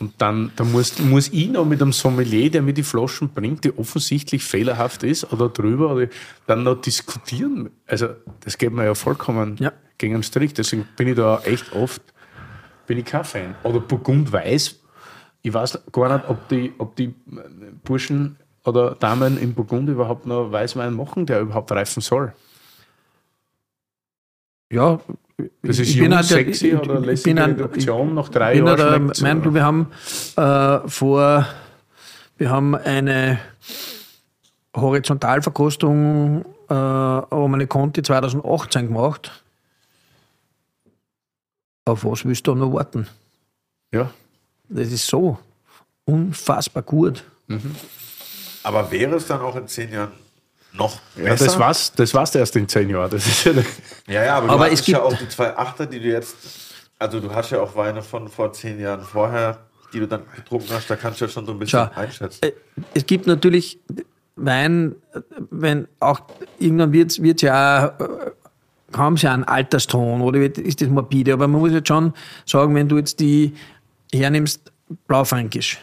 Und 0.00 0.14
dann, 0.18 0.50
dann 0.56 0.72
muss, 0.72 0.98
muss 0.98 1.28
ich 1.28 1.48
noch 1.50 1.64
mit 1.66 1.80
einem 1.82 1.92
Sommelier, 1.92 2.50
der 2.50 2.62
mir 2.62 2.72
die 2.72 2.82
Flaschen 2.82 3.28
bringt, 3.28 3.64
die 3.64 3.76
offensichtlich 3.78 4.42
fehlerhaft 4.42 5.02
ist 5.02 5.30
oder 5.32 5.48
drüber, 5.50 5.92
oder 5.94 6.08
dann 6.46 6.62
noch 6.62 6.80
diskutieren. 6.80 7.70
Also, 7.86 8.08
das 8.40 8.56
geht 8.56 8.72
mir 8.72 8.84
ja 8.86 8.94
vollkommen 8.94 9.56
Ja. 9.58 9.72
gegen 9.98 10.14
den 10.14 10.22
Strich. 10.22 10.54
Deswegen 10.54 10.88
bin 10.96 11.08
ich 11.08 11.16
da 11.16 11.40
echt 11.44 11.72
oft 11.72 12.02
bin 12.86 12.98
ich 12.98 13.04
kein 13.04 13.22
Fan. 13.22 13.54
Oder 13.62 13.78
Burgund 13.78 14.32
Weiß. 14.32 14.80
Ich 15.42 15.54
weiß 15.54 15.78
gar 15.92 16.16
nicht, 16.16 16.28
ob 16.28 16.48
die, 16.48 16.72
ob 16.78 16.96
die 16.96 17.14
Burschen 17.84 18.36
oder 18.64 18.96
Damen 18.96 19.38
in 19.38 19.54
Burgund 19.54 19.88
überhaupt 19.88 20.26
noch 20.26 20.50
Weißwein 20.50 20.92
machen, 20.94 21.24
der 21.24 21.40
überhaupt 21.40 21.70
reifen 21.70 22.00
soll. 22.00 22.32
Ja, 24.72 24.98
Das 25.62 25.78
ist 25.78 25.94
jung, 25.94 26.14
halt- 26.14 26.26
sexy 26.26 26.68
ich- 26.68 26.74
oder 26.76 27.00
lässige 27.00 27.34
bin 27.34 27.38
ein- 27.42 27.50
Reduktion 27.52 28.14
nach 28.14 28.28
drei 28.28 28.56
Jahren 28.56 29.12
halt, 29.22 29.46
du, 29.46 29.54
wir 29.54 29.64
haben 29.64 29.86
äh, 30.36 30.88
vor, 30.88 31.46
wir 32.38 32.50
haben 32.50 32.74
eine 32.74 33.38
Horizontalverkostung 34.76 36.44
äh, 36.68 36.74
Romane 36.74 37.66
Conti 37.66 38.02
2018 38.02 38.86
gemacht. 38.88 39.42
Auf 41.84 42.04
was 42.04 42.24
willst 42.24 42.46
du 42.46 42.54
noch 42.54 42.72
warten? 42.72 43.06
Ja. 43.92 44.10
Das 44.68 44.92
ist 44.92 45.06
so 45.06 45.38
unfassbar 46.04 46.82
gut. 46.84 47.24
Aber 48.62 48.90
wäre 48.92 49.16
es 49.16 49.26
dann 49.26 49.40
auch 49.40 49.56
in 49.56 49.66
zehn 49.66 49.92
Jahren 49.92 50.12
noch 50.72 50.98
besser? 51.14 51.28
Ja, 51.28 51.34
das 51.36 51.58
war's, 51.58 51.92
das 51.92 52.14
war's 52.14 52.34
erst 52.34 52.56
in 52.56 52.68
zehn 52.68 52.88
Jahren. 52.90 53.10
Das 53.10 53.26
ist 53.26 53.44
ja 53.44 53.52
Ja, 54.06 54.24
ja, 54.24 54.36
aber, 54.36 54.50
Aber 54.50 54.66
du 54.66 54.72
es 54.72 54.80
hast 54.80 54.88
ja 54.88 54.98
gibt- 54.98 55.12
auch 55.14 55.18
die 55.18 55.28
zwei 55.28 55.56
Achter, 55.56 55.86
die 55.86 56.00
du 56.00 56.08
jetzt, 56.08 56.36
also 56.98 57.20
du 57.20 57.34
hast 57.34 57.50
ja 57.50 57.60
auch 57.60 57.74
Weine 57.76 58.02
von 58.02 58.28
vor 58.28 58.52
zehn 58.52 58.78
Jahren 58.80 59.02
vorher, 59.02 59.58
die 59.92 60.00
du 60.00 60.06
dann 60.06 60.22
getrunken 60.36 60.68
hast, 60.72 60.88
da 60.88 60.96
kannst 60.96 61.20
du 61.20 61.24
ja 61.24 61.30
schon 61.30 61.44
so 61.46 61.52
ein 61.52 61.58
bisschen 61.58 61.88
Schau, 61.92 62.00
einschätzen. 62.00 62.38
äh, 62.42 62.52
es 62.94 63.04
gibt 63.06 63.26
natürlich 63.26 63.78
Wein, 64.36 64.94
wenn 65.50 65.86
auch 65.98 66.20
irgendwann 66.58 66.92
wird 66.92 67.10
es 67.18 67.42
ja 67.42 67.86
äh, 67.86 68.30
kaum 68.92 69.16
ja 69.16 69.34
einen 69.34 69.44
Alterston 69.44 70.20
oder 70.22 70.40
wird, 70.40 70.56
ist 70.58 70.80
das 70.80 70.88
morbide, 70.88 71.32
aber 71.32 71.46
man 71.48 71.60
muss 71.60 71.72
jetzt 71.72 71.88
schon 71.88 72.14
sagen, 72.46 72.74
wenn 72.74 72.88
du 72.88 72.96
jetzt 72.98 73.20
die 73.20 73.54
hernimmst, 74.12 74.72
Blaufränkisch, 75.06 75.78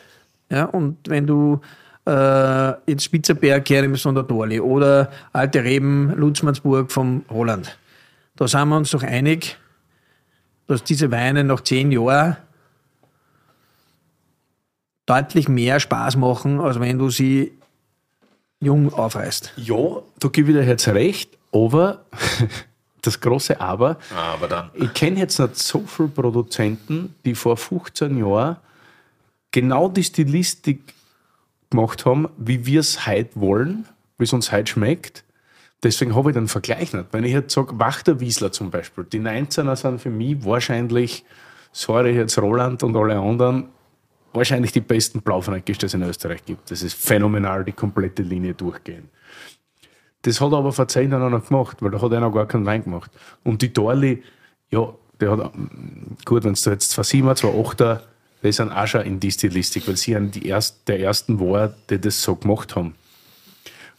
ja, 0.49 0.65
und 0.65 0.97
wenn 1.07 1.27
du 1.27 1.59
äh, 2.07 2.73
jetzt 2.89 3.03
Spitzerberg 3.03 3.69
hernimmst 3.69 4.03
von 4.03 4.15
der 4.15 4.23
Dorli 4.23 4.59
oder 4.59 5.11
Alte 5.33 5.63
Reben, 5.63 6.13
Lutzmannsburg 6.15 6.91
vom 6.91 7.25
Roland, 7.29 7.77
da 8.35 8.47
sind 8.47 8.69
wir 8.69 8.77
uns 8.77 8.91
doch 8.91 9.03
einig, 9.03 9.57
dass 10.67 10.83
diese 10.83 11.11
Weine 11.11 11.43
nach 11.43 11.61
zehn 11.61 11.91
Jahren 11.91 12.37
deutlich 15.05 15.47
mehr 15.47 15.79
Spaß 15.79 16.15
machen, 16.17 16.59
als 16.59 16.79
wenn 16.79 16.97
du 16.97 17.09
sie 17.09 17.53
jung 18.59 18.93
aufreißt. 18.93 19.53
ja, 19.57 20.01
da 20.19 20.27
gebe 20.29 20.51
ich 20.51 20.57
dir 20.57 20.63
jetzt 20.65 20.87
recht, 20.87 21.37
aber 21.51 22.05
das 23.01 23.19
große 23.19 23.59
Aber, 23.61 23.97
Aber 24.15 24.47
dann. 24.47 24.69
ich 24.73 24.93
kenne 24.93 25.19
jetzt 25.19 25.39
nicht 25.39 25.57
so 25.57 25.83
viele 25.85 26.09
Produzenten, 26.09 27.15
die 27.23 27.35
vor 27.35 27.55
15 27.55 28.17
Jahren 28.17 28.57
genau 29.51 29.87
die 29.89 30.03
Stilistik 30.03 30.93
gemacht 31.69 32.05
haben, 32.05 32.29
wie 32.37 32.65
wir 32.65 32.79
es 32.79 33.05
heute 33.05 33.29
wollen, 33.35 33.85
wie 34.17 34.23
es 34.23 34.33
uns 34.33 34.51
heute 34.51 34.71
schmeckt. 34.71 35.23
Deswegen 35.83 36.15
habe 36.15 36.31
ich 36.31 36.35
den 36.35 36.47
Vergleich 36.47 36.93
nicht. 36.93 37.07
Wenn 37.11 37.23
ich 37.23 37.33
jetzt 37.33 37.53
sage, 37.53 37.79
Wachter 37.79 38.19
Wiesler 38.19 38.51
zum 38.51 38.71
Beispiel, 38.71 39.03
die 39.03 39.19
19er 39.19 39.75
sind 39.75 40.01
für 40.01 40.09
mich 40.09 40.43
wahrscheinlich, 40.43 41.23
sorry 41.71 42.15
jetzt 42.15 42.37
Roland 42.39 42.81
und 42.83 42.95
alle 42.95 43.19
anderen, 43.19 43.69
wahrscheinlich 44.33 44.71
die 44.71 44.81
besten 44.81 45.21
Blaufränkisch, 45.21 45.77
die 45.77 45.85
es 45.85 45.93
in 45.93 46.03
Österreich 46.03 46.43
gibt. 46.45 46.71
Das 46.71 46.81
ist 46.81 46.95
phänomenal, 46.95 47.63
die 47.63 47.73
komplette 47.73 48.23
Linie 48.23 48.53
durchgehen. 48.53 49.09
Das 50.23 50.41
hat 50.41 50.51
er 50.51 50.57
aber 50.57 50.71
vor 50.71 50.87
zehn 50.87 51.11
Jahren 51.11 51.31
noch 51.31 51.47
gemacht, 51.47 51.77
weil 51.81 51.91
da 51.91 52.01
hat 52.01 52.11
er 52.11 52.19
noch 52.19 52.33
gar 52.33 52.47
keinen 52.47 52.65
Wein 52.65 52.83
gemacht. 52.83 53.11
Und 53.43 53.61
die 53.61 53.71
Dorli, 53.71 54.23
ja, 54.69 54.93
der 55.19 55.31
hat, 55.31 55.53
gut, 56.25 56.43
wenn 56.43 56.53
du 56.53 56.69
jetzt 56.69 56.91
zwei 56.91 57.03
Siebener, 57.03 57.35
zwei 57.35 57.53
Achter, 57.59 58.03
die 58.43 58.51
sind 58.51 58.71
auch 58.71 58.87
schon 58.87 59.01
in 59.01 59.19
die 59.19 59.31
Stilistik, 59.31 59.87
weil 59.87 59.97
sie 59.97 60.15
die 60.29 60.47
erst, 60.47 60.87
der 60.87 60.99
ersten 60.99 61.39
war, 61.39 61.73
die 61.89 61.99
das 61.99 62.21
so 62.21 62.35
gemacht 62.35 62.75
haben. 62.75 62.95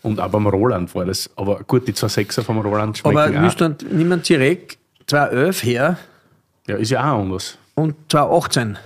Und 0.03 0.21
auch 0.21 0.31
beim 0.31 0.47
Roland 0.47 0.95
war 0.95 1.05
das. 1.05 1.29
Aber 1.37 1.61
gut, 1.65 1.89
die 1.89 1.95
zwei 1.95 2.09
Sechser 2.09 2.45
vom 2.45 2.59
Roland 2.61 2.99
schmecken 2.99 3.19
Aber 3.19 3.29
nicht- 3.29 3.61
nimm 3.91 4.13
einen 4.13 4.23
Zirek 4.23 4.79
211 5.07 5.63
her 5.65 5.99
Ja, 6.69 6.77
ist 6.77 6.91
ja 6.91 7.01
auch 7.13 7.19
anders. 7.21 7.59
und 7.75 7.95
218. 8.09 8.79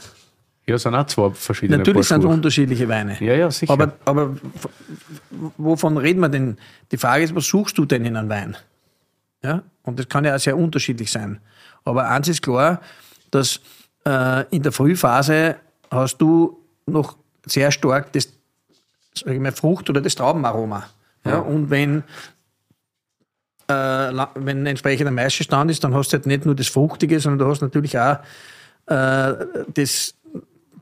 Ja, 0.66 0.78
sind 0.78 0.94
auch 0.94 1.06
zwei 1.06 1.30
verschiedene 1.30 1.78
Natürlich 1.78 2.06
sind 2.06 2.20
es 2.24 2.30
unterschiedliche 2.30 2.88
Weine. 2.88 3.16
Ja, 3.20 3.34
ja, 3.34 3.50
sicher. 3.50 3.72
Aber, 3.72 3.92
aber 4.04 4.36
wovon 5.58 5.96
reden 5.98 6.20
wir 6.20 6.28
denn? 6.28 6.56
Die 6.92 6.96
Frage 6.96 7.24
ist, 7.24 7.34
was 7.34 7.46
suchst 7.46 7.76
du 7.78 7.84
denn 7.84 8.04
in 8.04 8.16
einem 8.16 8.28
Wein? 8.28 8.56
Ja? 9.42 9.62
Und 9.82 9.98
das 9.98 10.08
kann 10.08 10.24
ja 10.24 10.36
auch 10.36 10.38
sehr 10.40 10.56
unterschiedlich 10.56 11.10
sein. 11.10 11.40
Aber 11.84 12.08
eins 12.08 12.28
ist 12.28 12.42
klar, 12.42 12.80
dass 13.32 13.60
äh, 14.04 14.44
in 14.50 14.62
der 14.62 14.72
Frühphase 14.72 15.56
hast 15.90 16.18
du 16.18 16.58
noch 16.86 17.16
sehr 17.46 17.70
stark 17.70 18.12
das 18.12 18.28
sag 19.14 19.34
ich 19.34 19.40
mal, 19.40 19.52
Frucht- 19.52 19.90
oder 19.90 20.00
das 20.00 20.14
Traubenaroma. 20.14 20.84
Ja? 21.24 21.38
Und 21.38 21.70
wenn, 21.70 22.02
äh, 23.68 23.72
wenn 23.72 24.62
ein 24.62 24.66
entsprechender 24.66 25.10
Maischestand 25.10 25.70
ist, 25.70 25.84
dann 25.84 25.94
hast 25.94 26.12
du 26.12 26.16
halt 26.16 26.26
nicht 26.26 26.46
nur 26.46 26.54
das 26.54 26.68
Fruchtige, 26.68 27.20
sondern 27.20 27.38
du 27.40 27.50
hast 27.50 27.60
natürlich 27.60 27.98
auch 27.98 28.18
äh, 28.86 29.34
das 29.74 30.14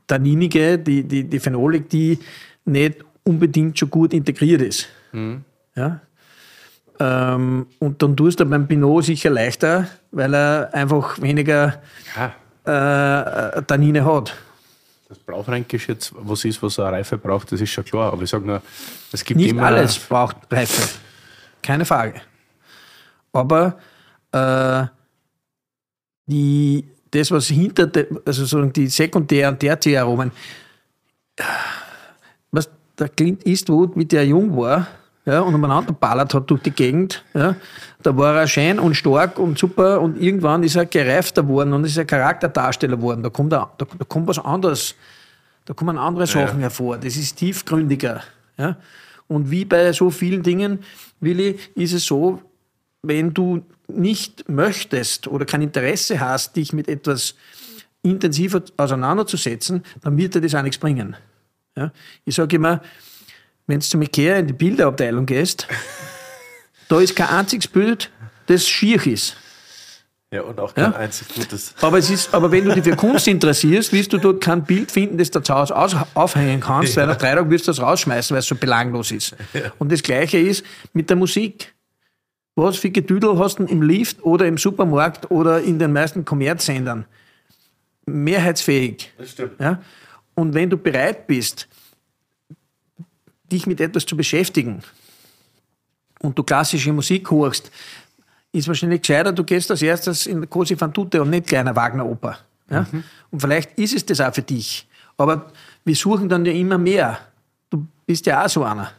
Tanninige, 0.07 0.79
die, 0.79 1.03
die, 1.03 1.23
die 1.23 1.39
Phenolik, 1.39 1.89
die 1.89 2.19
nicht 2.65 3.03
unbedingt 3.23 3.77
schon 3.77 3.89
gut 3.89 4.13
integriert 4.13 4.61
ist. 4.61 4.87
Ja? 5.75 6.01
Ähm, 6.99 7.67
und 7.79 8.01
dann 8.01 8.15
tust 8.15 8.39
du 8.39 8.45
beim 8.45 8.67
Pinot 8.67 9.05
sicher 9.05 9.29
leichter, 9.29 9.87
weil 10.11 10.33
er 10.33 10.73
einfach 10.73 11.21
weniger 11.21 11.81
ja, 12.15 12.33
äh, 12.65 13.61
Tannine 13.63 14.05
hat. 14.05 14.33
das 15.09 15.19
Blaufränkisch 15.19 15.89
jetzt, 15.89 16.13
was 16.15 16.45
ist, 16.45 16.61
was 16.63 16.79
eine 16.79 16.93
Reife 16.93 17.17
braucht, 17.17 17.51
das 17.51 17.59
ist 17.59 17.69
schon 17.71 17.83
klar. 17.83 18.13
Aber 18.13 18.21
ich 18.23 18.29
sage 18.29 18.45
nur, 18.45 18.61
es 19.11 19.23
gibt 19.23 19.39
Nicht 19.39 19.49
immer... 19.49 19.63
alles 19.63 19.99
braucht 19.99 20.37
Reife. 20.49 20.87
Keine 21.61 21.85
Frage. 21.85 22.21
Aber 23.33 23.77
äh, 24.31 24.85
die, 26.25 26.85
das, 27.11 27.31
was 27.31 27.47
hinter, 27.47 27.87
de, 27.87 28.07
also 28.25 28.45
sozusagen 28.45 28.71
die 28.71 28.87
Sekundär- 28.87 29.49
und 29.49 29.59
Tertiäraromen, 29.59 30.31
was 32.51 32.69
der 32.97 33.09
Clint 33.09 33.45
Eastwood, 33.45 33.95
wie 33.95 34.05
der 34.05 34.25
jung 34.25 34.55
war, 34.55 34.87
ja, 35.25 35.41
und 35.41 35.53
umeinander 35.53 35.93
ballert 35.93 36.33
hat 36.33 36.49
durch 36.49 36.61
die 36.63 36.71
Gegend, 36.71 37.23
ja, 37.33 37.55
da 38.01 38.17
war 38.17 38.35
er 38.35 38.47
schön 38.47 38.79
und 38.79 38.95
stark 38.95 39.37
und 39.37 39.57
super 39.57 40.01
und 40.01 40.19
irgendwann 40.19 40.63
ist 40.63 40.75
er 40.75 40.85
gereifter 40.85 41.47
worden 41.47 41.73
und 41.73 41.85
ist 41.85 41.97
er 41.97 42.05
Charakterdarsteller 42.05 42.99
worden. 43.01 43.21
Da 43.21 43.29
kommt, 43.29 43.53
er, 43.53 43.71
da, 43.77 43.85
da 43.85 44.05
kommt 44.05 44.27
was 44.27 44.39
anderes, 44.39 44.95
da 45.65 45.73
kommen 45.73 45.97
andere 45.97 46.25
Sachen 46.25 46.59
hervor. 46.59 46.97
Das 46.97 47.15
ist 47.15 47.35
tiefgründiger. 47.35 48.21
Ja. 48.57 48.77
Und 49.27 49.51
wie 49.51 49.63
bei 49.63 49.93
so 49.93 50.09
vielen 50.09 50.43
Dingen, 50.43 50.79
Willi, 51.19 51.57
ist 51.75 51.93
es 51.93 52.05
so, 52.05 52.41
wenn 53.03 53.33
du 53.33 53.63
nicht 53.87 54.49
möchtest 54.49 55.27
oder 55.27 55.45
kein 55.45 55.61
Interesse 55.61 56.19
hast, 56.19 56.55
dich 56.55 56.73
mit 56.73 56.87
etwas 56.87 57.35
intensiver 58.03 58.63
auseinanderzusetzen, 58.77 59.83
dann 60.01 60.17
wird 60.17 60.35
dir 60.35 60.41
das 60.41 60.55
auch 60.55 60.63
nichts 60.63 60.77
bringen. 60.77 61.15
Ja? 61.75 61.91
Ich 62.25 62.35
sage 62.35 62.55
immer, 62.55 62.81
wenn 63.71 63.79
du 63.79 63.85
zum 63.85 64.01
Ikea 64.01 64.37
in 64.37 64.47
die 64.47 64.53
Bilderabteilung 64.53 65.25
gehst, 65.25 65.67
da 66.89 66.99
ist 66.99 67.15
kein 67.15 67.29
einziges 67.29 67.67
Bild, 67.67 68.11
das 68.47 68.67
schier 68.67 69.05
ist. 69.07 69.37
Ja, 70.33 70.43
und 70.43 70.59
auch 70.61 70.73
kein 70.73 70.93
einzig 70.93 71.27
gutes. 71.35 71.73
Aber, 71.81 71.97
es 71.97 72.09
ist, 72.09 72.33
aber 72.33 72.51
wenn 72.51 72.63
du 72.63 72.73
dich 72.73 72.85
für 72.85 72.95
Kunst 72.95 73.27
interessierst, 73.27 73.91
wirst 73.91 74.13
du 74.13 74.17
dort 74.17 74.41
kein 74.41 74.63
Bild 74.63 74.89
finden, 74.89 75.17
das 75.17 75.29
du 75.29 75.41
zu 75.41 75.53
Hause 75.53 75.75
aus, 75.75 75.95
aufhängen 76.13 76.61
kannst, 76.61 76.95
weil 76.95 77.07
nach 77.07 77.17
drei 77.17 77.35
Tagen 77.35 77.49
wirst 77.49 77.67
du 77.67 77.71
das 77.71 77.81
rausschmeißen, 77.81 78.33
weil 78.33 78.39
es 78.39 78.45
so 78.45 78.55
belanglos 78.55 79.11
ist. 79.11 79.35
Und 79.77 79.91
das 79.91 80.01
Gleiche 80.01 80.37
ist 80.37 80.65
mit 80.93 81.09
der 81.09 81.17
Musik. 81.17 81.73
Was 82.55 82.77
für 82.77 82.89
Gedüdel 82.89 83.37
hast 83.39 83.59
du 83.59 83.65
im 83.65 83.81
Lift 83.81 84.23
oder 84.23 84.45
im 84.45 84.57
Supermarkt 84.57 85.31
oder 85.31 85.61
in 85.61 85.79
den 85.79 85.91
meisten 85.91 86.23
Kommerzsendern? 86.23 87.05
Mehrheitsfähig. 88.05 89.11
Das 89.17 89.31
stimmt. 89.31 89.59
Ja? 89.59 89.81
Und 90.33 90.53
wenn 90.53 90.69
du 90.69 90.77
bereit 90.77 91.27
bist, 91.27 91.67
dich 93.51 93.67
mit 93.67 93.81
etwas 93.81 94.05
zu 94.05 94.15
beschäftigen 94.15 94.81
und 96.21 96.37
du 96.37 96.43
klassische 96.43 96.93
Musik 96.93 97.29
hörst, 97.31 97.71
ist 98.51 98.67
wahrscheinlich 98.67 99.01
gescheiter, 99.01 99.31
du 99.31 99.43
gehst 99.43 99.71
als 99.71 99.81
erstes 99.81 100.25
in 100.25 100.49
Cosi 100.49 100.75
fan 100.75 100.93
tutte 100.93 101.21
und 101.21 101.29
nicht 101.29 101.47
kleiner 101.47 101.75
Wagner-Oper. 101.75 102.37
Ja? 102.69 102.85
Und 103.29 103.39
vielleicht 103.39 103.77
ist 103.77 103.95
es 103.95 104.05
das 104.05 104.21
auch 104.21 104.33
für 104.33 104.41
dich. 104.41 104.87
Aber 105.17 105.51
wir 105.85 105.95
suchen 105.95 106.27
dann 106.29 106.45
ja 106.45 106.51
immer 106.51 106.77
mehr. 106.77 107.19
Du 107.69 107.85
bist 108.05 108.25
ja 108.25 108.43
auch 108.45 108.49
so 108.49 108.63
einer. 108.63 108.91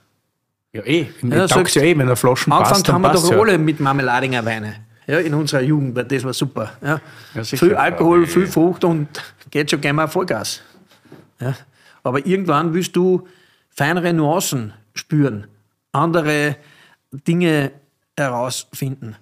Ja, 0.73 0.83
eh. 0.85 1.09
Ja, 1.23 1.49
sagst- 1.49 1.75
ja 1.75 1.83
eh, 1.83 1.97
wenn 1.97 2.07
der 2.07 2.17
Flaschen 2.17 2.51
dann 2.51 2.65
haben 2.65 3.03
wir 3.03 3.13
doch 3.13 3.31
ja. 3.31 3.39
alle 3.39 3.59
mit 3.59 3.79
Marmeladinger 3.81 4.45
Weine. 4.45 4.77
Ja, 5.07 5.19
in 5.19 5.35
unserer 5.35 5.63
Jugend, 5.63 5.97
weil 5.97 6.05
das 6.05 6.23
war 6.25 6.33
super. 6.33 6.73
Ja. 6.81 7.01
Ja, 7.35 7.45
viel 7.45 7.75
Alkohol, 7.75 8.27
viel 8.27 8.47
Frucht 8.47 8.85
und 8.85 9.09
geht 9.51 9.71
schon 9.71 9.81
gerne 9.81 9.97
mal 9.97 10.07
Vollgas. 10.07 10.61
Ja. 11.41 11.55
Aber 12.05 12.25
irgendwann 12.25 12.73
willst 12.73 12.95
du 12.95 13.27
feinere 13.75 14.13
Nuancen 14.13 14.73
spüren, 14.95 15.47
andere 15.93 16.57
Dinge 17.11 17.73
herausfinden. 18.17 19.17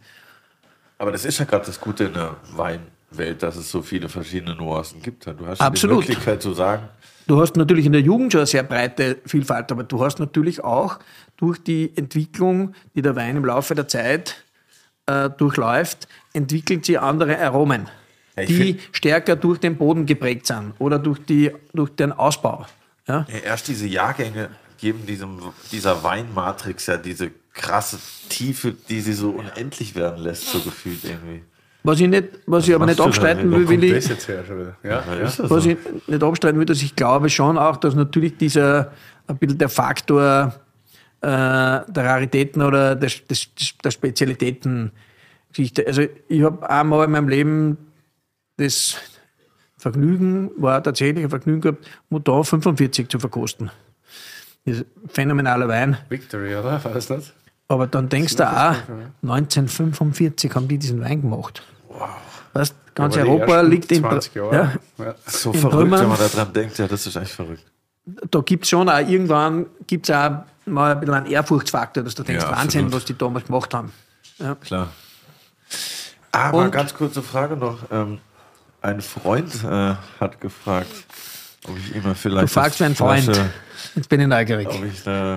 Aber 0.98 1.12
das 1.12 1.24
ist 1.24 1.38
ja 1.38 1.44
gerade 1.44 1.66
das 1.66 1.80
Gute 1.80 2.04
in 2.04 2.14
der 2.14 2.36
Weinwelt, 2.52 3.42
dass 3.42 3.56
es 3.56 3.70
so 3.70 3.82
viele 3.82 4.08
verschiedene 4.08 4.54
Nuancen 4.54 5.00
gibt. 5.00 5.26
Du 5.26 5.46
hast 5.46 5.60
Absolut. 5.60 6.04
die 6.04 6.08
Möglichkeit 6.10 6.42
zu 6.42 6.52
sagen, 6.52 6.88
Du 7.30 7.40
hast 7.40 7.56
natürlich 7.56 7.86
in 7.86 7.92
der 7.92 8.00
Jugend 8.00 8.32
schon 8.32 8.40
eine 8.40 8.46
sehr 8.46 8.64
breite 8.64 9.18
Vielfalt, 9.24 9.70
aber 9.70 9.84
du 9.84 10.04
hast 10.04 10.18
natürlich 10.18 10.64
auch 10.64 10.98
durch 11.36 11.62
die 11.62 11.92
Entwicklung, 11.96 12.74
die 12.96 13.02
der 13.02 13.14
Wein 13.14 13.36
im 13.36 13.44
Laufe 13.44 13.76
der 13.76 13.86
Zeit 13.86 14.42
äh, 15.06 15.30
durchläuft, 15.30 16.08
entwickelt 16.32 16.86
sie 16.86 16.98
andere 16.98 17.38
Aromen, 17.38 17.88
Ja, 18.36 18.46
die 18.46 18.80
stärker 18.90 19.36
durch 19.36 19.60
den 19.60 19.76
Boden 19.76 20.06
geprägt 20.06 20.48
sind 20.48 20.74
oder 20.80 20.98
durch, 20.98 21.20
die, 21.24 21.52
durch 21.72 21.90
den 21.90 22.10
Ausbau. 22.10 22.66
Ja? 23.10 23.26
erst 23.44 23.68
diese 23.68 23.86
Jahrgänge 23.86 24.48
geben 24.78 25.04
diesem, 25.06 25.38
dieser 25.72 26.02
Weinmatrix 26.02 26.86
ja 26.86 26.96
diese 26.96 27.30
krasse 27.52 27.98
Tiefe, 28.28 28.74
die 28.88 29.00
sie 29.00 29.12
so 29.12 29.30
unendlich 29.30 29.94
werden 29.94 30.22
lässt, 30.22 30.46
so 30.46 30.60
gefühlt 30.60 31.04
irgendwie. 31.04 31.42
Was 31.82 31.98
ich, 31.98 32.08
nicht, 32.08 32.24
was 32.46 32.68
ich 32.68 32.74
aber 32.74 32.86
nicht 32.86 33.00
abstreiten 33.00 33.50
will, 33.50 33.68
will 33.68 33.84
ich. 33.84 34.06
Ja, 34.08 34.62
ja. 34.82 35.02
Was 35.22 35.36
so? 35.36 35.56
ich 35.56 35.76
nicht 36.06 36.22
abstreiten 36.22 36.58
will, 36.58 36.66
dass 36.66 36.82
ich 36.82 36.94
glaube 36.94 37.30
schon 37.30 37.56
auch, 37.56 37.78
dass 37.78 37.94
natürlich 37.94 38.36
dieser 38.36 38.92
ein 39.26 39.38
bisschen 39.38 39.58
der 39.58 39.68
Faktor 39.68 40.54
äh, 41.22 41.26
der 41.26 41.84
Raritäten 41.96 42.62
oder 42.62 42.96
des, 42.96 43.26
des, 43.26 43.48
der 43.82 43.90
Spezialitäten 43.90 44.92
Geschichte. 45.50 45.86
Also 45.86 46.02
ich 46.28 46.42
habe 46.42 46.68
einmal 46.68 47.06
in 47.06 47.10
meinem 47.12 47.28
Leben 47.28 47.78
das 48.56 48.96
Vergnügen, 49.80 50.50
war 50.56 50.82
tatsächlich 50.82 51.24
ein 51.24 51.30
Vergnügen 51.30 51.60
gehabt, 51.62 51.86
Mouton 52.10 52.44
45 52.44 53.08
zu 53.08 53.18
verkosten. 53.18 53.70
Das 54.66 54.76
ist 54.76 54.86
ein 55.02 55.08
phänomenaler 55.08 55.68
Wein. 55.68 55.96
Victory, 56.08 56.54
oder? 56.54 56.84
War 56.84 56.92
das 56.92 57.08
nicht? 57.08 57.32
Aber 57.68 57.86
dann 57.86 58.08
denkst 58.08 58.36
du 58.36 58.44
auch, 58.46 58.74
1945 59.22 60.54
haben 60.54 60.68
die 60.68 60.76
diesen 60.78 61.00
Wein 61.00 61.22
gemacht. 61.22 61.62
Weißt, 62.52 62.74
ganz 62.94 63.14
die 63.14 63.20
Europa 63.20 63.60
liegt 63.62 63.90
in 63.92 64.00
20 64.02 64.34
ja, 64.34 64.42
Jahre. 64.52 64.78
Ja. 64.98 65.14
So 65.26 65.52
In 65.52 65.60
verrückt, 65.60 65.76
Römern- 65.82 66.00
wenn 66.00 66.08
man 66.08 66.18
daran 66.18 66.52
denkt, 66.52 66.78
ja, 66.78 66.86
das 66.88 67.06
ist 67.06 67.16
echt 67.16 67.30
verrückt. 67.30 67.64
da 68.30 68.40
gibt 68.40 68.64
es 68.64 68.70
schon 68.70 68.88
auch 68.88 68.98
irgendwann 68.98 69.66
gibt's 69.86 70.10
auch 70.10 70.42
mal 70.66 70.92
ein 70.92 71.00
bisschen 71.00 71.14
einen 71.14 71.26
Ehrfurchtsfaktor, 71.26 72.02
dass 72.02 72.14
du 72.16 72.22
denkst, 72.24 72.44
Ja, 72.44 72.50
Wahnsinn, 72.50 72.86
absolut. 72.86 72.92
was 72.94 73.04
die 73.06 73.16
damals 73.16 73.46
gemacht 73.46 73.72
haben. 73.72 73.92
Ja. 74.38 74.54
Klar. 74.56 74.88
Aber 76.32 76.58
Und- 76.64 76.70
ganz 76.72 76.92
kurze 76.94 77.22
Frage 77.22 77.56
noch. 77.56 77.78
Ähm, 77.90 78.18
ein 78.82 79.00
Freund 79.00 79.52
äh, 79.64 79.94
hat 80.20 80.40
gefragt, 80.40 80.90
ob 81.68 81.76
ich 81.78 81.94
ihm 81.94 82.02
mal 82.02 82.14
vielleicht. 82.14 82.42
Du 82.44 82.48
fragst 82.48 82.80
wie 82.80 82.84
ein 82.84 82.86
eine 82.88 82.94
Freund. 82.96 83.24
Flasche- 83.24 83.50
Jetzt 83.94 84.08
bin 84.08 84.20
ich 84.20 84.26
neugierig. 84.26 84.68
ob 84.68 84.84
ich 84.84 85.06
äh, 85.06 85.36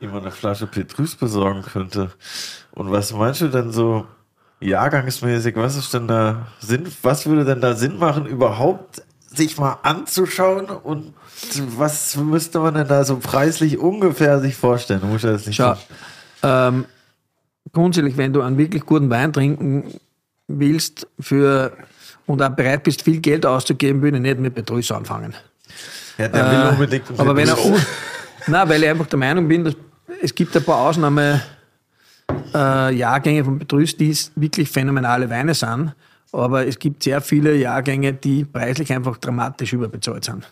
ihm 0.00 0.10
mal 0.10 0.20
eine 0.20 0.30
Flasche 0.30 0.66
Petrus 0.66 1.14
besorgen 1.14 1.62
könnte. 1.62 2.10
Und 2.72 2.90
was 2.90 3.12
meinst 3.12 3.40
du 3.40 3.48
denn 3.48 3.72
so 3.72 4.06
jahrgangsmäßig? 4.60 5.56
Was 5.56 5.76
ist 5.76 5.92
denn 5.94 6.08
da 6.08 6.46
Sinn? 6.60 6.86
Was 7.02 7.26
würde 7.26 7.44
denn 7.44 7.60
da 7.60 7.74
Sinn 7.74 7.98
machen, 7.98 8.26
überhaupt 8.26 9.02
sich 9.28 9.58
mal 9.58 9.78
anzuschauen? 9.82 10.66
Und 10.66 11.14
was 11.76 12.16
müsste 12.16 12.58
man 12.60 12.74
denn 12.74 12.88
da 12.88 13.04
so 13.04 13.16
preislich 13.18 13.78
ungefähr 13.78 14.40
sich 14.40 14.54
vorstellen? 14.56 15.00
Du 15.00 15.06
musst 15.06 15.24
ja 15.24 15.32
das 15.32 15.46
nicht 15.46 15.56
Schau, 15.56 15.76
ähm, 16.42 16.84
grundsätzlich, 17.72 18.16
wenn 18.16 18.32
du 18.32 18.42
einen 18.42 18.58
wirklich 18.58 18.84
guten 18.84 19.10
Wein 19.10 19.32
trinken 19.32 19.84
willst 20.48 21.06
für, 21.20 21.72
und 22.26 22.42
auch 22.42 22.50
bereit 22.50 22.82
bist, 22.82 23.02
viel 23.02 23.20
Geld 23.20 23.46
auszugeben, 23.46 24.02
würde 24.02 24.16
ich 24.16 24.22
nicht 24.22 24.38
mit 24.38 24.54
Petrus 24.54 24.90
anfangen. 24.90 25.34
Ja, 26.18 26.28
der 26.28 26.50
will 26.50 26.70
unbedingt. 26.70 27.10
Äh, 27.10 27.14
Aber 27.18 27.36
wenn 27.36 27.48
er. 27.48 27.56
Nein, 28.48 28.68
weil 28.68 28.82
ich 28.82 28.88
einfach 28.88 29.06
der 29.06 29.18
Meinung 29.18 29.48
bin, 29.48 29.64
dass 29.64 29.74
es 30.22 30.34
gibt 30.34 30.56
ein 30.56 30.62
paar 30.62 30.80
Ausnahme 30.80 31.42
äh, 32.54 32.94
Jahrgänge 32.94 33.44
von 33.44 33.58
Petrus, 33.58 33.96
die 33.96 34.16
wirklich 34.36 34.68
phänomenale 34.68 35.28
Weine 35.28 35.54
sind. 35.54 35.94
Aber 36.32 36.66
es 36.66 36.78
gibt 36.78 37.02
sehr 37.02 37.20
viele 37.20 37.56
Jahrgänge, 37.56 38.12
die 38.12 38.44
preislich 38.44 38.92
einfach 38.92 39.16
dramatisch 39.18 39.72
überbezahlt 39.72 40.24
sind. 40.24 40.46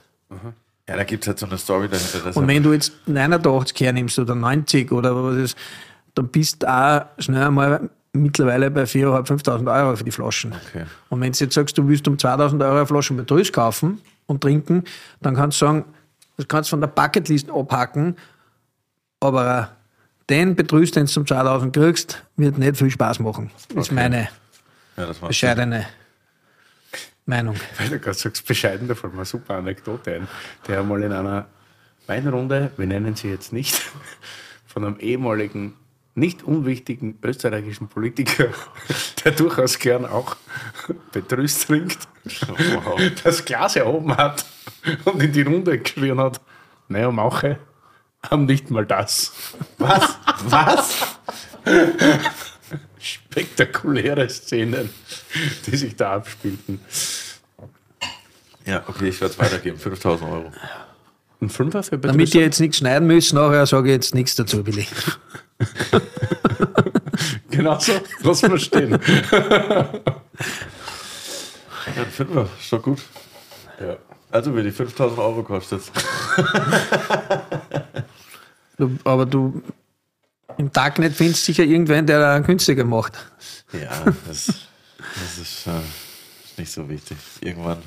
Ja, 0.89 0.97
da 0.97 1.05
gibt 1.05 1.25
es 1.25 1.29
halt 1.29 1.39
so 1.39 1.47
eine 1.47 1.59
Story 1.59 1.89
dahinter. 1.89 2.37
Und 2.37 2.47
wenn 2.47 2.63
du 2.63 2.73
jetzt 2.73 2.93
89 3.07 3.81
hernimmst 3.81 4.19
oder 4.19 4.35
90 4.35 4.93
oder 4.93 5.15
was 5.15 5.37
ist, 5.37 5.57
dann 6.15 6.29
bist 6.29 6.63
du 6.63 6.73
auch 6.73 7.07
schnell 7.19 7.45
einmal 7.45 7.91
mittlerweile 8.15 8.71
bei 8.71 8.85
4.500, 8.85 9.45
5.000 9.45 9.77
Euro 9.77 9.97
für 9.97 10.05
die 10.05 10.11
Flaschen. 10.11 10.53
Okay. 10.53 10.85
Und 11.11 11.21
wenn 11.21 11.33
du 11.33 11.39
jetzt 11.39 11.55
sagst, 11.55 11.77
du 11.77 11.87
willst 11.87 12.07
um 12.09 12.17
2.000 12.17 12.65
Euro 12.65 12.77
eine 12.77 12.87
Flasche 12.87 13.15
Petrus 13.15 13.53
kaufen 13.53 14.01
und 14.27 14.41
trinken, 14.41 14.85
dann 15.21 15.35
kannst 15.35 15.61
du 15.61 15.67
sagen, 15.67 15.85
das 16.37 16.49
kannst 16.49 16.71
du 16.71 16.73
von 16.73 16.81
der 16.81 16.89
Bucketlist 16.89 17.51
abhaken, 17.51 18.17
aber 19.21 19.71
den 20.31 20.57
Petrus, 20.57 20.91
den 20.91 21.07
du 21.07 21.13
zum 21.13 21.25
2.000 21.25 21.73
kriegst, 21.73 22.23
wird 22.37 22.59
nicht 22.59 22.77
viel 22.77 22.91
Spaß 22.91 23.19
machen. 23.21 23.51
Das 23.75 23.89
ist 23.89 23.93
meine 23.93 24.29
ja, 24.97 25.11
bescheidene 25.27 25.87
Meinung. 27.27 27.57
Weil 27.79 27.89
du 27.89 27.99
gerade 27.99 28.17
sagst, 28.17 28.47
bescheiden, 28.47 28.89
da 28.89 28.95
fällt 28.95 29.13
mir 29.13 29.21
eine 29.21 29.27
super 29.27 29.55
Anekdote 29.55 30.15
ein. 30.15 30.29
Der 30.67 30.81
einmal 30.81 31.03
in 31.03 31.13
einer 31.13 31.47
Weinrunde, 32.07 32.71
wir 32.77 32.87
nennen 32.87 33.17
sie 33.17 33.29
jetzt 33.29 33.53
nicht, 33.53 33.81
von 34.67 34.85
einem 34.85 34.99
ehemaligen, 34.99 35.75
nicht 36.15 36.43
unwichtigen 36.45 37.19
österreichischen 37.23 37.89
Politiker, 37.89 38.47
der 39.25 39.33
durchaus 39.33 39.79
gern 39.79 40.05
auch 40.07 40.37
Petrus 41.13 41.67
trinkt, 41.67 41.99
Wow. 42.25 43.01
das 43.23 43.45
Glas 43.45 43.77
erhoben 43.77 44.17
hat 44.17 44.45
und 45.05 45.23
in 45.23 45.33
die 45.33 45.43
Runde 45.43 45.79
geschrien 45.79 46.19
hat, 46.19 46.41
naja, 46.89 47.11
Mauche, 47.11 47.59
haben 48.31 48.47
nicht 48.47 48.71
mal 48.71 48.87
das. 48.87 49.33
Was? 49.79 50.17
Was? 50.45 51.19
Spektakuläre 52.99 54.29
Szenen, 54.31 54.89
die 55.67 55.77
sich 55.77 55.97
da 55.97 56.15
abspielten. 56.15 56.81
Ja, 58.65 58.83
okay, 58.87 59.09
ich 59.09 59.21
werde 59.21 59.35
es 59.35 59.39
weitergeben. 59.39 59.77
5000 59.79 60.31
Euro. 60.31 60.53
Ein 61.43 61.51
Fünfer 61.51 61.83
für 61.83 61.99
Petrus? 61.99 62.13
Damit 62.13 62.35
ihr 62.35 62.41
jetzt 62.43 62.61
nichts 62.61 62.79
schneiden 62.79 63.07
müsst, 63.07 63.35
nachher 63.35 63.67
sage 63.67 63.91
ich 63.91 63.95
jetzt 63.95 64.15
nichts 64.15 64.35
dazu, 64.37 64.67
Willi. 64.67 64.87
Genau 67.51 67.79
so, 67.79 67.93
lass 68.23 68.43
mal 68.43 68.59
stehen. 68.59 68.91
Ja, 68.91 68.99
ein 72.03 72.11
Fünfer, 72.11 72.49
ist 72.59 72.73
doch 72.73 72.83
gut. 72.83 73.01
Ja. 73.81 73.97
Also, 74.31 74.57
wie 74.57 74.63
die 74.65 74.73
5000 74.73 75.19
Euro 75.21 75.43
kostet. 75.45 75.83
Du, 78.77 78.99
aber 79.05 79.25
du 79.25 79.63
im 80.59 80.73
Tag 80.73 80.99
nicht 80.99 81.15
findest 81.15 81.45
sicher 81.45 81.63
irgendwen, 81.63 82.07
der 82.07 82.19
da 82.19 82.39
günstiger 82.41 82.83
macht. 82.85 83.13
Ja, 83.73 84.05
das, 84.27 84.47
das 84.47 85.39
ist, 85.41 85.67
äh, 85.69 85.79
ist 86.45 86.59
nicht 86.59 86.73
so 86.73 86.89
wichtig. 86.89 87.17
Irgendwann 87.41 87.81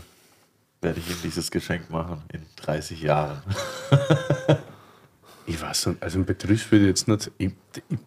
werde 0.81 1.01
ich 1.01 1.09
ihm 1.09 1.17
dieses 1.23 1.51
Geschenk 1.51 1.89
machen 1.89 2.23
in 2.31 2.45
30 2.55 3.01
Jahren. 3.01 3.41
Ich 5.47 5.59
weiß 5.61 5.87
nicht, 5.87 6.03
also 6.03 6.19
ein 6.19 6.25
Petrus 6.25 6.69
würde 6.71 6.83
ich 6.85 6.89
jetzt 6.89 7.07
nicht. 7.07 7.31
Ich, 7.37 7.51
ich 7.89 7.97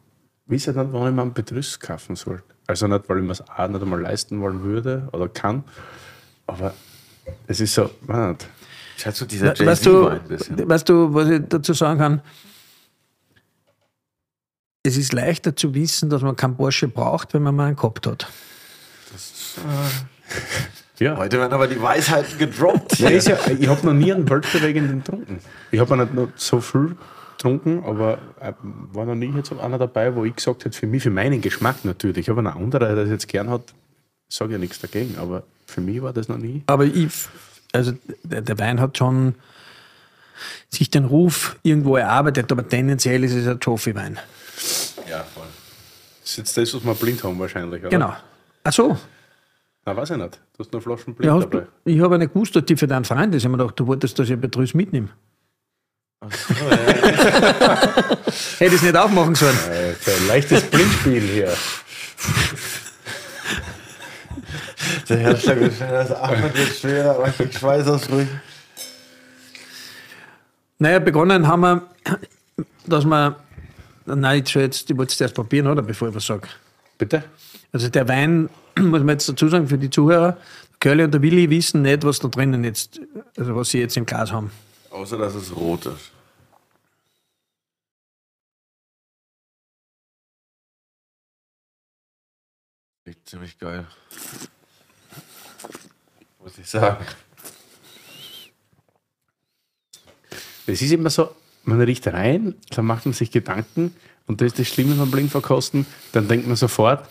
weiß 0.46 0.66
ja 0.66 0.72
nicht, 0.74 0.92
wann 0.92 1.08
ich 1.08 1.14
mir 1.14 1.22
einen 1.22 1.32
Petrus 1.34 1.80
kaufen 1.80 2.14
soll. 2.14 2.42
Also 2.66 2.86
nicht, 2.86 3.08
weil 3.08 3.18
ich 3.18 3.24
mir 3.24 3.32
es 3.32 3.40
auch 3.48 3.66
nicht 3.68 3.82
einmal 3.82 4.00
leisten 4.00 4.40
wollen 4.40 4.62
würde 4.62 5.08
oder 5.12 5.28
kann. 5.28 5.64
Aber 6.46 6.74
es 7.46 7.60
ist 7.60 7.74
so, 7.74 7.90
man 8.06 8.30
nicht. 8.32 8.46
Ich 8.98 9.06
hatte 9.06 9.16
so 9.16 9.24
dieser 9.24 9.58
We- 9.58 9.66
Weißt 9.66 9.86
du, 9.86 9.90
Jay-Z-Wein 10.02 10.20
ein 10.20 10.28
bisschen. 10.28 10.68
weißt 10.68 10.88
du, 10.88 11.14
was 11.14 11.28
ich 11.30 11.40
dazu 11.48 11.72
sagen 11.72 11.98
kann? 11.98 12.22
Es 14.82 14.96
ist 14.96 15.12
leichter 15.12 15.54
zu 15.56 15.74
wissen, 15.74 16.10
dass 16.10 16.22
man 16.22 16.36
keinen 16.36 16.56
Porsche 16.56 16.88
braucht, 16.88 17.34
wenn 17.34 17.42
man 17.42 17.54
mal 17.56 17.66
einen 17.68 17.76
gehabt 17.76 18.06
hat. 18.06 18.28
Ja. 20.98 21.16
Heute 21.16 21.38
werden 21.38 21.52
aber 21.52 21.66
die 21.66 21.80
Weisheiten 21.80 22.38
gedroppt. 22.38 22.98
Ja, 22.98 23.08
ist 23.08 23.28
ja, 23.28 23.38
ich 23.58 23.66
habe 23.68 23.86
noch 23.86 23.94
nie 23.94 24.12
einen 24.12 24.28
weltbewegenden 24.28 24.98
getrunken. 25.02 25.38
Ich 25.70 25.80
habe 25.80 25.96
nicht 25.96 26.14
noch 26.14 26.28
so 26.36 26.60
viel 26.60 26.96
getrunken, 27.40 27.82
aber 27.84 28.18
äh, 28.38 28.52
war 28.92 29.06
noch 29.06 29.14
nie 29.14 29.32
jetzt 29.34 29.50
einer 29.52 29.78
dabei, 29.78 30.14
wo 30.14 30.24
ich 30.24 30.36
gesagt 30.36 30.64
hätte, 30.64 30.76
für 30.78 30.86
mich, 30.86 31.02
für 31.02 31.10
meinen 31.10 31.40
Geschmack 31.40 31.84
natürlich. 31.84 32.28
Aber 32.28 32.42
ein 32.42 32.46
anderer, 32.46 32.94
der 32.94 32.96
das 32.96 33.08
jetzt 33.08 33.28
gern 33.28 33.48
hat, 33.48 33.62
sage 34.28 34.52
ja 34.52 34.58
nichts 34.58 34.78
dagegen. 34.80 35.16
Aber 35.18 35.44
für 35.66 35.80
mich 35.80 36.02
war 36.02 36.12
das 36.12 36.28
noch 36.28 36.36
nie. 36.36 36.62
Aber 36.66 36.84
ich, 36.84 37.08
also 37.72 37.92
der, 38.22 38.58
Wein 38.58 38.78
hat 38.78 38.98
schon 38.98 39.34
sich 40.68 40.90
den 40.90 41.06
Ruf 41.06 41.56
irgendwo 41.62 41.96
erarbeitet, 41.96 42.52
aber 42.52 42.68
tendenziell 42.68 43.24
ist 43.24 43.32
es 43.34 43.46
ein 43.46 43.58
Trophy-Wein. 43.58 44.18
Ja, 45.08 45.24
voll. 45.24 45.44
Das 46.20 46.30
ist 46.32 46.36
jetzt 46.36 46.56
das, 46.56 46.74
was 46.74 46.84
wir 46.84 46.94
blind 46.94 47.24
haben 47.24 47.38
wahrscheinlich. 47.38 47.80
Oder? 47.80 47.90
Genau. 47.90 48.14
Ach 48.64 48.72
so. 48.72 48.98
Na, 49.86 49.96
weiß 49.96 50.10
ich 50.10 50.16
nicht. 50.18 50.38
Du 50.56 50.64
hast 50.64 50.72
noch 50.74 50.82
Flaschen 50.82 51.14
blind 51.14 51.32
Ja, 51.32 51.38
dabei. 51.40 51.66
du, 51.84 51.90
ich 51.90 52.00
habe 52.00 52.14
ja 52.14 52.18
nicht 52.18 52.34
gewusst, 52.34 52.54
die 52.68 52.76
für 52.76 52.86
deinen 52.86 53.06
Freund 53.06 53.34
ist. 53.34 53.40
Ich 53.40 53.44
habe 53.46 53.56
mir 53.56 53.62
gedacht, 53.62 53.80
du 53.80 53.86
wolltest, 53.86 54.18
dass 54.18 54.28
ich 54.28 54.34
ein 54.34 54.40
Betrüß 56.20 56.48
mitnehme. 56.50 57.00
Hätte 58.58 58.64
ich 58.66 58.72
es 58.74 58.82
nicht 58.82 58.96
aufmachen 58.96 59.34
sollen. 59.34 59.56
So 60.00 60.10
ein 60.10 60.28
leichtes 60.28 60.62
Blindspiel 60.64 61.22
hier. 61.22 61.52
Der 65.08 65.18
Herzschlag 65.18 65.58
ist 65.58 65.76
schneller, 65.76 66.04
das 66.04 66.12
Atmen 66.12 66.54
wird 66.54 66.68
schwerer, 66.68 67.14
aber 67.16 67.28
ich 67.28 67.36
krieg 67.36 67.54
Schweißausbrüche. 67.54 68.40
Naja, 70.78 70.98
begonnen 70.98 71.46
haben 71.46 71.60
wir, 71.60 71.82
dass 72.86 73.04
wir. 73.04 73.36
Nein, 74.06 74.42
ich, 74.44 74.54
jetzt, 74.54 74.90
ich 74.90 74.96
wollte 74.96 75.12
es 75.12 75.20
erst 75.20 75.34
probieren, 75.34 75.66
oder? 75.66 75.82
Bevor 75.82 76.08
ich 76.08 76.14
was 76.14 76.26
sage. 76.26 76.48
Bitte? 76.98 77.24
Also 77.72 77.88
der 77.88 78.08
Wein, 78.08 78.48
muss 78.78 79.00
man 79.00 79.10
jetzt 79.10 79.28
dazu 79.28 79.48
sagen, 79.48 79.68
für 79.68 79.78
die 79.78 79.90
Zuhörer, 79.90 80.36
Curly 80.80 81.04
und 81.04 81.14
der 81.14 81.22
Willi 81.22 81.48
wissen 81.50 81.82
nicht, 81.82 82.04
was 82.04 82.18
da 82.18 82.28
drinnen 82.28 82.64
jetzt, 82.64 83.00
also 83.36 83.54
was 83.56 83.70
sie 83.70 83.80
jetzt 83.80 83.96
im 83.96 84.06
Glas 84.06 84.32
haben. 84.32 84.50
Außer, 84.90 85.16
dass 85.16 85.34
es 85.34 85.54
rot 85.54 85.86
ist. 85.86 86.10
Riecht 93.06 93.28
ziemlich 93.28 93.58
geil. 93.58 93.86
Muss 96.40 96.58
ich 96.58 96.68
sagen. 96.68 97.06
Es 100.66 100.82
ist 100.82 100.92
immer 100.92 101.10
so, 101.10 101.34
man 101.64 101.80
riecht 101.80 102.06
rein, 102.08 102.54
dann 102.70 102.86
macht 102.86 103.06
man 103.06 103.12
sich 103.12 103.30
Gedanken 103.30 103.94
und 104.26 104.40
das 104.40 104.48
ist 104.48 104.58
das 104.58 104.68
Schlimme 104.68 104.94
beim 104.94 105.10
Blindverkosten, 105.10 105.86
dann 106.12 106.28
denkt 106.28 106.46
man 106.46 106.56
sofort, 106.56 107.08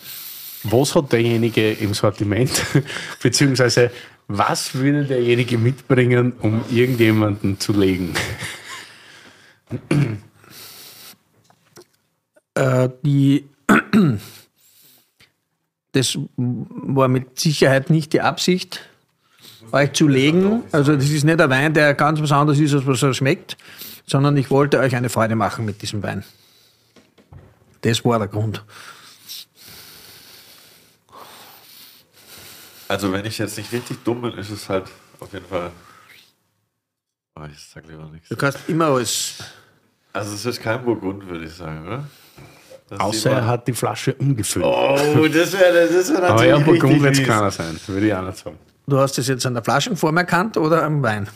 was 0.63 0.95
hat 0.95 1.11
derjenige 1.11 1.71
im 1.73 1.93
Sortiment, 1.93 2.51
beziehungsweise 3.21 3.91
was 4.29 4.75
würde 4.75 5.05
derjenige 5.05 5.57
mitbringen, 5.57 6.33
um 6.39 6.63
irgendjemanden 6.69 7.59
zu 7.59 7.73
legen. 7.73 8.13
Äh, 12.55 12.89
die, 13.03 13.45
das 15.93 16.17
war 16.35 17.07
mit 17.07 17.39
Sicherheit 17.39 17.89
nicht 17.89 18.13
die 18.13 18.21
Absicht, 18.21 18.81
euch 19.71 19.93
zu 19.93 20.07
legen. 20.07 20.63
Also 20.71 20.95
das 20.95 21.09
ist 21.09 21.23
nicht 21.23 21.39
ein 21.39 21.49
Wein, 21.49 21.73
der 21.73 21.93
ganz 21.93 22.21
was 22.21 22.31
anderes 22.31 22.59
ist, 22.59 22.73
als 22.73 22.85
was 22.85 23.01
er 23.01 23.13
schmeckt, 23.13 23.57
sondern 24.05 24.35
ich 24.37 24.51
wollte 24.51 24.79
euch 24.79 24.95
eine 24.95 25.09
Freude 25.09 25.35
machen 25.35 25.65
mit 25.65 25.81
diesem 25.81 26.03
Wein. 26.03 26.23
Das 27.81 28.03
war 28.03 28.19
der 28.19 28.27
Grund. 28.27 28.63
Also, 32.89 33.13
wenn 33.13 33.23
ich 33.23 33.37
jetzt 33.37 33.55
nicht 33.55 33.71
richtig 33.71 34.03
dumm 34.03 34.21
bin, 34.21 34.33
ist 34.33 34.49
es 34.49 34.67
halt 34.67 34.85
auf 35.19 35.31
jeden 35.31 35.45
Fall. 35.45 35.69
Oh, 37.35 37.43
ich 37.49 37.59
sag 37.59 37.87
lieber 37.87 38.09
nichts. 38.11 38.29
Du 38.29 38.35
kannst 38.35 38.57
immer 38.67 38.87
alles. 38.87 39.35
Also, 40.11 40.33
es 40.33 40.43
ist 40.43 40.61
kein 40.61 40.83
Burgund, 40.83 41.25
würde 41.29 41.45
ich 41.45 41.53
sagen, 41.53 41.85
oder? 41.85 42.03
Das 42.89 42.99
Außer 42.99 43.29
er 43.29 43.45
hat 43.45 43.67
die 43.67 43.73
Flasche 43.73 44.15
umgefüllt. 44.15 44.65
Oh, 44.65 45.27
das 45.31 45.53
wäre 45.53 45.87
das 45.87 46.11
wär 46.11 46.23
Aber 46.23 46.43
ja, 46.43 46.57
natürlich 46.57 46.81
Burgund 46.81 47.03
wird 47.03 47.19
es 47.19 47.23
keiner 47.23 47.51
sein, 47.51 47.79
würde 47.85 48.07
ich 48.07 48.13
auch 48.15 48.23
nicht 48.23 48.37
sagen. 48.39 48.57
Du 48.87 48.97
hast 48.97 49.19
es 49.19 49.27
jetzt 49.27 49.45
an 49.45 49.53
der 49.53 49.63
Flaschenform 49.63 50.17
erkannt 50.17 50.57
oder 50.57 50.81
am 50.83 51.03
Wein? 51.03 51.29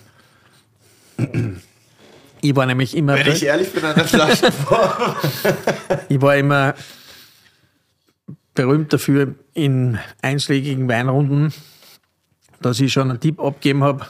Ich 2.41 2.55
war 2.55 2.65
nämlich 2.65 2.97
immer, 2.97 3.13
Wenn 3.13 3.31
ich 3.31 3.45
ehrlich 3.45 3.71
bin, 3.71 3.85
an 3.85 3.93
der 3.93 4.05
Flaschenform. 4.05 5.15
ich 6.09 6.19
war 6.19 6.35
immer 6.35 6.73
berühmt 8.53 8.93
dafür 8.93 9.35
in 9.53 9.99
einschlägigen 10.21 10.87
Weinrunden, 10.87 11.53
dass 12.61 12.79
ich 12.79 12.93
schon 12.93 13.09
einen 13.09 13.19
Tipp 13.19 13.39
abgegeben 13.39 13.83
habe, 13.83 14.05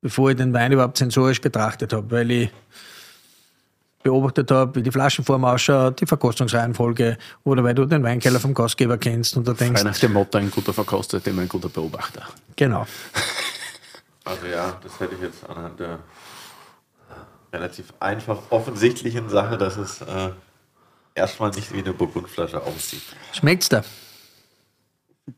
bevor 0.00 0.30
ich 0.30 0.36
den 0.36 0.52
Wein 0.52 0.72
überhaupt 0.72 0.98
sensorisch 0.98 1.40
betrachtet 1.40 1.92
habe, 1.92 2.10
weil 2.10 2.30
ich 2.30 2.50
beobachtet 4.02 4.50
habe, 4.52 4.76
wie 4.76 4.82
die 4.82 4.92
Flaschenform 4.92 5.44
ausschaut, 5.44 6.00
die 6.00 6.06
Verkostungsreihenfolge 6.06 7.18
oder 7.42 7.64
weil 7.64 7.74
du 7.74 7.86
den 7.86 8.04
Weinkeller 8.04 8.38
vom 8.38 8.54
Gastgeber 8.54 8.98
kennst 8.98 9.36
und 9.36 9.48
du 9.48 9.52
denkst, 9.52 9.80
Frei 9.80 9.90
nach 9.90 9.98
dem 9.98 10.12
Motto, 10.12 10.38
ein 10.38 10.50
guter 10.50 10.72
Verkoster 10.72 11.20
immer 11.26 11.42
ein 11.42 11.48
guter 11.48 11.68
Beobachter. 11.68 12.22
genau. 12.54 12.86
Also 14.24 14.46
ja, 14.46 14.76
das 14.82 14.98
hätte 14.98 15.14
ich 15.14 15.20
jetzt 15.20 15.48
anhand 15.48 15.78
der 15.78 16.00
relativ 17.52 17.94
einfach 18.00 18.38
offensichtlichen 18.50 19.28
Sache, 19.28 19.56
dass 19.56 19.76
es 19.76 20.00
äh, 20.00 20.30
erstmal 21.16 21.50
nicht 21.50 21.72
wie 21.72 21.78
eine 21.78 21.92
Burgundflasche 21.92 22.62
aussieht. 22.62 23.02
Schmeckt's 23.32 23.68
da? 23.68 23.82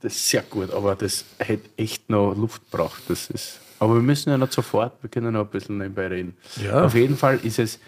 Das 0.00 0.14
ist 0.14 0.28
sehr 0.28 0.42
gut, 0.42 0.70
aber 0.70 0.94
das 0.94 1.24
hätte 1.38 1.70
echt 1.78 2.10
noch 2.10 2.34
Luft 2.34 2.70
braucht. 2.70 3.08
Das 3.08 3.30
ist, 3.30 3.60
aber 3.78 3.94
wir 3.94 4.02
müssen 4.02 4.28
ja 4.28 4.36
nicht 4.36 4.52
sofort, 4.52 5.02
wir 5.02 5.08
können 5.08 5.32
noch 5.32 5.46
ein 5.46 5.50
bisschen 5.50 5.78
nebenbei 5.78 6.08
reden. 6.08 6.36
Ja. 6.62 6.84
Auf 6.84 6.94
jeden 6.94 7.16
Fall 7.16 7.38
ist 7.42 7.58
es 7.58 7.78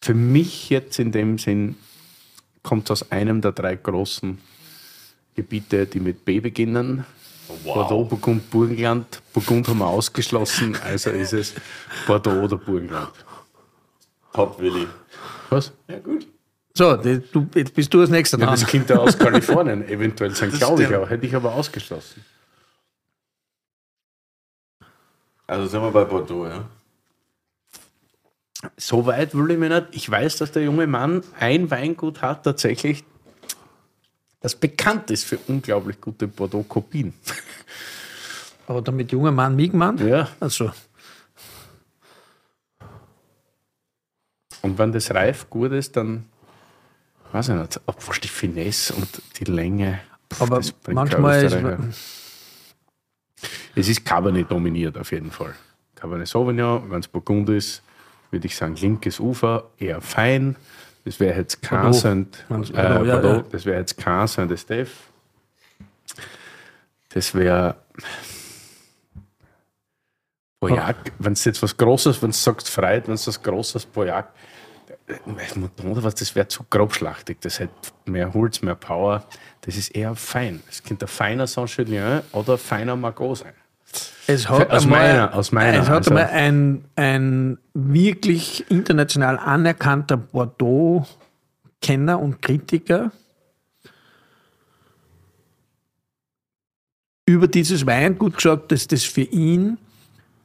für 0.00 0.14
mich 0.14 0.70
jetzt 0.70 0.98
in 0.98 1.12
dem 1.12 1.38
Sinn, 1.38 1.76
kommt 2.64 2.90
aus 2.90 3.10
einem 3.12 3.40
der 3.40 3.52
drei 3.52 3.76
großen 3.76 4.38
Gebiete, 5.34 5.86
die 5.86 6.00
mit 6.00 6.24
B 6.24 6.40
beginnen. 6.40 7.04
Bordeaux, 7.64 8.04
Burgund, 8.04 8.50
Burgenland. 8.50 9.22
Burgund 9.32 9.68
haben 9.68 9.78
wir 9.78 9.86
ausgeschlossen, 9.86 10.76
also 10.82 11.10
ist 11.10 11.32
es 11.32 11.54
Bordeaux 12.06 12.42
oder 12.42 12.56
Burgenland. 12.56 13.12
Top, 14.32 14.58
Willi. 14.58 14.86
Was? 15.50 15.72
Ja, 15.86 15.98
gut. 15.98 16.26
So, 16.74 16.96
die- 16.96 17.20
du, 17.20 17.46
jetzt 17.54 17.74
bist 17.74 17.92
du 17.92 18.00
als 18.00 18.10
nächster 18.10 18.38
Ja, 18.38 18.46
dran. 18.46 18.58
das 18.60 18.66
kommt 18.70 18.88
ja 18.88 18.96
aus 18.96 19.18
Kalifornien, 19.18 19.86
eventuell 19.88 20.34
sein, 20.34 20.50
Das 20.50 20.58
glaube 20.58 20.82
ich, 20.82 20.94
aber 20.94 21.08
hätte 21.08 21.26
ich 21.26 21.34
aber 21.34 21.52
ausgeschlossen. 21.54 22.24
Also 25.46 25.66
sind 25.66 25.82
wir 25.82 25.90
bei 25.90 26.04
Bordeaux, 26.04 26.46
ja? 26.46 26.64
So 28.76 29.04
weit 29.06 29.34
will 29.34 29.50
ich 29.50 29.58
mir 29.58 29.68
nicht. 29.68 29.88
Ich 29.90 30.08
weiß, 30.10 30.36
dass 30.38 30.52
der 30.52 30.62
junge 30.62 30.86
Mann 30.86 31.22
ein 31.38 31.70
Weingut 31.70 32.22
hat, 32.22 32.44
tatsächlich, 32.44 33.04
das 34.40 34.54
bekannt 34.54 35.10
ist 35.10 35.24
für 35.24 35.38
unglaublich 35.48 36.00
gute 36.00 36.26
Bordeaux-Kopien. 36.26 37.12
Aber 38.66 38.80
damit 38.80 39.12
junger 39.12 39.32
Mann, 39.32 39.56
Miegmann? 39.56 39.98
Ja. 40.06 40.28
Also, 40.40 40.70
Und 44.62 44.78
wenn 44.78 44.92
das 44.92 45.12
reif 45.12 45.50
gut 45.50 45.72
ist, 45.72 45.96
dann 45.96 46.24
weiß 47.32 47.48
ich 47.48 47.54
nicht, 47.54 47.80
obwohl 47.86 48.16
die 48.16 48.28
Finesse 48.28 48.94
und 48.94 49.08
die 49.38 49.44
Länge. 49.44 50.00
pff, 50.32 50.42
aber 50.42 50.60
manchmal 50.88 51.44
ist. 51.44 51.56
Es 53.74 53.88
ist 53.88 54.04
Cabernet 54.04 54.50
dominiert 54.50 54.96
auf 54.98 55.10
jeden 55.10 55.30
Fall. 55.30 55.54
Cabernet 55.96 56.28
Sauvignon, 56.28 56.90
wenn 56.90 57.00
es 57.00 57.08
Burgund 57.08 57.48
ist, 57.48 57.82
würde 58.30 58.46
ich 58.46 58.54
sagen, 58.54 58.76
linkes 58.76 59.18
Ufer, 59.18 59.70
eher 59.78 60.00
fein. 60.00 60.56
Das 61.04 61.18
wäre 61.18 61.38
jetzt 61.38 61.62
kein. 61.62 61.92
Saint, 61.92 62.44
äh, 62.50 62.74
ja, 62.74 63.02
ja. 63.02 63.42
das 63.50 63.64
wäre 63.64 63.78
jetzt 63.78 63.96
kein 63.98 64.26
Saint 64.28 64.52
Estève. 64.52 64.90
Das 67.08 67.34
wäre 67.34 67.76
Boyac, 70.60 71.12
wenn 71.18 71.32
es 71.32 71.44
jetzt 71.44 71.62
was 71.62 71.76
Großes, 71.76 72.22
wenn 72.22 72.30
du 72.30 72.36
sagst 72.36 72.68
Freit, 72.68 73.08
wenn 73.08 73.14
es 73.14 73.26
was 73.26 73.42
Großes 73.42 73.86
Boyac, 73.86 74.26
äh, 74.26 74.51
oder 75.84 76.02
was, 76.04 76.14
das 76.16 76.34
wäre 76.34 76.48
zu 76.48 76.64
grobschlachtig. 76.68 77.38
Das 77.40 77.58
hätte 77.60 77.72
mehr 78.06 78.32
Holz, 78.34 78.60
mehr 78.62 78.74
Power. 78.74 79.24
Das 79.62 79.76
ist 79.76 79.90
eher 79.94 80.14
fein. 80.16 80.62
Es 80.70 80.82
könnte 80.82 81.04
ein 81.06 81.08
feiner 81.08 81.46
Saint-Julien 81.46 82.22
oder 82.32 82.54
ein 82.54 82.58
feiner 82.58 82.96
Margot 82.96 83.38
sein. 83.38 83.52
es 84.26 84.48
hat 84.48 84.70
Aus 84.70 84.84
einmal, 84.84 85.00
meiner- 85.12 85.34
aus 85.34 85.52
meiner, 85.52 85.82
es 85.82 85.88
hat 85.88 85.96
also- 85.98 86.10
einmal 86.10 86.26
ein, 86.30 86.84
ein 86.96 87.58
wirklich 87.74 88.64
international 88.70 89.38
anerkannter 89.38 90.16
Bordeaux-Kenner 90.16 92.18
und 92.18 92.40
Kritiker 92.40 93.12
über 97.26 97.48
dieses 97.48 97.86
Weingut 97.86 98.36
gesagt, 98.36 98.72
dass 98.72 98.86
das 98.86 99.04
für 99.04 99.22
ihn 99.22 99.78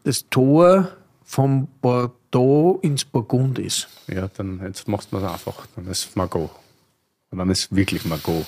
das 0.04 0.28
Tor 0.30 0.90
vom 1.24 1.68
Bordeaux 1.82 2.14
ins 2.82 3.06
Burgund 3.06 3.60
ist. 3.60 3.88
Ja, 4.08 4.28
dann 4.38 4.62
jetzt 4.64 4.88
machst 4.88 5.12
du 5.12 5.18
es 5.18 5.24
einfach. 5.24 5.66
Dann 5.76 5.88
ist 5.88 6.16
Margot. 6.16 6.50
Und 7.32 7.38
dann 7.40 7.50
ist 7.50 7.74
wirklich 7.76 8.06
Margot. 8.06 8.46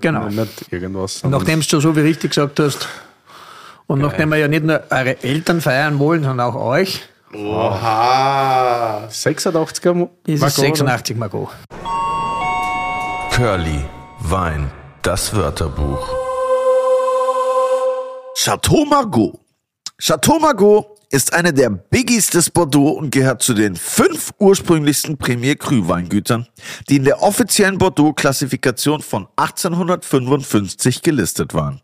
Genau. 0.00 0.28
Nicht 0.28 0.72
irgendwas. 0.72 1.22
Nachdem 1.24 1.60
du 1.60 1.80
so 1.80 1.94
wie 1.96 2.00
richtig 2.00 2.30
gesagt 2.30 2.58
hast, 2.60 2.88
und 3.86 4.00
nachdem 4.00 4.30
wir 4.30 4.36
ja 4.38 4.48
nicht 4.48 4.64
nur 4.64 4.82
eure 4.90 5.22
Eltern 5.22 5.60
feiern 5.60 5.98
wollen, 5.98 6.22
sondern 6.24 6.48
auch 6.48 6.54
euch, 6.54 7.02
Oha! 7.34 9.06
86er 9.10 9.94
Mo- 9.94 10.10
ist 10.26 10.42
es 10.42 10.56
86 10.56 11.16
Margot. 11.16 11.48
Curly, 13.32 13.84
Wein, 14.20 14.70
das 15.02 15.34
Wörterbuch. 15.34 16.08
Chateau 18.36 18.84
Margaux. 18.84 19.38
Chateau 19.98 20.38
Margaux 20.38 20.86
ist 21.12 21.34
eine 21.34 21.52
der 21.52 21.68
Biggies 21.68 22.30
des 22.30 22.48
Bordeaux 22.48 22.92
und 22.92 23.10
gehört 23.10 23.42
zu 23.42 23.52
den 23.52 23.76
fünf 23.76 24.32
ursprünglichsten 24.38 25.18
Premier 25.18 25.56
Cru 25.56 25.86
Weingütern, 25.86 26.46
die 26.88 26.96
in 26.96 27.04
der 27.04 27.22
offiziellen 27.22 27.76
Bordeaux-Klassifikation 27.76 29.02
von 29.02 29.28
1855 29.36 31.02
gelistet 31.02 31.52
waren. 31.52 31.82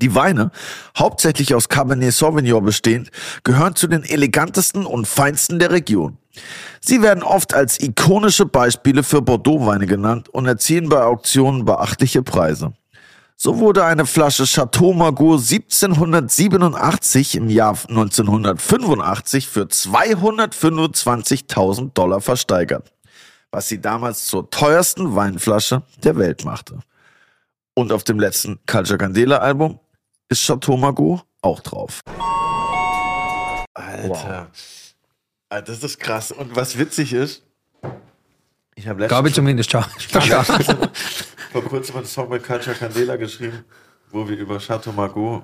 Die 0.00 0.14
Weine, 0.14 0.52
hauptsächlich 0.96 1.54
aus 1.54 1.68
Cabernet 1.68 2.14
Sauvignon 2.14 2.64
bestehend, 2.64 3.10
gehören 3.44 3.76
zu 3.76 3.88
den 3.88 4.04
elegantesten 4.04 4.86
und 4.86 5.06
feinsten 5.06 5.58
der 5.58 5.70
Region. 5.70 6.16
Sie 6.80 7.02
werden 7.02 7.22
oft 7.22 7.52
als 7.52 7.78
ikonische 7.80 8.46
Beispiele 8.46 9.02
für 9.02 9.20
Bordeaux-Weine 9.20 9.86
genannt 9.86 10.30
und 10.30 10.46
erzielen 10.46 10.88
bei 10.88 11.02
Auktionen 11.02 11.66
beachtliche 11.66 12.22
Preise. 12.22 12.72
So 13.42 13.58
wurde 13.58 13.86
eine 13.86 14.04
Flasche 14.04 14.44
Chateau 14.44 14.92
Margaux 14.92 15.50
1787 15.50 17.36
im 17.36 17.48
Jahr 17.48 17.70
1985 17.88 19.48
für 19.48 19.62
225.000 19.62 21.94
Dollar 21.94 22.20
versteigert, 22.20 22.92
was 23.50 23.68
sie 23.68 23.80
damals 23.80 24.26
zur 24.26 24.50
teuersten 24.50 25.16
Weinflasche 25.16 25.84
der 26.04 26.18
Welt 26.18 26.44
machte. 26.44 26.80
Und 27.74 27.92
auf 27.92 28.04
dem 28.04 28.20
letzten 28.20 28.60
Culture 28.66 28.98
Candela 28.98 29.38
Album 29.38 29.80
ist 30.28 30.44
Chateau 30.44 30.76
Margaux 30.76 31.22
auch 31.40 31.60
drauf. 31.60 32.00
Alter. 33.72 34.50
Ah, 35.48 35.62
Das 35.62 35.82
ist 35.82 35.98
krass. 35.98 36.30
Und 36.30 36.54
was 36.54 36.76
witzig 36.76 37.14
ist, 37.14 37.42
ich 38.80 38.88
habe 38.88 39.06
Glaube 39.06 39.28
ich 39.28 39.34
letztens 39.34 39.34
zumindest. 39.34 39.70
Schau. 39.70 39.82
Schau. 39.98 40.42
vor 41.52 41.64
kurzem 41.64 41.96
einen 41.96 42.06
Song 42.06 42.28
mit 42.30 42.42
Culture 42.44 42.74
Candela 42.74 43.16
geschrieben, 43.16 43.64
wo 44.10 44.28
wir 44.28 44.36
über 44.36 44.58
Chateau 44.58 44.92
Margaux 44.92 45.42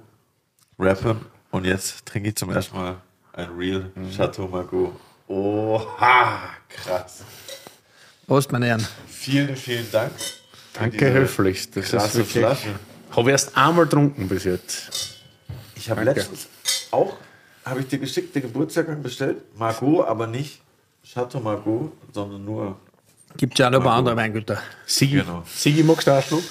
rappen. 0.78 1.20
Und 1.50 1.64
jetzt 1.64 2.04
trinke 2.06 2.30
ich 2.30 2.36
zum 2.36 2.50
ersten 2.50 2.76
Mal 2.76 2.96
ein 3.32 3.48
Real 3.56 3.90
Chateau 4.16 4.48
Margaux. 4.48 4.92
Oha, 5.28 6.50
krass. 6.68 7.24
Prost, 8.26 8.50
meine 8.52 8.66
Herren. 8.66 8.86
Vielen, 9.06 9.56
vielen 9.56 9.90
Dank. 9.90 10.12
Danke 10.72 10.96
diese 10.98 11.12
höflichst. 11.12 11.76
Das 11.76 11.84
ist 11.84 11.90
Krasse 11.90 12.18
wirklich. 12.18 12.44
Flasche. 12.44 12.74
Habe 13.14 13.30
erst 13.30 13.56
einmal 13.56 13.84
getrunken 13.84 14.28
bis 14.28 14.44
jetzt. 14.44 15.20
Ich 15.74 15.90
habe 15.90 16.04
letztens 16.04 16.48
auch, 16.90 17.16
habe 17.64 17.80
ich 17.80 17.88
dir 17.88 17.98
geschickt, 17.98 18.34
den 18.34 18.42
Geburtstag 18.42 19.02
bestellt. 19.02 19.42
Margot, 19.56 20.06
aber 20.06 20.26
nicht 20.26 20.60
Chateau 21.04 21.40
Margaux, 21.40 21.92
sondern 22.12 22.44
nur. 22.44 22.78
Gibt 23.36 23.58
ja 23.58 23.66
auch 23.66 23.70
noch 23.70 23.80
ein 23.80 23.84
paar 23.84 23.96
andere 23.96 24.16
Weingüter. 24.16 24.58
Sigi, 24.86 25.16
Genau. 25.16 25.42
Sigi 25.46 25.82
magst 25.82 26.06
du 26.06 26.12
auch 26.12 26.22
Schluck? 26.22 26.44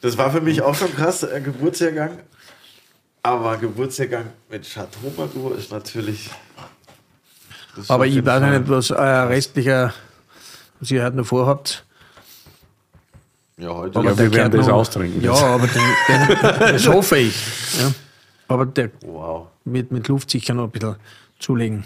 Das 0.00 0.16
war 0.16 0.30
für 0.30 0.40
mich 0.40 0.62
auch 0.62 0.74
schon 0.74 0.94
krass, 0.94 1.22
äh, 1.22 1.40
Geburtsjahrgang. 1.40 2.18
Aber 3.22 3.56
Geburtsjahrgang 3.56 4.26
mit 4.48 4.64
Chateau 4.64 5.12
Margaux 5.16 5.56
ist 5.56 5.72
natürlich. 5.72 6.30
Aber 7.88 8.06
ich 8.06 8.24
weiß 8.24 8.42
nicht, 8.42 8.68
was 8.68 8.90
euer 8.90 9.28
restlicher, 9.28 9.92
was 10.80 10.90
ihr 10.90 11.04
heute 11.04 11.16
noch 11.16 11.26
vorhabt. 11.26 11.84
Ja, 13.56 13.74
heute. 13.74 13.98
Ja, 13.98 14.14
der 14.14 14.18
wir 14.18 14.32
werden 14.32 14.58
das 14.58 14.68
austrinken. 14.68 15.20
Ja, 15.20 15.32
aber 15.32 15.66
den, 15.66 15.82
den, 16.08 16.72
das 16.72 16.86
hoffe 16.86 17.18
ich. 17.18 17.34
Ja. 17.80 17.92
Aber 18.46 18.66
der 18.66 18.90
wow. 19.02 19.48
wird 19.64 19.90
mit 19.90 20.08
Luft 20.08 20.30
sicher 20.30 20.54
noch 20.54 20.64
ein 20.64 20.70
bisschen 20.70 20.96
zulegen. 21.38 21.84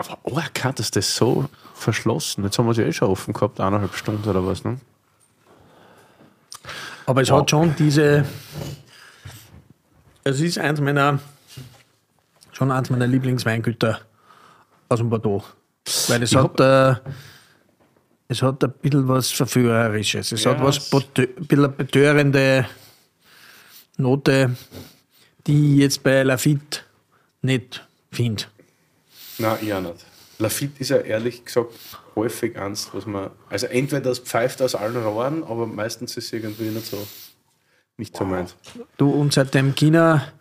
Aber 0.00 0.18
ORK, 0.22 0.74
dass 0.76 0.90
das 0.90 1.14
so 1.14 1.48
verschlossen. 1.74 2.42
Jetzt 2.44 2.58
haben 2.58 2.64
wir 2.64 2.70
es 2.72 2.78
ja 2.78 2.84
eh 2.84 2.92
schon 2.92 3.08
offen 3.08 3.34
gehabt, 3.34 3.60
eineinhalb 3.60 3.94
Stunden 3.94 4.26
oder 4.28 4.44
was, 4.46 4.64
ne? 4.64 4.78
Aber 7.06 7.20
es 7.22 7.30
hat 7.30 7.50
schon 7.50 7.74
diese. 7.76 8.24
Es 10.24 10.40
ist 10.40 10.58
eins 10.58 10.80
meiner. 10.80 11.18
Schon 12.52 12.70
eins 12.70 12.88
meiner 12.90 13.06
Lieblingsweingüter 13.06 14.00
aus 14.88 14.98
dem 14.98 15.10
Bordeaux. 15.10 15.44
Weil 16.08 16.22
es 16.22 16.34
hat. 16.34 16.58
Äh, 16.60 16.94
es 18.28 18.42
hat 18.42 18.62
ein 18.64 18.72
bisschen 18.80 19.08
was 19.08 19.30
Verführerisches. 19.32 20.30
Es 20.32 20.46
hat 20.46 20.58
Ja, 20.58 20.64
was 20.64 20.90
betö- 20.92 21.28
ein 21.36 21.46
bisschen 21.46 21.76
betörende 21.76 22.66
Note, 23.96 24.56
die 25.46 25.74
ich 25.74 25.78
jetzt 25.80 26.02
bei 26.02 26.22
Lafitte 26.22 26.80
nicht 27.42 27.84
finde. 28.12 28.44
Nein, 29.40 29.66
eher 29.66 29.80
nicht. 29.80 30.04
Lafitte 30.38 30.80
ist 30.80 30.88
ja 30.88 30.96
ehrlich 30.98 31.44
gesagt 31.44 31.70
häufig 32.16 32.58
eins, 32.58 32.90
was 32.92 33.04
man. 33.06 33.30
Also 33.48 33.66
entweder 33.66 34.00
das 34.02 34.18
pfeift 34.20 34.62
aus 34.62 34.74
allen 34.74 34.96
Rohren, 35.02 35.44
aber 35.44 35.66
meistens 35.66 36.16
ist 36.16 36.26
es 36.26 36.32
irgendwie 36.32 36.68
nicht 36.70 36.86
so. 36.86 37.06
Nicht 37.96 38.16
so 38.16 38.24
meins. 38.24 38.56
Du, 38.96 39.10
und 39.10 39.32
seitdem 39.34 39.74
China 39.74 40.32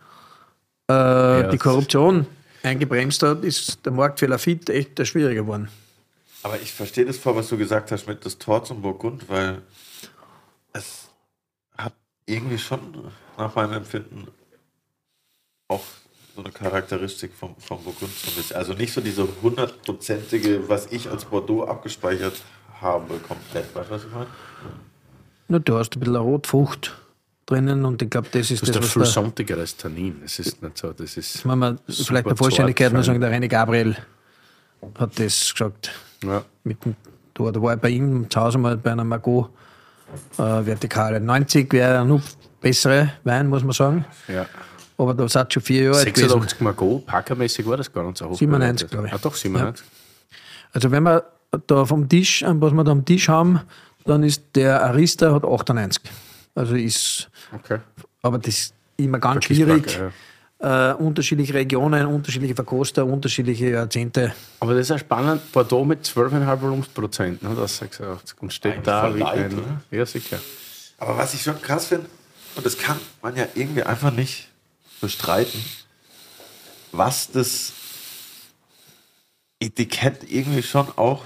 äh, 0.87 1.43
die 1.51 1.57
das- 1.57 1.59
Korruption 1.59 2.25
eingebremst 2.63 3.21
hat, 3.23 3.43
ist 3.43 3.85
der 3.85 3.91
Markt 3.91 4.19
für 4.19 4.27
Lafitte 4.27 4.73
echt 4.73 5.05
schwieriger 5.05 5.41
geworden. 5.43 5.69
Aber 6.43 6.59
ich 6.61 6.71
verstehe 6.71 7.05
das 7.05 7.17
vor, 7.17 7.35
was 7.35 7.49
du 7.49 7.57
gesagt 7.57 7.91
hast 7.91 8.07
mit 8.07 8.25
das 8.25 8.37
Tor 8.37 8.63
zum 8.63 8.81
Burgund, 8.81 9.27
weil 9.27 9.61
es 10.71 11.09
hat 11.77 11.93
irgendwie 12.25 12.57
schon 12.57 13.11
nach 13.37 13.53
meinem 13.55 13.73
Empfinden 13.73 14.27
auch 15.67 15.83
so 16.39 16.45
eine 16.45 16.53
Charakteristik 16.53 17.33
vom, 17.33 17.55
vom 17.57 17.83
Burgund 17.83 18.11
so 18.11 18.29
ein 18.29 18.35
bisschen. 18.35 18.55
Also 18.55 18.73
nicht 18.73 18.93
so 18.93 19.01
diese 19.01 19.27
hundertprozentige, 19.41 20.67
was 20.67 20.87
ich 20.91 21.09
als 21.09 21.25
Bordeaux 21.25 21.63
abgespeichert 21.63 22.41
habe, 22.81 23.15
komplett. 23.19 23.75
Weißt 23.75 23.89
du, 23.89 23.93
was 23.93 24.03
ich 24.05 24.11
meine? 24.11 24.27
Na, 25.47 25.59
du 25.59 25.77
hast 25.77 25.95
ein 25.95 25.99
bisschen 25.99 26.15
eine 26.15 26.23
Rotfrucht 26.23 26.97
drinnen 27.45 27.83
und 27.85 28.01
ich 28.01 28.09
glaube, 28.09 28.27
das 28.31 28.51
ist 28.51 28.61
das, 28.61 28.75
ein 28.75 28.83
was 28.83 28.91
viel 28.91 29.01
der, 29.01 29.11
sondigeres 29.11 29.75
Tannin. 29.75 30.21
Es 30.23 30.39
ist 30.39 30.61
nicht 30.61 30.77
so, 30.77 30.93
das 30.93 31.17
ist. 31.17 31.43
man 31.45 31.79
super 31.87 32.07
vielleicht 32.07 32.27
der 32.27 32.37
Vollständigkeit 32.37 32.91
zart, 32.91 33.05
sagen, 33.05 33.19
der 33.19 33.31
René 33.31 33.47
Gabriel 33.47 33.97
hat 34.97 35.19
das 35.19 35.51
gesagt. 35.51 35.91
Ja. 36.23 36.43
Mit 36.63 36.85
dem, 36.85 36.95
da, 37.33 37.51
da 37.51 37.61
war 37.61 37.73
ich 37.73 37.81
bei 37.81 37.89
ihm 37.89 38.29
zu 38.29 38.39
Hause 38.39 38.57
mal 38.59 38.77
bei 38.77 38.91
einer 38.91 39.03
Margot 39.03 39.49
äh, 40.37 40.41
Vertikale. 40.41 41.19
90 41.19 41.73
wäre 41.73 42.05
noch 42.05 42.21
bessere 42.61 43.13
Wein, 43.23 43.47
muss 43.47 43.63
man 43.63 43.73
sagen. 43.73 44.05
ja. 44.27 44.45
Aber 44.99 45.13
da 45.13 45.25
hat 45.27 45.53
schon 45.53 45.63
vier 45.63 45.83
Jahre 45.83 45.97
alt 45.99 46.07
gewesen. 46.13 46.29
86 46.29 46.59
Margot, 46.61 47.05
Packermäßig 47.05 47.65
war 47.65 47.77
das 47.77 47.91
gar 47.91 48.03
nicht 48.03 48.17
so 48.17 48.29
hoch. 48.29 48.37
97, 48.37 48.89
bewertet. 48.89 48.91
glaube 48.91 49.07
ich. 49.07 49.13
Ah, 49.13 49.19
doch, 49.21 49.33
97. 49.35 49.85
Also 50.73 50.91
wenn 50.91 51.03
wir 51.03 51.23
da 51.67 51.85
vom 51.85 52.07
Tisch, 52.09 52.43
an 52.43 52.61
was 52.61 52.73
wir 52.73 52.83
da 52.83 52.91
am 52.91 53.05
Tisch 53.05 53.29
haben, 53.29 53.61
dann 54.05 54.23
ist 54.23 54.43
der 54.55 54.83
Arista 54.83 55.33
hat 55.33 55.45
98. 55.45 56.01
Also 56.53 56.75
ist, 56.75 57.29
Okay. 57.55 57.79
aber 58.21 58.37
das 58.39 58.53
ist 58.55 58.73
immer 58.97 59.19
ganz 59.19 59.45
schwierig. 59.45 59.97
Äh, 60.61 60.91
unterschiedliche 60.95 61.53
Regionen, 61.53 62.05
unterschiedliche 62.05 62.53
Verkoster, 62.53 63.05
unterschiedliche 63.05 63.69
Jahrzehnte. 63.69 64.33
Aber 64.59 64.73
das 64.73 64.81
ist 64.87 64.91
auch 64.91 64.99
spannend, 64.99 65.49
Bordeaux 65.53 65.85
mit 65.85 66.03
12,5 66.05 66.61
Volumensprozent, 66.61 67.41
ne, 67.41 67.51
das 67.55 67.81
hast 67.81 67.81
du 67.81 67.87
gesagt. 67.87 68.35
Und 68.41 68.51
steht 68.51 68.73
Eigentlich 68.73 68.83
da 68.85 69.15
wie 69.15 69.23
ein. 69.23 69.53
oder? 69.53 69.81
Ja, 69.91 70.05
sicher. 70.05 70.37
Aber 70.97 71.17
was 71.17 71.33
ich 71.33 71.41
schon 71.43 71.61
krass 71.61 71.85
finde, 71.87 72.07
und 72.57 72.65
das 72.65 72.77
kann 72.77 72.97
man 73.21 73.37
ja 73.37 73.45
irgendwie 73.55 73.83
einfach 73.83 74.11
nicht 74.11 74.48
bestreiten, 75.01 75.63
was 76.91 77.31
das 77.31 77.73
Etikett 79.59 80.29
irgendwie 80.29 80.63
schon 80.63 80.87
auch 80.95 81.21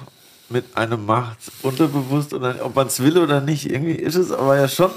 mit 0.50 0.66
einem 0.76 1.06
macht, 1.06 1.38
unterbewusst 1.62 2.34
oder 2.34 2.56
ob 2.66 2.76
man 2.76 2.88
es 2.88 3.00
will 3.00 3.18
oder 3.18 3.42
nicht, 3.42 3.70
irgendwie 3.70 3.94
ist 3.94 4.16
es 4.16 4.32
aber 4.32 4.58
ja 4.58 4.68
schon. 4.68 4.92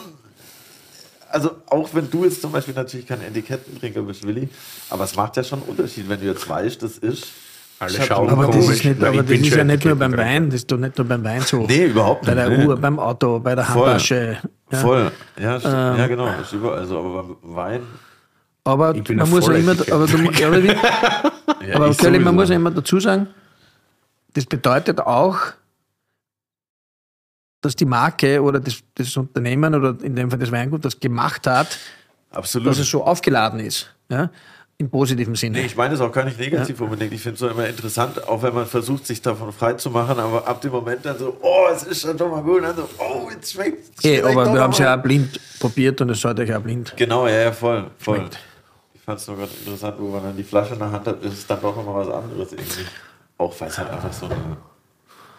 Also 1.29 1.51
auch 1.67 1.89
wenn 1.93 2.09
du 2.11 2.25
jetzt 2.25 2.41
zum 2.41 2.53
Beispiel 2.53 2.75
natürlich 2.75 3.07
kein 3.07 3.21
Etikettentrinker 3.21 4.03
bist, 4.03 4.27
Willi, 4.27 4.49
aber 4.91 5.05
es 5.05 5.17
macht 5.17 5.37
ja 5.37 5.45
schon 5.45 5.61
einen 5.61 5.69
Unterschied, 5.69 6.09
wenn 6.09 6.21
du 6.21 6.27
jetzt 6.27 6.49
weißt, 6.49 6.83
das 6.83 6.99
ist. 6.99 7.27
Alle 7.79 8.01
schauen 8.03 8.31
Aber 8.31 8.47
das 8.47 8.57
komisch. 8.57 8.77
ist, 8.79 8.85
nicht, 8.87 8.97
Na, 9.01 9.09
aber 9.09 9.17
ich 9.17 9.21
das 9.21 9.29
bin 9.29 9.41
ist 9.43 9.49
schon 9.49 9.59
ja 9.59 9.65
nicht 9.65 9.85
nur 9.85 9.97
beim. 9.97 10.17
Wein, 10.17 10.47
das 10.47 10.61
ist 10.61 10.73
doch 10.73 10.79
nicht 10.79 10.97
nur 10.97 11.07
beim 11.07 11.23
Wein 11.25 11.43
so. 11.43 11.67
Nee, 11.67 11.85
überhaupt 11.87 12.25
Bei 12.25 12.33
nicht. 12.35 12.47
der 12.49 12.59
nee. 12.59 12.65
Uhr, 12.65 12.77
beim 12.79 12.99
Auto, 12.99 13.39
bei 13.39 13.55
der 13.55 13.65
Voll. 13.67 13.83
Handtasche. 13.91 14.39
Ja. 14.73 14.79
Voll. 14.79 15.13
Ja, 15.39 15.61
stimmt. 15.61 15.75
ja, 15.75 16.07
genau. 16.07 16.25
Das 16.27 16.41
ist 16.47 16.53
überall 16.55 16.87
so. 16.87 16.99
Aber 16.99 17.23
beim 17.25 17.37
Wein. 17.55 17.83
Aber 18.67 18.95
man 18.95 19.31
muss 19.31 19.47
ja 19.47 19.55
immer, 19.55 19.73
aber, 19.73 20.07
du, 20.07 20.17
ja, 20.33 20.49
aber, 20.49 20.59
Ja, 20.59 21.77
aber 21.77 21.95
Kelly, 21.95 22.19
man 22.19 22.35
muss 22.35 22.49
ja 22.49 22.57
immer 22.57 22.73
dazu 22.73 22.99
sagen, 22.99 23.29
das 24.35 24.45
bedeutet 24.45 25.01
auch, 25.01 25.39
dass 27.61 27.77
die 27.77 27.85
Marke 27.85 28.43
oder 28.43 28.59
das, 28.59 28.83
das 28.95 29.17
Unternehmen 29.17 29.73
oder 29.75 29.97
in 30.03 30.17
dem 30.17 30.31
Fall 30.31 30.39
das 30.41 30.51
Weingut 30.51 30.85
das 30.85 30.99
gemacht 30.99 31.47
hat, 31.47 31.79
Absolut. 32.31 32.69
dass 32.69 32.79
es 32.79 32.91
so 32.91 33.05
aufgeladen 33.05 33.61
ist. 33.61 33.95
Ja? 34.09 34.31
im 34.79 34.91
positiven 34.91 35.35
Sinne. 35.35 35.59
Nee, 35.59 35.67
ich 35.67 35.77
meine 35.77 35.95
es 35.95 36.01
auch 36.01 36.13
gar 36.13 36.25
nicht 36.25 36.39
negativ 36.39 36.81
unbedingt. 36.83 37.13
Ich 37.13 37.23
finde 37.23 37.43
es 37.43 37.51
immer 37.51 37.67
interessant, 37.67 38.29
auch 38.29 38.43
wenn 38.43 38.53
man 38.53 38.67
versucht, 38.67 39.07
sich 39.07 39.23
davon 39.23 39.51
frei 39.53 39.73
zu 39.73 39.91
machen, 39.91 40.19
aber 40.19 40.47
ab 40.47 40.61
dem 40.61 40.73
Moment 40.73 41.05
dann 41.07 41.19
so, 41.19 41.35
oh, 41.41 41.65
es 41.73 41.85
ist 41.85 42.03
schon 42.03 42.17
doch 42.17 42.31
mal 42.31 42.43
gut, 42.43 42.63
dann 42.63 42.77
so, 42.77 42.87
oh, 42.99 43.31
jetzt 43.31 43.53
schmeckt 43.53 43.99
es. 43.99 44.05
Eh, 44.05 44.21
aber 44.21 44.53
wir 44.53 44.61
haben 44.61 44.73
es 44.73 44.79
ja 44.79 44.95
auch 44.95 45.03
blind 45.03 45.41
probiert 45.59 46.01
und 46.03 46.11
es 46.11 46.21
schaut 46.21 46.39
euch 46.39 46.55
auch 46.55 46.61
blind. 46.61 46.93
Genau, 46.97 47.27
ja, 47.27 47.41
ja, 47.41 47.53
voll. 47.53 47.91
voll. 47.99 48.19
Schmeckt. 48.19 48.39
Ich 49.07 49.09
fand 49.09 49.21
es 49.21 49.29
nur 49.29 49.37
gerade 49.37 49.53
interessant, 49.65 49.97
wo 50.01 50.09
man 50.09 50.23
dann 50.25 50.37
die 50.37 50.43
Flasche 50.43 50.73
in 50.73 50.81
der 50.81 50.91
Hand 50.91 51.07
hat, 51.07 51.23
ist 51.23 51.33
es 51.35 51.47
dann 51.47 51.61
doch 51.61 51.77
nochmal 51.77 52.05
was 52.05 52.13
anderes 52.13 52.51
irgendwie. 52.53 52.87
Auch 53.39 53.55
weil 53.61 53.69
es 53.69 53.79
halt 53.79 53.89
einfach 53.89 54.13
so 54.13 54.27
eine 54.27 54.57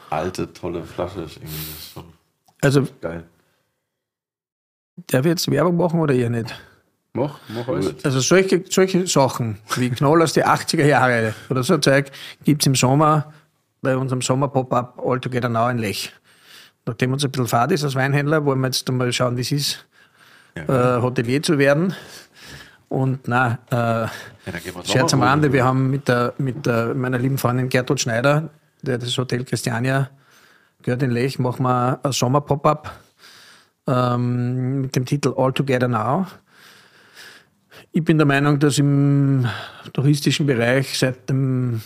alte, 0.10 0.53
tolle 0.53 0.84
Flasche 0.85 1.23
ist. 1.23 1.35
Irgendwie. 1.35 1.53
Das 1.73 1.80
ist 1.80 1.91
schon 1.94 2.03
Also, 2.61 2.88
geil. 3.02 3.26
darf 5.07 5.26
ich 5.26 5.30
jetzt 5.31 5.52
Werbung 5.52 5.76
machen 5.76 5.99
oder 5.99 6.14
ihr 6.14 6.30
nicht? 6.30 6.56
Mach, 7.11 7.39
mach 7.49 7.68
alles. 7.68 8.06
Also 8.06 8.22
solche, 8.22 8.64
solche 8.69 9.06
Sachen 9.06 9.57
wie 9.76 9.89
Knoll 9.89 10.22
aus 10.22 10.31
den 10.31 10.45
80er 10.45 10.85
Jahre 10.85 11.34
oder 11.49 11.61
so 11.61 11.77
Zeug 11.77 12.10
gibt 12.45 12.61
es 12.61 12.68
im 12.68 12.76
Sommer 12.76 13.34
bei 13.81 13.98
unserem 13.98 14.22
Sommer-Pop-Up 14.22 15.02
All 15.06 15.19
Together 15.19 15.49
Now 15.49 15.68
in 15.68 15.80
Lech. 15.80 16.14
Nachdem 16.85 17.11
uns 17.11 17.26
ein 17.26 17.31
bisschen 17.31 17.48
fad 17.48 17.73
ist 17.73 17.84
als 17.84 17.95
Weinhändler, 17.95 18.45
wollen 18.45 18.61
wir 18.61 18.68
jetzt 18.68 18.88
einmal 18.89 19.11
schauen, 19.11 19.35
wie 19.35 19.41
es 19.41 19.52
ist, 19.52 19.85
Ja, 20.56 20.99
äh, 20.99 21.02
Hotelier 21.02 21.44
zu 21.44 21.57
werden. 21.57 21.94
Und 22.89 23.27
na, 23.27 23.59
äh, 23.69 23.76
ja, 23.76 24.09
Scherz 24.85 25.14
am. 25.14 25.22
Rande, 25.22 25.51
wir 25.51 25.65
haben 25.65 25.89
mit, 25.89 26.07
der, 26.07 26.34
mit 26.38 26.65
der, 26.65 26.93
meiner 26.93 27.19
lieben 27.19 27.38
Freundin 27.38 27.68
Gertrud 27.69 27.99
Schneider, 27.99 28.49
der 28.81 28.97
das 28.97 29.18
Hotel 29.18 29.43
Christiania 29.43 30.09
gehört 30.81 31.03
in 31.03 31.11
Lech, 31.11 31.38
machen 31.39 31.64
wir 31.64 31.99
ein 32.01 32.11
Sommer-Pop-Up 32.11 32.97
ähm, 33.88 34.81
mit 34.81 34.95
dem 34.95 35.05
Titel 35.05 35.34
All 35.35 35.51
Together 35.51 35.88
Now. 35.88 36.27
Ich 37.91 38.03
bin 38.03 38.18
der 38.18 38.27
Meinung, 38.27 38.59
dass 38.59 38.77
im 38.77 39.47
touristischen 39.91 40.45
Bereich 40.45 40.97
seit 40.97 41.30
dem 41.30 41.81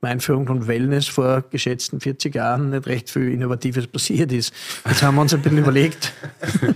Einführung 0.00 0.46
von 0.46 0.68
Wellness 0.68 1.08
vor 1.08 1.42
geschätzten 1.50 2.00
40 2.00 2.34
Jahren 2.34 2.70
nicht 2.70 2.86
recht 2.86 3.10
viel 3.10 3.32
Innovatives 3.32 3.86
passiert 3.88 4.30
ist. 4.32 4.54
Jetzt 4.86 5.02
haben 5.02 5.16
wir 5.16 5.22
uns 5.22 5.34
ein 5.34 5.42
bisschen 5.42 5.58
überlegt, 5.58 6.12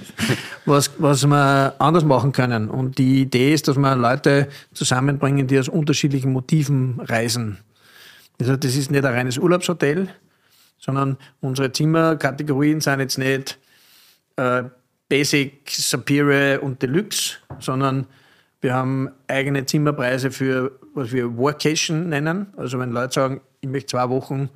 was, 0.67 0.91
was 0.99 1.25
wir 1.27 1.75
anders 1.79 2.05
machen 2.05 2.33
können. 2.33 2.69
Und 2.69 2.99
die 2.99 3.23
Idee 3.23 3.55
ist, 3.55 3.69
dass 3.69 3.77
wir 3.77 3.95
Leute 3.95 4.49
zusammenbringen, 4.75 5.47
die 5.47 5.59
aus 5.59 5.69
unterschiedlichen 5.69 6.33
Motiven 6.33 7.01
reisen. 7.01 7.59
Also 8.41 8.57
das 8.57 8.75
ist 8.75 8.91
nicht 8.91 9.05
ein 9.05 9.15
reines 9.15 9.39
Urlaubshotel, 9.39 10.09
sondern 10.79 11.17
unsere 11.41 11.71
Zimmerkategorien 11.71 12.81
sind 12.81 12.99
jetzt 12.99 13.19
nicht 13.19 13.59
äh, 14.37 14.65
Basic, 15.09 15.71
Superior 15.71 16.63
und 16.63 16.83
Deluxe, 16.83 17.37
sondern 17.61 18.07
wir 18.63 18.75
haben 18.75 19.11
eigene 19.29 19.67
Zimmerpreise 19.67 20.31
für, 20.31 20.73
was 20.95 21.13
wir 21.13 21.37
Workation 21.37 22.09
nennen. 22.09 22.49
Also 22.57 22.79
wenn 22.79 22.93
Leute 22.93 23.15
sagen, 23.15 23.41
ich 23.61 23.69
möchte 23.69 23.93
zwei 23.93 24.09
Wochen 24.09 24.51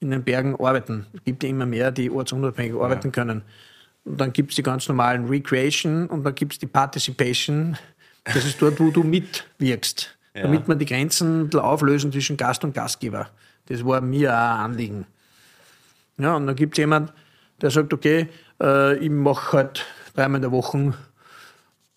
in 0.00 0.10
den 0.10 0.22
Bergen 0.22 0.54
arbeiten. 0.54 1.06
Es 1.14 1.24
gibt 1.24 1.42
ja 1.42 1.48
immer 1.48 1.66
mehr, 1.66 1.90
die 1.90 2.10
ortsunabhängig 2.10 2.74
arbeiten 2.80 3.12
können. 3.12 3.42
Und 4.04 4.20
dann 4.20 4.32
gibt 4.32 4.50
es 4.50 4.56
die 4.56 4.62
ganz 4.62 4.88
normalen 4.88 5.26
Recreation 5.26 6.06
und 6.06 6.24
dann 6.24 6.34
gibt 6.34 6.52
es 6.52 6.58
die 6.58 6.66
Participation. 6.66 7.76
Das 8.24 8.44
ist 8.44 8.60
dort, 8.60 8.78
wo 8.80 8.90
du 8.90 9.02
mitwirkst. 9.02 10.16
Damit 10.34 10.68
man 10.68 10.78
die 10.78 10.86
Grenzen 10.86 11.40
ein 11.40 11.44
bisschen 11.48 11.60
auflösen 11.60 12.12
zwischen 12.12 12.36
Gast 12.36 12.62
und 12.62 12.72
Gastgeber. 12.72 13.28
Das 13.66 13.84
war 13.84 14.00
mir 14.00 14.30
auch 14.30 14.34
ein 14.34 14.60
Anliegen. 14.60 15.06
Ja, 16.16 16.36
und 16.36 16.46
dann 16.46 16.54
gibt 16.54 16.74
es 16.74 16.78
jemand, 16.78 17.12
der 17.60 17.70
sagt, 17.70 17.92
okay, 17.92 18.28
äh, 18.60 18.96
ich 18.98 19.10
mache 19.10 19.56
halt 19.56 19.86
dreimal 20.14 20.36
in 20.36 20.42
der 20.42 20.52
Woche 20.52 20.94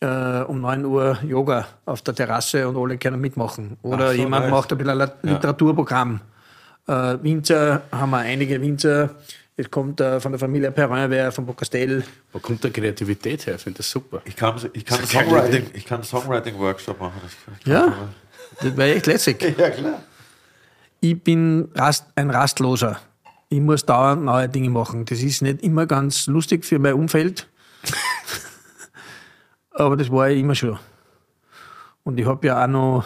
äh, 0.02 0.42
um 0.42 0.62
9 0.62 0.86
Uhr 0.86 1.20
Yoga 1.24 1.68
auf 1.86 2.02
der 2.02 2.16
Terrasse 2.16 2.68
und 2.68 2.76
alle 2.76 2.98
können 2.98 3.22
mitmachen. 3.22 3.78
Oder 3.82 4.10
so, 4.10 4.14
jemand 4.14 4.46
nice. 4.46 4.52
macht 4.52 4.72
ein 4.72 4.78
bisschen 4.78 5.02
ein 5.02 5.12
Literaturprogramm. 5.22 6.22
Äh, 6.88 6.92
Winzer 7.22 7.84
haben 7.92 8.10
wir 8.10 8.18
einige 8.18 8.60
Winzer. 8.62 9.12
Es 9.56 9.70
kommt 9.70 10.02
äh, 10.02 10.20
von 10.20 10.32
der 10.32 10.40
Familie 10.40 10.72
Perrin, 10.72 11.10
wer 11.12 11.32
von 11.32 11.46
Bocastel. 11.46 12.04
Wo 12.32 12.40
kommt 12.40 12.64
der 12.64 12.72
Kreativität 12.72 13.46
her? 13.46 13.56
Ich 13.56 13.62
finde 13.62 13.78
das 13.78 13.92
super. 13.92 14.22
Ich 14.26 14.36
kann, 14.36 14.56
ich 14.74 14.86
kann 14.86 15.06
Songwriting, 15.06 15.66
ich 15.74 15.86
kann 15.86 16.04
Songwriting-Workshop 16.04 17.00
machen. 17.00 17.22
Ja, 17.66 17.94
das 18.60 18.76
wäre 18.76 18.96
echt 18.96 19.06
lässig. 19.06 19.42
ja, 19.58 19.70
klar. 19.70 20.02
Ich 21.00 21.22
bin 21.22 21.70
rast, 21.76 22.06
ein 22.16 22.30
Rastloser. 22.30 23.00
Ich 23.50 23.60
muss 23.60 23.86
dauernd 23.86 24.24
neue 24.24 24.48
Dinge 24.48 24.70
machen. 24.70 25.06
Das 25.06 25.20
ist 25.20 25.42
nicht 25.42 25.62
immer 25.62 25.86
ganz 25.86 26.28
lustig 26.28 26.66
für 26.66 26.80
mein 26.80 26.94
Umfeld. 26.94 27.48
Aber 29.72 29.98
das 29.98 30.12
war 30.12 30.30
ich 30.30 30.40
immer 30.40 30.56
schon. 30.56 30.78
Und 32.04 32.20
ich 32.20 32.26
habe 32.26 32.48
ja 32.48 32.64
auch 32.64 32.68
noch 32.68 33.06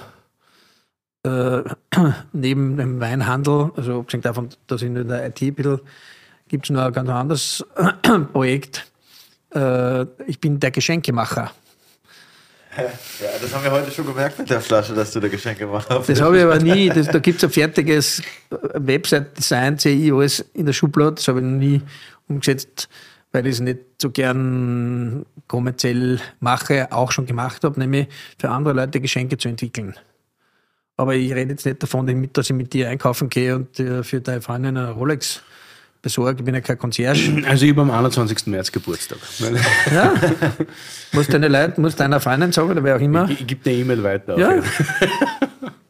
äh, 1.23 1.63
neben 2.33 2.77
dem 2.77 2.99
Weinhandel, 2.99 3.71
also 3.75 3.99
abgesehen 3.99 4.21
davon, 4.21 4.49
dass 4.67 4.81
ich 4.81 4.87
in 4.87 5.07
der 5.07 5.27
IT 5.27 5.55
bin, 5.55 5.79
gibt 6.47 6.65
es 6.65 6.69
noch 6.69 6.83
ein 6.83 6.93
ganz 6.93 7.09
anderes 7.09 7.65
Projekt. 8.33 8.85
Äh, 9.53 10.03
ich 10.27 10.39
bin 10.39 10.59
der 10.59 10.71
Geschenkemacher. 10.71 11.51
Ja, 12.77 13.29
das 13.41 13.55
haben 13.55 13.63
wir 13.63 13.71
heute 13.71 13.89
schon 13.89 14.05
gemerkt 14.05 14.37
mit 14.37 14.49
der 14.49 14.59
Flasche, 14.59 14.93
dass 14.93 15.13
du 15.13 15.21
da 15.21 15.29
Geschenke 15.29 15.65
machst. 15.65 15.89
Das 15.89 16.19
habe 16.19 16.37
ich 16.37 16.43
aber 16.43 16.59
nie. 16.59 16.89
Das, 16.93 17.07
da 17.07 17.19
gibt 17.19 17.37
es 17.37 17.45
ein 17.45 17.49
fertiges 17.49 18.21
Website-Design, 18.49 19.77
ich 19.85 20.11
alles 20.11 20.43
in 20.53 20.65
der 20.65 20.73
Schublade. 20.73 21.15
Das 21.15 21.27
habe 21.29 21.39
ich 21.39 21.45
noch 21.45 21.57
nie 21.57 21.81
umgesetzt, 22.27 22.89
weil 23.35 23.45
ich 23.47 23.55
es 23.55 23.59
nicht 23.59 23.79
so 24.01 24.11
gern 24.11 25.25
kommerziell 25.47 26.19
mache, 26.39 26.91
auch 26.93 27.11
schon 27.11 27.25
gemacht 27.25 27.65
habe, 27.65 27.77
nämlich 27.77 28.07
für 28.39 28.49
andere 28.49 28.73
Leute 28.73 29.01
Geschenke 29.01 29.37
zu 29.37 29.49
entwickeln. 29.49 29.93
Aber 30.95 31.15
ich 31.15 31.33
rede 31.33 31.51
jetzt 31.51 31.65
nicht 31.65 31.83
davon, 31.83 32.29
dass 32.31 32.49
ich 32.49 32.55
mit 32.55 32.71
dir 32.71 32.89
einkaufen 32.89 33.27
gehe 33.27 33.57
und 33.57 33.77
äh, 33.77 34.03
für 34.03 34.21
deine 34.21 34.41
Freundin 34.41 34.77
eine 34.77 34.91
Rolex 34.91 35.41
besorge. 36.01 36.39
Ich 36.39 36.45
bin 36.45 36.55
ja 36.55 36.61
kein 36.61 36.79
Concierge. 36.79 37.43
Also 37.45 37.65
ich 37.65 37.71
habe 37.71 37.81
am 37.81 37.91
21. 37.91 38.47
März 38.47 38.71
Geburtstag. 38.71 39.17
Ja? 39.93 40.13
Muss 41.11 41.27
deine 41.27 41.49
Leute, 41.49 41.81
muss 41.81 41.97
deiner 41.97 42.21
Freundin 42.21 42.53
sagen 42.53 42.69
oder 42.69 42.83
wer 42.85 42.95
auch 42.95 43.01
immer. 43.01 43.29
Ich, 43.29 43.41
ich 43.41 43.47
gebe 43.47 43.69
eine 43.69 43.79
E-Mail 43.79 44.03
weiter. 44.03 44.39
Ja. 44.39 44.63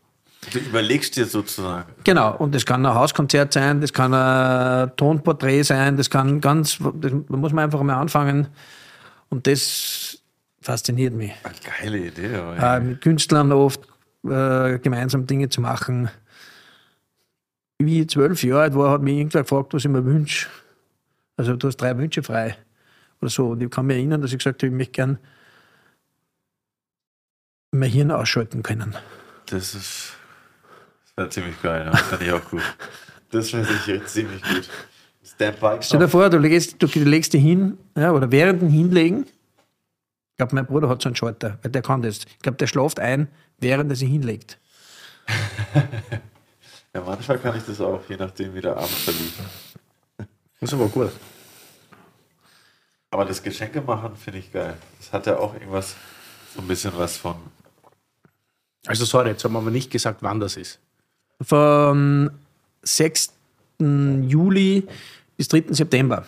Du 0.52 0.60
überlegst 0.60 1.16
dir 1.16 1.26
sozusagen. 1.26 1.92
Genau, 2.04 2.36
und 2.38 2.54
das 2.54 2.66
kann 2.66 2.86
ein 2.86 2.94
Hauskonzert 2.94 3.54
sein, 3.54 3.82
das 3.82 3.94
kann 3.94 4.14
ein 4.14 4.96
Tonporträt 4.96 5.64
sein, 5.64 5.98
das 5.98 6.10
kann 6.10 6.42
ganz, 6.42 6.78
das, 6.78 7.12
da 7.30 7.38
muss 7.38 7.54
man 7.54 7.66
einfach 7.66 7.82
mal 7.82 7.96
anfangen. 7.96 8.48
Und 9.30 9.48
das 9.48 10.20
fasziniert 10.62 11.14
mich. 11.14 11.34
Eine 11.44 11.56
geile 11.80 11.98
Idee. 12.08 12.34
Äh, 12.60 12.80
mit 12.80 13.02
Künstlern 13.02 13.52
oft 13.52 13.82
äh, 14.24 14.80
gemeinsam 14.80 15.28
Dinge 15.28 15.50
zu 15.50 15.62
machen. 15.62 16.10
Wie 17.78 18.02
ich 18.02 18.10
zwölf 18.10 18.44
Jahre 18.44 18.62
alt 18.62 18.76
war, 18.76 18.92
hat 18.92 19.02
mich 19.02 19.18
irgendwer 19.18 19.42
gefragt, 19.42 19.74
was 19.74 19.84
ich 19.84 19.92
mir 19.92 20.06
wünsche. 20.06 20.48
Also 21.38 21.56
du 21.56 21.68
hast 21.68 21.78
drei 21.78 21.98
Wünsche 21.98 22.24
frei. 22.24 22.56
Oder 23.22 23.30
so. 23.30 23.50
Und 23.50 23.62
ich 23.62 23.70
kann 23.70 23.86
mich 23.86 23.98
erinnern, 23.98 24.22
dass 24.22 24.32
ich 24.32 24.38
gesagt 24.38 24.62
habe, 24.64 24.68
ich 24.68 24.78
möchte 24.78 24.94
gern 24.94 25.18
mein 27.72 27.90
Hirn 27.90 28.12
ausschalten 28.12 28.64
können. 28.64 28.96
Das 29.48 29.76
ist 29.76 30.15
das 31.16 31.34
ziemlich 31.34 31.62
geil. 31.62 31.86
Ja. 31.86 31.96
Fand 31.96 32.22
ich 32.22 32.32
auch 32.32 32.50
gut. 32.50 32.62
Das 33.32 33.50
finde 33.50 33.68
ich 33.88 34.06
ziemlich 34.06 34.42
gut. 34.44 34.70
Standby. 35.24 35.80
Stell 35.82 36.00
dir 36.00 36.08
vor, 36.08 36.30
du 36.30 36.38
legst, 36.38 36.82
du 36.82 36.88
legst 37.00 37.34
dich 37.34 37.42
hin, 37.42 37.78
ja, 37.98 38.12
oder 38.12 38.32
während 38.32 38.62
dem 38.62 38.70
Hinlegen, 38.70 39.26
ich 39.26 40.38
glaube, 40.38 40.56
mein 40.56 40.66
Bruder 40.66 40.88
hat 40.88 41.02
so 41.02 41.10
einen 41.10 41.16
Schalter, 41.18 41.58
weil 41.62 41.72
der 41.72 41.82
kann 41.82 42.02
das. 42.02 42.20
Ich 42.20 42.40
glaube, 42.40 42.58
der 42.58 42.68
schlaft 42.68 43.00
ein, 43.00 43.28
während 43.58 43.92
er 43.92 43.96
sich 43.96 44.10
hinlegt. 44.10 44.58
Ja, 46.96 47.02
manchmal 47.02 47.38
kann 47.40 47.58
ich 47.58 47.64
das 47.64 47.82
auch, 47.82 48.00
je 48.08 48.16
nachdem, 48.16 48.56
wie 48.56 48.62
der 48.62 48.78
Abend 48.78 48.90
verlief. 48.90 49.38
Das 50.18 50.70
ist 50.70 50.74
aber 50.74 50.88
gut. 50.88 51.12
Aber 53.12 53.26
das 53.26 53.44
Geschenke 53.44 53.82
machen 53.82 54.16
finde 54.16 54.40
ich 54.40 54.50
geil. 54.50 54.78
Das 55.00 55.12
hat 55.12 55.28
ja 55.28 55.38
auch 55.38 55.54
irgendwas, 55.56 55.98
so 56.56 56.62
ein 56.62 56.68
bisschen 56.70 56.98
was 56.98 57.18
von. 57.18 57.36
Also 58.86 59.04
sorry, 59.04 59.32
jetzt 59.32 59.44
haben 59.44 59.52
wir 59.52 59.60
aber 59.60 59.72
nicht 59.72 59.92
gesagt, 59.92 60.24
wann 60.24 60.40
das 60.40 60.56
ist. 60.56 60.80
Vom 61.42 62.30
6. 62.84 63.34
Juli 63.80 64.88
bis 65.38 65.48
3. 65.50 65.66
September. 65.70 66.26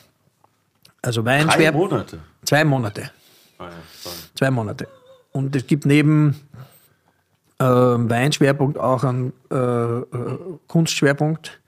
Also 1.02 1.22
Drei 1.22 1.40
Weinschwer. 1.40 1.72
Monate. 1.72 2.20
Zwei 2.44 2.64
Monate. 2.64 3.12
Ah, 3.58 3.66
ja. 3.66 4.12
Zwei 4.36 4.52
Monate. 4.52 4.88
Und 5.32 5.56
es 5.56 5.66
gibt 5.68 5.86
neben 5.86 6.36
äh, 7.60 7.64
Weinschwerpunkt 7.64 8.78
auch 8.78 9.04
einen 9.04 9.34
äh, 9.52 9.56
äh, 9.56 10.04
Kunstschwerpunkt. 10.68 11.60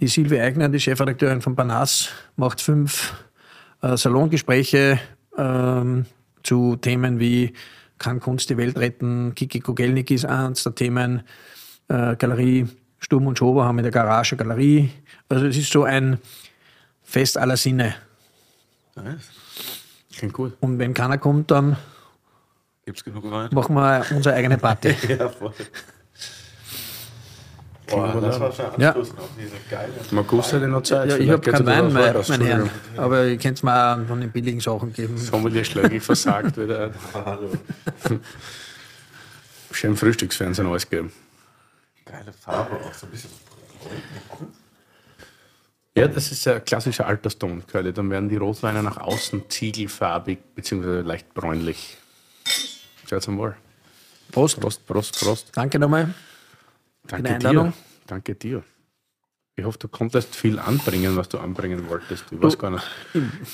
Die 0.00 0.08
Silvia 0.08 0.42
Eigner, 0.42 0.68
die 0.68 0.80
Chefredakteurin 0.80 1.40
von 1.40 1.56
Panas, 1.56 2.10
macht 2.36 2.60
fünf 2.60 3.14
äh, 3.82 3.96
Salongespräche 3.96 5.00
ähm, 5.38 6.06
zu 6.42 6.76
Themen 6.76 7.18
wie 7.18 7.54
Kann 7.98 8.20
Kunst 8.20 8.50
die 8.50 8.56
Welt 8.56 8.78
retten? 8.78 9.34
Kiki 9.34 9.60
Kogelnik 9.60 10.10
ist 10.10 10.26
eins 10.26 10.64
der 10.64 10.74
Themen. 10.74 11.22
Äh, 11.88 12.16
Galerie 12.16 12.66
Sturm 12.98 13.26
und 13.26 13.38
Schober 13.38 13.64
haben 13.64 13.78
in 13.78 13.84
der 13.84 13.92
Garage 13.92 14.36
Galerie. 14.36 14.90
Also 15.28 15.46
es 15.46 15.56
ist 15.56 15.70
so 15.72 15.84
ein 15.84 16.18
Fest 17.02 17.38
aller 17.38 17.56
Sinne. 17.56 17.94
Nice. 18.96 19.28
Klingt 20.16 20.32
gut. 20.32 20.54
Und 20.60 20.78
wenn 20.78 20.94
keiner 20.94 21.18
kommt, 21.18 21.50
dann 21.50 21.76
Gibt's 22.84 23.04
genug 23.04 23.30
Wein? 23.30 23.48
machen 23.52 23.74
wir 23.74 24.04
unsere 24.10 24.34
eigene 24.34 24.58
Party. 24.58 24.94
Ja, 25.08 25.28
voll. 25.28 25.52
Boah, 27.88 28.20
das 28.20 28.40
war 28.40 28.50
schon 28.52 28.64
Ja. 28.80 28.88
anstoßen 28.88 29.18
auf 29.18 29.28
diese 29.38 29.52
geile. 29.70 29.92
Markus 30.10 30.52
hat 30.52 30.60
ja 30.62 30.66
noch 30.66 30.82
Zeit. 30.82 31.08
Ja, 31.08 31.16
ich 31.18 31.30
habe 31.30 31.40
keinen 31.52 31.68
ein 31.68 31.94
Wein, 31.94 32.12
bisschen 32.14 32.40
mein, 32.40 32.48
mein 32.58 32.68
Herr. 32.96 33.02
Aber 33.04 33.24
ihr 33.26 33.38
könnt 33.38 33.58
es 33.58 33.62
mir 33.62 33.72
auch 33.94 34.06
von 34.08 34.20
den 34.20 34.30
billigen 34.32 34.58
Sachen 34.58 34.92
geben. 34.92 35.16
Sommelier 35.16 35.62
schlägig 35.64 36.02
versagt 36.02 36.56
wieder. 36.56 36.90
Hallo. 37.14 37.50
Schön 39.70 39.96
Frühstücksfernsehen 39.96 40.66
ausgeben. 40.66 41.12
Geile 42.06 42.32
Farbe 42.32 42.76
auch, 42.76 42.94
so 42.94 43.06
ein 43.06 43.10
bisschen. 43.10 43.30
Ja, 45.94 46.06
das 46.08 46.30
ist 46.30 46.46
ein 46.46 46.64
klassischer 46.64 47.06
Alterston, 47.06 47.66
Curly. 47.66 47.92
Dann 47.92 48.10
werden 48.10 48.28
die 48.28 48.36
Rotweine 48.36 48.82
nach 48.82 48.98
außen 48.98 49.48
ziegelfarbig 49.50 50.38
bzw. 50.54 51.00
leicht 51.00 51.34
bräunlich. 51.34 51.96
Schaut's 53.08 53.26
mal. 53.28 53.56
Prost. 54.30 54.60
Prost, 54.60 54.86
Prost, 54.86 55.18
Prost. 55.18 55.50
Danke 55.54 55.78
nochmal. 55.78 56.14
Danke 57.06 57.38
dir. 57.38 57.72
Danke 58.06 58.34
dir. 58.34 58.62
Ich 59.58 59.64
hoffe, 59.64 59.78
du 59.78 59.88
konntest 59.88 60.36
viel 60.36 60.58
anbringen, 60.58 61.16
was 61.16 61.28
du 61.30 61.38
anbringen 61.38 61.88
wolltest. 61.88 62.24
Ich 62.30 62.40
weiß 62.40 62.58
gar 62.58 62.70
nicht. 62.70 62.84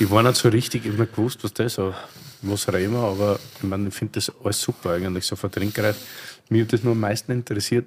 Ich 0.00 0.10
war 0.10 0.22
nicht 0.22 0.36
so 0.36 0.48
richtig, 0.48 0.84
ich 0.84 0.90
habe 0.92 1.02
nicht 1.02 1.14
gewusst, 1.14 1.44
was 1.44 1.54
das 1.54 1.66
ist. 1.66 1.74
so, 1.76 1.94
Was 2.42 2.70
reden 2.72 2.94
wir, 2.94 3.04
aber 3.04 3.38
ich, 3.56 3.62
meine, 3.62 3.88
ich 3.88 3.94
finde 3.94 4.14
das 4.14 4.32
alles 4.42 4.60
super 4.60 4.90
eigentlich, 4.94 5.24
so 5.24 5.36
vertrinkreich. 5.36 5.94
Mir 6.48 6.64
hat 6.64 6.72
das 6.72 6.82
nur 6.82 6.94
am 6.94 7.00
meisten 7.00 7.30
interessiert, 7.30 7.86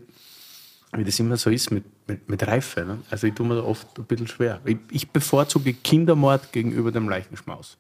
wie 0.98 1.04
das 1.04 1.20
immer 1.20 1.38
so 1.38 1.50
ist 1.50 1.72
mit, 1.72 1.84
mit, 2.08 2.30
mit 2.30 2.46
Reife. 2.48 2.86
Ne? 2.86 3.00
Also 3.10 3.28
ich 3.28 3.34
tue 3.34 3.46
mir 3.46 3.56
da 3.56 3.64
oft 3.64 3.98
ein 3.98 4.06
bisschen 4.06 4.28
schwer. 4.28 4.60
Ich, 4.66 4.78
ich 4.92 5.10
bevorzuge 5.10 5.74
Kindermord 5.74 6.52
gegenüber 6.52 6.92
dem 6.92 7.10
Leichenschmaus. 7.10 7.78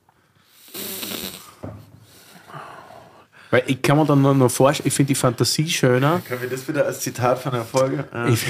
Weil 3.51 3.63
ich 3.67 3.81
kann 3.81 3.97
mir 3.97 4.05
dann 4.05 4.21
nur 4.21 4.33
noch 4.33 4.51
vorstellen, 4.51 4.87
ich 4.87 4.93
finde 4.93 5.09
die 5.09 5.15
Fantasie 5.15 5.69
schöner. 5.69 6.21
Können 6.27 6.41
wir 6.41 6.49
das 6.49 6.67
wieder 6.67 6.85
als 6.85 6.99
Zitat 6.99 7.39
von 7.39 7.53
der 7.53 7.63
Folge? 7.63 8.05
äh, 8.13 8.31
Ich, 8.31 8.45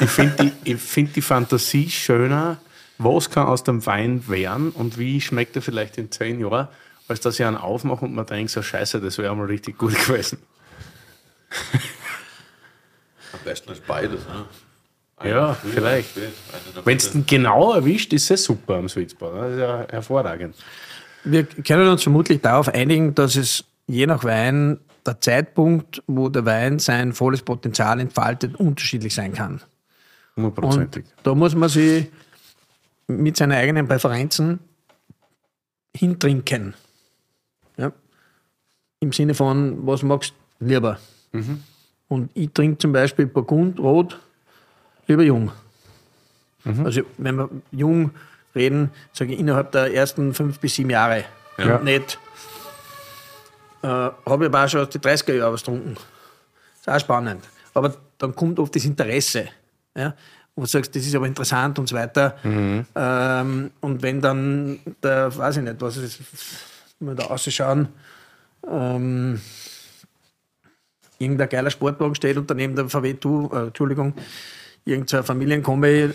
ich 0.00 0.10
finde 0.10 0.52
die, 0.64 0.72
ich 0.72 0.80
find 0.80 1.14
die 1.16 1.22
Fantasie 1.22 1.88
schöner, 1.88 2.58
was 2.98 3.30
kann 3.30 3.46
aus 3.46 3.64
dem 3.64 3.86
Wein 3.86 4.28
werden 4.28 4.70
und 4.70 4.98
wie 4.98 5.20
schmeckt 5.20 5.56
er 5.56 5.62
vielleicht 5.62 5.96
in 5.96 6.10
zehn 6.10 6.40
Jahren, 6.40 6.68
als 7.08 7.20
dass 7.20 7.38
ich 7.38 7.46
einen 7.46 7.56
aufmache 7.56 8.04
und 8.04 8.14
man 8.14 8.26
denkt, 8.26 8.50
so 8.50 8.62
scheiße, 8.62 9.00
das 9.00 9.18
wäre 9.18 9.34
mal 9.36 9.46
richtig 9.46 9.78
gut 9.78 9.94
gewesen. 10.06 10.38
Besten 13.46 13.72
ist 13.72 13.86
beides, 13.86 14.20
ne? 14.26 14.44
Ja, 15.30 15.54
früh, 15.54 15.70
vielleicht. 15.70 16.10
Wenn 16.84 16.96
es 16.98 17.10
genau 17.26 17.72
erwischt, 17.72 18.12
ist 18.12 18.30
es 18.30 18.44
super 18.44 18.74
am 18.74 18.88
Sweet 18.88 19.12
Spot. 19.12 19.30
Das 19.30 19.52
ist 19.52 19.58
ja 19.58 19.86
hervorragend. 19.88 20.54
Wir 21.24 21.44
können 21.44 21.88
uns 21.88 22.02
vermutlich 22.02 22.42
darauf 22.42 22.68
einigen, 22.68 23.14
dass 23.14 23.36
es 23.36 23.64
je 23.86 24.06
nach 24.06 24.24
Wein 24.24 24.78
der 25.06 25.20
Zeitpunkt, 25.20 26.02
wo 26.06 26.28
der 26.28 26.44
Wein 26.44 26.78
sein 26.78 27.12
volles 27.12 27.42
Potenzial 27.42 28.00
entfaltet, 28.00 28.56
unterschiedlich 28.56 29.14
sein 29.14 29.32
kann. 29.32 29.62
Und 30.34 30.44
Hundertprozentig. 30.44 31.06
da 31.22 31.34
muss 31.34 31.54
man 31.54 31.68
sich 31.68 32.08
mit 33.06 33.36
seinen 33.36 33.52
eigenen 33.52 33.88
Präferenzen 33.88 34.58
hintrinken. 35.96 36.74
Ja? 37.78 37.92
Im 39.00 39.12
Sinne 39.12 39.34
von, 39.34 39.86
was 39.86 40.02
magst 40.02 40.34
du 40.60 40.66
lieber? 40.66 40.98
Und 42.08 42.30
ich 42.34 42.50
trinke 42.52 42.78
zum 42.78 42.92
Beispiel 42.92 43.26
Burgund, 43.26 43.78
Rot, 43.80 44.18
lieber 45.06 45.22
jung. 45.22 45.50
Also 46.84 47.02
wenn 47.18 47.36
wir 47.36 47.48
jung 47.70 48.10
reden, 48.54 48.90
sage 49.12 49.34
ich 49.34 49.38
innerhalb 49.38 49.70
der 49.72 49.94
ersten 49.94 50.34
fünf 50.34 50.58
bis 50.58 50.74
sieben 50.74 50.90
Jahre. 50.90 51.24
Ja. 51.58 51.76
Und 51.76 51.84
nicht, 51.84 52.18
äh, 53.82 53.86
habe 53.86 54.44
ich 54.44 54.46
aber 54.46 54.64
auch 54.64 54.68
schon 54.68 54.80
aus 54.80 54.90
den 54.90 55.00
30er 55.00 55.34
Jahren 55.34 55.52
was 55.52 55.60
getrunken. 55.60 55.96
ist 56.80 56.88
auch 56.88 56.98
spannend. 56.98 57.44
Aber 57.72 57.94
dann 58.18 58.34
kommt 58.34 58.58
oft 58.58 58.74
das 58.74 58.84
Interesse. 58.84 59.48
Ja? 59.94 60.14
Wo 60.56 60.62
du 60.62 60.66
sagst, 60.66 60.96
das 60.96 61.06
ist 61.06 61.14
aber 61.14 61.26
interessant 61.26 61.78
und 61.78 61.88
so 61.88 61.94
weiter. 61.94 62.36
Ähm, 62.42 63.70
und 63.80 64.02
wenn 64.02 64.20
dann, 64.20 64.80
der, 65.02 65.36
weiß 65.36 65.58
ich 65.58 65.62
nicht, 65.62 65.80
was 65.80 65.98
ist, 65.98 66.20
wenn 66.98 67.08
wir 67.08 67.14
da 67.14 67.26
ausschauen, 67.26 67.88
ähm, 68.68 69.40
irgendein 71.18 71.48
geiler 71.48 71.70
Sportwagen 71.70 72.14
steht 72.14 72.36
und 72.36 72.50
daneben 72.50 72.76
der 72.76 72.88
VW, 72.88 73.14
tu, 73.14 73.50
äh, 73.52 73.66
Entschuldigung, 73.68 74.14
irgendein 74.84 75.24
Familienkombi, 75.24 76.10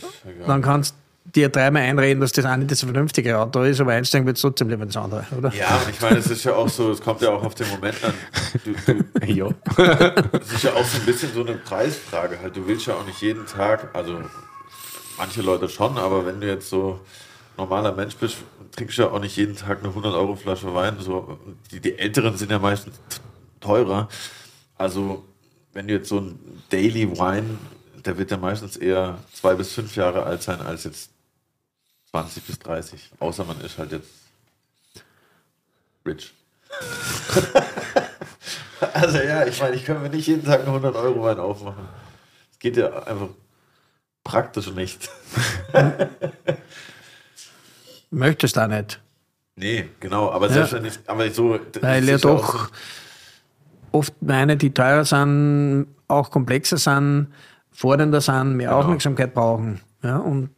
dann 0.47 0.61
kannst 0.61 0.95
du 1.25 1.31
dir 1.39 1.49
dreimal 1.49 1.83
einreden, 1.83 2.19
dass 2.19 2.31
das 2.31 2.45
eine 2.45 2.65
das 2.65 2.81
vernünftige 2.81 3.37
Auto 3.37 3.61
ist, 3.61 3.79
aber 3.79 3.91
einsteigen 3.91 4.25
wird 4.25 4.37
es 4.37 4.41
trotzdem 4.41 4.69
lieber 4.69 4.85
das 4.85 4.97
andere, 4.97 5.25
oder? 5.37 5.53
Ja, 5.53 5.77
und 5.77 5.89
ich 5.91 6.01
meine, 6.01 6.17
es 6.17 6.27
ist 6.27 6.43
ja 6.43 6.53
auch 6.53 6.67
so, 6.67 6.91
es 6.91 6.99
kommt 7.01 7.21
ja 7.21 7.29
auch 7.29 7.43
auf 7.43 7.53
den 7.55 7.69
Moment 7.69 7.95
an. 8.03 8.13
Du, 8.65 8.93
du, 8.93 9.25
Ja. 9.31 9.47
es 10.41 10.53
ist 10.53 10.63
ja 10.63 10.73
auch 10.73 10.83
so 10.83 10.97
ein 10.99 11.05
bisschen 11.05 11.31
so 11.33 11.41
eine 11.45 11.53
Preisfrage 11.55 12.39
halt. 12.41 12.55
Du 12.55 12.67
willst 12.67 12.87
ja 12.87 12.95
auch 12.95 13.05
nicht 13.05 13.21
jeden 13.21 13.45
Tag, 13.45 13.89
also 13.93 14.19
manche 15.17 15.41
Leute 15.41 15.69
schon, 15.69 15.97
aber 15.97 16.25
wenn 16.25 16.41
du 16.41 16.47
jetzt 16.47 16.69
so 16.69 16.99
normaler 17.57 17.91
Mensch 17.93 18.15
bist, 18.15 18.37
trinkst 18.75 18.97
du 18.97 19.03
ja 19.03 19.09
auch 19.11 19.19
nicht 19.19 19.37
jeden 19.37 19.55
Tag 19.55 19.79
eine 19.79 19.89
100 19.89 20.13
Euro 20.15 20.35
Flasche 20.35 20.73
Wein. 20.73 20.95
So, 20.99 21.37
die, 21.71 21.79
die 21.79 21.99
Älteren 21.99 22.35
sind 22.35 22.49
ja 22.51 22.57
meistens 22.59 22.99
teurer. 23.59 24.09
Also 24.81 25.23
wenn 25.73 25.87
du 25.87 25.93
jetzt 25.93 26.09
so 26.09 26.19
ein 26.19 26.39
Daily 26.71 27.07
Wine, 27.11 27.59
der 28.03 28.17
wird 28.17 28.31
ja 28.31 28.37
meistens 28.37 28.77
eher 28.77 29.19
zwei 29.31 29.53
bis 29.53 29.73
fünf 29.73 29.95
Jahre 29.95 30.23
alt 30.23 30.41
sein 30.41 30.59
als 30.59 30.85
jetzt 30.85 31.11
20 32.09 32.43
bis 32.43 32.57
30. 32.57 33.11
Außer 33.19 33.45
man 33.45 33.61
ist 33.61 33.77
halt 33.77 33.91
jetzt 33.91 34.09
rich. 36.03 36.33
also 38.93 39.19
ja, 39.19 39.45
ich 39.45 39.61
meine, 39.61 39.75
ich 39.75 39.85
kann 39.85 40.01
mir 40.01 40.09
nicht 40.09 40.25
jeden 40.25 40.43
Tag 40.43 40.61
einen 40.61 40.69
100 40.69 40.95
Euro 40.95 41.21
Wein 41.23 41.37
aufmachen. 41.37 41.87
Das 42.49 42.57
geht 42.57 42.75
ja 42.75 43.03
einfach 43.03 43.29
praktisch 44.23 44.71
nicht. 44.71 45.11
Möchtest 48.09 48.55
du 48.55 48.61
auch 48.63 48.67
nicht. 48.67 48.99
Nee, 49.55 49.89
genau, 49.99 50.31
aber 50.31 50.49
selbstverständlich, 50.49 50.99
aber 51.07 51.29
so. 51.29 51.59
Weil 51.81 52.09
ja 52.09 52.17
doch 52.17 52.67
so- 52.67 52.73
oft 53.91 54.13
Weine, 54.22 54.57
die 54.57 54.73
teurer 54.73 55.05
sind, 55.05 55.88
auch 56.07 56.30
komplexer 56.31 56.77
sind, 56.77 57.27
fordernder 57.72 58.22
sind, 58.22 58.55
mehr 58.57 58.76
Aufmerksamkeit 58.76 59.34
brauchen. 59.34 59.80
Ja, 60.03 60.18
und 60.18 60.49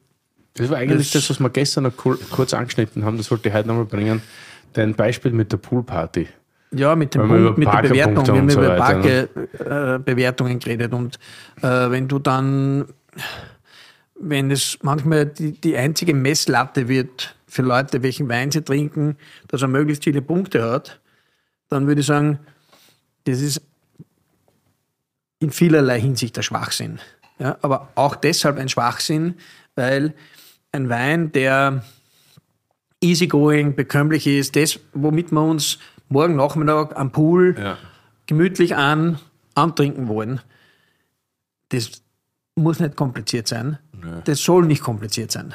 Das 0.55 0.69
war 0.69 0.77
eigentlich 0.77 1.11
Das- 1.11 1.23
das, 1.27 1.30
was 1.31 1.39
wir 1.39 1.49
gestern 1.49 1.84
noch 1.85 1.97
kur- 1.97 2.19
kurz 2.31 2.53
angeschnitten 2.53 3.03
haben. 3.05 3.18
Das 3.18 3.30
wollte 3.31 3.49
ich 3.49 3.55
heute 3.55 3.68
nochmal 3.68 3.85
bringen. 3.85 4.22
Dein 4.73 4.93
Beispiel 4.93 5.31
mit 5.31 5.51
der 5.51 5.57
Poolparty. 5.57 6.27
Ja, 6.76 6.95
mit, 6.95 7.14
dem 7.15 7.27
Punkt, 7.27 7.57
mit 7.57 7.68
der 7.68 7.81
Bewertung. 7.84 8.26
Wir 8.27 8.34
haben 8.35 8.49
so 8.49 8.60
über 8.60 8.77
weiter, 8.80 8.97
ne? 8.99 9.27
Parke-Bewertungen 9.57 10.60
geredet. 10.60 10.93
Und 10.93 11.19
äh, 11.61 11.89
wenn 11.91 12.07
du 12.07 12.19
dann, 12.19 12.85
wenn 14.19 14.51
es 14.51 14.77
manchmal 14.81 15.26
die, 15.27 15.51
die 15.60 15.76
einzige 15.77 16.14
Messlatte 16.14 16.88
wird 16.88 17.35
für 17.47 17.61
Leute, 17.61 18.01
welchen 18.03 18.30
Wein 18.30 18.51
sie 18.51 18.61
trinken, 18.64 19.18
dass 19.47 19.61
er 19.61 19.68
möglichst 19.68 20.03
viele 20.03 20.22
Punkte 20.22 20.64
hat, 20.72 20.99
dann 21.69 21.88
würde 21.88 22.01
ich 22.01 22.07
sagen, 22.07 22.39
das 23.25 23.39
ist 23.41 23.61
in 25.39 25.51
vielerlei 25.51 25.99
Hinsicht 25.99 26.35
der 26.37 26.41
Schwachsinn. 26.41 26.99
Ja, 27.39 27.57
aber 27.61 27.89
auch 27.95 28.15
deshalb 28.15 28.57
ein 28.57 28.69
Schwachsinn, 28.69 29.35
weil 29.75 30.13
ein 30.71 30.89
Wein, 30.89 31.31
der 31.31 31.83
easygoing, 33.01 33.75
bekömmlich 33.75 34.27
ist, 34.27 34.55
das, 34.55 34.79
womit 34.93 35.31
wir 35.31 35.41
uns 35.41 35.79
morgen 36.09 36.35
Nachmittag 36.35 36.95
am 36.97 37.11
Pool 37.11 37.55
Ja. 37.59 37.77
gemütlich 38.27 38.75
an, 38.75 39.19
antrinken 39.55 40.07
wollen, 40.07 40.41
das 41.69 42.03
muss 42.55 42.79
nicht 42.79 42.95
kompliziert 42.95 43.47
sein. 43.47 43.79
Das 44.25 44.39
soll 44.43 44.65
nicht 44.65 44.83
kompliziert 44.83 45.31
sein. 45.31 45.53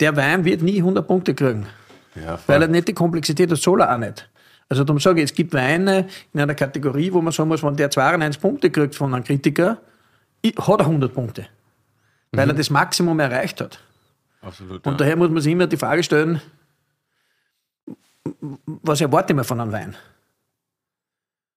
Der 0.00 0.16
Wein 0.16 0.44
wird 0.44 0.62
nie 0.62 0.78
100 0.78 1.06
Punkte 1.06 1.34
kriegen, 1.34 1.66
Ja, 2.14 2.38
weil 2.46 2.62
er 2.62 2.68
nicht 2.68 2.88
die 2.88 2.92
Komplexität 2.94 3.50
hat, 3.50 3.58
soll 3.58 3.80
er 3.80 3.94
auch 3.94 3.98
nicht. 3.98 4.28
Also 4.68 4.84
darum 4.84 5.00
sage 5.00 5.20
ich, 5.20 5.24
es 5.30 5.34
gibt 5.34 5.52
Weine 5.52 6.08
in 6.32 6.40
einer 6.40 6.54
Kategorie, 6.54 7.12
wo 7.12 7.20
man 7.20 7.32
sagen 7.32 7.48
muss, 7.48 7.62
wenn 7.62 7.76
der 7.76 7.90
92 7.90 8.40
Punkte 8.40 8.70
kriegt 8.70 8.94
von 8.94 9.12
einem 9.14 9.22
Kritiker, 9.24 9.78
hat 10.44 10.80
er 10.80 10.86
100 10.86 11.12
Punkte, 11.14 11.46
weil 12.32 12.48
er 12.48 12.54
das 12.54 12.70
Maximum 12.70 13.20
erreicht 13.20 13.60
hat. 13.60 13.78
absolut. 14.40 14.84
Und 14.86 14.92
ja. 14.92 14.98
daher 14.98 15.16
muss 15.16 15.30
man 15.30 15.42
sich 15.42 15.52
immer 15.52 15.66
die 15.66 15.76
Frage 15.76 16.02
stellen, 16.02 16.40
was 18.66 19.00
erwarte 19.00 19.32
ich 19.32 19.36
mir 19.36 19.44
von 19.44 19.60
einem 19.60 19.72
Wein? 19.72 19.96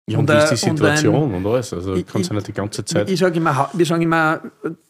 Ja, 0.08 0.18
und, 0.18 0.28
Und, 0.28 0.36
wie 0.36 0.42
ist 0.54 0.64
die 0.64 0.70
und 0.70 0.76
Situation 0.78 1.34
und, 1.34 1.46
alles. 1.46 1.72
Also 1.72 1.94
Ich- 1.94 2.06
kannst 2.06 2.30
du 2.30 2.34
ich- 2.34 2.36
nicht 2.38 2.48
die 2.48 2.52
ganze 2.52 2.84
Zeit. 2.84 3.08
Ich 3.10 3.20
sage 3.20 3.36
immer, 3.36 3.70
wir 3.72 3.86
sagen 3.86 4.02
immer, 4.02 4.40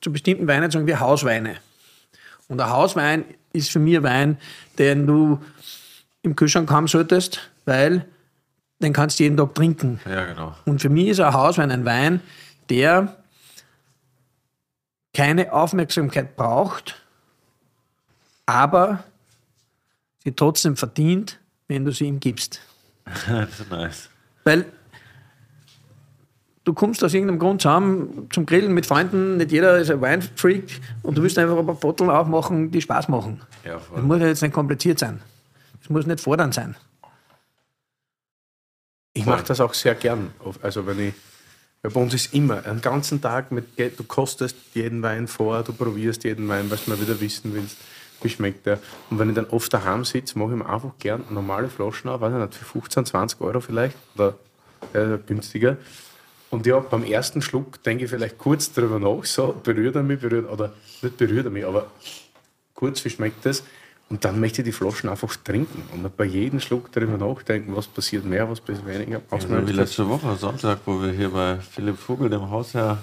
zu 0.01 0.11
bestimmten 0.13 0.47
Weinen 0.49 0.71
sagen 0.71 0.87
wir 0.87 1.01
Hausweine. 1.01 1.57
Und 2.49 2.61
ein 2.61 2.71
Hauswein 2.71 3.25
ist 3.53 3.71
für 3.71 3.79
mich 3.79 3.97
ein 3.97 4.03
Wein, 4.03 4.39
den 4.79 5.07
du 5.07 5.39
im 6.23 6.35
Kühlschrank 6.37 6.71
haben 6.71 6.89
solltest, 6.89 7.51
weil 7.65 8.07
den 8.81 8.93
kannst 8.93 9.19
du 9.19 9.23
jeden 9.25 9.37
Tag 9.37 9.55
trinken. 9.55 10.01
ja, 10.09 10.25
genau. 10.27 10.57
Und 10.65 10.81
für 10.83 10.89
mich 10.89 11.09
ist 11.09 11.21
ein 11.21 11.33
Hauswein 11.33 11.71
ein 11.71 11.85
Wein, 11.85 12.21
der 12.69 13.17
keine 15.15 15.53
Aufmerksamkeit 15.53 16.37
braucht, 16.37 17.01
aber 18.47 19.05
sie 20.25 20.33
trotzdem 20.33 20.77
verdient, 20.77 21.39
wenn 21.69 21.85
du 21.85 21.93
sie 21.93 22.07
ihm 22.07 22.19
gibst. 22.19 22.61
das 23.05 23.61
ist 23.61 23.71
nice. 23.71 24.09
Weil 24.45 24.65
du 26.65 26.73
kommst 26.75 27.05
aus 27.05 27.13
irgendeinem 27.15 27.39
Grund 27.39 27.63
zusammen 27.63 28.29
zum 28.33 28.47
Grillen 28.47 28.73
mit 28.75 28.87
Freunden, 28.87 29.37
nicht 29.37 29.53
jeder 29.53 29.79
ist 29.79 29.91
ein 29.91 30.01
Weinfreak 30.01 30.81
und 31.03 31.17
du 31.19 31.23
willst 31.23 31.39
einfach 31.39 31.59
ein 31.59 31.67
paar 31.67 31.75
Botteln 31.77 32.11
aufmachen, 32.11 32.71
die 32.71 32.81
Spaß 32.81 33.09
machen. 33.09 33.41
Ja, 33.65 33.75
Das 33.75 33.85
voll. 33.85 34.03
muss 34.03 34.19
ja 34.21 34.27
jetzt 34.27 34.43
nicht 34.43 34.55
kompliziert 34.55 34.99
sein. 34.99 35.21
Es 35.83 35.91
muss 35.91 36.07
nicht 36.07 36.21
fordernd 36.21 36.55
sein. 36.55 36.75
Ich 39.23 39.27
mache 39.27 39.45
das 39.45 39.61
auch 39.61 39.73
sehr 39.73 39.95
gern. 39.95 40.33
Also 40.63 40.85
wenn 40.85 40.99
ich, 40.99 41.15
bei 41.81 42.01
uns 42.01 42.13
ist 42.13 42.35
immer 42.35 42.67
einen 42.67 42.81
ganzen 42.81 43.21
Tag 43.21 43.53
mit, 43.53 43.79
du 43.79 44.03
kostest 44.05 44.57
jeden 44.75 45.01
Wein 45.03 45.29
vor, 45.29 45.63
du 45.63 45.73
probierst 45.73 46.25
jeden 46.25 46.49
Wein, 46.49 46.69
weil 46.71 46.79
du 46.85 46.91
mal 46.91 47.01
wieder 47.01 47.21
wissen 47.21 47.55
willst, 47.55 47.77
wie 48.21 48.29
schmeckt 48.29 48.67
der. 48.67 48.81
Und 49.11 49.21
wenn 49.21 49.29
ich 49.29 49.37
dann 49.37 49.47
oft 49.47 49.73
daheim 49.73 50.05
sitze, 50.05 50.37
mache 50.41 50.51
ich 50.51 50.57
mir 50.57 50.69
einfach 50.69 50.91
gern 50.99 51.25
normale 51.31 51.69
Flaschen 51.69 52.11
auf, 52.11 52.21
weiß 52.21 52.33
ich 52.33 52.41
nicht, 52.41 52.55
für 52.55 52.65
15, 52.65 53.07
20 53.07 53.41
Euro 53.41 53.61
vielleicht 53.61 53.97
oder 54.17 54.35
äh, 54.93 55.19
günstiger. 55.25 55.77
Und 56.51 56.67
ja, 56.67 56.81
beim 56.81 57.05
ersten 57.05 57.43
Schluck 57.43 57.81
denke 57.85 58.05
ich 58.05 58.11
vielleicht 58.11 58.39
kurz 58.39 58.73
drüber 58.73 58.99
nach, 58.99 59.25
so 59.25 59.55
berührt 59.63 59.95
er 59.95 60.03
mich, 60.03 60.21
berührt, 60.21 60.51
oder 60.51 60.73
nicht 61.01 61.17
berührt 61.17 61.47
er 61.47 61.51
mich, 61.53 61.65
aber 61.65 61.87
kurz, 62.75 63.05
wie 63.05 63.11
schmeckt 63.11 63.47
das? 63.47 63.63
Und 64.13 64.27
dann 64.27 64.39
möchte 64.41 64.61
ich 64.61 64.67
die 64.67 64.73
Flaschen 64.73 65.09
einfach 65.09 65.35
trinken 65.37 65.85
und 65.91 66.15
bei 66.19 66.27
jedem 66.27 66.61
Schluck 66.61 66.93
darüber 66.93 67.17
nachdenken, 67.17 67.75
was 67.75 67.87
passiert 67.87 68.27
mehr, 68.27 68.47
was 68.51 68.61
passiert 68.61 68.87
weniger. 68.87 69.23
So 69.39 69.49
wie 69.67 69.73
letzte 69.73 70.07
Woche, 70.07 70.37
Sonntag, 70.37 70.81
wo 70.85 71.01
wir 71.01 71.13
hier 71.13 71.31
bei 71.31 71.59
Philipp 71.61 71.97
Vogel, 71.99 72.29
dem 72.29 72.51
Hausherr, 72.51 72.99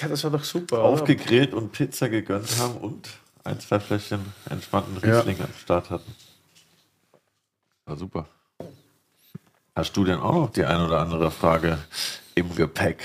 Ja, 0.00 0.06
das 0.06 0.22
war 0.22 0.30
doch 0.30 0.44
super. 0.44 0.76
oder? 0.78 0.84
aufgegrillt 0.84 1.52
und 1.52 1.72
Pizza 1.72 2.08
gegönnt 2.08 2.46
haben 2.60 2.76
und 2.76 3.08
ein, 3.42 3.58
zwei 3.58 3.80
Fläschchen 3.80 4.20
entspannten 4.48 4.96
Ja. 5.02 5.18
Riesling 5.18 5.40
am 5.40 5.48
Start 5.60 5.90
hatten. 5.90 6.14
War 7.86 7.96
super. 7.96 8.26
Hast 9.74 9.96
du 9.96 10.04
denn 10.04 10.20
auch 10.20 10.32
noch 10.34 10.50
die 10.50 10.64
ein 10.64 10.80
oder 10.80 11.00
andere 11.00 11.32
Frage 11.32 11.78
im 12.36 12.54
Gepäck? 12.54 13.02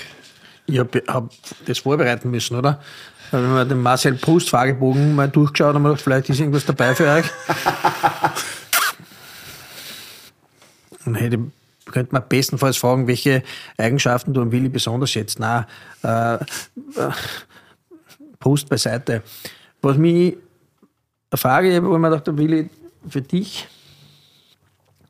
Ich 0.66 0.78
habe 0.78 1.02
hab 1.08 1.28
das 1.66 1.80
vorbereiten 1.80 2.30
müssen, 2.30 2.54
oder? 2.56 2.80
Weil 3.32 3.42
Wenn 3.42 3.54
wir 3.54 3.64
den 3.64 3.80
Marcel 3.80 4.14
Proust 4.14 4.50
Fragebogen 4.50 5.16
mal 5.16 5.28
durchgeschaut 5.28 5.74
haben, 5.74 5.82
wir 5.82 5.88
gedacht, 5.88 6.04
vielleicht 6.04 6.28
ist 6.28 6.38
irgendwas 6.38 6.66
dabei 6.66 6.94
für 6.94 7.08
euch. 7.08 7.24
Und 11.06 11.14
hätte, 11.14 11.38
könnte 11.86 12.12
man 12.12 12.28
bestenfalls 12.28 12.76
fragen, 12.76 13.06
welche 13.06 13.42
Eigenschaften 13.78 14.34
du 14.34 14.42
am 14.42 14.52
Willi 14.52 14.68
besonders 14.68 15.10
schätzt. 15.10 15.40
Nein, 15.40 15.64
äh, 16.04 16.34
äh, 16.34 16.38
Proust 18.38 18.68
beiseite. 18.68 19.22
Was 19.80 19.96
mich 19.96 20.36
eine 21.30 21.38
Frage, 21.38 21.82
wo 21.82 21.94
ich 21.94 22.00
mir 22.00 22.10
dachte, 22.10 22.36
Willi, 22.36 22.68
für 23.08 23.22
dich, 23.22 23.66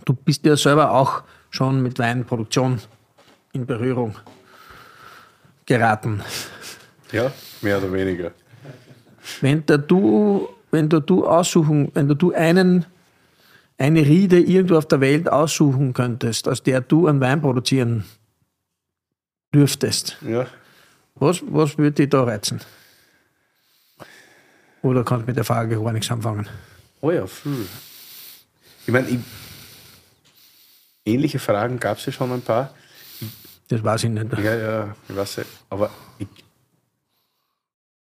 du 0.05 0.15
bist 0.15 0.47
ja 0.47 0.57
selber 0.57 0.93
auch 0.93 1.25
schon 1.51 1.83
mit 1.83 1.99
Weinproduktion 1.99 2.81
in 3.53 3.67
Berührung 3.67 4.15
geraten. 5.67 6.23
Ja, 7.11 7.33
mehr 7.63 7.79
oder 7.79 7.93
weniger. 7.93 8.33
Wenn 9.41 9.65
da 9.67 9.77
du, 9.77 10.49
wenn 10.71 10.89
da 10.89 11.01
du 11.01 11.27
aussuchen, 11.27 11.91
wenn 11.95 12.09
da 12.09 12.15
du 12.15 12.33
einen, 12.33 12.85
eine 13.79 14.01
Riede 14.01 14.39
irgendwo 14.41 14.77
auf 14.77 14.87
der 14.87 15.01
Welt 15.01 15.29
aussuchen 15.31 15.93
könntest, 15.93 16.49
aus 16.49 16.63
der 16.63 16.81
du 16.81 17.07
einen 17.07 17.21
Wein 17.21 17.41
produzieren 17.41 18.05
dürftest, 19.55 20.17
Ja. 20.27 20.47
was, 21.15 21.43
was 21.47 21.79
würde 21.79 21.93
dich 21.93 22.09
da 22.11 22.25
reizen? 22.25 22.61
Oder 24.83 25.05
kannst 25.05 25.23
du 25.25 25.27
mit 25.31 25.37
der 25.37 25.45
Frage 25.45 25.81
gar 25.81 25.93
nichts 25.93 26.11
anfangen? 26.11 26.49
Oh 27.01 27.11
ja, 27.11 27.27
viel. 27.27 27.67
Ich 28.87 28.93
meine, 28.93 29.09
ich, 29.09 29.19
ähnliche 31.05 31.39
Fragen 31.39 31.79
gab 31.79 31.99
es 31.99 32.07
ja 32.07 32.13
schon 32.13 32.33
ein 32.33 32.43
paar. 32.43 32.75
Das 33.69 33.83
weiß 33.85 34.05
ich 34.05 34.11
nicht. 34.11 34.27
Ja, 34.39 34.55
ja, 34.57 34.97
ich 35.09 35.15
weiß 35.17 35.37
ja. 35.37 35.45
Aber 35.71 35.91
ich, 36.19 36.27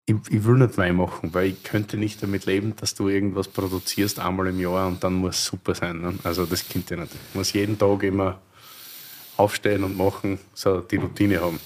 ich, 0.08 0.16
ich 0.30 0.44
will 0.44 0.54
nicht 0.54 0.78
Wein 0.78 0.96
machen, 0.96 1.34
weil 1.34 1.48
ich 1.48 1.62
könnte 1.62 1.98
nicht 1.98 2.22
damit 2.22 2.46
leben, 2.46 2.74
dass 2.76 2.94
du 2.94 3.08
irgendwas 3.08 3.46
produzierst 3.46 4.18
einmal 4.18 4.46
im 4.46 4.58
Jahr 4.58 4.86
und 4.86 5.04
dann 5.04 5.14
muss 5.14 5.36
es 5.36 5.44
super 5.44 5.74
sein. 5.74 6.00
Ne? 6.00 6.14
Also 6.24 6.46
das 6.46 6.66
könnte 6.66 6.94
ich 6.94 7.00
nicht. 7.00 7.12
Ich 7.12 7.34
muss 7.34 7.52
jeden 7.52 7.78
Tag 7.78 8.02
immer 8.02 8.40
aufstehen 9.36 9.84
und 9.84 9.98
machen, 9.98 10.38
so 10.54 10.80
die 10.80 10.96
Routine 10.96 11.42
haben. 11.42 11.60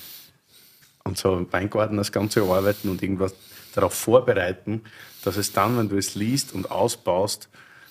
Und 1.04 1.18
so 1.18 1.38
im 1.38 1.52
Weingarten 1.52 1.96
das 1.96 2.10
Ganze 2.10 2.42
arbeiten 2.42 2.88
und 2.88 3.00
irgendwas 3.02 3.32
darauf 3.74 3.94
vorbereiten, 3.94 4.82
dass 5.24 5.36
es 5.36 5.52
dann, 5.52 5.78
wenn 5.78 5.88
du 5.88 5.96
es 5.96 6.16
liest 6.16 6.52
und 6.52 6.70
ausbaust, 6.70 7.48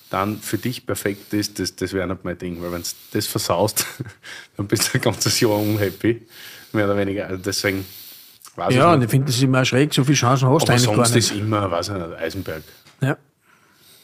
dann 0.10 0.38
für 0.41 0.57
dich 0.57 0.86
perfekt 0.86 1.34
ist, 1.34 1.60
das, 1.60 1.78
das 1.78 1.94
wäre 1.94 2.07
nicht 2.07 2.26
mein 2.26 2.38
Ding. 2.38 2.61
Weil 2.61 2.73
wenn 2.73 2.82
du 2.82 2.90
das 3.14 3.26
versaust, 3.26 3.86
dann 4.57 4.68
bist 4.68 4.94
du 4.94 4.98
ein 4.98 5.02
ganzes 5.02 5.40
Jahr 5.40 5.57
unhappy. 5.57 6.28
Mehr 6.73 6.86
oder 6.86 6.98
weniger. 6.98 7.28
Also 7.28 7.41
deswegen 7.41 7.86
weiß 8.57 8.73
Ja, 8.73 8.90
ich 8.91 8.95
und 8.98 9.03
ich 9.03 9.10
finde 9.10 9.28
das 9.28 9.41
immer 9.41 9.64
schräg, 9.65 9.94
so 9.94 10.03
viele 10.03 10.15
Chancen 10.15 10.49
hast 10.49 10.64
du 10.64 10.65
Aber 10.65 10.73
eigentlich 10.73 10.86
gar 10.88 10.95
sonst 11.06 11.15
nicht. 11.15 11.32
ist 11.32 11.38
immer, 11.38 11.69
weiß 11.72 11.90
ich 11.90 11.94
nicht, 11.95 12.14
Eisenberg. 12.19 12.64
Ja. 13.02 13.18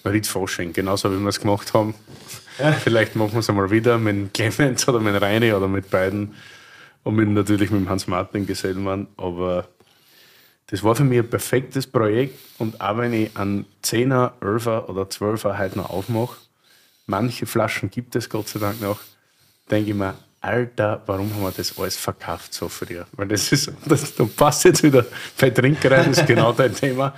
Riedforschung, 0.06 0.72
genauso 0.74 1.12
wie 1.12 1.20
wir 1.20 1.28
es 1.30 1.40
gemacht 1.40 1.74
haben. 1.74 1.94
Vielleicht 2.84 3.16
machen 3.16 3.34
wir 3.34 3.40
es 3.40 3.50
einmal 3.50 3.70
wieder 3.70 3.98
mit 3.98 4.34
Clemens 4.34 4.88
oder 4.88 5.00
mit 5.00 5.22
Reini 5.22 5.52
oder 5.54 5.68
mit 5.68 5.90
beiden 5.90 6.34
und 7.04 7.16
mit, 7.16 7.28
natürlich 7.30 7.72
mit 7.72 7.82
dem 7.82 7.90
Hans-Martin 7.90 8.46
Gesellmann. 8.48 9.08
Aber 9.18 9.68
das 10.68 10.84
war 10.84 10.96
für 10.96 11.04
mich 11.04 11.20
ein 11.20 11.30
perfektes 11.30 11.86
Projekt 11.88 12.40
und 12.58 12.80
auch 12.82 12.98
wenn 12.98 13.14
ich 13.14 13.36
einen 13.38 13.66
10er, 13.84 14.32
11er 14.42 14.86
oder 14.86 15.04
12er 15.04 15.58
heute 15.60 15.78
noch 15.78 15.90
aufmache, 15.90 16.38
manche 17.06 17.46
Flaschen 17.46 17.90
gibt 17.90 18.16
es 18.16 18.30
Gott 18.30 18.48
sei 18.48 18.60
Dank 18.60 18.82
noch, 18.82 19.00
denke 19.70 19.92
ich 19.92 19.96
mir, 19.96 20.16
Alter, 20.42 21.02
warum 21.06 21.34
haben 21.34 21.42
wir 21.42 21.52
das 21.52 21.78
alles 21.78 21.96
verkauft 21.96 22.54
so 22.54 22.70
früher? 22.70 23.08
Weil 23.14 23.28
das 23.28 23.52
ist, 23.52 23.72
das, 23.86 24.16
da 24.16 24.24
passt 24.26 24.66
jetzt 24.66 24.84
wieder 24.84 25.06
bei 25.40 25.50
Trinkereien, 25.50 26.10
das 26.10 26.20
ist 26.20 26.28
genau 26.28 26.54
dein 26.54 26.74
Thema 26.74 27.14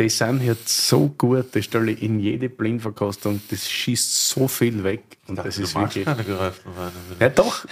die 0.00 0.08
sind 0.08 0.42
jetzt 0.42 0.88
so 0.88 1.08
gut, 1.08 1.54
das 1.54 1.66
stelle 1.66 1.92
ich 1.92 2.02
in 2.02 2.20
jede 2.20 2.48
Blindverkostung, 2.48 3.40
das 3.50 3.68
schießt 3.68 4.28
so 4.30 4.48
viel 4.48 4.82
weg. 4.82 5.02
Und 5.26 5.36
das 5.36 5.56
du 5.56 5.62
ist 5.62 5.74
wirklich. 5.74 6.06
Ja, 7.18 7.28
doch. 7.28 7.66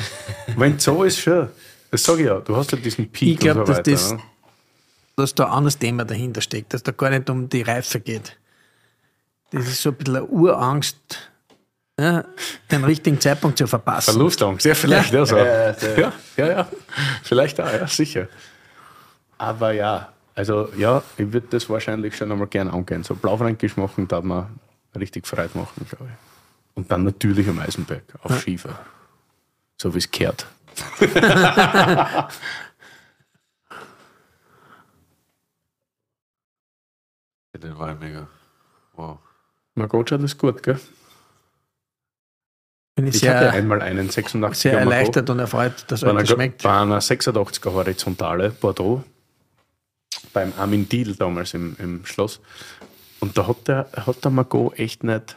Wenn 0.56 0.76
es 0.76 0.84
so 0.84 1.04
ist, 1.04 1.20
schon. 1.20 1.48
Das 1.90 2.04
sage 2.04 2.22
ich 2.22 2.26
ja. 2.26 2.40
Du 2.40 2.54
hast 2.54 2.70
ja 2.72 2.78
diesen 2.78 3.08
Peak 3.08 3.34
Ich 3.34 3.38
glaube, 3.38 3.60
so 3.66 3.72
dass 3.72 3.82
das, 3.82 4.12
ne? 4.12 4.20
dass 5.16 5.34
da 5.34 5.46
ein 5.46 5.52
anderes 5.52 5.78
Thema 5.78 6.04
dahinter 6.04 6.42
steckt, 6.42 6.74
dass 6.74 6.82
da 6.82 6.92
gar 6.92 7.10
nicht 7.10 7.30
um 7.30 7.48
die 7.48 7.62
Reife 7.62 8.00
geht. 8.00 8.36
Das 9.50 9.66
ist 9.66 9.80
so 9.80 9.90
ein 9.90 9.96
bisschen 9.96 10.16
eine 10.16 10.26
Urangst, 10.26 11.27
ja, 11.98 12.24
den 12.70 12.84
richtigen 12.84 13.20
Zeitpunkt 13.20 13.58
zu 13.58 13.66
verpassen. 13.66 14.12
Verlustangst, 14.12 14.64
ja, 14.64 14.74
vielleicht. 14.74 15.12
Ja, 15.12 15.26
so. 15.26 15.36
Ja, 15.36 15.70
ja, 15.96 16.12
ja, 16.36 16.46
ja. 16.46 16.68
Vielleicht 17.22 17.60
auch, 17.60 17.72
ja, 17.72 17.86
sicher. 17.86 18.28
Aber 19.36 19.72
ja, 19.72 20.12
also 20.34 20.68
ja, 20.76 21.02
ich 21.16 21.32
würde 21.32 21.48
das 21.50 21.68
wahrscheinlich 21.68 22.16
schon 22.16 22.30
einmal 22.30 22.46
gerne 22.46 22.72
angehen. 22.72 23.02
So 23.02 23.14
Blaufränkisch 23.14 23.76
machen, 23.76 24.06
da 24.06 24.20
man 24.20 24.60
richtig 24.96 25.26
Freude 25.26 25.50
machen, 25.58 25.86
glaube 25.88 26.06
ich. 26.06 26.76
Und 26.76 26.90
dann 26.92 27.02
natürlich 27.04 27.48
am 27.48 27.58
Eisenberg, 27.58 28.04
auf 28.22 28.40
Schiefer. 28.40 28.78
So 29.76 29.92
wie 29.94 29.98
es 29.98 30.10
kehrt. 30.10 30.46
Den 37.60 37.76
Wein 37.76 37.98
mega. 37.98 38.28
Wow. 38.94 39.18
Margot 39.74 40.08
schaut 40.08 40.22
das 40.22 40.38
gut, 40.38 40.62
gell? 40.62 40.78
Bin 42.98 43.06
ich 43.06 43.22
Ich 43.22 43.28
hatte 43.28 43.44
sehr, 43.44 43.52
einmal 43.52 43.80
einen 43.80 44.10
86er 44.10 44.54
sehr 44.54 44.78
erleichtert 44.80 45.30
und 45.30 45.38
erfreut, 45.38 45.84
dass 45.86 46.02
euch 46.02 46.18
das 46.18 46.30
schmeckt. 46.30 46.64
bei 46.64 46.80
einer 46.80 46.98
86er 46.98 47.72
Horizontale 47.72 48.50
Bordeaux 48.50 49.04
beim 50.32 50.52
Armin 50.58 50.88
Diel 50.88 51.14
damals 51.14 51.54
im, 51.54 51.76
im 51.78 52.04
Schloss. 52.04 52.40
Und 53.20 53.38
da 53.38 53.46
hat 53.46 53.68
der, 53.68 53.88
hat 54.04 54.24
der 54.24 54.32
Margot 54.32 54.76
echt 54.80 55.04
nicht. 55.04 55.36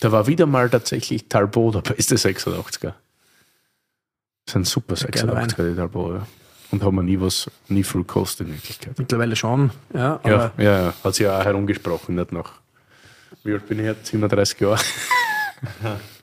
Da 0.00 0.10
war 0.10 0.26
wieder 0.26 0.46
mal 0.46 0.68
tatsächlich 0.68 1.28
Talbot 1.28 1.76
der 1.76 1.94
beste 1.94 2.16
86er. 2.16 2.64
Das 2.80 2.94
ist 4.48 4.56
ein 4.56 4.64
super 4.64 4.96
geiler 4.96 5.44
86er, 5.44 5.70
die 5.70 5.76
Talbot. 5.76 6.14
Ja. 6.16 6.26
Und 6.72 6.82
haben 6.82 6.96
wir 6.96 7.04
nie 7.04 7.20
was, 7.20 7.48
nie 7.68 7.84
viel 7.84 8.00
gekostet 8.00 8.48
in 8.48 8.54
Wirklichkeit. 8.54 8.98
Mittlerweile 8.98 9.36
schon, 9.36 9.70
ja, 9.94 10.18
Ja, 10.24 10.50
ja, 10.58 10.62
ja, 10.64 10.94
hat 11.04 11.14
sich 11.14 11.24
ja 11.24 11.38
auch 11.38 11.44
herumgesprochen, 11.44 12.16
nicht 12.16 12.32
nach. 12.32 12.54
Wie 13.44 13.52
alt 13.52 13.68
bin 13.68 13.78
ich 13.78 13.84
jetzt? 13.84 14.06
37 14.06 14.58
Jahre. 14.58 14.80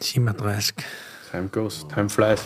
37. 0.00 0.74
Time 1.30 1.48
goes, 1.48 1.86
time 1.88 2.08
flies. 2.08 2.40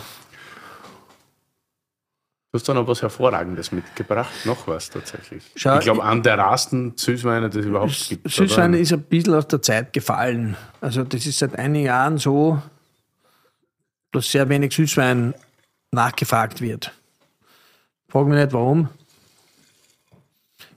Du 2.51 2.59
hast 2.59 2.69
da 2.69 2.75
noch 2.75 2.87
was 2.87 3.01
Hervorragendes 3.01 3.71
mitgebracht, 3.71 4.31
noch 4.45 4.67
was 4.67 4.89
tatsächlich. 4.91 5.43
Schau, 5.55 5.79
ich 5.79 5.85
glaube, 5.85 6.03
an 6.03 6.21
der 6.21 6.37
rasten 6.37 6.93
Süßweine, 6.95 7.49
das 7.49 7.65
überhaupt 7.65 8.09
gibt. 8.09 8.29
Süßwein 8.29 8.71
oder? 8.71 8.79
ist 8.79 8.93
ein 8.93 9.01
bisschen 9.01 9.33
aus 9.33 9.47
der 9.47 9.61
Zeit 9.61 9.91
gefallen. 9.91 10.55
Also 10.79 11.03
das 11.03 11.25
ist 11.25 11.39
seit 11.39 11.57
einigen 11.57 11.85
Jahren 11.85 12.19
so, 12.19 12.61
dass 14.11 14.29
sehr 14.29 14.47
wenig 14.49 14.75
Süßwein 14.75 15.33
nachgefragt 15.89 16.61
wird. 16.61 16.91
Frag 18.07 18.27
mich 18.27 18.39
nicht, 18.39 18.53
warum. 18.53 18.89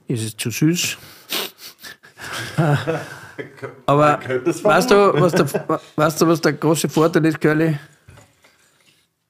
Ist 0.07 0.23
es 0.23 0.35
zu 0.35 0.49
süß? 0.49 0.97
Aber 3.85 4.19
weißt 4.21 4.91
du, 4.91 5.21
was 5.21 5.33
der, 5.33 5.79
weißt 5.95 6.21
du, 6.21 6.27
was 6.27 6.41
der 6.41 6.53
große 6.53 6.89
Vorteil 6.89 7.25
ist, 7.25 7.39
Curly? 7.39 7.77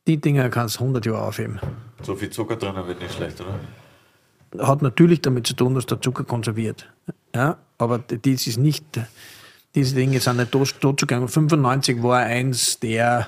Die 0.07 0.17
Dinger 0.17 0.49
kannst 0.49 0.77
du 0.77 0.83
100 0.83 1.05
Jahre 1.05 1.21
aufheben. 1.23 1.59
So 2.01 2.15
viel 2.15 2.29
Zucker 2.29 2.55
drin 2.55 2.75
wird 2.87 3.01
nicht 3.01 3.13
schlecht, 3.13 3.41
oder? 3.41 4.65
Hat 4.65 4.81
natürlich 4.81 5.21
damit 5.21 5.45
zu 5.45 5.53
tun, 5.53 5.75
dass 5.75 5.85
der 5.85 6.01
Zucker 6.01 6.23
konserviert. 6.23 6.89
Ja, 7.35 7.57
aber 7.77 7.99
dies 7.99 8.47
ist 8.47 8.57
nicht, 8.57 8.85
diese 9.75 9.95
Dinge 9.95 10.19
sind 10.19 10.37
nicht 10.37 10.51
tot 10.51 11.01
gegangen. 11.01 11.27
95 11.27 12.01
war 12.01 12.19
eins 12.19 12.79
der 12.79 13.27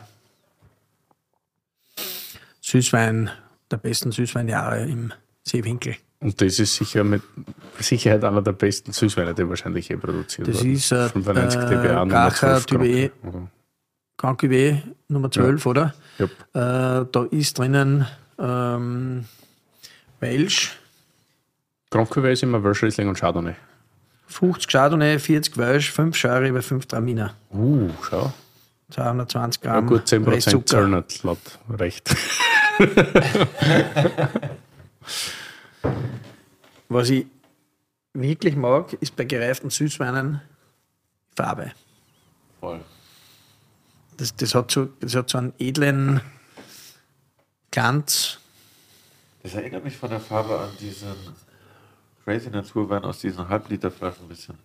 Süßwein, 2.61 3.29
der 3.69 3.77
besten 3.77 4.11
Süßweinjahre 4.11 4.85
im 4.85 5.11
Seewinkel. 5.43 5.97
Und 6.21 6.41
das 6.41 6.59
ist 6.59 6.75
sicher 6.75 7.05
mit 7.05 7.21
Sicherheit 7.79 8.25
einer 8.25 8.41
der 8.41 8.51
besten 8.51 8.91
Süßweine, 8.91 9.33
die 9.33 9.47
wahrscheinlich 9.47 9.87
je 9.87 9.95
produziert 9.95 10.49
Das 10.49 10.57
worden. 10.57 10.73
ist 10.73 10.91
äh, 10.91 11.07
95 11.09 11.61
äh, 11.61 11.65
dBA 11.65 12.05
Nummer 12.05 12.07
Gacher 12.07 12.61
12 12.61 12.65
Typ 12.65 13.13
Gramm. 13.23 13.47
Grand 14.17 14.41
Cuvée 14.41 14.81
Nummer 15.07 15.31
12, 15.31 15.65
oder? 15.65 15.93
Jupp. 16.17 16.31
Äh, 16.53 17.05
da 17.09 17.25
ist 17.31 17.57
drinnen 17.57 18.05
ähm, 18.37 19.25
Welsch, 20.19 20.77
Grand 21.89 22.09
Cuvée 22.11 22.33
ist 22.33 22.43
immer 22.43 22.61
Welsh 22.63 22.83
Riesling 22.83 23.07
und 23.07 23.17
Chardonnay. 23.17 23.55
50 24.27 24.67
Chardonnay, 24.69 25.17
40 25.19 25.57
Welsch, 25.57 25.89
5 25.91 26.15
Sherry 26.15 26.51
bei 26.51 26.61
5 26.61 26.85
Traminer. 26.85 27.33
Uh, 27.51 27.89
schau. 28.07 28.31
220 28.91 29.63
Ja, 29.63 29.71
Gramm 29.71 29.87
gut, 29.87 30.05
10% 30.05 30.27
Restzucker. 30.27 30.65
Zöllner 30.65 31.03
laut 31.23 31.39
Recht. 31.69 32.13
Was 36.89 37.09
ich 37.09 37.27
wirklich 38.13 38.55
mag, 38.55 38.93
ist 38.93 39.15
bei 39.15 39.25
gereiften 39.25 39.69
Süßweinen 39.69 40.41
Farbe. 41.35 41.71
Voll. 42.59 42.81
Das, 44.17 44.35
das, 44.35 44.53
hat 44.55 44.71
so, 44.71 44.85
das 44.99 45.15
hat 45.15 45.29
so 45.29 45.37
einen 45.37 45.53
edlen 45.59 46.21
Glanz. 47.71 48.39
Das 49.43 49.53
erinnert 49.53 49.83
mich 49.83 49.95
von 49.95 50.09
der 50.09 50.19
Farbe 50.19 50.59
an 50.59 50.69
diesen 50.79 51.15
Crazy 52.25 52.49
Naturwein 52.49 53.03
aus 53.03 53.19
diesen 53.19 53.47
Halbliterflaschen 53.47 54.25
ein 54.25 54.29
bisschen. 54.29 54.57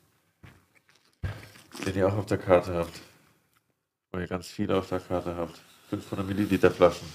Den 1.86 1.94
ihr 1.94 2.08
auch 2.08 2.16
auf 2.16 2.26
der 2.26 2.38
Karte 2.38 2.74
habt. 2.74 3.00
Wo 4.10 4.18
ihr 4.18 4.26
ganz 4.26 4.48
viele 4.48 4.76
auf 4.76 4.88
der 4.88 5.00
Karte 5.00 5.36
habt. 5.36 5.60
500 5.90 6.26
Milliliter 6.26 6.70
Flaschen. 6.70 7.06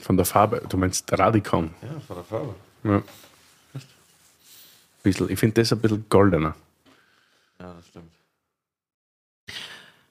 Von 0.00 0.16
der 0.16 0.26
Farbe. 0.26 0.62
Du 0.68 0.76
meinst 0.76 1.10
Radikon. 1.12 1.70
Ja, 1.82 2.00
von 2.00 2.16
der 2.16 2.24
Farbe. 2.24 2.54
Ja. 2.84 3.02
Bisschen, 5.02 5.30
ich 5.30 5.38
finde 5.38 5.60
das 5.60 5.72
ein 5.72 5.78
bisschen 5.80 6.04
goldener. 6.08 6.54
Ja, 7.60 7.72
das 7.74 7.86
stimmt. 7.88 8.10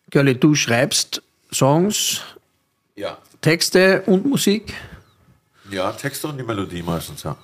Girlie, 0.10 0.36
du 0.36 0.56
schreibst 0.56 1.22
Songs, 1.54 2.22
Ja. 2.96 3.18
Texte 3.42 4.02
und 4.04 4.26
Musik. 4.26 4.74
Ja, 5.70 5.92
Texte 5.92 6.28
und 6.28 6.38
die 6.38 6.44
Melodie 6.44 6.82
meistens, 6.84 7.24
ja. 7.24 7.36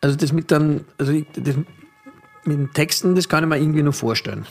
Also 0.00 0.16
das 0.16 0.32
mit 0.32 0.50
dann, 0.50 0.84
also 0.98 1.12
ich, 1.12 1.26
das 1.34 1.56
mit 1.56 1.66
den 2.58 2.72
Texten, 2.72 3.14
das 3.14 3.28
kann 3.28 3.42
ich 3.44 3.48
mir 3.48 3.56
irgendwie 3.58 3.82
nur 3.82 3.92
vorstellen, 3.94 4.46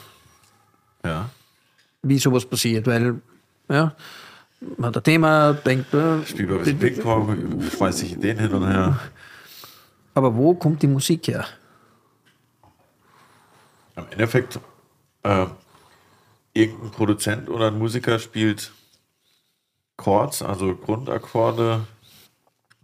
Ja. 1.05 1.29
wie 2.01 2.17
sowas 2.17 2.45
passiert, 2.45 2.87
weil 2.87 3.21
ja, 3.69 3.95
man 4.77 4.87
hat 4.87 4.97
ein 4.97 5.03
Thema, 5.03 5.53
denkt, 5.53 5.93
äh, 5.93 6.25
Spiel 6.25 6.51
ein 6.51 6.59
bisschen 6.59 6.79
Ping-Pong, 6.79 7.61
schmeiß 7.61 7.99
sich 7.99 8.13
Ideen 8.13 8.39
hin 8.39 8.51
und 8.51 8.67
her. 8.67 8.99
aber 10.13 10.35
wo 10.35 10.53
kommt 10.53 10.81
die 10.81 10.87
Musik 10.87 11.27
her? 11.27 11.45
Im 13.95 14.05
Endeffekt, 14.11 14.59
äh, 15.23 15.45
irgendein 16.53 16.91
Produzent 16.91 17.49
oder 17.49 17.67
ein 17.67 17.77
Musiker 17.77 18.19
spielt 18.19 18.71
Chords, 19.97 20.41
also 20.41 20.75
Grundakkorde 20.75 21.85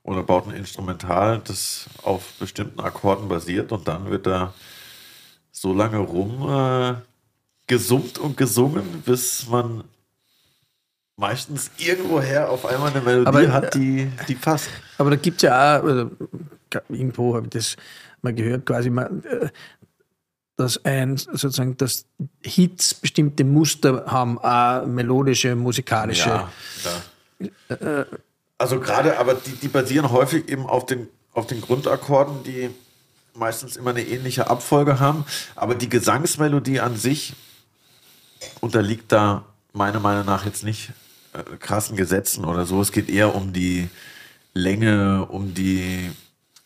oder 0.04 0.24
baut 0.24 0.48
ein 0.48 0.56
Instrumental, 0.56 1.40
das 1.40 1.90
auf 2.04 2.34
bestimmten 2.40 2.80
Akkorden 2.80 3.28
basiert 3.28 3.72
und 3.72 3.88
dann 3.88 4.10
wird 4.10 4.26
da 4.26 4.54
so 5.52 5.74
lange 5.74 5.98
rum 5.98 6.50
äh, 6.50 6.96
gesummt 7.68 8.18
und 8.18 8.38
gesungen, 8.38 9.04
bis 9.06 9.48
man 9.48 9.84
meistens 11.20 11.70
irgendwoher 11.78 12.50
auf 12.50 12.66
einmal 12.66 12.92
eine 12.92 13.02
Melodie 13.02 13.28
Aber, 13.28 13.52
hat, 13.52 13.74
die, 13.76 14.10
die 14.28 14.36
passt. 14.36 14.70
Aber 14.98 15.10
da 15.10 15.16
gibt 15.18 15.38
es 15.38 15.42
ja 15.44 15.80
auch, 15.80 15.84
oder, 15.84 16.10
irgendwo 16.88 17.36
habe 17.36 17.48
ich 17.48 17.52
das 17.52 17.76
mal 18.22 18.34
gehört, 18.34 18.66
quasi 18.66 18.90
mal, 18.90 19.12
äh, 19.26 19.50
dass 20.56 20.84
ein 20.86 21.18
sozusagen, 21.18 21.78
dass 21.78 22.06
Hits 22.42 22.94
bestimmte 22.94 23.44
Muster 23.44 24.06
haben, 24.08 24.38
auch 24.40 24.86
melodische, 24.86 25.56
musikalische. 25.56 26.30
Ja, 26.30 26.50
da. 27.70 28.06
Also 28.58 28.80
gerade, 28.82 29.18
aber 29.18 29.36
die, 29.36 29.52
die 29.52 29.70
basieren 29.70 30.12
häufig 30.12 30.50
eben 30.50 30.66
auf 30.66 30.86
den, 30.86 31.08
auf 31.34 31.48
den 31.48 31.62
Grundakkorden, 31.62 32.44
die 32.44 32.70
meistens 33.34 33.78
immer 33.78 33.92
eine 33.92 34.04
ähnliche 34.04 34.50
Abfolge 34.50 35.00
haben. 35.00 35.24
Aber 35.56 35.76
die 35.76 35.88
Gesangsmelodie 35.88 36.82
an 36.82 36.98
sich 36.98 37.36
unterliegt 38.60 39.14
da 39.14 39.46
meiner 39.72 40.02
Meinung 40.02 40.26
nach 40.26 40.46
jetzt 40.46 40.66
nicht 40.66 40.90
äh, 40.90 41.09
krassen 41.60 41.96
Gesetzen 41.96 42.46
oder 42.46 42.66
so. 42.66 42.82
Es 42.82 42.92
geht 42.92 43.10
eher 43.10 43.36
um 43.36 43.54
die 43.54 43.90
Länge, 44.54 45.26
um 45.26 45.54
die 45.54 46.12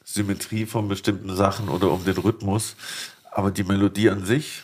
Symmetrie 0.04 0.66
von 0.66 0.88
bestimmten 0.88 1.36
Sachen 1.36 1.70
oder 1.70 1.92
um 1.92 2.04
den 2.06 2.18
Rhythmus. 2.18 2.76
Aber 3.32 3.52
die 3.52 3.64
Melodie 3.64 4.10
an 4.10 4.26
sich, 4.26 4.64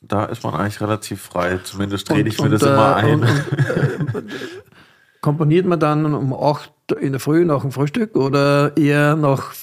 da 0.00 0.26
ist 0.26 0.44
man 0.44 0.54
eigentlich 0.54 0.80
relativ 0.80 1.22
frei. 1.22 1.58
Zumindest 1.64 2.10
rede 2.10 2.28
ich 2.28 2.40
mir 2.40 2.50
das 2.50 2.62
äh, 2.62 2.68
immer 2.68 2.96
ein. 2.96 3.14
und- 3.14 3.22
und, 3.22 4.14
äh, 4.14 4.22
komponiert 5.20 5.64
man 5.66 5.80
dann 5.80 6.14
um 6.14 6.34
8 6.34 6.70
in 7.00 7.12
der 7.12 7.20
Früh 7.20 7.44
nach 7.46 7.62
dem 7.62 7.72
Frühstück 7.72 8.14
oder 8.14 8.76
eher 8.76 9.16
nach 9.16 9.54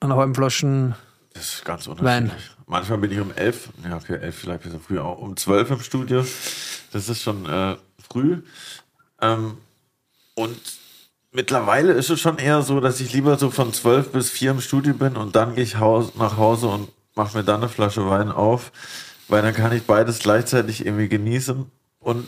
einer 0.00 0.16
halben 0.16 0.34
Flasche? 0.34 0.94
Das 1.32 1.54
ist 1.54 1.64
ganz 1.64 1.86
unterschiedlich. 1.86 2.32
Manchmal 2.66 2.98
bin 2.98 3.12
ich 3.12 3.20
um 3.20 3.32
elf, 3.34 3.70
ja, 3.82 3.96
okay, 3.96 4.18
elf 4.20 4.36
vielleicht 4.36 4.60
ein 4.60 4.64
bisschen 4.64 4.80
früh, 4.80 4.98
auch 4.98 5.18
um 5.18 5.34
zwölf 5.36 5.70
im 5.70 5.80
Studio. 5.80 6.22
Das 6.92 7.08
ist 7.08 7.22
schon 7.22 7.46
äh, 7.46 7.76
früh. 8.10 8.38
Ähm, 9.20 9.58
und 10.34 10.56
mittlerweile 11.32 11.92
ist 11.92 12.10
es 12.10 12.20
schon 12.20 12.38
eher 12.38 12.62
so, 12.62 12.80
dass 12.80 13.00
ich 13.00 13.12
lieber 13.12 13.38
so 13.38 13.50
von 13.50 13.72
zwölf 13.72 14.10
bis 14.12 14.30
vier 14.30 14.52
im 14.52 14.60
Studio 14.60 14.94
bin 14.94 15.16
und 15.16 15.34
dann 15.36 15.54
gehe 15.54 15.64
ich 15.64 15.74
nach 15.74 16.36
Hause 16.36 16.68
und 16.68 16.88
mache 17.14 17.36
mir 17.36 17.44
dann 17.44 17.60
eine 17.60 17.68
Flasche 17.68 18.08
Wein 18.08 18.30
auf, 18.30 18.70
weil 19.28 19.42
dann 19.42 19.54
kann 19.54 19.72
ich 19.72 19.82
beides 19.82 20.20
gleichzeitig 20.20 20.86
irgendwie 20.86 21.08
genießen 21.08 21.66
und 22.00 22.26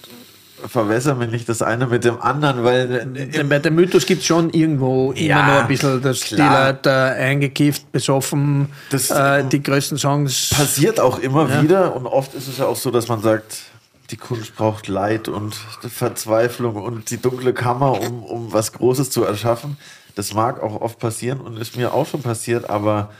verwässere 0.66 1.14
mir 1.14 1.28
nicht 1.28 1.48
das 1.48 1.62
eine 1.62 1.86
mit 1.86 2.04
dem 2.04 2.20
anderen, 2.20 2.64
weil 2.64 2.92
äh, 3.16 3.26
Denn 3.28 3.48
bei 3.48 3.60
dem 3.60 3.76
Mythos 3.76 4.04
gibt 4.04 4.20
es 4.20 4.26
schon 4.26 4.50
irgendwo 4.50 5.12
Ja, 5.14 5.40
immer 5.40 5.54
noch 5.54 5.60
ein 5.62 5.68
bisschen, 5.68 6.02
dass 6.02 6.20
klar. 6.20 6.48
die 6.50 6.72
Leute 6.74 6.90
äh, 6.90 7.22
eingekifft, 7.22 7.90
besoffen, 7.92 8.68
Das- 8.90 9.08
äh, 9.10 9.44
die 9.44 9.62
größten 9.62 9.96
Songs. 9.96 10.50
passiert 10.54 11.00
auch 11.00 11.18
immer 11.20 11.62
wieder 11.62 11.96
und 11.96 12.06
oft 12.06 12.34
ist 12.34 12.48
es 12.48 12.58
ja 12.58 12.66
auch 12.66 12.76
so, 12.76 12.90
dass 12.90 13.08
man 13.08 13.22
sagt, 13.22 13.62
die 14.10 14.16
Kunst 14.16 14.56
braucht 14.56 14.88
Leid 14.88 15.28
und 15.28 15.54
Verzweiflung 15.54 16.76
und 16.76 17.10
die 17.10 17.18
dunkle 17.18 17.52
Kammer, 17.52 18.00
um, 18.00 18.22
um 18.24 18.52
was 18.52 18.72
Großes 18.72 19.10
zu 19.10 19.24
erschaffen. 19.24 19.76
Das 20.14 20.34
mag 20.34 20.62
auch 20.62 20.80
oft 20.80 20.98
passieren 20.98 21.40
und 21.40 21.56
ist 21.56 21.76
mir 21.76 21.94
auch 21.94 22.06
schon 22.06 22.22
passiert, 22.22 22.68
aber 22.68 23.10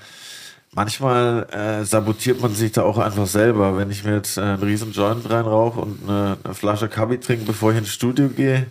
manchmal 0.72 1.46
äh, 1.52 1.84
sabotiert 1.84 2.40
man 2.40 2.54
sich 2.54 2.72
da 2.72 2.82
auch 2.82 2.98
einfach 2.98 3.26
selber. 3.26 3.76
Wenn 3.76 3.90
ich 3.90 4.04
mir 4.04 4.16
jetzt 4.16 4.36
äh, 4.36 4.42
einen 4.42 4.62
riesen 4.62 4.92
Joint 4.92 5.28
reinrauche 5.30 5.80
und 5.80 6.08
eine, 6.08 6.36
eine 6.42 6.54
Flasche 6.54 6.88
Kabi 6.88 7.18
trinke, 7.18 7.44
bevor 7.44 7.72
ich 7.72 7.78
ins 7.78 7.90
Studio 7.90 8.28
gehe, 8.28 8.66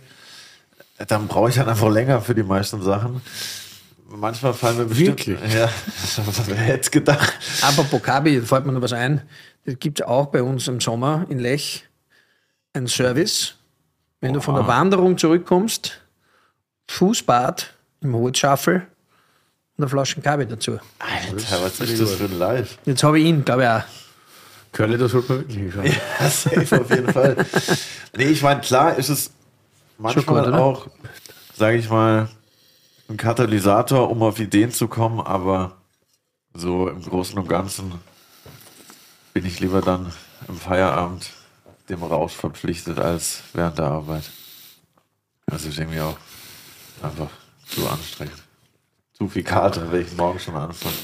dann 1.08 1.28
brauche 1.28 1.48
ich 1.48 1.54
dann 1.54 1.68
einfach 1.68 1.90
länger 1.90 2.20
für 2.20 2.34
die 2.34 2.42
meisten 2.42 2.82
Sachen. 2.82 3.22
Manchmal 4.12 4.52
fallen 4.54 4.76
mir 4.76 4.84
bestimmt... 4.86 5.26
Wirklich? 5.26 5.54
Ja, 5.54 5.70
wer 6.46 6.56
hätte 6.56 6.80
es 6.80 6.90
gedacht? 6.90 7.32
Apropos 7.62 8.02
Kabi, 8.02 8.40
fällt 8.42 8.66
mir 8.66 8.72
noch 8.72 8.82
was 8.82 8.92
ein. 8.92 9.22
Das 9.64 9.78
gibt 9.78 10.00
es 10.00 10.06
auch 10.06 10.26
bei 10.26 10.42
uns 10.42 10.68
im 10.68 10.80
Sommer 10.80 11.26
in 11.28 11.38
Lech. 11.38 11.89
Ein 12.72 12.86
Service. 12.86 13.54
Wenn 14.20 14.34
du 14.34 14.40
von 14.40 14.54
der 14.54 14.66
Wanderung 14.66 15.16
zurückkommst, 15.16 16.00
Fußbad 16.88 17.72
im 18.02 18.14
Holzschaffel 18.14 18.86
und 19.76 19.84
eine 19.84 19.88
Flasche 19.88 20.20
Kabi 20.20 20.46
dazu. 20.46 20.78
Alter, 20.98 21.62
was 21.62 21.80
ist 21.80 22.00
das 22.00 22.14
für 22.14 22.24
ein 22.24 22.38
Live? 22.38 22.78
Jetzt 22.84 23.02
habe 23.02 23.18
ich 23.18 23.26
ihn, 23.26 23.44
glaube 23.44 23.62
ich, 23.62 23.68
auch. 23.68 23.82
Curly, 24.72 24.98
das 24.98 25.12
sollte 25.12 25.32
man 25.32 25.48
wirklich 25.48 25.72
schauen. 25.72 25.84
Ja, 26.20 26.30
safe 26.30 26.80
auf 26.80 26.90
jeden 26.90 27.12
Fall. 27.12 27.36
Nee, 28.16 28.24
ich 28.24 28.42
meine, 28.42 28.60
klar 28.60 28.96
ist 28.96 29.08
es 29.08 29.30
manchmal 29.98 30.44
gut, 30.44 30.54
auch, 30.54 30.86
sage 31.56 31.78
ich 31.78 31.88
mal, 31.88 32.28
ein 33.08 33.16
Katalysator, 33.16 34.10
um 34.10 34.22
auf 34.22 34.38
Ideen 34.38 34.70
zu 34.70 34.86
kommen, 34.86 35.20
aber 35.20 35.76
so 36.54 36.88
im 36.88 37.02
Großen 37.02 37.36
und 37.38 37.48
Ganzen 37.48 37.94
bin 39.32 39.44
ich 39.46 39.60
lieber 39.60 39.80
dann 39.80 40.12
im 40.46 40.56
Feierabend 40.56 41.30
dem 41.90 42.02
Rausch 42.02 42.32
verpflichtet 42.34 42.98
als 42.98 43.42
während 43.52 43.78
der 43.78 43.86
Arbeit. 43.86 44.30
Das 45.46 45.64
ist 45.64 45.78
irgendwie 45.78 46.00
auch 46.00 46.16
einfach 47.02 47.28
zu 47.66 47.86
anstrengend. 47.88 48.42
Zu 49.12 49.28
viel 49.28 49.42
Karte, 49.42 49.82
werde 49.92 50.06
ich 50.06 50.16
morgen 50.16 50.38
schon 50.38 50.54
anfangen. 50.54 50.94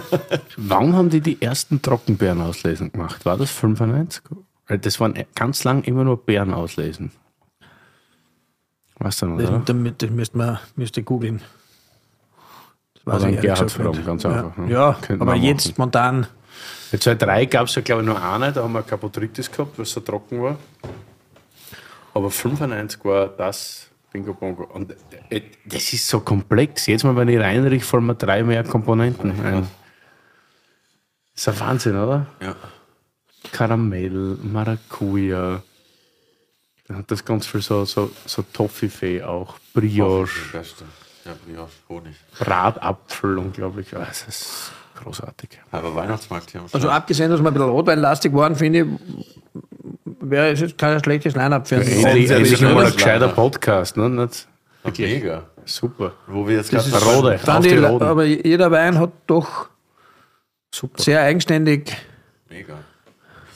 Wann 0.56 0.94
haben 0.94 1.10
die 1.10 1.20
die 1.20 1.42
ersten 1.42 1.82
Trockenbeeren 1.82 2.40
auslesen 2.40 2.92
gemacht? 2.92 3.24
War 3.24 3.36
das 3.36 3.50
95? 3.50 4.22
Weil 4.68 4.78
Das 4.78 5.00
waren 5.00 5.14
ganz 5.34 5.64
lang 5.64 5.82
immer 5.82 6.04
nur 6.04 6.24
Beeren 6.24 6.54
auslesen. 6.54 7.10
Weißt 8.98 9.22
du 9.22 9.26
noch, 9.26 9.38
Das, 9.38 9.48
oder? 9.50 9.58
damit, 9.60 10.02
das 10.02 10.10
müsste 10.10 10.38
man 10.38 10.58
müsste 10.76 11.02
googeln. 11.02 11.42
Das 12.94 13.06
weiß 13.06 13.22
Oder 13.22 13.32
ich 13.32 13.40
Gerhard 13.40 13.70
fragen, 13.72 14.04
ganz 14.04 14.22
ja. 14.22 14.30
einfach, 14.30 14.56
ne? 14.56 14.70
Ja, 14.70 14.98
aber 15.18 15.34
jetzt 15.34 15.64
machen. 15.64 15.74
spontan. 15.74 16.26
Bei 16.94 16.98
2003 16.98 17.46
gab 17.46 17.66
es 17.66 17.74
ja, 17.74 17.82
glaube 17.82 18.02
ich, 18.02 18.06
nur 18.06 18.22
eine, 18.22 18.52
da 18.52 18.62
haben 18.62 18.72
wir 18.72 18.84
Kapotritis 18.84 19.50
gehabt, 19.50 19.76
was 19.76 19.90
so 19.90 19.98
trocken 19.98 20.40
war. 20.40 20.56
Aber 22.14 22.30
95 22.30 23.04
war 23.04 23.26
das 23.26 23.88
Bingo 24.12 24.32
Bongo. 24.32 24.62
Und 24.72 24.94
äh, 25.28 25.42
das 25.64 25.92
ist 25.92 26.06
so 26.06 26.20
komplex. 26.20 26.86
Jetzt 26.86 27.02
mal, 27.02 27.16
wenn 27.16 27.28
ich 27.28 27.40
reinrichte, 27.40 27.84
fallen 27.84 28.06
mir 28.06 28.14
drei 28.14 28.44
mehr 28.44 28.62
Komponenten 28.62 29.32
ein. 29.44 29.68
Das 31.34 31.48
ist 31.48 31.48
ein 31.48 31.58
Wahnsinn, 31.66 31.96
oder? 31.96 32.28
Ja. 32.40 32.54
Karamell, 33.50 34.38
Maracuja. 34.44 35.64
Dann 36.86 36.96
hat 36.98 37.10
das 37.10 37.24
ganz 37.24 37.48
viel 37.48 37.60
so, 37.60 37.84
so, 37.86 38.12
so 38.24 38.42
Toffifee 38.52 39.20
auch. 39.20 39.56
Brioche, 39.72 40.30
Beste. 40.52 40.84
Ja, 41.24 41.34
Brioche, 41.44 41.72
Honig. 41.88 42.14
Bratapfel, 42.38 43.38
unglaublich. 43.38 43.96
Ah, 43.96 44.04
Das 44.04 44.28
ist 44.28 44.72
großartig. 45.02 45.50
Aber 45.70 45.94
Weihnachtsmarkt 45.94 46.50
hier 46.50 46.62
Also 46.72 46.88
abgesehen, 46.88 47.30
dass 47.30 47.40
wir 47.40 47.48
ein 47.48 47.54
bisschen 47.54 47.68
rotweinlastig 47.68 48.32
waren, 48.32 48.56
finde 48.56 48.80
ich, 48.80 48.86
wäre 50.20 50.50
es 50.50 50.60
jetzt 50.60 50.78
kein 50.78 50.98
schlechtes 51.02 51.34
Line-Up 51.34 51.66
für 51.68 51.76
einen 51.76 51.84
endlich 51.86 52.28
schönes 52.58 52.74
mal 52.74 52.86
ein 52.86 52.92
gescheiter. 52.92 53.28
Podcast. 53.28 53.96
Ne? 53.96 54.08
Nicht? 54.10 54.48
Mega. 54.98 55.44
Super. 55.64 56.12
Wo 56.26 56.46
wir 56.46 56.56
jetzt 56.56 56.72
Das 56.72 56.90
gerade 56.90 57.04
ist- 57.04 57.16
Rode, 57.16 57.40
auf 57.46 57.60
die 57.64 57.76
Roden. 57.76 58.06
aber 58.06 58.24
jeder 58.24 58.70
Wein 58.70 58.98
hat 58.98 59.10
doch 59.26 59.68
sehr 60.96 61.22
eigenständig. 61.22 61.96
Mega. 62.50 62.74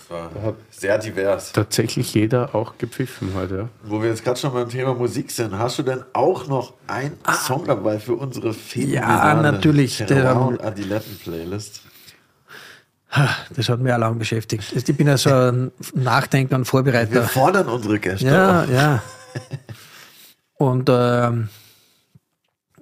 Das 0.08 0.42
war 0.42 0.54
sehr 0.70 0.98
divers. 0.98 1.52
Tatsächlich 1.52 2.14
jeder 2.14 2.54
auch 2.54 2.78
gepfiffen 2.78 3.32
heute. 3.34 3.56
Ja. 3.56 3.68
Wo 3.84 4.00
wir 4.00 4.08
jetzt 4.08 4.24
gerade 4.24 4.40
schon 4.40 4.52
beim 4.54 4.68
Thema 4.68 4.94
Musik 4.94 5.30
sind, 5.30 5.58
hast 5.58 5.78
du 5.78 5.82
denn 5.82 6.02
auch 6.14 6.46
noch 6.46 6.72
einen 6.86 7.16
Song 7.46 7.64
dabei 7.66 7.98
für 7.98 8.14
unsere 8.14 8.54
phänomenale 8.54 9.52
natürlich, 9.52 9.98
der- 9.98 10.40
und 10.40 10.62
Adiletten-Playlist? 10.64 11.82
Das 13.54 13.68
hat 13.68 13.80
mich 13.80 13.92
auch 13.92 13.98
lange 13.98 14.16
beschäftigt. 14.16 14.72
Ich 14.74 14.96
bin 14.96 15.06
ja 15.06 15.16
so 15.16 15.30
ein 15.30 15.72
Nachdenker 15.94 16.56
und 16.56 16.62
Wir 16.62 16.66
Vorbereiter. 16.66 17.22
fordern 17.24 17.68
unsere 17.68 17.98
Gäste 17.98 18.26
Ja, 18.26 18.62
auf. 18.62 18.70
ja. 18.70 19.02
Und 20.54 20.88
ähm, 20.92 21.48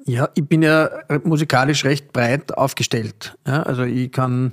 ja, 0.07 0.28
ich 0.35 0.44
bin 0.48 0.62
ja 0.62 0.89
musikalisch 1.24 1.85
recht 1.85 2.12
breit 2.12 2.57
aufgestellt. 2.57 3.36
Ja, 3.47 3.62
also 3.65 3.82
ich 3.82 4.11
kann, 4.11 4.53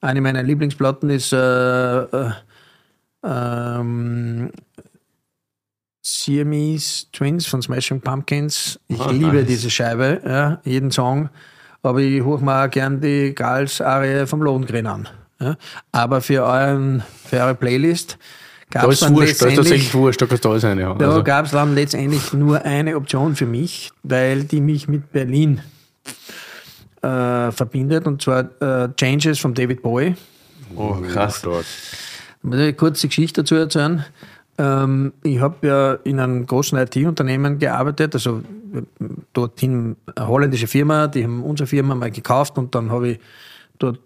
eine 0.00 0.20
meiner 0.20 0.42
Lieblingsplatten 0.42 1.10
ist 1.10 1.32
äh, 1.32 2.02
äh, 2.02 2.30
ähm, 3.24 4.50
Siamese 6.02 7.06
Twins 7.12 7.46
von 7.46 7.60
Smashing 7.62 8.00
Pumpkins. 8.00 8.80
Ich 8.88 9.00
Ah, 9.00 9.10
liebe 9.10 9.36
nice. 9.38 9.46
diese 9.46 9.70
Scheibe, 9.70 10.20
ja, 10.24 10.60
jeden 10.64 10.90
Song. 10.90 11.28
Aber 11.82 12.00
ich 12.00 12.22
hoch 12.22 12.40
mir 12.40 12.64
auch 12.64 12.70
gern 12.70 13.00
die 13.00 13.34
Gals-Arie 13.34 14.26
vom 14.26 14.42
Lohengrin 14.42 14.86
an. 14.86 15.08
Ja. 15.40 15.56
Aber 15.92 16.20
für, 16.20 16.44
euren, 16.44 17.02
für 17.26 17.38
eure 17.38 17.54
Playlist 17.54 18.18
gab 18.70 18.84
Da 18.84 18.88
es 18.90 19.00
dann 19.00 19.14
wurscht, 19.14 19.40
da 19.40 19.46
letztendlich 19.46 19.56
tatsächlich 19.56 19.94
wurscht, 19.94 20.20
da 20.20 20.26
kannst 20.26 20.44
du 20.44 20.50
alles. 20.50 20.62
Ja. 20.62 20.74
da 20.94 21.06
Also, 21.08 21.24
gab 21.24 21.46
es 21.46 21.52
dann 21.52 21.74
letztendlich 21.74 22.32
nur 22.32 22.62
eine 22.64 22.96
Option 22.96 23.34
für 23.36 23.46
mich, 23.46 23.90
weil 24.02 24.44
die 24.44 24.60
mich 24.60 24.88
mit 24.88 25.12
Berlin 25.12 25.60
äh, 27.02 27.50
verbindet, 27.52 28.06
und 28.06 28.22
zwar 28.22 28.50
äh, 28.60 28.88
Changes 28.96 29.38
von 29.38 29.54
David 29.54 29.82
Bowie. 29.82 30.14
Oh, 30.76 30.96
krass. 31.12 31.38
stark. 31.38 31.64
Ich 32.42 32.52
eine 32.52 32.72
kurze 32.72 33.08
Geschichte 33.08 33.42
dazu 33.42 33.54
erzählen. 33.56 34.04
Ähm, 34.58 35.12
ich 35.22 35.40
habe 35.40 35.66
ja 35.66 35.92
in 36.04 36.20
einem 36.20 36.46
großen 36.46 36.78
IT-Unternehmen 36.78 37.58
gearbeitet, 37.58 38.14
also 38.14 38.42
dorthin 39.32 39.96
eine 40.14 40.28
holländische 40.28 40.66
Firma, 40.66 41.08
die 41.08 41.24
haben 41.24 41.42
unsere 41.42 41.66
Firma 41.66 41.94
mal 41.94 42.10
gekauft 42.10 42.58
und 42.58 42.74
dann 42.74 42.90
habe 42.90 43.10
ich 43.10 43.20
dort, 43.78 43.98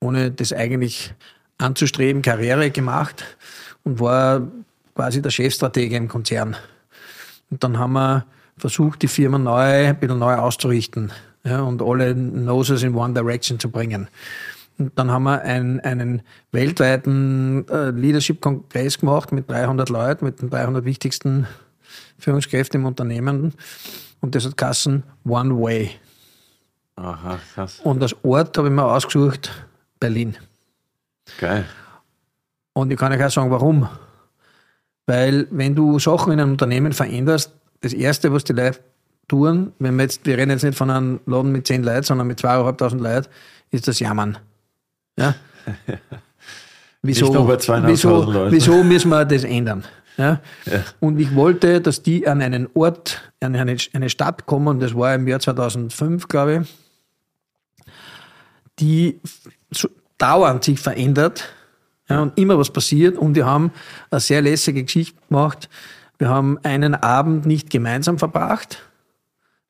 ohne 0.00 0.30
das 0.30 0.52
eigentlich 0.52 1.14
anzustreben, 1.58 2.22
Karriere 2.22 2.70
gemacht 2.70 3.24
und 3.84 3.98
war 3.98 4.42
quasi 4.94 5.22
der 5.22 5.30
Chefstratege 5.30 5.96
im 5.96 6.08
Konzern. 6.08 6.56
Und 7.50 7.64
dann 7.64 7.78
haben 7.78 7.94
wir 7.94 8.26
versucht, 8.58 9.02
die 9.02 9.08
Firma 9.08 9.38
neu, 9.38 9.88
ein 9.88 9.98
bisschen 9.98 10.18
neu 10.18 10.34
auszurichten 10.34 11.12
ja, 11.46 11.60
und 11.62 11.80
alle 11.80 12.14
Noses 12.14 12.82
in 12.82 12.94
one 12.94 13.14
direction 13.14 13.58
zu 13.58 13.70
bringen. 13.70 14.08
Und 14.78 14.98
dann 14.98 15.10
haben 15.10 15.22
wir 15.22 15.40
einen, 15.42 15.80
einen 15.80 16.22
weltweiten 16.52 17.66
äh, 17.68 17.90
Leadership-Kongress 17.90 18.98
gemacht 18.98 19.32
mit 19.32 19.50
300 19.50 19.88
Leuten, 19.88 20.24
mit 20.24 20.42
den 20.42 20.50
300 20.50 20.84
wichtigsten 20.84 21.46
Führungskräften 22.18 22.80
im 22.80 22.86
Unternehmen. 22.86 23.54
Und 24.20 24.34
das 24.34 24.44
hat 24.44 24.56
Kassen 24.56 25.04
One 25.24 25.58
Way. 25.58 25.92
Aha, 26.96 27.38
krass. 27.54 27.80
Und 27.84 28.02
als 28.02 28.16
Ort 28.24 28.56
habe 28.58 28.68
ich 28.68 28.74
mir 28.74 28.84
ausgesucht 28.84 29.50
Berlin. 30.00 30.36
Geil. 31.38 31.64
Und 32.72 32.90
ich 32.90 32.98
kann 32.98 33.12
euch 33.12 33.24
auch 33.24 33.30
sagen, 33.30 33.50
warum. 33.50 33.88
Weil 35.06 35.46
wenn 35.50 35.74
du 35.74 35.98
Sachen 35.98 36.32
in 36.32 36.40
einem 36.40 36.52
Unternehmen 36.52 36.92
veränderst, 36.92 37.52
das 37.80 37.92
Erste, 37.92 38.32
was 38.32 38.44
die 38.44 38.52
Leute 38.52 38.80
tun, 39.28 39.72
wenn 39.78 39.96
wir 39.96 40.04
jetzt, 40.04 40.24
wir 40.24 40.36
reden 40.38 40.50
jetzt 40.50 40.62
nicht 40.62 40.76
von 40.76 40.90
einem 40.90 41.20
Laden 41.26 41.52
mit 41.52 41.66
10 41.66 41.82
Leuten, 41.82 42.02
sondern 42.02 42.26
mit 42.26 42.40
2.500 42.40 42.98
Leuten, 42.98 43.28
ist 43.70 43.88
das 43.88 43.98
Jammern. 43.98 44.38
Ja? 45.18 45.34
Wieso, 47.02 47.26
Nicht 47.26 47.34
nur 47.34 47.46
bei 47.46 47.54
2.500 47.54 47.86
wieso, 47.86 48.50
wieso 48.50 48.84
müssen 48.84 49.08
wir 49.08 49.24
das 49.24 49.44
ändern? 49.44 49.84
Ja? 50.16 50.40
Ja. 50.64 50.84
Und 51.00 51.18
ich 51.18 51.34
wollte, 51.34 51.80
dass 51.80 52.02
die 52.02 52.26
an 52.26 52.40
einen 52.40 52.68
Ort, 52.74 53.32
an 53.40 53.54
eine, 53.54 53.76
eine 53.92 54.10
Stadt 54.10 54.46
kommen, 54.46 54.80
das 54.80 54.94
war 54.94 55.14
im 55.14 55.26
Jahr 55.28 55.40
2005, 55.40 56.28
glaube 56.28 56.62
ich, 56.62 56.68
die 58.78 59.20
dauernd 60.18 60.64
sich 60.64 60.78
verändert 60.78 61.44
ja, 62.08 62.20
und 62.20 62.38
immer 62.38 62.58
was 62.58 62.70
passiert. 62.70 63.16
Und 63.16 63.34
wir 63.34 63.46
haben 63.46 63.72
eine 64.10 64.20
sehr 64.20 64.42
lässige 64.42 64.84
Geschichte 64.84 65.18
gemacht. 65.28 65.68
Wir 66.18 66.28
haben 66.28 66.58
einen 66.62 66.94
Abend 66.94 67.46
nicht 67.46 67.70
gemeinsam 67.70 68.18
verbracht, 68.18 68.82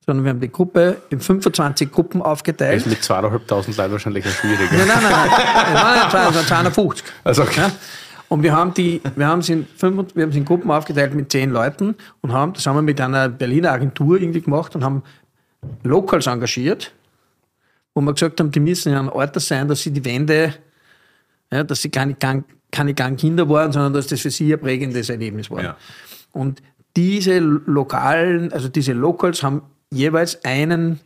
sondern 0.07 0.23
wir 0.23 0.29
haben 0.29 0.39
die 0.39 0.51
Gruppe 0.51 1.01
in 1.09 1.19
25 1.19 1.91
Gruppen 1.91 2.19
Das 2.19 2.27
aufgeteilt. 2.27 2.77
ist 2.77 2.87
mit 2.87 2.99
2.500 2.99 3.77
Leuten 3.77 3.91
wahrscheinlich 3.91 4.25
ein 4.25 4.31
schwieriger. 4.31 4.77
Nein, 4.77 4.87
nein, 4.87 5.03
nein, 5.03 5.11
nein. 5.11 5.29
Es 5.67 5.73
waren 5.83 5.95
ja 5.95 6.09
200, 6.09 6.47
250. 6.47 7.05
Also, 7.25 7.41
okay. 7.43 7.59
Ja? 7.59 7.71
Und 8.29 8.41
wir 8.43 8.53
haben, 8.55 8.73
die, 8.73 9.01
wir, 9.15 9.27
haben 9.27 9.41
sie 9.41 9.53
in 9.53 9.67
fünf, 9.75 10.15
wir 10.15 10.23
haben 10.23 10.31
sie 10.31 10.39
in 10.39 10.45
Gruppen 10.45 10.71
aufgeteilt 10.71 11.13
mit 11.13 11.31
zehn 11.31 11.51
Leuten 11.51 11.95
und 12.21 12.31
haben, 12.31 12.53
das 12.53 12.65
haben 12.65 12.75
wir 12.75 12.81
mit 12.81 12.99
einer 13.01 13.27
Berliner 13.29 13.71
Agentur 13.71 14.19
irgendwie 14.19 14.41
gemacht 14.41 14.75
und 14.75 14.83
haben 14.83 15.03
Locals 15.83 16.27
engagiert, 16.27 16.93
wo 17.93 18.01
wir 18.01 18.13
gesagt 18.13 18.39
haben, 18.39 18.51
die 18.51 18.59
müssen 18.61 18.93
in 18.93 18.97
einem 18.97 19.09
Ort 19.09 19.39
sein, 19.41 19.67
dass 19.67 19.81
sie 19.81 19.91
die 19.91 20.03
Wände, 20.05 20.53
ja, 21.51 21.63
dass 21.63 21.81
sie 21.81 21.89
keine, 21.89 22.15
keine, 22.15 22.45
keine 22.71 22.93
kleinen 22.93 23.17
Kinder 23.17 23.47
waren, 23.49 23.73
sondern 23.73 23.93
dass 23.93 24.07
das 24.07 24.21
für 24.21 24.31
sie 24.31 24.53
ein 24.53 24.59
prägendes 24.59 25.09
Erlebnis 25.09 25.49
war. 25.51 25.63
Ja. 25.63 25.77
Und 26.31 26.61
diese 26.95 27.39
lokalen, 27.39 28.51
also 28.53 28.67
diese 28.69 28.93
Locals 28.93 29.43
haben 29.43 29.61
jeweils 29.91 30.43
einen 30.45 30.99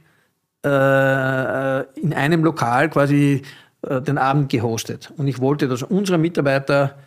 äh, 0.65 1.81
in 1.99 2.13
einem 2.13 2.43
Lokal 2.43 2.89
quasi 2.89 3.41
äh, 3.81 4.01
den 4.01 4.17
Abend 4.17 4.49
gehostet. 4.49 5.11
Und 5.17 5.27
ich 5.27 5.39
wollte, 5.39 5.67
dass 5.67 5.83
unsere 5.83 6.17
Mitarbeiter 6.17 6.97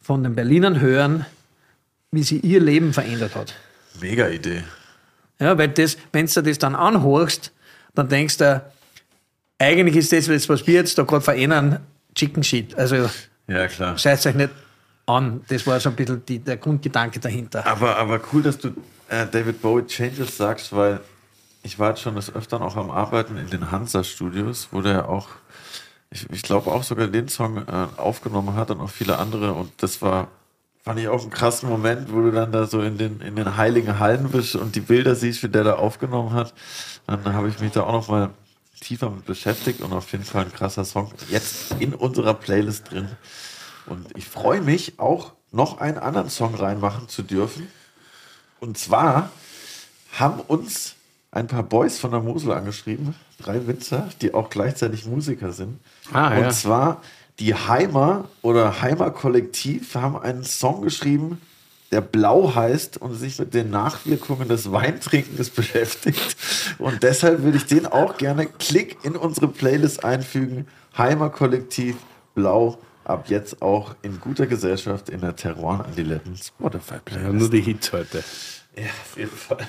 von 0.00 0.22
den 0.22 0.34
Berlinern 0.34 0.80
hören, 0.80 1.26
wie 2.12 2.22
sie 2.22 2.38
ihr 2.38 2.60
Leben 2.60 2.92
verändert 2.92 3.34
hat. 3.34 3.54
Mega 4.00 4.28
Idee. 4.28 4.62
Ja, 5.38 5.58
weil 5.58 5.68
das, 5.68 5.96
wenn 6.12 6.26
du 6.26 6.42
das 6.42 6.58
dann 6.58 6.74
anhörst, 6.74 7.52
dann 7.94 8.08
denkst 8.08 8.38
du, 8.38 8.62
eigentlich 9.58 9.96
ist 9.96 10.12
das, 10.12 10.48
was 10.48 10.66
wir 10.66 10.74
jetzt 10.74 10.96
da 10.98 11.02
gerade 11.02 11.22
verändern, 11.22 11.80
Chicken 12.14 12.42
Shit. 12.42 12.74
Also 12.78 13.08
Ja, 13.48 13.66
klar. 13.68 13.98
seid 13.98 14.24
euch 14.26 14.34
nicht 14.34 14.50
an. 15.06 15.42
Das 15.48 15.66
war 15.66 15.78
so 15.80 15.90
ein 15.90 15.96
bisschen 15.96 16.24
die, 16.26 16.38
der 16.38 16.56
Grundgedanke 16.56 17.20
dahinter. 17.20 17.66
Aber, 17.66 17.96
aber 17.96 18.20
cool, 18.32 18.42
dass 18.42 18.58
du 18.58 18.72
äh, 19.08 19.26
David 19.26 19.62
Bowie 19.62 19.86
Changes 19.86 20.36
sagst, 20.36 20.74
weil 20.74 21.00
ich 21.62 21.78
war 21.78 21.90
jetzt 21.90 22.02
schon 22.02 22.14
des 22.14 22.34
Öfteren 22.34 22.62
auch 22.62 22.76
am 22.76 22.90
Arbeiten 22.90 23.36
in 23.36 23.50
den 23.50 23.70
Hansa-Studios, 23.70 24.68
wo 24.70 24.80
der 24.80 25.08
auch, 25.08 25.28
ich, 26.10 26.30
ich 26.30 26.42
glaube 26.42 26.70
auch 26.70 26.82
sogar 26.82 27.08
den 27.08 27.28
Song 27.28 27.58
äh, 27.58 27.86
aufgenommen 27.96 28.54
hat 28.54 28.70
und 28.70 28.80
auch 28.80 28.90
viele 28.90 29.18
andere. 29.18 29.52
Und 29.52 29.72
das 29.78 30.00
war, 30.00 30.28
fand 30.84 31.00
ich 31.00 31.08
auch 31.08 31.22
einen 31.22 31.30
krassen 31.30 31.68
Moment, 31.68 32.12
wo 32.12 32.20
du 32.20 32.30
dann 32.30 32.52
da 32.52 32.66
so 32.66 32.82
in 32.82 32.98
den, 32.98 33.20
in 33.20 33.34
den 33.34 33.56
heiligen 33.56 33.98
Hallen 33.98 34.28
bist 34.30 34.54
und 34.54 34.76
die 34.76 34.80
Bilder 34.80 35.16
siehst, 35.16 35.42
wie 35.42 35.48
der 35.48 35.64
da 35.64 35.74
aufgenommen 35.74 36.32
hat. 36.32 36.54
Dann 37.06 37.32
habe 37.32 37.48
ich 37.48 37.58
mich 37.58 37.72
da 37.72 37.82
auch 37.82 37.92
noch 37.92 38.08
mal 38.08 38.30
tiefer 38.80 39.10
mit 39.10 39.24
beschäftigt 39.24 39.80
und 39.80 39.92
auf 39.92 40.12
jeden 40.12 40.24
Fall 40.24 40.44
ein 40.44 40.52
krasser 40.52 40.84
Song 40.84 41.12
jetzt 41.30 41.74
in 41.80 41.94
unserer 41.94 42.34
Playlist 42.34 42.92
drin. 42.92 43.08
Und 43.86 44.06
ich 44.16 44.26
freue 44.26 44.60
mich 44.60 44.98
auch 44.98 45.32
noch 45.50 45.78
einen 45.78 45.98
anderen 45.98 46.28
Song 46.30 46.54
reinmachen 46.54 47.08
zu 47.08 47.22
dürfen. 47.22 47.66
Und 48.60 48.78
zwar 48.78 49.30
haben 50.12 50.40
uns 50.40 50.94
ein 51.30 51.46
paar 51.46 51.62
Boys 51.62 51.98
von 51.98 52.10
der 52.10 52.20
Mosel 52.20 52.52
angeschrieben, 52.52 53.14
drei 53.38 53.66
Winzer, 53.66 54.08
die 54.22 54.32
auch 54.32 54.48
gleichzeitig 54.48 55.06
Musiker 55.06 55.52
sind. 55.52 55.78
Ah, 56.12 56.34
Und 56.36 56.44
ja. 56.44 56.50
zwar 56.50 57.02
die 57.38 57.54
Heimer 57.54 58.24
oder 58.40 58.80
Heimer 58.80 59.10
Kollektiv 59.10 59.94
haben 59.94 60.16
einen 60.18 60.44
Song 60.44 60.80
geschrieben, 60.82 61.40
der 61.92 62.00
Blau 62.00 62.54
heißt 62.54 62.96
und 62.96 63.14
sich 63.14 63.38
mit 63.38 63.54
den 63.54 63.70
Nachwirkungen 63.70 64.48
des 64.48 64.72
Weintrinkens 64.72 65.50
beschäftigt. 65.50 66.36
Und 66.78 67.02
deshalb 67.02 67.42
würde 67.42 67.58
ich 67.58 67.66
den 67.66 67.86
auch 67.86 68.16
gerne 68.16 68.46
klick 68.46 68.98
in 69.04 69.16
unsere 69.16 69.48
Playlist 69.48 70.04
einfügen. 70.04 70.66
Heimer 70.96 71.30
Kollektiv 71.30 71.96
Blau 72.34 72.78
ab 73.06 73.26
jetzt 73.28 73.62
auch 73.62 73.94
in 74.02 74.20
guter 74.20 74.46
Gesellschaft 74.46 75.08
in 75.08 75.20
der 75.20 75.36
Terroir 75.36 75.84
Andiletten 75.84 76.36
Spotify 76.36 76.94
Ja, 76.94 77.00
Playlist. 77.04 77.32
nur 77.38 77.50
die 77.50 77.60
Hits 77.60 77.92
heute. 77.92 78.18
Ja, 78.76 78.84
auf 78.86 79.16
jeden 79.16 79.30
Fall. 79.30 79.66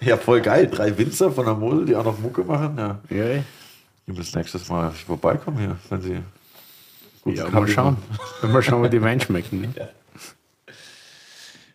Ja, 0.00 0.16
voll 0.18 0.40
geil. 0.42 0.68
Drei 0.68 0.96
Winzer 0.98 1.32
von 1.32 1.46
der 1.46 1.54
Mosel, 1.54 1.86
die 1.86 1.96
auch 1.96 2.04
noch 2.04 2.18
Mucke 2.18 2.44
machen. 2.44 2.76
Ja, 2.78 3.00
Ja, 3.08 3.24
ey. 3.24 3.42
die 4.06 4.12
müssen 4.12 4.38
nächstes 4.38 4.68
Mal 4.68 4.90
vorbeikommen 4.92 5.58
hier, 5.58 5.76
wenn 5.88 6.02
sie. 6.02 6.20
guten 7.22 7.36
ja 7.38 7.48
mal 7.48 7.66
schauen. 7.66 7.96
mal 8.42 8.62
schauen, 8.62 8.84
wie 8.84 8.90
die 8.90 9.02
Wein 9.02 9.20
schmecken. 9.20 9.62
Ne? 9.62 9.72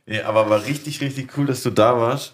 Nee, 0.06 0.22
aber 0.22 0.50
war 0.50 0.64
richtig, 0.66 1.02
richtig 1.02 1.36
cool, 1.38 1.46
dass 1.46 1.64
du 1.64 1.70
da 1.72 1.98
warst 1.98 2.34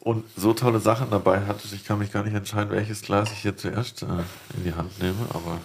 und 0.00 0.24
so 0.36 0.52
tolle 0.52 0.78
Sachen 0.80 1.10
dabei 1.10 1.40
hattest. 1.46 1.72
Ich 1.74 1.84
kann 1.84 1.98
mich 1.98 2.12
gar 2.12 2.22
nicht 2.24 2.34
entscheiden, 2.34 2.70
welches 2.70 3.02
Glas 3.02 3.30
ich 3.32 3.38
hier 3.38 3.56
zuerst 3.56 4.02
äh, 4.02 4.06
in 4.56 4.64
die 4.64 4.72
Hand 4.74 4.98
nehme, 5.00 5.16
aber. 5.30 5.58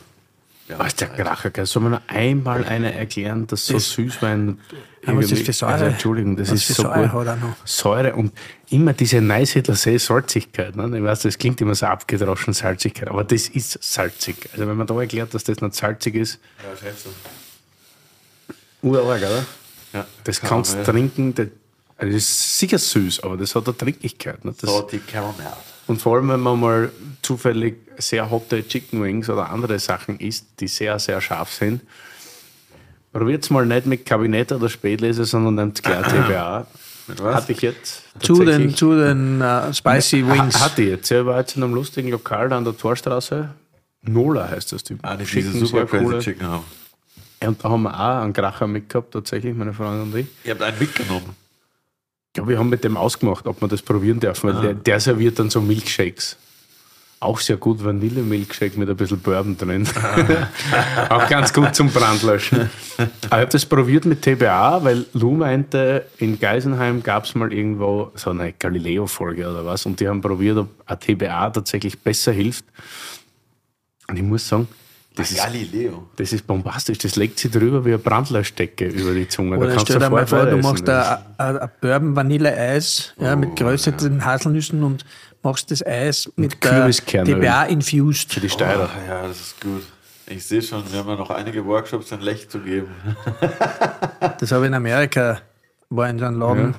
Ja, 0.67 0.79
Was 0.79 0.87
ist 0.87 0.99
der 1.01 1.07
Kracher, 1.09 1.49
gell? 1.49 1.65
Soll 1.65 1.83
mir 1.83 1.89
noch 1.91 2.01
einmal 2.07 2.65
einer 2.65 2.91
erklären, 2.93 3.47
dass 3.47 3.65
so 3.67 3.79
Süßwein. 3.79 4.59
Aber 5.05 5.19
was 5.19 5.31
ist 5.31 5.45
für 5.45 5.53
Säure? 5.53 5.71
Also, 5.73 5.85
Entschuldigung, 5.85 6.35
das 6.35 6.51
Was 6.51 6.67
ist 6.69 6.75
so 6.75 6.83
Säure 6.83 7.07
gut. 7.07 7.47
Säure 7.63 8.15
und 8.15 8.33
immer 8.69 8.91
diese 8.91 9.21
Neusiedler 9.21 9.75
See 9.75 9.97
Salzigkeit. 9.97 10.75
Ne? 10.75 10.97
Ich 10.97 11.03
weiß, 11.03 11.21
das 11.21 11.37
klingt 11.37 11.61
immer 11.61 11.73
so 11.75 11.85
abgedroschen, 11.85 12.53
Salzigkeit, 12.53 13.07
aber 13.07 13.23
das 13.23 13.47
ist 13.47 13.81
salzig. 13.81 14.49
Also 14.51 14.67
wenn 14.67 14.75
man 14.75 14.85
da 14.87 14.99
erklärt, 14.99 15.33
dass 15.33 15.45
das 15.45 15.61
nicht 15.61 15.73
salzig 15.75 16.15
ist, 16.15 16.39
Ja, 16.61 16.75
schätze. 16.75 17.09
urarg, 18.81 19.21
oder? 19.21 19.45
Ja, 19.93 20.05
Das 20.25 20.41
kann 20.41 20.49
kannst 20.49 20.73
du 20.73 20.77
man, 20.77 20.85
ja. 20.85 20.91
trinken, 20.91 21.35
das, 21.35 21.47
also 21.97 22.13
das 22.13 22.23
ist 22.23 22.59
sicher 22.59 22.77
süß, 22.77 23.21
aber 23.23 23.37
das 23.37 23.55
hat 23.55 23.65
eine 23.67 23.77
Trinklichkeit. 23.77 24.43
Ne? 24.43 24.53
Das, 24.59 24.69
Salty 24.69 24.99
Caramel. 24.99 25.45
Und 25.87 26.01
vor 26.01 26.17
allem, 26.17 26.29
wenn 26.29 26.41
man 26.41 26.59
mal 26.59 26.91
zufällig 27.21 27.77
sehr 27.97 28.29
hotte 28.29 28.65
Chicken 28.67 29.01
Wings 29.01 29.29
oder 29.29 29.49
andere 29.49 29.79
Sachen 29.79 30.19
isst, 30.19 30.45
die 30.59 30.67
sehr, 30.67 30.99
sehr 30.99 31.19
scharf 31.21 31.51
sind, 31.51 31.81
probiert 33.11 33.43
es 33.43 33.49
mal 33.49 33.65
nicht 33.65 33.85
mit 33.85 34.05
Kabinett 34.05 34.51
oder 34.51 34.69
Spätlese, 34.69 35.25
sondern 35.25 35.55
nehmt 35.55 35.81
gleich 35.81 36.05
TBA. 36.07 36.67
Mit 37.07 37.23
was? 37.23 37.35
Hatte 37.35 37.51
ich 37.53 37.61
jetzt. 37.61 38.03
Zu 38.19 38.43
den, 38.43 38.75
zu 38.75 38.93
den 38.93 39.41
äh, 39.41 39.73
Spicy 39.73 40.27
Wings. 40.27 40.59
Ha, 40.59 40.65
hatte 40.65 40.81
ich 40.83 40.89
jetzt. 40.89 41.09
Ich 41.09 41.25
war 41.25 41.39
jetzt 41.39 41.55
in 41.55 41.63
einem 41.63 41.73
lustigen 41.73 42.09
Lokal 42.09 42.49
da 42.49 42.57
an 42.57 42.65
der 42.65 42.75
Torstraße. 42.77 43.49
Nola 44.01 44.49
heißt 44.49 44.73
das 44.73 44.83
Typ. 44.83 44.99
Ah, 45.03 45.15
die 45.15 45.25
Schicken, 45.25 45.53
diese 45.53 45.65
super 45.65 45.85
crazy 45.85 46.03
coole. 46.03 46.19
Chicken 46.19 46.47
haben. 46.47 46.63
Und 47.39 47.63
da 47.63 47.69
haben 47.69 47.83
wir 47.83 47.93
auch 47.93 48.23
einen 48.23 48.33
Kracher 48.33 48.67
mitgehabt, 48.67 49.13
tatsächlich, 49.13 49.55
meine 49.55 49.73
Freundin 49.73 50.11
und 50.11 50.15
ich. 50.19 50.27
Ihr 50.43 50.51
habt 50.51 50.61
einen 50.61 50.79
mitgenommen. 50.79 51.35
Ja, 52.37 52.47
wir 52.47 52.59
haben 52.59 52.69
mit 52.69 52.83
dem 52.83 52.97
ausgemacht, 52.97 53.47
ob 53.47 53.61
wir 53.61 53.67
das 53.67 53.81
probieren 53.81 54.19
dürfen, 54.19 54.53
weil 54.53 54.61
der, 54.61 54.73
der 54.75 54.99
serviert 54.99 55.39
dann 55.39 55.49
so 55.49 55.59
Milkshakes. 55.59 56.37
Auch 57.19 57.39
sehr 57.39 57.57
gut 57.57 57.83
Vanille-Milkshake 57.83 58.77
mit 58.77 58.87
ein 58.87 58.95
bisschen 58.95 59.19
Bourbon 59.19 59.57
drin. 59.57 59.87
auch 61.09 61.27
ganz 61.27 61.51
gut 61.51 61.73
zum 61.73 61.89
Brandlöschen. 61.89 62.69
Aber 62.97 63.09
ich 63.21 63.31
habe 63.31 63.47
das 63.47 63.65
probiert 63.65 64.05
mit 64.05 64.21
TBA, 64.21 64.83
weil 64.83 65.05
Lou 65.13 65.31
meinte, 65.31 66.05
in 66.19 66.39
Geisenheim 66.39 67.01
gab 67.01 67.23
es 67.23 67.33
mal 67.33 67.51
irgendwo 67.51 68.11
so 68.13 68.29
eine 68.29 68.53
Galileo-Folge 68.53 69.49
oder 69.49 69.65
was 69.65 69.87
und 69.87 69.99
die 69.99 70.07
haben 70.07 70.21
probiert, 70.21 70.57
ob 70.57 70.69
ein 70.85 70.99
TBA 70.99 71.49
tatsächlich 71.49 71.97
besser 71.97 72.33
hilft. 72.33 72.65
Und 74.07 74.17
ich 74.17 74.23
muss 74.23 74.47
sagen, 74.47 74.67
das 75.17 75.31
ist, 75.31 75.37
Galileo. 75.37 76.09
das 76.15 76.31
ist 76.31 76.45
bombastisch. 76.45 76.99
Das 76.99 77.15
legt 77.15 77.39
sich 77.39 77.51
drüber 77.51 77.83
wie 77.83 77.89
eine 77.89 77.97
Brandlöschdecke 77.97 78.85
über 78.85 79.13
die 79.13 79.27
Zunge. 79.27 79.57
Oder 79.57 79.69
kannst 79.69 79.87
stell 79.87 79.99
dir 79.99 80.09
mal 80.09 80.27
vor, 80.27 80.45
du 80.45 80.57
machst 80.57 80.87
ein 80.87 81.17
ein 81.37 81.69
Bourbon 81.81 82.15
Vanille-Eis 82.15 83.13
ja, 83.19 83.35
mit 83.35 83.55
gerösteten 83.55 84.23
Haselnüssen 84.23 84.83
und 84.83 85.05
machst 85.41 85.71
das 85.71 85.85
Eis 85.85 86.31
mit 86.35 86.63
der 86.63 86.71
Kürbiskernöl. 86.71 87.39
DBA-infused. 87.39 88.33
für 88.33 88.39
die 88.39 88.49
Steirer. 88.49 88.89
Oh, 88.93 89.09
ja, 89.09 89.27
das 89.27 89.39
ist 89.39 89.61
gut. 89.61 89.83
Ich 90.29 90.45
sehe 90.45 90.61
schon, 90.61 90.83
wir 90.91 90.99
haben 90.99 91.09
ja 91.09 91.15
noch 91.15 91.29
einige 91.29 91.65
Workshops 91.65 92.11
in 92.11 92.21
Lech 92.21 92.49
zu 92.49 92.59
geben. 92.59 92.89
Das 94.39 94.51
habe 94.51 94.65
ich 94.65 94.67
in 94.67 94.73
Amerika, 94.73 95.39
war 95.89 96.09
in 96.09 96.17
so 96.17 96.25
einem 96.25 96.39
Laden, 96.39 96.75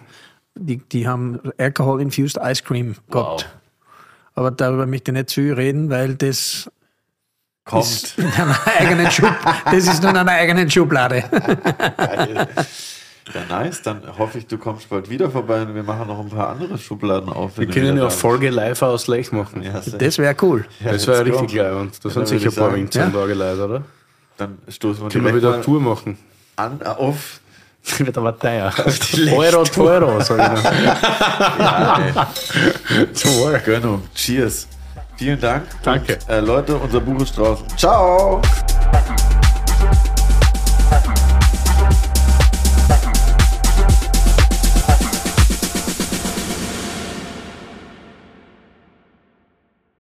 die, 0.56 0.77
die 0.77 1.06
haben 1.06 1.40
Alcohol-infused 1.56 2.36
Ice 2.43 2.62
Cream 2.65 2.97
gehabt. 3.10 3.48
Aber 4.35 4.51
darüber 4.51 4.86
möchte 4.86 5.12
ich 5.12 5.16
nicht 5.16 5.31
zu 5.31 5.40
viel 5.40 5.55
reden, 5.55 5.89
weil 5.89 6.16
das 6.16 6.70
Kommt. 7.69 8.15
in 8.16 8.27
einer 8.32 8.59
eigenen 8.78 9.11
Schub, 9.11 9.35
das 9.66 9.86
ist 9.86 10.03
nur 10.03 10.11
in 10.11 10.16
einer 10.16 10.32
eigenen 10.32 10.70
Schublade. 10.70 11.23
Geil. 11.97 12.49
Ja, 13.35 13.45
nice. 13.49 13.82
Dann 13.82 14.03
hoffe 14.19 14.39
ich, 14.39 14.47
du 14.47 14.57
kommst 14.59 14.89
bald 14.89 15.11
wieder 15.11 15.31
vorbei 15.31 15.62
und 15.62 15.74
wir 15.74 15.82
machen 15.82 16.07
noch 16.09 16.19
ein 16.19 16.31
paar 16.31 16.49
andere 16.49 16.78
Schubladen 16.78 17.31
auf. 17.31 17.59
Wir 17.59 17.66
können 17.66 17.97
ja 17.97 18.03
eine 18.05 18.11
Folge 18.11 18.51
live 18.51 18.81
aus 18.82 19.07
Lech 19.07 19.32
machen. 19.32 19.62
Ja. 19.62 19.81
Das 19.99 20.19
wäre 20.19 20.35
cool. 20.43 20.65
Ja, 20.81 20.93
das 20.93 21.07
wäre 21.07 21.24
richtig 21.24 21.55
geil. 21.55 21.74
Und 21.74 22.03
da 22.05 22.09
dann 22.09 22.27
sind 22.27 22.40
sicher 22.40 22.51
ein 22.51 22.55
paar 22.55 22.70
sagen, 22.70 22.89
ja. 22.93 23.09
da 23.20 23.27
geleitet, 23.27 23.61
oder? 23.61 23.82
Dann 24.39 24.59
stoßen 24.69 25.03
wir 25.03 25.11
Können 25.11 25.27
wir 25.27 25.35
wieder 25.35 25.55
eine 25.55 25.62
Tour 25.62 25.81
machen. 25.81 26.16
an 26.57 26.81
auf. 26.82 27.40
Das 27.85 28.01
wird 28.07 28.16
aber 28.16 28.39
teuer. 28.39 28.73
die 29.15 29.31
Euro, 29.31 29.65
Euro, 29.78 30.20
sag 30.20 30.57
ich 30.57 30.62
dann. 30.62 30.85
Ja, 30.85 32.28
Wohl. 33.24 33.61
Gönnung. 33.65 34.03
Cheers. 34.15 34.69
Vielen 35.19 35.40
Dank. 35.40 35.65
Danke. 35.82 36.15
Und, 36.15 36.28
äh, 36.28 36.40
Leute, 36.40 36.77
unser 36.77 37.01
Buch 37.01 37.20
ist 37.20 37.36
draußen. 37.36 37.66
Ciao. 37.77 38.40